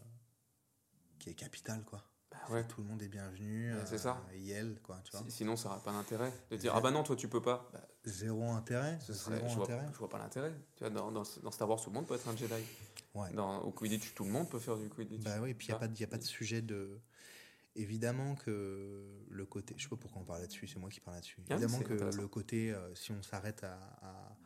qui 1.18 1.28
est 1.30 1.34
capital, 1.34 1.84
quoi. 1.84 2.02
Bah 2.48 2.54
ouais. 2.54 2.64
Tout 2.66 2.80
le 2.82 2.88
monde 2.88 3.02
est 3.02 3.08
bienvenu. 3.08 3.72
Ouais, 3.74 3.80
c'est 3.86 3.98
ça. 3.98 4.22
Et 4.34 4.50
elle, 4.50 4.80
quoi, 4.82 5.00
tu 5.04 5.12
vois. 5.12 5.20
Si- 5.26 5.30
Sinon, 5.38 5.56
ça 5.56 5.68
n'aurait 5.68 5.80
pas 5.82 5.92
d'intérêt 5.92 6.32
de 6.50 6.56
dire 6.56 6.72
Ah 6.74 6.80
bah 6.80 6.90
non, 6.90 7.02
toi 7.02 7.16
tu 7.16 7.28
peux 7.28 7.42
pas. 7.42 7.68
Bah, 7.72 7.80
Zéro 8.04 8.44
intérêt. 8.50 8.98
ce 9.00 9.12
serait- 9.14 9.36
Zéro 9.36 9.48
je, 9.48 9.54
vois, 9.54 9.64
intérêt. 9.64 9.86
je 9.92 9.98
vois 9.98 10.08
pas 10.08 10.18
l'intérêt. 10.18 10.52
Tu 10.76 10.84
vois, 10.84 10.90
dans, 10.90 11.10
dans, 11.10 11.22
dans 11.42 11.50
Star 11.50 11.68
Wars, 11.68 11.80
tout 11.82 11.90
le 11.90 11.94
monde 11.94 12.06
peut 12.06 12.14
être 12.14 12.28
un 12.28 12.36
Jedi. 12.36 12.52
Ouais. 13.14 13.32
Dans, 13.32 13.60
au 13.62 13.72
Quidditch, 13.72 14.14
tout 14.14 14.24
le 14.24 14.30
monde 14.30 14.48
peut 14.48 14.58
faire 14.58 14.76
du 14.76 14.88
Quidditch. 14.88 15.22
Bah 15.24 15.38
oui, 15.40 15.54
puis 15.54 15.68
il 15.68 15.70
n'y 15.70 15.76
a, 15.76 15.78
pas 15.78 15.88
de- 15.88 15.98
y 15.98 16.04
a 16.04 16.08
pas 16.08 16.18
de 16.18 16.22
sujet 16.24 16.62
de. 16.62 16.98
Évidemment 17.74 18.34
que 18.36 19.04
le 19.28 19.44
côté. 19.44 19.74
Je 19.76 19.82
sais 19.82 19.88
pas 19.90 19.96
pourquoi 19.96 20.22
on 20.22 20.24
parle 20.24 20.40
là-dessus, 20.40 20.66
c'est 20.66 20.78
moi 20.78 20.88
qui 20.88 21.00
parle 21.00 21.16
là-dessus. 21.16 21.36
Ah, 21.50 21.54
Évidemment 21.54 21.80
que 21.80 21.92
le 21.92 22.26
côté, 22.28 22.72
euh, 22.72 22.94
si 22.94 23.12
on 23.12 23.22
s'arrête 23.22 23.64
à, 23.64 23.74
à- 24.02 24.36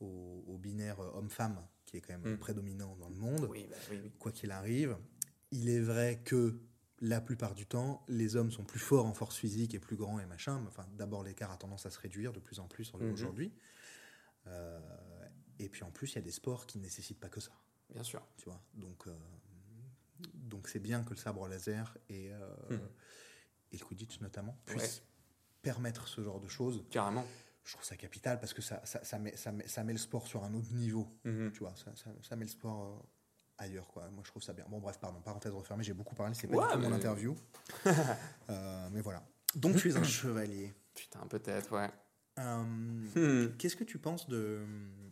au, 0.00 0.44
au 0.46 0.56
binaire 0.56 1.00
euh, 1.00 1.10
homme-femme, 1.18 1.60
qui 1.84 1.96
est 1.96 2.00
quand 2.00 2.16
même 2.16 2.34
Mm. 2.34 2.38
prédominant 2.38 2.94
dans 2.96 3.08
le 3.08 3.16
monde, 3.16 3.48
Oui, 3.50 3.66
bah 3.68 3.76
oui, 3.90 3.98
oui. 4.04 4.12
quoi 4.20 4.30
qu'il 4.30 4.52
arrive, 4.52 4.96
il 5.50 5.68
est 5.68 5.80
vrai 5.80 6.20
que 6.24 6.60
la 7.00 7.20
plupart 7.20 7.54
du 7.54 7.66
temps, 7.66 8.02
les 8.08 8.36
hommes 8.36 8.50
sont 8.50 8.64
plus 8.64 8.78
forts 8.80 9.06
en 9.06 9.14
force 9.14 9.36
physique 9.36 9.74
et 9.74 9.78
plus 9.78 9.96
grands 9.96 10.18
et 10.20 10.26
machin. 10.26 10.62
Enfin, 10.68 10.86
d'abord, 10.96 11.22
l'écart 11.24 11.50
a 11.50 11.56
tendance 11.56 11.86
à 11.86 11.90
se 11.90 11.98
réduire 11.98 12.32
de 12.32 12.40
plus 12.40 12.58
en 12.60 12.68
plus 12.68 12.92
Mhm. 12.94 13.12
aujourd'hui. 13.12 13.52
Euh, 14.46 14.78
et 15.58 15.68
puis 15.68 15.82
en 15.84 15.90
plus, 15.90 16.12
il 16.12 16.16
y 16.16 16.18
a 16.18 16.22
des 16.22 16.30
sports 16.30 16.66
qui 16.66 16.78
ne 16.78 16.82
nécessitent 16.84 17.20
pas 17.20 17.28
que 17.28 17.40
ça 17.40 17.52
Bien 17.90 18.02
sûr. 18.02 18.26
tu 18.36 18.44
vois. 18.46 18.60
Donc, 18.74 19.06
euh, 19.06 19.12
donc 20.34 20.68
c'est 20.68 20.78
bien 20.78 21.02
que 21.04 21.10
le 21.10 21.16
sabre 21.16 21.46
laser 21.48 21.96
et, 22.08 22.32
euh, 22.32 22.54
Mhm. 22.70 22.88
et 23.72 23.78
le 23.78 23.84
Quidditch 23.84 24.20
notamment 24.20 24.56
Ouais. 24.68 24.74
puissent 24.76 25.02
permettre 25.62 26.08
ce 26.08 26.22
genre 26.22 26.40
de 26.40 26.48
choses. 26.48 26.84
Carrément. 26.90 27.24
Je 27.64 27.72
trouve 27.74 27.84
ça 27.84 27.96
capital 27.96 28.40
parce 28.40 28.54
que 28.54 28.62
ça, 28.62 28.84
ça, 28.86 29.04
ça 29.04 29.18
met, 29.18 29.36
ça, 29.36 29.52
met, 29.52 29.66
ça 29.68 29.84
met 29.84 29.92
le 29.92 29.98
sport 29.98 30.26
sur 30.26 30.42
un 30.44 30.54
autre 30.54 30.72
niveau. 30.72 31.06
Mhm. 31.24 31.52
Tu 31.52 31.60
vois, 31.60 31.74
ça, 31.76 31.94
ça, 31.94 32.10
ça 32.22 32.36
met 32.36 32.44
le 32.46 32.50
sport 32.50 32.82
euh, 32.82 33.06
ailleurs. 33.60 33.86
Quoi. 33.88 34.08
Moi, 34.10 34.22
je 34.24 34.30
trouve 34.30 34.42
ça 34.42 34.52
bien. 34.52 34.64
Bon, 34.68 34.78
bref, 34.78 34.98
pardon, 34.98 35.20
parenthèse 35.20 35.52
refermée, 35.52 35.84
j'ai 35.84 35.92
beaucoup 35.94 36.14
parlé, 36.14 36.34
c'est 36.34 36.48
pas 36.48 36.56
Ouais, 36.56 36.76
du 36.76 36.82
tout 36.82 36.88
mon 36.88 36.94
interview. 36.96 37.34
Euh, 38.50 38.88
mais 38.90 39.00
voilà. 39.00 39.22
Donc, 39.54 39.76
tu 39.76 39.88
es 39.90 39.96
un 39.96 40.02
chevalier. 40.04 40.74
Putain, 40.94 41.26
peut-être, 41.28 41.72
ouais. 41.72 41.90
Euh, 42.38 42.62
Hmm. 42.64 43.56
Qu'est-ce 43.58 43.76
que 43.76 43.84
tu 43.84 43.98
penses 43.98 44.28
de. 44.28 44.64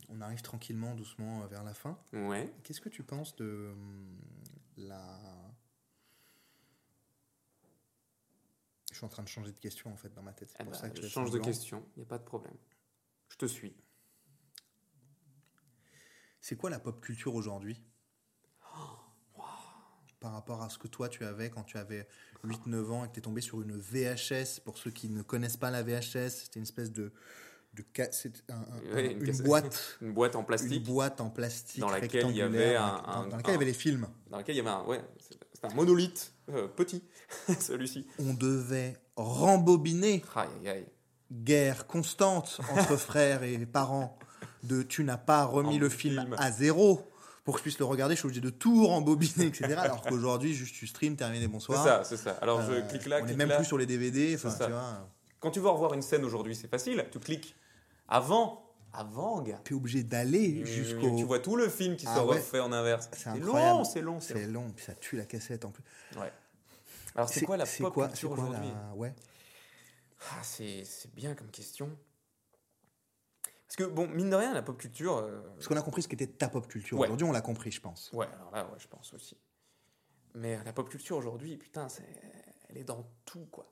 On 0.09 0.19
arrive 0.21 0.41
tranquillement, 0.41 0.95
doucement 0.95 1.43
euh, 1.43 1.47
vers 1.47 1.63
la 1.63 1.73
fin. 1.73 1.97
Ouais. 2.11 2.51
Qu'est-ce 2.63 2.81
que 2.81 2.89
tu 2.89 3.03
penses 3.03 3.35
de 3.35 3.69
hum, 3.73 4.17
la. 4.77 5.19
Je 8.91 8.95
suis 8.97 9.05
en 9.05 9.09
train 9.09 9.23
de 9.23 9.27
changer 9.29 9.51
de 9.51 9.57
question 9.59 9.93
en 9.93 9.97
fait 9.97 10.11
dans 10.13 10.23
ma 10.23 10.33
tête. 10.33 10.49
C'est 10.49 10.57
Eh 10.59 10.63
pour 10.63 10.73
bah, 10.73 10.79
ça 10.79 10.89
que 10.89 11.01
je 11.01 11.07
change 11.07 11.29
de 11.31 11.37
blanc. 11.37 11.45
question, 11.45 11.85
il 11.95 11.99
n'y 11.99 12.03
a 12.05 12.07
pas 12.09 12.17
de 12.17 12.23
problème. 12.23 12.55
Je 13.29 13.37
te 13.37 13.45
suis. 13.45 13.75
C'est 16.41 16.55
quoi 16.57 16.69
la 16.69 16.79
pop 16.79 16.99
culture 17.01 17.35
aujourd'hui? 17.35 17.81
Par 20.19 20.33
rapport 20.33 20.61
à 20.61 20.69
ce 20.69 20.77
que 20.77 20.87
toi 20.87 21.07
tu 21.09 21.23
avais 21.23 21.49
quand 21.49 21.63
tu 21.63 21.77
avais 21.77 22.07
8-9 22.43 22.91
ans 22.91 23.05
et 23.05 23.07
que 23.07 23.13
tu 23.13 23.19
es 23.19 23.21
tombé 23.21 23.41
sur 23.41 23.61
une 23.61 23.77
VHS. 23.77 24.59
Pour 24.65 24.77
ceux 24.77 24.91
qui 24.91 25.09
ne 25.09 25.21
connaissent 25.21 25.57
pas 25.57 25.71
la 25.71 25.81
VHS, 25.83 26.29
c'était 26.29 26.59
une 26.59 26.63
espèce 26.63 26.91
de. 26.91 27.11
de 27.73 27.83
un- 28.49 28.55
un- 28.55 28.97
une 28.99 29.25
une, 29.25 29.37
boîte. 29.43 29.97
Une 30.01 30.11
boîte 30.13 30.35
en 30.35 30.39
Une 30.41 30.45
plastique 30.45 30.83
boîte 30.85 31.21
en 31.21 31.29
plastique 31.29 31.79
Dans 31.79 31.89
laquelle 31.89 32.27
il 32.31 32.35
y 32.35 32.41
avait 32.41 32.75
un- 32.75 33.27
dans, 33.29 33.37
laquelle 33.37 33.41
il 33.47 33.51
y 33.51 33.55
avait 33.55 33.65
les 33.65 33.73
films. 33.73 34.07
dans 34.29 34.37
laquelle 34.37 34.55
il 34.55 34.57
y 34.57 34.61
avait 34.61 34.69
un. 34.71 34.83
Ouais, 34.85 35.01
c'est- 35.19 35.37
un 35.63 35.73
monolithe 35.75 36.33
euh, 36.49 36.67
petit, 36.67 37.03
celui-ci. 37.59 38.07
On 38.17 38.33
devait 38.33 38.95
rembobiner 39.17 40.23
Aïe, 40.35 40.47
aïe, 40.61 40.67
aïe. 40.69 40.85
guerre 41.31 41.85
constante 41.87 42.59
entre 42.71 42.95
frères 42.97 43.43
et 43.43 43.65
parents 43.65 44.17
de 44.63 44.81
tu 44.83 45.03
n'as 45.03 45.17
pas 45.17 45.43
remis 45.45 45.75
En 45.75 45.79
le 45.79 45.89
film, 45.89 46.21
film. 46.21 46.35
à 46.37 46.51
zéro 46.51 47.05
pour 47.49 47.55
que 47.55 47.59
je 47.61 47.63
puisse 47.63 47.79
le 47.79 47.85
regarder, 47.85 48.13
je 48.13 48.19
suis 48.19 48.27
obligé 48.27 48.41
de 48.41 48.51
tout 48.51 48.85
rembobiner, 48.85 49.47
etc. 49.47 49.73
Alors 49.79 50.03
qu'aujourd'hui, 50.03 50.53
juste 50.53 50.75
tu 50.75 50.85
stream, 50.85 51.15
terminé, 51.15 51.45
C'est 51.45 51.47
bonsoir. 51.51 51.83
ça, 51.83 52.03
c'est 52.03 52.17
ça. 52.17 52.37
Alors 52.43 52.61
je 52.61 52.73
Euh, 52.73 52.81
clique 52.83 53.07
là, 53.07 53.17
on 53.17 53.23
clique 53.23 53.33
est 53.33 53.37
même 53.37 53.49
là. 53.49 53.55
plus 53.55 53.65
sur 53.65 53.79
les 53.79 53.87
DVD, 53.87 54.37
C'est 54.37 54.49
tu 54.49 54.69
vois. 54.69 55.07
Quand 55.39 55.49
tu 55.49 55.59
veux 55.59 55.69
revoir 55.69 55.95
une 55.95 56.03
scène 56.03 56.23
aujourd'hui, 56.23 56.55
c'est 56.55 56.67
facile. 56.67 57.03
Tu 57.11 57.17
cliques. 57.19 57.55
Avant, 58.07 58.63
avant, 58.93 59.41
gars. 59.41 59.59
T'es 59.63 59.73
obligé 59.73 60.03
d'aller 60.03 60.61
Tu- 60.63 60.67
jusqu'au. 60.71 61.15
Tu 61.17 61.23
vois 61.23 61.39
tout 61.39 61.55
le 61.55 61.69
film 61.69 61.95
qui 61.95 62.05
Ah 62.07 62.15
se 62.17 62.19
ouais. 62.19 62.37
refait 62.37 62.59
en 62.59 62.71
inverse. 62.71 63.09
C'est 63.13 63.31
C'est 63.31 63.39
long, 63.39 63.83
c'est 63.83 64.01
long, 64.01 64.19
c'est 64.19 64.33
C'est 64.33 64.45
long. 64.45 64.65
long, 64.65 64.71
puis 64.75 64.85
ça 64.85 64.93
tue 64.93 65.15
la 65.17 65.25
cassette 65.25 65.65
en 65.65 65.71
plus. 65.71 65.83
Ouais. 66.19 66.31
Alors 67.15 67.29
c'est 67.29 67.45
quoi 67.45 67.57
la 67.57 67.65
c'est 67.65 67.81
pop 67.83 67.93
quoi- 67.95 68.07
culture 68.09 68.29
c'est 68.35 68.41
aujourd'hui 68.41 68.69
la- 68.69 68.95
Ouais. 68.95 69.15
Ah, 70.31 70.39
c'est 70.43 70.83
c'est 70.85 71.11
bien 71.15 71.33
comme 71.33 71.47
question. 71.49 71.89
Parce 73.69 73.75
que, 73.77 73.83
bon, 73.93 74.07
mine 74.07 74.31
de 74.31 74.35
rien, 74.35 74.53
la 74.53 74.63
pop 74.63 74.77
culture. 74.77 75.17
euh, 75.17 75.41
Parce 75.55 75.67
qu'on 75.67 75.77
a 75.77 75.81
compris 75.83 76.01
ce 76.01 76.07
qu'était 76.07 76.25
ta 76.27 76.49
pop 76.49 76.67
culture. 76.67 76.97
Ouais. 76.97 77.05
Aujourd'hui, 77.05 77.27
on 77.27 77.31
l'a 77.31 77.41
compris, 77.41 77.71
je 77.71 77.79
pense. 77.79 78.09
Ouais, 78.13 78.25
alors 78.33 78.51
là, 78.51 78.63
ouais, 78.65 78.79
je 78.79 78.87
pense 78.87 79.13
aussi. 79.13 79.37
Mais 80.33 80.57
la 80.65 80.73
pop 80.73 80.89
culture 80.89 81.17
aujourd'hui, 81.17 81.55
putain, 81.57 81.87
c'est- 81.87 82.03
elle 82.69 82.77
est 82.79 82.83
dans 82.83 83.05
tout, 83.25 83.47
quoi. 83.51 83.71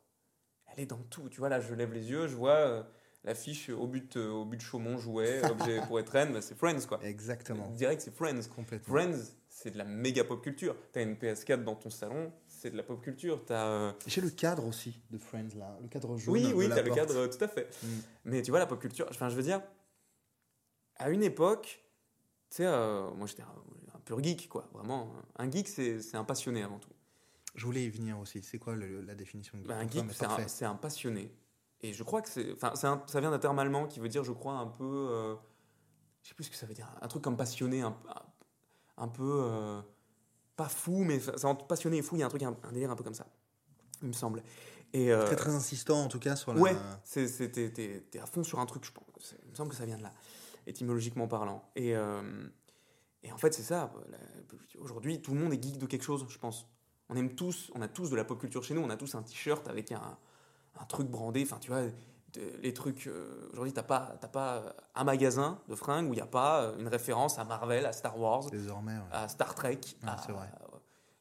Elle 0.68 0.82
est 0.84 0.86
dans 0.86 1.02
tout. 1.10 1.30
Tu 1.30 1.40
vois, 1.40 1.50
là, 1.50 1.60
je 1.60 1.74
lève 1.74 1.94
les 1.94 2.10
yeux, 2.12 2.28
je 2.28 2.36
vois 2.36 2.56
euh, 2.58 2.84
l'affiche 3.24 3.70
au 3.70 3.88
but, 3.88 4.18
euh, 4.18 4.30
au 4.30 4.46
but 4.46 4.58
de 4.58 4.62
Chaumont 4.62 4.98
jouet, 5.00 5.42
objet 5.52 5.82
pour 5.88 6.00
être 6.00 6.10
reine, 6.10 6.32
bah, 6.32 6.42
c'est 6.42 6.56
Friends, 6.56 6.86
quoi. 6.88 7.00
Exactement. 7.04 7.68
Direct, 7.72 8.02
c'est 8.02 8.16
Friends. 8.16 8.42
Complètement. 8.56 8.94
Friends, 8.94 9.18
c'est 9.48 9.72
de 9.72 9.80
la 9.80 9.84
méga 9.86 10.24
pop 10.24 10.44
culture. 10.44 10.76
T'as 10.92 11.02
une 11.02 11.16
PS4 11.16 11.64
dans 11.64 11.76
ton 11.76 11.90
salon, 11.90 12.32
c'est 12.48 12.70
de 12.70 12.78
la 12.78 12.84
pop 12.84 13.02
culture. 13.02 13.44
T'as. 13.46 13.66
euh, 13.66 13.92
J'ai 14.06 14.22
le 14.22 14.30
cadre 14.30 14.64
aussi 14.68 15.02
de 15.10 15.18
Friends, 15.18 15.56
là. 15.58 15.76
Le 15.82 15.88
cadre 15.88 16.18
jaune. 16.18 16.34
Oui, 16.36 16.52
oui, 16.54 16.70
t'as 16.70 16.84
le 16.84 16.94
cadre, 16.94 17.26
tout 17.28 17.44
à 17.44 17.48
fait. 17.48 17.68
Mm. 17.84 17.88
Mais 18.26 18.42
tu 18.44 18.52
vois, 18.52 18.60
la 18.60 18.68
pop 18.68 18.80
culture, 18.80 19.08
enfin, 19.10 19.30
je 19.30 19.36
veux 19.36 19.44
dire, 19.44 19.62
à 21.00 21.10
une 21.10 21.24
époque, 21.24 21.84
tu 22.50 22.58
sais, 22.58 22.66
euh, 22.66 23.10
moi 23.12 23.28
j'étais 23.28 23.44
un, 23.44 23.96
un 23.96 24.00
pur 24.00 24.22
geek, 24.24 24.48
quoi. 24.50 24.68
Vraiment, 24.74 25.12
un 25.38 25.50
geek, 25.52 25.68
c'est 25.68 26.16
un 26.16 26.24
passionné 26.24 26.64
avant 26.64 26.80
tout. 26.80 26.90
Je 27.56 27.66
voulais 27.66 27.84
y 27.86 27.90
venir 27.90 28.20
aussi. 28.20 28.42
C'est 28.44 28.60
quoi 28.60 28.76
le- 28.76 29.02
la 29.02 29.16
définition 29.16 29.58
de 29.58 29.66
Bah, 29.68 29.78
un 29.78 29.88
geek, 29.90 30.06
c'est 30.14 30.26
un, 30.26 30.28
parfait. 30.28 30.48
c'est 30.48 30.66
un 30.66 30.76
passionné. 30.76 31.34
Et 31.82 31.94
je 31.94 32.04
crois 32.04 32.22
que 32.22 32.30
c'est. 32.30 32.52
Enfin, 32.54 32.76
ça 32.76 33.20
vient 33.20 33.32
d'un 33.32 33.40
terme 33.40 33.58
allemand 33.60 33.88
qui 33.88 34.00
veut 34.00 34.10
dire, 34.10 34.24
je 34.24 34.32
crois, 34.32 34.54
un 34.54 34.68
peu. 34.68 34.84
euh, 35.12 35.36
je 36.24 36.30
sais 36.30 36.36
plus 36.36 36.44
ce 36.46 36.50
que 36.52 36.56
ça 36.58 36.66
veut 36.66 36.74
dire. 36.74 36.88
Un 37.02 37.08
truc 37.08 37.24
comme 37.24 37.38
passionné, 37.38 37.82
un, 37.82 37.98
un, 38.98 39.08
peu. 39.08 39.40
euh, 39.44 39.82
pas 40.56 40.70
fou, 40.70 41.04
mais 41.04 41.20
ça- 41.20 41.54
passionné 41.68 41.98
et 41.98 42.02
fou, 42.02 42.16
il 42.16 42.20
y 42.20 42.24
a 42.24 42.26
un 42.26 42.30
truc, 42.30 42.42
un, 42.44 42.56
un 42.64 42.72
délire 42.72 42.90
un 42.92 42.96
peu 42.96 43.04
comme 43.04 43.14
ça, 43.14 43.28
il 44.02 44.08
me 44.08 44.14
semble. 44.14 44.42
Et, 44.94 45.12
euh, 45.12 45.26
Très 45.26 45.36
très 45.36 45.54
insistant 45.54 46.04
en 46.04 46.08
tout 46.08 46.20
cas 46.20 46.36
sur 46.36 46.54
la. 46.54 46.60
Ouais, 46.62 46.76
t'es, 47.14 48.20
à 48.20 48.26
fond 48.26 48.44
sur 48.44 48.60
un 48.60 48.66
truc, 48.66 48.84
je 48.86 48.92
pense. 48.92 49.36
Il 49.46 49.52
me 49.52 49.56
semble 49.56 49.70
que 49.70 49.76
ça 49.76 49.86
vient 49.86 49.98
de 49.98 50.04
là, 50.04 50.14
étymologiquement 50.68 51.28
parlant. 51.28 51.64
Et, 51.76 51.96
euh, 51.96 52.22
et 53.24 53.32
en 53.32 53.38
fait, 53.38 53.54
c'est 53.54 53.64
ça. 53.64 53.92
Aujourd'hui, 54.80 55.22
tout 55.22 55.34
le 55.34 55.40
monde 55.40 55.54
est 55.54 55.62
geek 55.64 55.78
de 55.78 55.86
quelque 55.86 56.04
chose, 56.04 56.26
je 56.30 56.38
pense. 56.38 56.68
On 57.10 57.16
aime 57.16 57.34
tous, 57.36 57.72
on 57.76 57.82
a 57.82 57.88
tous 57.88 58.10
de 58.10 58.16
la 58.16 58.24
pop 58.26 58.40
culture 58.40 58.64
chez 58.64 58.74
nous, 58.74 58.82
on 58.82 58.90
a 58.90 58.98
tous 58.98 59.16
un 59.16 59.24
t-shirt 59.24 59.68
avec 59.70 59.92
un, 59.92 60.18
un 60.80 60.86
truc 60.86 61.08
brandé. 61.08 61.42
Enfin, 61.44 61.58
tu 61.60 61.72
vois, 61.72 61.84
de- 61.84 61.92
les 62.62 62.74
trucs. 62.74 63.08
euh, 63.08 63.48
aujourd'hui, 63.54 63.74
t'as 63.74 63.84
pas, 63.84 64.18
pas 64.32 64.76
un 64.94 65.04
magasin 65.06 65.60
de 65.70 65.76
fringues 65.76 66.10
où 66.10 66.14
il 66.14 66.18
n'y 66.18 66.22
a 66.22 66.26
pas 66.28 66.64
euh, 66.64 66.78
une 66.80 66.88
référence 66.90 67.40
à 67.40 67.46
Marvel, 67.46 67.86
à 67.86 67.94
Star 67.94 68.20
Wars, 68.20 68.50
Désormais. 68.52 68.92
ouais. 68.98 69.04
à 69.12 69.28
Star 69.30 69.56
Trek, 69.56 69.80
à, 70.06 70.16
vrai. 70.32 70.50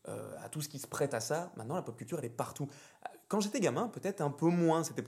euh, 0.08 0.34
à 0.44 0.48
tout 0.48 0.60
ce 0.60 0.68
qui 0.68 0.78
se 0.80 0.86
prête 0.88 1.14
à 1.14 1.20
ça. 1.20 1.52
Maintenant, 1.56 1.76
la 1.76 1.82
pop 1.82 1.96
culture, 1.96 2.18
elle 2.18 2.24
est 2.24 2.30
partout. 2.30 2.68
quand 3.28 3.40
j'étais 3.40 3.60
gamin, 3.60 3.88
peut-être 3.88 4.20
un 4.20 4.30
peu 4.30 4.46
moins. 4.48 4.82
C'était 4.82 5.04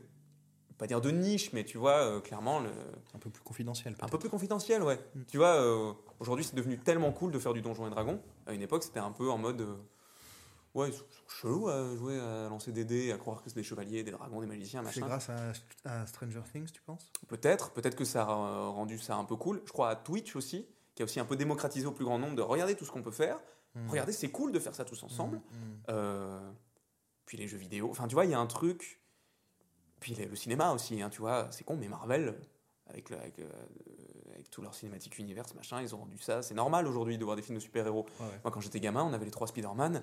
pas 0.78 0.86
dire 0.86 1.00
de 1.00 1.10
niche, 1.10 1.52
mais 1.52 1.64
tu 1.64 1.76
vois, 1.76 1.96
euh, 1.98 2.20
clairement, 2.20 2.60
le... 2.60 2.70
Un 3.14 3.18
peu 3.18 3.30
plus 3.30 3.42
confidentiel. 3.42 3.96
un 4.00 4.08
peu 4.08 4.18
plus 4.18 4.28
confidentiel, 4.28 4.82
ouais. 4.82 4.98
Mm. 5.14 5.22
Tu 5.28 5.36
vois, 5.36 5.56
euh, 5.60 5.92
aujourd'hui, 6.20 6.44
c'est 6.44 6.54
devenu 6.54 6.78
tellement 6.78 7.10
cool 7.12 7.32
de 7.32 7.38
faire 7.38 7.52
du 7.52 7.60
Donjon 7.62 7.86
et 7.86 7.90
Dragon. 7.90 8.20
À 8.46 8.52
une 8.54 8.62
époque, 8.62 8.84
c'était 8.84 9.00
un 9.00 9.10
peu 9.10 9.28
en 9.30 9.38
mode. 9.38 9.60
euh, 9.60 9.76
ouais, 10.74 10.88
ils 10.90 10.92
sont 10.94 11.00
sont 11.00 11.28
chelous 11.28 11.68
à 11.68 11.96
jouer, 11.96 12.18
à 12.18 12.48
lancer 12.48 12.72
des 12.72 12.84
dés, 12.84 13.10
à 13.12 13.18
croire 13.18 13.42
que 13.42 13.50
c'est 13.50 13.56
des 13.56 13.62
chevaliers, 13.64 14.04
des 14.04 14.12
dragons, 14.12 14.40
des 14.40 14.46
magiciens, 14.46 14.80
C'est 14.84 15.00
machin. 15.00 15.06
grâce 15.06 15.28
à, 15.30 15.52
à 16.02 16.06
Stranger 16.06 16.42
Things, 16.52 16.70
tu 16.70 16.80
penses? 16.82 17.12
Peut-être, 17.26 17.72
peut-être 17.72 17.96
que 17.96 18.04
ça 18.04 18.22
a 18.22 18.68
rendu 18.68 18.98
ça 18.98 19.16
un 19.16 19.24
peu 19.24 19.36
cool. 19.36 19.60
Je 19.66 19.72
crois 19.72 19.90
à 19.90 19.96
Twitch 19.96 20.36
aussi, 20.36 20.66
qui 20.94 21.02
a 21.02 21.04
aussi 21.04 21.18
un 21.20 21.24
peu 21.24 21.36
démocratisé 21.36 21.86
au 21.86 21.92
plus 21.92 22.04
grand 22.04 22.18
nombre 22.18 22.36
de 22.36 22.42
regarder 22.42 22.76
tout 22.76 22.84
ce 22.84 22.92
qu'on 22.92 23.02
peut 23.02 23.10
faire. 23.10 23.38
Mm. 23.74 23.90
Regardez, 23.90 24.12
c'est 24.12 24.30
cool 24.30 24.52
de 24.52 24.58
faire 24.58 24.74
ça 24.74 24.84
tous 24.84 25.02
ensemble. 25.02 25.36
Mm, 25.38 25.40
mm. 25.40 25.82
Euh, 25.90 26.50
puis 27.26 27.36
les 27.36 27.46
jeux 27.48 27.58
vidéo. 27.58 27.88
Enfin, 27.90 28.06
tu 28.06 28.14
vois, 28.14 28.24
il 28.24 28.30
y 28.30 28.34
a 28.34 28.38
un 28.38 28.46
truc. 28.46 29.00
Puis 30.00 30.14
le 30.14 30.36
cinéma 30.36 30.72
aussi, 30.72 31.00
hein, 31.02 31.10
tu 31.10 31.20
vois. 31.20 31.48
C'est 31.50 31.64
con, 31.64 31.76
mais 31.76 31.88
Marvel, 31.88 32.38
avec, 32.86 33.10
le- 33.10 33.18
avec, 33.18 33.38
euh, 33.40 33.48
avec 34.32 34.48
tout 34.50 34.62
leur 34.62 34.74
cinématique 34.74 35.18
univers, 35.18 35.44
machin, 35.56 35.80
ils 35.82 35.94
ont 35.94 35.98
rendu 35.98 36.18
ça. 36.18 36.42
C'est 36.42 36.54
normal 36.54 36.86
aujourd'hui 36.86 37.18
de 37.18 37.24
voir 37.24 37.36
des 37.36 37.42
films 37.42 37.58
de 37.58 37.62
super-héros. 37.62 38.06
Ouais, 38.20 38.26
ouais. 38.26 38.40
Moi, 38.44 38.50
quand 38.52 38.60
j'étais 38.60 38.80
gamin, 38.80 39.02
on 39.02 39.12
avait 39.12 39.24
les 39.24 39.30
trois 39.30 39.46
Spider-Man. 39.48 40.02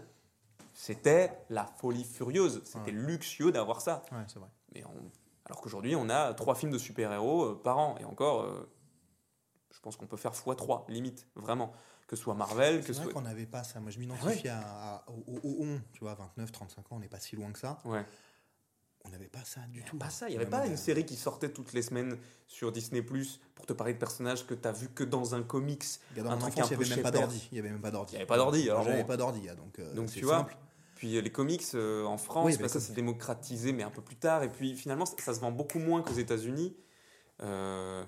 C'était 0.73 1.31
la 1.49 1.65
folie 1.65 2.03
furieuse. 2.03 2.61
C'était 2.65 2.91
Ouais. 2.91 2.91
luxueux 2.91 3.51
d'avoir 3.51 3.81
ça. 3.81 4.03
Ouais, 4.11 4.23
c'est 4.27 4.39
vrai. 4.39 4.49
Mais 4.73 4.83
on- 4.85 5.11
Alors 5.45 5.61
qu'aujourd'hui, 5.61 5.95
on 5.95 6.09
a 6.09 6.33
trois 6.33 6.55
films 6.55 6.71
de 6.71 6.77
super-héros 6.77 7.45
euh, 7.45 7.61
par 7.63 7.77
an. 7.77 7.95
Et 7.99 8.03
encore, 8.05 8.41
euh, 8.41 8.67
je 9.73 9.79
pense 9.79 9.95
qu'on 9.95 10.07
peut 10.07 10.17
faire 10.17 10.31
x3, 10.33 10.85
limite, 10.89 11.27
vraiment. 11.35 11.71
Que 12.07 12.15
ce 12.15 12.21
soit 12.23 12.33
Marvel, 12.35 12.81
que 12.81 12.87
C'est 12.87 12.93
ce 12.93 12.97
vrai 12.97 13.03
soit. 13.05 13.13
qu'on 13.13 13.21
n'avait 13.21 13.45
pas 13.45 13.63
ça. 13.63 13.79
Moi, 13.79 13.89
je 13.91 13.99
m'identifie 13.99 14.47
à, 14.49 14.59
à- 14.97 15.05
au, 15.09 15.23
au- 15.33 15.39
au 15.49 15.63
on, 15.65 15.81
tu 15.93 16.01
vois, 16.01 16.13
29, 16.15 16.51
35 16.51 16.81
ans, 16.91 16.95
on 16.97 16.99
n'est 16.99 17.07
pas 17.07 17.19
si 17.19 17.35
loin 17.35 17.51
que 17.51 17.57
ça. 17.59 17.79
Ouais. 17.85 18.03
On 19.06 19.10
n'avait 19.10 19.28
pas 19.28 19.43
ça 19.43 19.62
du 19.70 19.80
Il 19.80 19.82
y 19.82 19.84
tout. 19.84 19.95
avait 19.95 20.06
pas 20.06 20.10
ça, 20.10 20.28
il 20.28 20.32
n'y 20.32 20.38
avait 20.38 20.49
pas 20.49 20.66
une 20.66 20.78
série 20.78 21.06
qui 21.06 21.16
sortait 21.16 21.49
toutes 21.49 21.74
les 21.74 21.82
semaines 21.82 22.18
sur 22.47 22.72
Disney 22.72 23.01
Plus 23.01 23.39
pour 23.56 23.66
te 23.66 23.74
parler 23.74 23.93
de 23.93 23.99
personnages 23.99 24.45
que 24.45 24.53
tu 24.53 24.68
as 24.68 24.72
vu 24.72 24.89
que 24.89 25.03
dans 25.03 25.36
un 25.36 25.43
comics. 25.43 25.84
Un 26.18 26.24
mon 26.24 26.30
truc 26.38 26.58
enfance, 26.58 26.72
un 26.72 26.76
il 26.76 26.78
n'y 26.78 26.78
peu 26.78 26.84
avait 26.86 26.95
même 26.95 27.03
pas 27.03 27.12
d'ordi. 27.12 27.47
Il 27.51 27.56
n'y 27.56 27.60
avait 27.60 27.70
même 27.70 27.82
pas 27.82 27.91
d'ordi. 27.91 28.14
Il 28.14 28.16
y 28.16 28.18
avait 28.18 28.26
pas 28.28 28.38
d'ordi, 28.38 28.70
alors 28.70 28.84
J'avais 28.84 29.03
pas 29.03 29.18
d'ordi, 29.18 29.49
hein, 29.49 29.56
donc, 29.56 29.80
euh, 29.80 29.93
Donc, 29.93 30.12
tu 30.12 30.22
vois, 30.26 30.38
simple. 30.39 30.58
Puis 30.95 31.18
euh, 31.18 31.22
les 31.22 31.32
comics 31.32 31.64
euh, 31.76 32.06
en 32.06 32.18
France, 32.18 32.45
Oui, 32.45 32.70
ça 32.70 32.80
s'est 32.80 32.93
démocratisé, 32.93 33.74
mais 33.74 33.84
un 33.84 33.89
peu 33.91 34.01
plus 34.01 34.16
tard. 34.16 34.43
Et 34.43 34.51
puis 34.51 34.76
finalement, 34.76 35.06
ça, 35.06 35.16
ça 35.20 35.34
se 35.34 35.39
vend 35.39 35.51
beaucoup 35.51 35.80
moins 35.80 36.01
qu'aux 36.01 36.14
États-Unis. 36.14 36.76
Euh, 37.41 38.03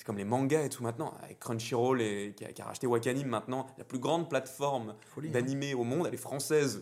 c'est 0.00 0.06
comme 0.06 0.16
les 0.16 0.24
mangas 0.24 0.62
et 0.64 0.70
tout 0.70 0.82
maintenant, 0.82 1.12
avec 1.22 1.38
Crunchyroll 1.40 2.00
et, 2.00 2.32
qui, 2.34 2.46
a, 2.46 2.52
qui 2.54 2.62
a 2.62 2.64
racheté 2.64 2.86
Wakanim 2.86 3.28
maintenant, 3.28 3.66
la 3.76 3.84
plus 3.84 3.98
grande 3.98 4.30
plateforme 4.30 4.96
hein. 5.18 5.20
d'animé 5.30 5.74
au 5.74 5.84
monde, 5.84 6.06
elle 6.06 6.14
est 6.14 6.16
française. 6.16 6.80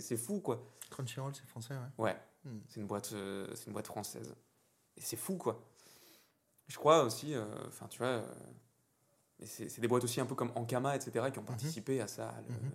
C'est- 0.00 0.16
fou, 0.16 0.40
quoi. 0.40 0.64
Crunchyroll, 0.88 1.34
c'est 1.34 1.44
français, 1.46 1.74
ouais. 1.74 2.02
Ouais, 2.04 2.16
Hmm. 2.46 2.60
c'est 2.66 2.80
une 2.80 2.86
boîte, 2.86 3.10
euh, 3.12 3.46
c'est 3.54 3.66
une 3.66 3.74
boîte 3.74 3.86
française. 3.86 4.34
Et 4.96 5.02
c'est 5.02 5.16
fou, 5.18 5.36
quoi. 5.36 5.62
Je 6.68 6.78
crois 6.78 7.02
aussi, 7.04 7.34
euh, 7.34 7.44
enfin, 7.68 7.86
tu 7.88 7.98
vois, 7.98 8.06
euh, 8.06 8.34
c'est 9.44 9.80
des 9.80 9.86
boîtes 9.88 10.04
aussi 10.04 10.22
un 10.22 10.26
peu 10.26 10.34
comme 10.34 10.50
Ankama, 10.54 10.96
etc., 10.96 11.30
qui 11.30 11.38
ont 11.38 11.44
participé 11.44 12.00
à 12.00 12.06
ça, 12.08 12.30
à 12.30 12.40
Mhm. 12.40 12.70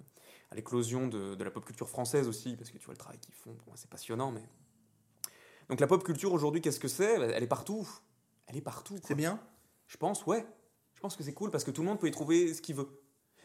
l'éclosion 0.56 1.08
de, 1.08 1.34
de 1.34 1.44
la 1.44 1.50
pop 1.50 1.66
culture 1.66 1.90
française 1.90 2.28
aussi, 2.28 2.56
parce 2.56 2.70
que 2.70 2.78
tu 2.78 2.86
vois 2.86 2.94
le 2.94 3.00
travail 3.00 3.18
qu'ils 3.18 3.34
font, 3.34 3.56
pour 3.56 3.70
moi, 3.70 3.76
c'est 3.76 3.90
passionnant, 3.90 4.30
mais. 4.32 4.44
Donc 5.68 5.80
la 5.80 5.88
pop 5.88 6.04
culture 6.04 6.32
aujourd'hui, 6.32 6.62
qu'est-ce 6.62 6.80
que 6.80 6.88
c'est? 6.88 7.16
Elle 7.20 7.42
est 7.44 7.48
partout. 7.48 7.90
Elle 8.46 8.58
est 8.58 8.62
partout. 8.62 9.00
C'est 9.04 9.16
bien? 9.16 9.40
Je 9.90 9.98
pense, 9.98 10.26
ouais. 10.26 10.46
Je 10.94 11.02
pense 11.02 11.16
que 11.16 11.24
c'est 11.24 11.34
cool 11.34 11.52
parce 11.52 11.64
que 11.64 11.72
tout 11.72 11.82
le 11.82 11.88
monde 11.88 12.00
peut 12.00 12.08
y 12.08 12.12
trouver 12.12 12.54
ce 12.54 12.62
qu'il 12.62 12.76
veut. 12.76 12.88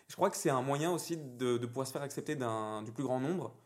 Je 0.06 0.14
crois 0.14 0.30
que 0.30 0.36
c'est 0.36 0.50
un 0.50 0.62
moyen 0.62 0.92
aussi 0.92 1.16
de, 1.16 1.56
pouvoir 1.58 1.86
se 1.86 1.92
faire 1.92 2.02
accepter 2.02 2.36
du 2.36 2.92
plus 2.92 3.02
grand 3.02 3.18
nombre, 3.18 3.56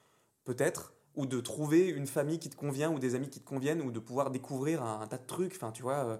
peut-être, 0.44 0.94
ou 1.16 1.26
de 1.26 1.40
trouver 1.40 1.88
une 1.88 2.06
famille 2.06 2.38
qui 2.38 2.48
te 2.48 2.56
convient 2.56 2.92
ou 2.92 3.00
des 3.00 3.16
amis 3.16 3.28
qui 3.28 3.40
te 3.40 3.44
conviennent, 3.44 3.82
ou 3.82 3.90
de 3.90 3.98
pouvoir 3.98 4.30
découvrir 4.30 4.82
un, 4.82 5.06
tas 5.08 5.18
de 5.18 5.26
trucs. 5.26 5.54
Enfin, 5.56 5.72
tu 5.72 5.82
vois, 5.82 6.04
euh, 6.04 6.16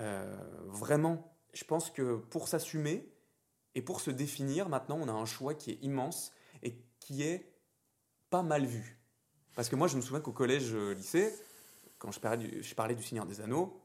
euh, 0.00 0.36
vraiment, 0.66 1.34
je 1.54 1.64
pense 1.64 1.90
que 1.90 2.16
pour 2.16 2.48
s'assumer 2.48 3.10
et 3.74 3.80
pour 3.80 4.02
se 4.02 4.10
définir, 4.10 4.68
maintenant, 4.68 4.98
on 5.00 5.08
a 5.08 5.12
un 5.12 5.24
choix 5.24 5.54
qui 5.54 5.70
est 5.70 5.78
immense 5.80 6.32
et 6.62 6.76
qui 7.00 7.22
est 7.22 7.50
pas 8.28 8.42
mal 8.42 8.66
vu. 8.66 8.98
Parce 9.54 9.70
que 9.70 9.76
moi, 9.76 9.88
je 9.88 9.96
me 9.96 10.02
souviens 10.02 10.20
qu'au 10.20 10.32
collège, 10.32 10.74
euh, 10.74 10.94
quand 11.98 12.12
je 12.12 12.20
parlais 12.20 12.48
du, 12.48 12.62
je 12.62 12.74
parlais 12.74 12.94
du 12.94 13.02
Seigneur 13.02 13.24
des 13.24 13.40
Anneaux, 13.40 13.81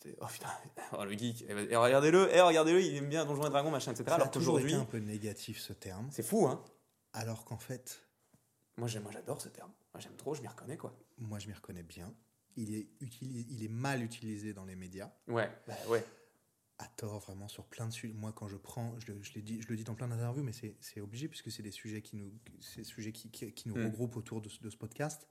c'était 0.00 0.16
oh 0.20 0.26
putain, 0.26 0.48
oh, 0.98 1.04
le 1.04 1.12
geek, 1.12 1.44
eh, 1.48 1.76
regardez-le, 1.76 2.28
eh, 2.32 2.40
regardez-le, 2.40 2.80
il 2.82 2.94
aime 2.96 3.08
bien 3.08 3.24
Donjons 3.24 3.46
et 3.46 3.50
Dragons, 3.50 3.70
machin, 3.70 3.92
etc. 3.92 4.04
Ça 4.08 4.14
Alors 4.16 4.30
qu'aujourd'hui, 4.30 4.72
été 4.72 4.80
un 4.80 4.84
peu 4.84 4.98
négatif 4.98 5.58
ce 5.60 5.72
terme. 5.72 6.08
c'est 6.10 6.22
fou, 6.22 6.46
hein. 6.46 6.62
Alors 7.12 7.44
qu'en 7.44 7.58
fait, 7.58 8.04
Moi, 8.76 8.86
j'aime- 8.88 9.02
moi, 9.02 9.12
j'adore 9.12 9.40
ce 9.40 9.48
terme. 9.48 9.72
Moi, 9.92 10.00
j'aime 10.00 10.14
trop, 10.16 10.34
je 10.34 10.42
m'y 10.42 10.48
reconnais, 10.48 10.76
quoi. 10.76 10.96
moi, 11.18 11.38
je 11.38 11.48
m'y 11.48 11.52
reconnais 11.54 11.82
bien. 11.82 12.14
Il 12.56 12.74
est, 12.74 12.88
utilisé, 13.00 13.46
il 13.50 13.64
est 13.64 13.68
mal 13.68 14.02
utilisé 14.02 14.52
dans 14.52 14.64
les 14.64 14.76
médias. 14.76 15.10
Ouais, 15.28 15.48
bah 15.66 15.74
ouais. 15.88 16.04
à 16.78 16.86
tort 16.86 17.18
vraiment 17.20 17.48
sur 17.48 17.64
plein 17.64 17.86
de 17.88 17.92
sujets. 17.92 18.14
Moi, 18.14 18.32
quand 18.32 18.46
je 18.46 18.56
prends, 18.56 18.94
je, 19.00 19.10
le- 19.12 19.22
je 19.22 19.38
dit, 19.40 19.60
je 19.62 19.66
le 19.68 19.76
dis 19.76 19.82
dans 19.84 19.94
plein 19.96 20.06
d'interviews, 20.06 20.44
mais 20.44 20.52
c'est 20.52 20.76
c'est 20.80 21.00
obligé 21.00 21.26
puisque 21.28 21.50
c'est 21.50 21.62
des 21.62 21.72
sujets 21.72 22.02
qui 22.02 22.14
nous, 22.16 22.32
c'est 22.60 22.84
sujets 22.84 23.10
qui, 23.10 23.30
qui, 23.32 23.52
qui 23.52 23.68
nous 23.68 23.74
Mm. 23.76 23.86
regroupent 23.86 24.16
autour 24.16 24.40
de 24.40 24.48
ce 24.48 24.76
podcast. 24.76 25.26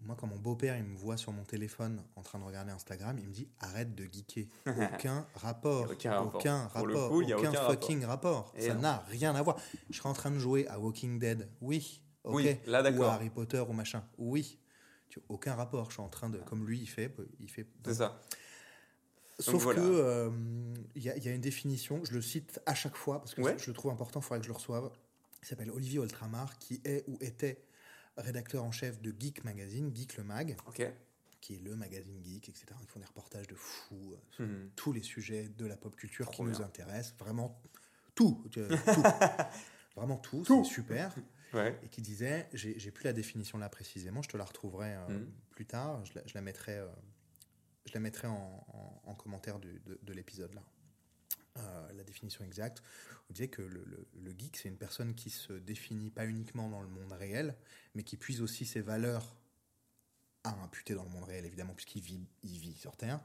Moi, 0.00 0.16
quand 0.18 0.26
mon 0.26 0.36
beau-père 0.38 0.76
il 0.76 0.84
me 0.84 0.96
voit 0.96 1.16
sur 1.16 1.32
mon 1.32 1.44
téléphone 1.44 2.02
en 2.16 2.22
train 2.22 2.38
de 2.38 2.44
regarder 2.44 2.70
Instagram, 2.70 3.18
il 3.18 3.26
me 3.26 3.32
dit 3.32 3.48
arrête 3.60 3.94
de 3.94 4.04
geeker. 4.04 4.46
Aucun 4.66 5.26
rapport. 5.34 5.90
Aucun 5.90 6.12
rapport. 6.14 6.34
Aucun 6.36 6.66
rapport. 6.68 7.08
coup, 7.10 7.22
aucun 7.22 7.36
aucun 7.36 7.52
fucking 7.52 8.04
rapport. 8.04 8.52
Et 8.56 8.68
Ça 8.68 8.74
n'a 8.74 9.04
rien 9.08 9.34
à 9.34 9.42
voir. 9.42 9.56
Je 9.90 9.96
serais 9.98 10.08
en 10.08 10.12
train 10.14 10.30
de 10.30 10.38
jouer 10.38 10.66
à 10.68 10.78
Walking 10.78 11.18
Dead. 11.18 11.48
Oui. 11.60 12.00
ok. 12.24 12.34
Oui, 12.36 12.56
là, 12.66 12.88
Ou 12.90 13.02
à. 13.02 13.14
Harry 13.14 13.28
Potter 13.30 13.60
ou 13.68 13.72
machin. 13.72 14.04
Oui. 14.18 14.58
Tu- 15.08 15.20
Aucun 15.28 15.54
rapport. 15.54 15.86
Je 15.90 15.94
suis 15.94 16.02
en 16.02 16.08
train 16.08 16.30
de, 16.30 16.38
comme 16.38 16.66
lui, 16.66 16.78
il 16.80 16.86
fait, 16.88 17.14
il 17.40 17.50
fait. 17.50 17.66
C'est 17.84 17.94
ça. 17.94 18.20
Sauf 19.40 19.62
voilà. 19.62 19.80
que 19.80 19.86
euh, 19.86 20.30
il 20.96 21.02
y, 21.02 21.10
a- 21.10 21.16
il 21.16 21.24
y 21.24 21.28
a 21.28 21.32
une 21.32 21.40
définition, 21.40 22.00
je 22.04 22.12
le 22.12 22.20
cite 22.20 22.60
à 22.66 22.74
chaque 22.74 22.96
fois 22.96 23.20
parce 23.20 23.34
que 23.34 23.40
Ouais. 23.42 23.56
je 23.58 23.68
le 23.68 23.72
trouve 23.72 23.92
important, 23.92 24.18
il 24.20 24.22
faudrait 24.24 24.38
que 24.40 24.44
je 24.46 24.50
le 24.50 24.56
reçoive. 24.56 24.90
Il 25.42 25.46
s'appelle 25.46 25.70
Olivier 25.70 26.00
Oltramar, 26.00 26.58
qui 26.58 26.80
est 26.84 27.04
ou 27.06 27.16
était 27.20 27.62
rédacteur 28.18 28.64
en 28.64 28.72
chef 28.72 29.00
de 29.00 29.14
Geek 29.18 29.44
Magazine, 29.44 29.94
Geek 29.94 30.16
le 30.16 30.24
Mag, 30.24 30.56
qui 31.40 31.54
est 31.54 31.60
le 31.60 31.76
magazine 31.76 32.20
geek, 32.24 32.48
etc. 32.48 32.66
Ils 32.82 32.88
font 32.88 32.98
des 33.00 33.06
reportages 33.06 33.46
de 33.46 33.54
fous 33.54 34.12
euh, 34.14 34.16
sur 34.30 34.44
Hmm. 34.44 34.70
tous 34.76 34.92
les 34.92 35.02
sujets 35.02 35.48
de 35.48 35.66
la 35.66 35.76
pop 35.76 35.94
culture 35.96 36.26
Trop 36.30 36.44
qui 36.44 36.50
nous 36.50 36.60
intéressent, 36.62 37.14
vraiment 37.18 37.60
tout, 38.14 38.44
euh, 38.56 38.68
tout. 38.68 39.02
vraiment 39.96 40.16
tout, 40.16 40.42
Tout. 40.44 40.64
c'est 40.64 40.70
super. 40.74 41.14
Ouais. 41.54 41.78
Et 41.82 41.88
qui 41.88 42.02
disait, 42.02 42.48
j'ai 42.52 42.90
plus 42.90 43.04
la 43.04 43.12
définition 43.12 43.56
là 43.58 43.68
précisément, 43.68 44.20
je 44.22 44.28
te 44.28 44.36
la 44.36 44.44
retrouverai 44.44 44.94
euh, 44.96 45.08
Mhm. 45.08 45.32
plus 45.50 45.66
tard, 45.66 46.04
je 46.04 46.12
la, 46.16 46.26
je 46.26 46.34
la 46.34 46.40
mettrai, 46.42 46.76
euh, 46.78 46.86
je 47.86 47.94
la 47.94 48.00
mettrai 48.00 48.26
en, 48.28 48.66
en- 48.68 49.02
en 49.10 49.14
commentaire 49.14 49.58
du- 49.58 49.80
de, 49.86 49.98
de 50.02 50.12
l'épisode 50.12 50.52
là. 50.54 50.62
Euh, 51.58 51.92
la 51.92 52.04
définition 52.04 52.44
exacte, 52.44 52.82
on 53.28 53.32
disait 53.32 53.48
que 53.48 53.62
le, 53.62 53.84
le- 53.84 54.06
le 54.14 54.30
geek, 54.38 54.56
c'est 54.56 54.68
une 54.68 54.76
personne 54.78 55.14
qui 55.14 55.28
se 55.30 55.52
définit 55.52 56.10
pas 56.10 56.24
uniquement 56.26 56.68
dans 56.68 56.80
le 56.82 56.88
monde 56.88 57.12
réel, 57.12 57.56
mais 57.94 58.02
qui 58.04 58.16
puise 58.16 58.40
aussi 58.42 58.64
ses 58.64 58.80
valeurs 58.80 59.36
à 60.44 60.50
imputer 60.62 60.94
dans 60.94 61.02
le 61.04 61.10
monde 61.10 61.24
réel, 61.24 61.44
évidemment, 61.44 61.74
puisqu'il 61.74 62.00
vit, 62.02 62.20
il 62.42 62.58
vit 62.58 62.74
sur 62.76 62.96
Terre. 62.96 63.20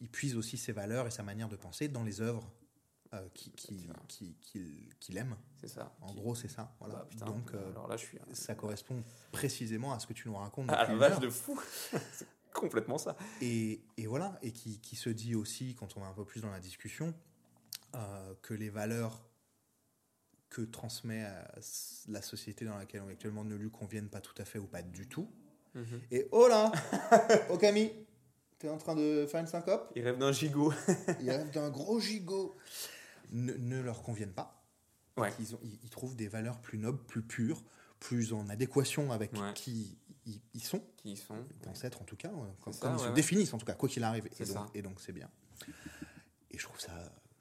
Il 0.00 0.10
puise 0.10 0.36
aussi 0.36 0.58
ses 0.58 0.72
valeurs 0.72 1.06
et 1.06 1.10
sa 1.10 1.22
manière 1.22 1.48
de 1.48 1.56
penser 1.56 1.88
dans 1.88 2.02
les 2.02 2.20
œuvres 2.20 2.50
euh, 3.14 3.28
qui- 3.32 3.52
qui- 3.52 3.86
qui- 4.08 4.34
qu'il 4.40 4.94
qu'il 4.98 5.16
aime. 5.16 5.36
C'est 5.60 5.68
ça. 5.68 5.94
En 6.00 6.08
Qui- 6.08 6.16
gros, 6.16 6.34
c'est 6.34 6.48
ça. 6.48 6.74
Voilà. 6.80 6.96
Bah, 6.96 7.06
putain, 7.08 7.26
Donc, 7.26 7.54
euh, 7.54 7.70
alors 7.70 7.86
là, 7.86 7.96
je 7.96 8.04
suis. 8.04 8.18
ça 8.32 8.56
correspond 8.56 9.02
précisément 9.30 9.92
à 9.94 10.00
ce 10.00 10.06
que 10.08 10.12
tu 10.12 10.26
nous 10.28 10.34
racontes. 10.34 10.68
Ah, 10.72 10.84
la 10.88 10.96
vache 10.96 11.20
de 11.20 11.30
fou. 11.30 11.58
complètement 12.54 12.96
ça. 12.96 13.16
Et, 13.42 13.82
et 13.98 14.06
voilà, 14.06 14.38
et 14.42 14.52
qui, 14.52 14.78
qui 14.80 14.96
se 14.96 15.10
dit 15.10 15.34
aussi, 15.34 15.74
quand 15.74 15.96
on 15.96 16.00
va 16.00 16.06
un 16.06 16.12
peu 16.14 16.24
plus 16.24 16.40
dans 16.40 16.50
la 16.50 16.60
discussion, 16.60 17.12
euh, 17.94 18.34
que 18.40 18.54
les 18.54 18.70
valeurs 18.70 19.28
que 20.48 20.62
transmet 20.62 21.24
euh, 21.26 21.42
la 22.08 22.22
société 22.22 22.64
dans 22.64 22.76
laquelle 22.78 23.02
on 23.04 23.08
est 23.08 23.12
actuellement 23.12 23.44
ne 23.44 23.56
lui 23.56 23.70
conviennent 23.70 24.08
pas 24.08 24.20
tout 24.20 24.34
à 24.38 24.44
fait 24.44 24.58
ou 24.58 24.66
pas 24.66 24.82
du 24.82 25.08
tout. 25.08 25.28
Mhm. 25.74 26.00
Et 26.12 26.28
oh 26.30 26.46
là 26.48 26.70
Okami 27.50 27.90
T'es 28.58 28.68
en 28.68 28.78
train 28.78 28.94
de 28.94 29.26
faire 29.26 29.40
une 29.40 29.48
syncope? 29.48 29.90
Il 29.96 30.02
rêve 30.04 30.16
d'un 30.16 30.30
gigot. 30.32 30.72
Il 31.20 31.28
rêve 31.28 31.50
d'un 31.50 31.68
gros 31.70 31.98
gigot 32.00 32.54
ne, 33.32 33.52
ne 33.52 33.80
leur 33.80 34.02
conviennent 34.02 34.32
pas. 34.32 34.64
Ouais. 35.16 35.30
Ils, 35.40 35.54
ont, 35.54 35.60
ils, 35.62 35.78
ils 35.82 35.90
trouvent 35.90 36.14
des 36.16 36.28
valeurs 36.28 36.60
plus 36.60 36.78
nobles, 36.78 37.02
plus 37.04 37.22
pures, 37.22 37.62
plus 37.98 38.32
en 38.32 38.48
adéquation 38.48 39.10
avec 39.12 39.32
Ouais. 39.32 39.52
qui 39.54 39.98
ils, 40.26 40.40
ils 40.54 40.62
sont, 40.62 40.80
Qui 40.96 41.12
ils 41.12 41.16
sont. 41.16 41.36
être 41.82 42.00
en 42.00 42.04
tout 42.04 42.16
cas, 42.16 42.28
euh, 42.28 42.46
comme, 42.62 42.72
ça, 42.72 42.80
comme 42.80 42.92
ils 42.92 42.96
ouais, 42.96 43.02
se 43.04 43.08
ouais. 43.08 43.14
définissent 43.14 43.52
en 43.54 43.58
tout 43.58 43.66
cas, 43.66 43.74
quoi 43.74 43.88
qu'il 43.88 44.02
arrive. 44.04 44.26
Et 44.26 44.44
donc, 44.44 44.46
ça. 44.46 44.66
et 44.74 44.82
donc 44.82 45.00
c'est 45.00 45.12
bien. 45.12 45.30
Et 46.50 46.58
je 46.58 46.62
trouve 46.64 46.80
ça 46.80 46.92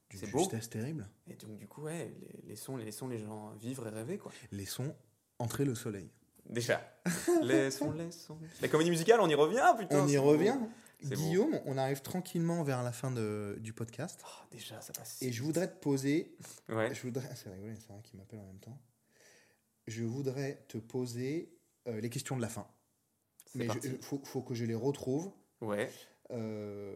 d'une 0.10 0.30
beau. 0.32 0.40
justesse 0.40 0.70
terrible. 0.70 1.08
Et 1.28 1.36
donc, 1.36 1.58
du 1.58 1.68
coup, 1.68 1.84
ouais, 1.84 2.14
laissons, 2.46 2.78
laissons 2.78 3.08
les 3.08 3.20
gens 3.20 3.52
vivre 3.56 3.88
et 3.88 3.92
rêver, 3.92 4.18
quoi. 4.18 4.32
Laissons 4.52 4.96
entrer 5.40 5.66
le 5.66 5.76
soleil. 5.76 6.10
Déjà. 6.50 6.82
laissons, 7.44 7.92
laissons. 7.92 8.38
La 8.62 8.68
comédie 8.68 8.90
musicale, 8.90 9.20
on 9.22 9.30
y 9.30 9.36
revient, 9.36 9.66
putain. 9.80 10.04
on 10.04 10.08
y 10.08 10.18
revient. 10.18 10.58
Beau. 11.04 11.16
Guillaume, 11.16 11.60
on 11.66 11.78
arrive 11.78 12.02
tranquillement 12.02 12.64
vers 12.64 12.82
la 12.82 12.94
fin 12.94 13.12
de- 13.12 13.58
du 13.60 13.74
podcast. 13.74 14.22
Oh, 14.26 14.46
déjà, 14.52 14.80
ça 14.80 14.94
passe. 14.94 15.22
Et 15.22 15.34
je 15.34 15.44
voudrais 15.44 15.68
te 15.68 15.78
poser 15.78 16.34
Ouais. 16.70 16.94
Je 16.96 17.02
voudrais. 17.02 17.28
ah, 17.30 17.36
C'est 17.36 17.50
rigolo, 17.50 17.74
c'est 17.76 17.92
vrai 17.92 18.02
qu'il 18.04 18.18
m'appelle 18.20 18.40
en 18.40 18.46
même 18.46 18.60
temps. 18.60 18.78
Je 19.88 20.04
voudrais 20.06 20.64
te 20.70 20.78
poser 20.78 21.54
euh, 21.88 22.00
les 22.00 22.10
questions 22.10 22.38
de 22.38 22.42
la 22.42 22.48
fin. 22.48 22.66
Mais 23.56 23.68
il 23.84 23.98
faut, 24.02 24.22
faut 24.24 24.42
que 24.42 24.54
je 24.54 24.66
les 24.66 24.76
retrouve. 24.76 25.32
Ouais. 25.62 25.90
euh, 26.32 26.92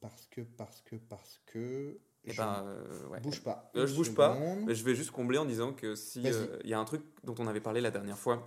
parce 0.00 0.26
que, 0.30 0.40
parce 0.40 0.80
que, 0.82 0.96
parce 0.96 1.40
que. 1.46 1.98
Et 2.24 2.32
je 2.32 2.36
ben, 2.38 2.64
euh, 2.66 3.06
ouais. 3.08 3.20
bouge 3.20 3.42
pas. 3.42 3.70
Euh, 3.76 3.86
je 3.86 3.94
bouge 3.94 4.12
pas. 4.14 4.36
je 4.68 4.82
vais 4.84 4.94
juste 4.94 5.12
combler 5.12 5.38
en 5.38 5.44
disant 5.44 5.72
que 5.72 5.94
si 5.94 6.22
euh, 6.26 6.58
il 6.64 6.70
y 6.70 6.74
a 6.74 6.78
un 6.78 6.84
truc 6.84 7.02
dont 7.22 7.34
on 7.38 7.46
avait 7.46 7.60
parlé 7.60 7.80
la 7.80 7.90
dernière 7.92 8.18
fois 8.18 8.44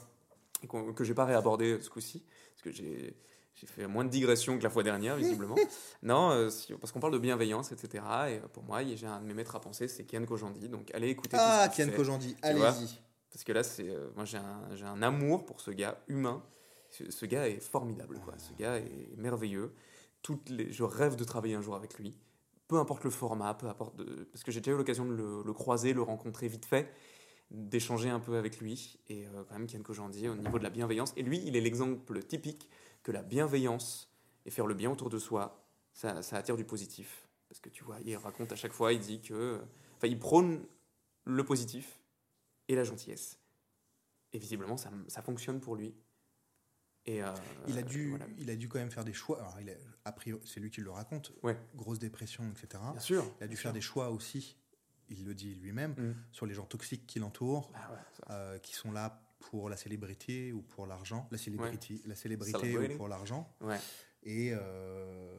et 0.62 0.68
qu'on- 0.68 0.94
que 0.94 1.04
j'ai 1.06 1.14
pas 1.14 1.24
réabordé 1.26 1.80
ce 1.82 1.90
coup-ci, 1.90 2.24
parce 2.52 2.62
que 2.64 2.72
j'ai 2.72 3.16
j'ai 3.56 3.68
fait 3.68 3.88
moins 3.88 4.06
de 4.06 4.10
digressions 4.10 4.58
que 4.58 4.64
la 4.64 4.70
fois 4.70 4.84
dernière 4.84 5.16
visiblement. 5.18 5.56
non, 6.04 6.32
euh, 6.32 6.50
si- 6.50 6.74
parce 6.74 6.92
qu'on 6.94 7.00
parle 7.02 7.14
de 7.14 7.20
bienveillance, 7.20 7.72
etc. 7.74 8.04
Et 8.30 8.40
pour 8.54 8.64
moi, 8.64 8.84
j'ai 8.84 9.06
un 9.08 9.20
de 9.22 9.26
mes 9.26 9.34
maîtres 9.34 9.56
à 9.56 9.62
penser, 9.62 9.88
c'est 9.88 10.04
Kian 10.06 10.26
Kojandi. 10.26 10.68
Donc 10.70 10.92
allez 10.94 11.10
écouter. 11.10 11.36
Ah, 11.40 11.68
tout 11.68 11.72
ce 11.74 11.76
qu'il 11.82 11.90
Kian. 11.92 11.96
Kojandi, 11.98 12.36
allez-y. 12.42 13.00
Parce 13.32 13.44
que 13.44 13.52
là, 13.54 13.64
c'est 13.64 13.88
euh, 13.90 14.10
moi 14.16 14.26
j'ai 14.26 14.38
un, 14.38 14.76
j'ai 14.76 14.86
un 14.86 15.02
amour 15.02 15.46
pour 15.46 15.62
ce 15.62 15.72
gars 15.72 16.02
humain. 16.08 16.44
Ce, 16.92 17.26
gars 17.26 17.48
est 17.48 17.60
formidable, 17.60 18.20
quoi. 18.20 18.38
Ce 18.38 18.54
gars 18.54 18.78
est 18.78 19.16
merveilleux. 19.18 19.74
Toutes 20.22 20.50
les, 20.50 20.72
je 20.72 20.84
rêve 20.84 21.16
de 21.16 21.24
travailler 21.24 21.56
un 21.56 21.62
jour 21.62 21.76
avec 21.76 21.98
lui. 21.98 22.18
Peu 22.68 22.78
importe 22.78 23.04
le 23.04 23.10
format, 23.10 23.54
peu 23.54 23.68
importe 23.68 23.96
parce 24.32 24.44
que 24.44 24.52
j'ai 24.52 24.60
déjà 24.60 24.74
eu 24.74 24.78
l'occasion 24.78 25.06
de 25.06 25.14
le, 25.14 25.44
le 25.44 25.54
croiser, 25.54 25.94
le 25.94 26.02
rencontrer 26.02 26.48
vite 26.48 26.66
fait, 26.66 26.92
d'échanger 27.52 28.10
un 28.10 28.20
peu 28.20 28.38
avec 28.38 28.60
lui. 28.60 29.00
Et 29.08 29.28
euh, 29.28 29.44
quand 29.48 29.58
même, 29.58 29.68
Kian 29.68 29.82
Kojandi, 29.82 30.28
au 30.28 30.36
niveau 30.36 30.58
de 30.60 30.64
la 30.64 30.70
bienveillance. 30.70 31.14
Et 31.16 31.24
lui, 31.24 31.42
il 31.46 31.56
est 31.56 31.62
l'exemple 31.62 32.22
typique 32.24 32.70
que 33.04 33.12
la 33.12 33.24
bienveillance 33.24 34.12
et 34.46 34.52
faire 34.52 34.68
le 34.68 34.74
bien 34.74 34.92
autour 34.92 35.10
de 35.10 35.20
soi, 35.20 35.66
ça, 35.94 36.22
ça 36.22 36.38
attire 36.38 36.58
du 36.58 36.66
positif. 36.66 37.28
Parce 37.48 37.60
que 37.60 37.70
tu 37.70 37.84
vois, 37.84 37.98
il 38.06 38.16
raconte 38.16 38.52
à 38.52 38.56
chaque 38.56 38.74
fois, 38.74 38.94
il 38.94 39.00
dit 39.00 39.22
que, 39.22 39.60
enfin, 39.98 40.08
il 40.08 40.20
prône 40.20 40.64
le 41.26 41.44
positif 41.44 42.00
et 42.68 42.76
la 42.76 42.84
gentillesse. 42.84 43.40
Et 44.34 44.38
visiblement, 44.38 44.78
ça, 44.78 44.92
ça 45.08 45.22
fonctionne 45.22 45.60
pour 45.60 45.76
lui. 45.76 45.96
Et 47.06 47.24
euh, 47.24 47.28
Il 47.68 47.78
a, 47.78 47.82
dû, 47.82 48.10
voilà. 48.10 48.26
il 48.38 48.50
a 48.50 48.56
dû 48.56 48.68
quand 48.70 48.78
même 48.80 48.92
faire 48.92 49.06
des 49.06 49.14
choix. 49.14 49.40
Alors, 49.40 49.58
il 49.62 49.70
a, 49.70 49.74
c'est 50.46 50.60
lui 50.60 50.70
qui 50.70 50.82
le 50.82 50.92
raconte. 50.92 51.32
Ouais. 51.44 51.58
Grosse 51.76 51.98
dépression, 52.00 52.44
etc. 52.52 52.82
Bien 52.92 53.00
sûr. 53.02 53.26
Il 53.40 53.44
a 53.46 53.48
dû 53.48 53.58
faire 53.58 53.74
des 53.74 53.82
choix 53.82 54.10
aussi, 54.12 54.56
il 55.10 55.26
le 55.26 55.34
dit 55.34 55.56
lui-même, 55.56 55.94
Mm. 55.98 56.16
sur 56.32 56.46
les 56.46 56.54
gens 56.54 56.66
toxiques 56.66 57.08
qui 57.08 57.20
l'entourent, 57.20 57.72
Ah 57.74 57.92
ouais, 57.92 57.98
euh, 58.32 58.60
qui 58.60 58.76
sont 58.76 58.92
là 58.92 59.22
pour 59.40 59.70
la 59.70 59.78
célébrité 59.78 60.52
ou 60.52 60.62
pour 60.62 60.86
l'argent. 60.86 61.28
La 61.32 61.38
célébrité, 61.38 62.02
la 62.06 62.16
célébrité 62.16 62.78
ou 62.78 62.98
pour 62.98 63.08
l'argent. 63.08 63.52
Et 64.24 64.52
euh, 64.54 65.32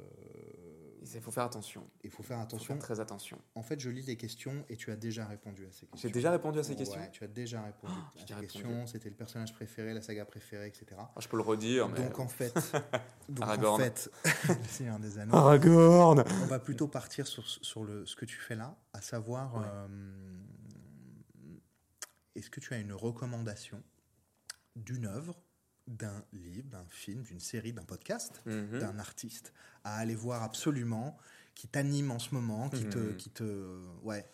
Il 1.03 1.20
faut 1.20 1.30
faire 1.30 1.44
attention. 1.44 1.88
il 2.05 2.11
faut 2.11 2.22
faire 2.22 2.36
faut 2.36 2.42
attention. 2.42 2.74
faire 2.74 2.78
très 2.82 3.01
attention. 3.01 3.38
En 3.55 3.62
fait, 3.62 3.80
je 3.80 3.88
lis 3.88 4.03
les 4.03 4.16
questions 4.16 4.64
et 4.68 4.76
tu 4.76 4.90
as 4.90 4.96
déjà 4.96 5.26
répondu 5.26 5.64
à 5.66 5.72
ces 5.72 5.86
questions. 5.86 6.09
J'ai 6.09 6.12
déjà 6.12 6.30
répondu 6.30 6.59
à 6.59 6.62
ces 6.62 6.76
questions. 6.76 7.01
Ouais, 7.01 7.11
tu 7.11 7.24
as 7.24 7.28
déjà 7.28 7.62
répondu 7.62 7.92
j'ai 8.16 8.22
à 8.34 8.36
ces 8.38 8.46
questions. 8.46 8.86
C'était 8.86 9.09
le 9.09 9.14
personnage 9.16 9.53
préféré, 9.55 9.94
la 9.94 10.03
saga 10.03 10.24
préférée, 10.26 10.66
etc. 10.66 10.86
Ah, 10.98 11.11
je 11.18 11.26
peux 11.28 11.36
le 11.38 11.42
redire, 11.42 11.88
mais. 11.88 12.01
Donc 12.03 12.18
en 12.18 12.28
fait, 12.28 12.55
donc 13.28 13.40
en 13.44 13.48
Aragorn. 13.48 13.80
fait, 13.82 14.11
le 14.48 14.64
Seigneur 14.68 14.98
des 14.98 15.18
Anneaux. 15.18 15.34
Aragorn 15.34 16.22
On 16.42 16.46
va 16.46 16.59
plutôt 16.59 16.86
partir 16.88 17.26
sur, 17.26 17.46
sur 17.48 17.82
le, 17.84 18.05
ce 18.05 18.14
que 18.14 18.26
tu 18.26 18.36
fais 18.38 18.55
là, 18.57 18.76
à 18.92 19.01
savoir, 19.01 19.55
Ouais. 19.55 19.62
euh, 19.66 19.88
est-ce 22.34 22.51
que 22.51 22.61
tu 22.61 22.74
as 22.74 22.78
une 22.78 22.92
recommandation 22.92 23.82
d'une 24.76 25.07
œuvre, 25.07 25.42
d'un 25.91 26.24
livre, 26.32 26.68
d'un 26.70 26.84
film, 26.88 27.22
d'une 27.22 27.41
série, 27.41 27.72
d'un 27.72 27.84
podcast, 27.84 28.43
Mhm. 28.47 28.78
d'un 28.78 28.99
artiste 28.99 29.53
à 29.84 29.97
aller 29.97 30.14
voir 30.14 30.43
absolument, 30.43 31.16
qui 31.55 31.68
t'anime 31.68 32.11
en 32.11 32.18
ce 32.18 32.34
moment, 32.34 32.70
qui 32.70 32.84
te, 32.88 32.99
Mhm. 32.99 33.16
qui 33.16 33.30
te, 33.30 33.78
ouais, 34.03 34.24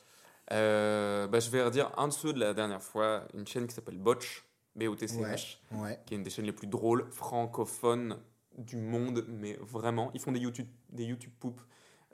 Euh, 0.52 1.26
bah, 1.26 1.40
je 1.40 1.50
vais 1.50 1.60
redire 1.64 1.90
un 1.98 2.06
de 2.06 2.12
ceux 2.12 2.32
de 2.32 2.38
la 2.38 2.54
dernière 2.54 2.80
fois, 2.82 3.26
une 3.34 3.44
chaîne 3.48 3.66
qui 3.66 3.74
s'appelle 3.74 3.98
Botch, 3.98 4.44
B-O-T-C-H, 4.76 5.58
ouais, 5.72 6.00
qui 6.06 6.14
est 6.14 6.16
une 6.18 6.22
des 6.22 6.30
chaînes 6.30 6.44
les 6.44 6.52
plus 6.52 6.68
drôles 6.68 7.10
francophones 7.10 8.16
du 8.56 8.76
monde, 8.76 9.24
mais 9.28 9.54
vraiment, 9.60 10.12
ils 10.14 10.20
font 10.20 10.30
des 10.30 10.38
YouTube, 10.38 10.68
des 10.90 11.02
YouTube 11.04 11.32
poop. 11.40 11.60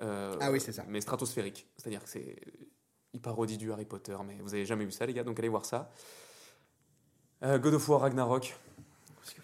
euh, 0.01 0.35
Ah 0.41 0.51
oui, 0.51 0.61
c'est 0.61 0.73
ça. 0.73 0.85
Mais 0.89 1.03
stratosphériques. 1.03 1.67
C'est-à-dire 1.77 2.03
que 2.03 2.09
c'est. 2.09 2.37
Ils 3.13 3.21
parodient 3.21 3.59
du 3.59 3.71
Harry 3.71 3.85
Potter, 3.85 4.17
mais 4.25 4.37
vous 4.41 4.55
avez 4.55 4.65
jamais 4.65 4.87
vu 4.87 4.93
ça, 4.93 5.05
les 5.05 5.13
gars, 5.13 5.23
donc 5.25 5.39
allez 5.39 5.49
voir 5.51 5.67
ça. 5.67 5.91
Euh, 7.43 7.59
God 7.59 7.75
of 7.75 7.87
War 7.89 8.01
Ragnarok. 8.01 8.55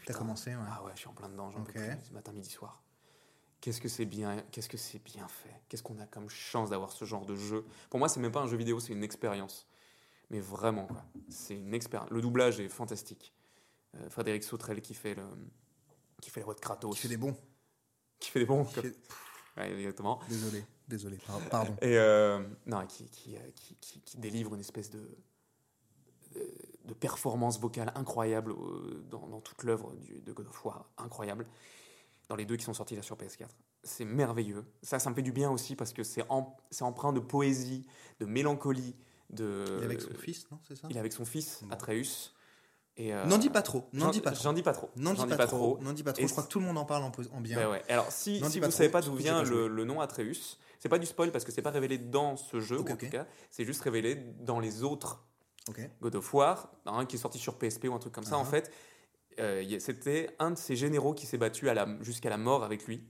T'as 0.07 0.14
commencé, 0.14 0.55
ouais. 0.55 0.62
Ah 0.68 0.83
ouais, 0.85 0.93
je 0.95 1.01
suis 1.01 1.09
en 1.09 1.12
plein 1.14 1.29
dedans, 1.29 1.51
j'en 1.51 1.62
peux 1.62 1.70
Ok. 1.72 1.76
plus, 1.79 2.07
ce 2.09 2.12
matin, 2.12 2.33
midi, 2.33 2.49
soir. 2.51 2.83
Qu'est-ce 3.61 3.81
que 3.81 3.89
c'est 3.89 4.05
bien, 4.07 4.43
qu'est-ce 4.53 4.68
que 4.68 4.76
c'est 4.76 5.01
bien 5.01 5.26
fait? 5.29 5.55
Qu'est-ce 5.68 5.83
qu'on 5.83 5.99
a 5.99 6.07
comme 6.07 6.29
chance 6.29 6.70
d'avoir 6.70 6.93
ce 6.93 7.05
genre 7.05 7.26
de 7.26 7.35
jeu? 7.35 7.64
Pour 7.91 7.99
moi, 7.99 8.09
c'est 8.09 8.20
même 8.20 8.31
pas 8.33 8.41
un 8.43 8.47
jeu 8.47 8.57
vidéo, 8.57 8.79
c'est 8.81 8.93
une 8.93 9.03
expérience. 9.03 9.66
Mais 10.31 10.41
vraiment, 10.41 10.87
quoi. 10.87 11.05
C'est 11.29 11.57
une 11.57 11.74
expérience. 11.74 12.11
Le 12.11 12.20
doublage 12.20 12.61
est 12.61 12.68
fantastique. 12.68 13.35
Euh, 13.97 14.11
Frédéric 14.11 14.45
Sautrel 14.45 14.81
qui 14.83 14.95
fait 14.95 15.14
le, 15.14 15.24
qui 16.20 16.31
fait 16.31 16.41
les 16.41 16.45
voix 16.45 16.55
de 16.55 16.61
Kratos. 16.61 16.95
Qui 16.95 17.01
fait 17.01 17.09
des 17.09 17.16
bons. 17.16 17.37
Qui 18.20 18.31
fait 18.31 18.41
des 18.41 18.47
bons. 18.47 18.64
Qui 18.64 18.74
comme- 18.74 18.85
fait- 18.85 18.97
Ouais, 19.57 19.72
exactement. 19.72 20.20
Désolé, 20.29 20.64
désolé, 20.87 21.16
par- 21.26 21.41
pardon. 21.49 21.74
Et 21.83 21.99
euh, 21.99 22.47
non, 22.66 22.87
qui, 22.87 23.07
qui, 23.11 23.37
euh, 23.37 23.41
qui, 23.57 23.74
qui- 23.76 24.01
qui 24.03 24.16
délivre 24.18 24.55
une 24.55 24.61
espèce 24.61 24.89
de, 24.91 25.01
de, 26.35 26.53
de 26.89 26.95
performance 26.95 27.61
vocale 27.61 27.93
incroyable 27.95 28.53
euh, 28.53 29.05
dans, 29.11 29.26
dans 29.28 29.41
toute 29.41 29.62
l'œuvre 29.62 29.93
de 30.26 30.32
God 30.32 30.47
of 30.49 30.64
War, 30.64 30.91
incroyable. 30.99 31.47
Dans 32.28 32.36
les 32.36 32.45
deux 32.45 32.57
qui 32.57 32.64
sont 32.64 32.74
sortis 32.74 32.97
là 32.97 33.03
sur 33.03 33.16
PS4. 33.16 33.47
C'est 33.84 34.05
merveilleux. 34.05 34.64
Ça, 34.82 34.99
ça 34.99 35.09
me 35.09 35.14
fait 35.14 35.22
du 35.22 35.32
bien 35.32 35.51
aussi 35.51 35.76
parce 35.76 35.93
que 35.93 36.03
c'est 36.03 36.24
em- 36.28 36.47
c'est 36.70 36.82
empreint 36.84 37.12
de 37.12 37.20
poésie, 37.20 37.86
de 38.20 38.26
mélancolie. 38.26 38.97
De, 39.30 39.64
Il 39.78 39.82
est 39.82 39.84
avec 39.84 40.01
son 40.01 40.14
fils, 40.14 40.51
non, 40.51 40.59
c'est 40.66 40.74
ça? 40.76 40.89
Il 40.91 40.97
est 40.97 41.01
avec 41.01 41.12
son 41.12 41.24
fils, 41.24 41.61
Bon. 41.62 41.70
Atreus. 41.70 42.34
Euh, 43.01 43.24
N'en 43.26 43.39
dis 43.39 43.49
pas 43.51 43.62
trop, 43.62 43.84
n'en 43.93 44.11
dis 44.11 44.20
pas 44.20 44.32
trop. 44.32 44.43
J'en 44.43 44.53
dis 44.53 44.62
pas 44.64 44.72
trop. 44.72 44.91
N'en 44.97 45.14
J'en 45.14 45.24
dis 45.26 45.36
pas, 45.36 45.47
trop, 45.47 45.78
n'en 45.82 45.93
dis 45.93 46.03
pas 46.03 46.12
trop. 46.12 46.24
Et 46.24 46.26
Je 46.26 46.32
crois 46.32 46.43
que 46.43 46.49
tout 46.49 46.59
le 46.59 46.64
monde 46.66 46.78
en 46.78 46.84
parle 46.84 47.05
en, 47.05 47.12
en 47.32 47.41
bien. 47.41 47.57
bah 47.57 47.70
ouais. 47.70 47.82
Alors, 47.89 48.11
si, 48.11 48.41
si 48.41 48.49
dis 48.51 48.59
vous 48.59 48.66
ne 48.66 48.70
savez 48.72 48.89
pas 48.89 49.03
d'où 49.03 49.14
vient 49.14 49.43
le, 49.45 49.68
le 49.68 49.84
nom 49.84 50.01
Atreus, 50.01 50.59
c'est 50.80 50.89
pas 50.89 50.99
du 50.99 51.07
spoil 51.07 51.30
parce 51.30 51.45
que 51.45 51.53
c'est 51.53 51.62
pas 51.62 51.70
révélé 51.70 51.97
dans 51.99 52.36
ce 52.36 52.59
jeu, 52.59 52.78
Ok, 52.78 52.89
ou 52.89 52.91
en 52.91 52.95
ok. 52.95 53.01
tout 53.05 53.11
cas, 53.11 53.26
c'est 53.51 53.64
juste 53.64 53.82
révélé 53.82 54.16
dans 54.41 54.59
les 54.59 54.82
autres 54.82 55.24
Ok. 55.69 55.81
God 56.01 56.14
of 56.16 56.35
War, 56.35 56.73
un 56.87 57.05
qui 57.07 57.16
est 57.16 57.19
sorti 57.19 57.39
sur 57.39 57.59
PSP 57.59 57.85
ou 57.89 57.95
un 57.95 57.99
truc 57.99 58.12
comme 58.14 58.25
ça. 58.25 58.37
En 58.37 58.45
Uh-huh. 58.45 58.51
fait, 58.51 58.71
euh, 59.39 59.79
c'était 59.81 60.35
un 60.39 60.51
de 60.53 60.59
ses 60.59 60.75
généraux 60.77 61.14
qui 61.14 61.27
s'est 61.27 61.39
battu 61.39 61.69
jusqu'à 62.01 62.31
la 62.31 62.37
mort 62.39 62.64
avec 62.64 62.87
lui 62.87 63.05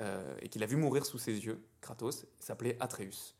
euh, 0.00 0.34
et 0.40 0.48
qu'il 0.48 0.62
a 0.62 0.66
vu 0.66 0.76
mourir 0.76 1.04
sous 1.06 1.18
ses 1.18 1.32
yeux, 1.44 1.62
Kratos, 1.80 2.24
il 2.40 2.44
s'appelait 2.44 2.76
Atreus. 2.80 3.36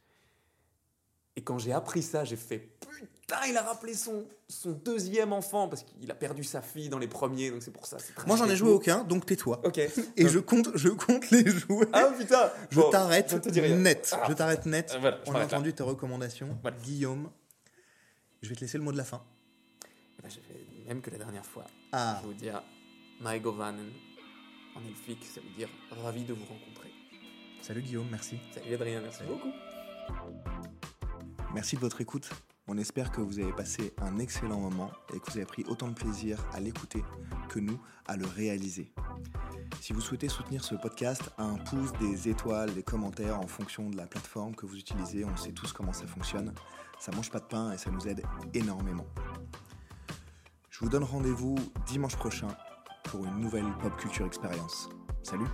Et 1.35 1.43
quand 1.43 1.57
j'ai 1.59 1.73
appris 1.73 2.03
ça, 2.03 2.25
j'ai 2.25 2.37
fait 2.37 2.59
putain, 2.91 3.39
il 3.49 3.57
a 3.57 3.63
rappelé 3.63 3.95
son, 3.95 4.27
son 4.51 4.73
deuxième 4.73 5.33
enfant 5.33 5.67
parce 5.67 5.83
qu'il 5.83 6.11
a 6.11 6.15
perdu 6.15 6.45
sa 6.45 6.61
fille 6.61 6.91
dans 6.91 6.99
les 6.99 7.07
premiers, 7.09 7.51
donc 7.51 7.63
c'est 7.63 7.71
pour 7.71 7.87
ça. 7.87 7.97
très 7.97 8.27
Moi, 8.27 8.37
j'en 8.37 8.47
ai 8.51 8.55
joué 8.55 8.71
aucun, 8.71 9.03
donc 9.03 9.25
tais-toi. 9.25 9.63
Ok. 9.65 9.79
Et 9.79 10.29
je 10.29 10.39
compte, 10.39 10.69
je 10.77 10.91
compte 10.91 11.31
les 11.31 11.49
jouer. 11.51 11.87
Ah 11.95 12.11
putain 12.19 12.51
je 12.71 12.79
Bon, 12.79 12.91
t'arrête 12.91 13.33
net. 13.47 14.11
Ah. 14.15 14.27
Je 14.29 14.35
t'arrête 14.35 14.67
net. 14.67 14.95
Voilà, 15.01 15.19
On 15.27 15.35
a 15.35 15.39
là. 15.39 15.45
entendu 15.47 15.73
tes 15.73 15.83
recommandations. 15.83 16.59
Voilà. 16.61 16.77
Guillaume, 16.83 17.31
je 18.43 18.49
vais 18.49 18.55
te 18.55 18.61
laisser 18.61 18.79
le 18.79 18.85
mot 18.85 18.93
de 18.93 18.97
la 18.97 19.05
fin. 19.05 19.23
Eh 20.19 20.23
ben, 20.23 20.29
j'ai 20.31 20.41
fait 20.41 20.67
même 20.87 21.01
que 21.01 21.11
la 21.11 21.19
dernière 21.19 21.47
fois. 21.47 21.65
Ah, 21.93 22.19
Je 22.23 22.27
vais 22.29 22.35
vous 22.35 22.39
dire 22.41 22.63
Maigovanen 23.21 23.79
en 24.75 24.85
elfique, 24.87 25.25
ça 25.25 25.41
veut 25.41 25.51
dire 25.57 25.69
ravi 26.03 26.25
de 26.25 26.33
vous 26.33 26.45
rencontrer. 26.45 26.91
salut 27.61 27.83
Guillaume, 27.83 28.09
merci. 28.11 28.39
Salut 28.55 28.75
Adrien, 28.75 29.01
merci 29.01 29.19
Salut. 29.19 29.31
beaucoup. 29.31 29.53
Merci 31.55 31.77
de 31.77 31.81
votre 31.81 32.01
écoute. 32.01 32.31
On 32.69 32.79
espère 32.79 33.11
que 33.11 33.21
vous 33.21 33.39
avez 33.41 33.53
passé 33.53 33.93
un 33.99 34.19
excellent 34.19 34.61
moment 34.61 34.91
et 35.13 35.19
que 35.21 35.31
vous 35.31 35.37
avez 35.37 35.47
pris 35.47 35.65
autant 35.69 35.89
de 35.89 35.95
plaisir 35.95 36.39
à 36.53 36.61
l'écouter 36.61 37.03
que 37.49 37.59
nous 37.59 37.79
à 38.07 38.17
le 38.17 38.25
réaliser. 38.25 38.93
Si 39.81 39.93
vous 39.93 40.01
souhaitez 40.01 40.29
soutenir 40.29 40.65
ce 40.65 40.77
podcast, 40.77 41.23
un 41.39 41.57
pouce, 41.57 41.93
des 42.01 42.29
étoiles, 42.29 42.73
des 42.73 42.83
commentaires 42.85 43.39
en 43.39 43.47
fonction 43.49 43.91
de 43.91 43.97
la 43.97 44.07
plateforme 44.07 44.55
que 44.55 44.65
vous 44.65 44.79
utilisez, 44.79 45.25
on 45.25 45.37
sait 45.37 45.53
tous 45.53 45.73
comment 45.73 45.93
ça 45.93 46.07
fonctionne. 46.07 46.55
Ça 47.03 47.11
mange 47.17 47.33
pas 47.33 47.41
de 47.41 47.47
pain 47.47 47.73
et 47.73 47.79
ça 47.79 47.91
nous 47.91 48.07
aide 48.07 48.23
énormément. 48.55 49.07
Je 50.71 50.79
vous 50.79 50.89
donne 50.89 51.03
rendez-vous 51.03 51.57
dimanche 51.85 52.15
prochain 52.15 52.47
pour 53.03 53.25
une 53.25 53.41
nouvelle 53.41 53.67
pop 53.81 53.97
culture 53.97 54.25
expérience. 54.25 54.89
Salut 55.25 55.49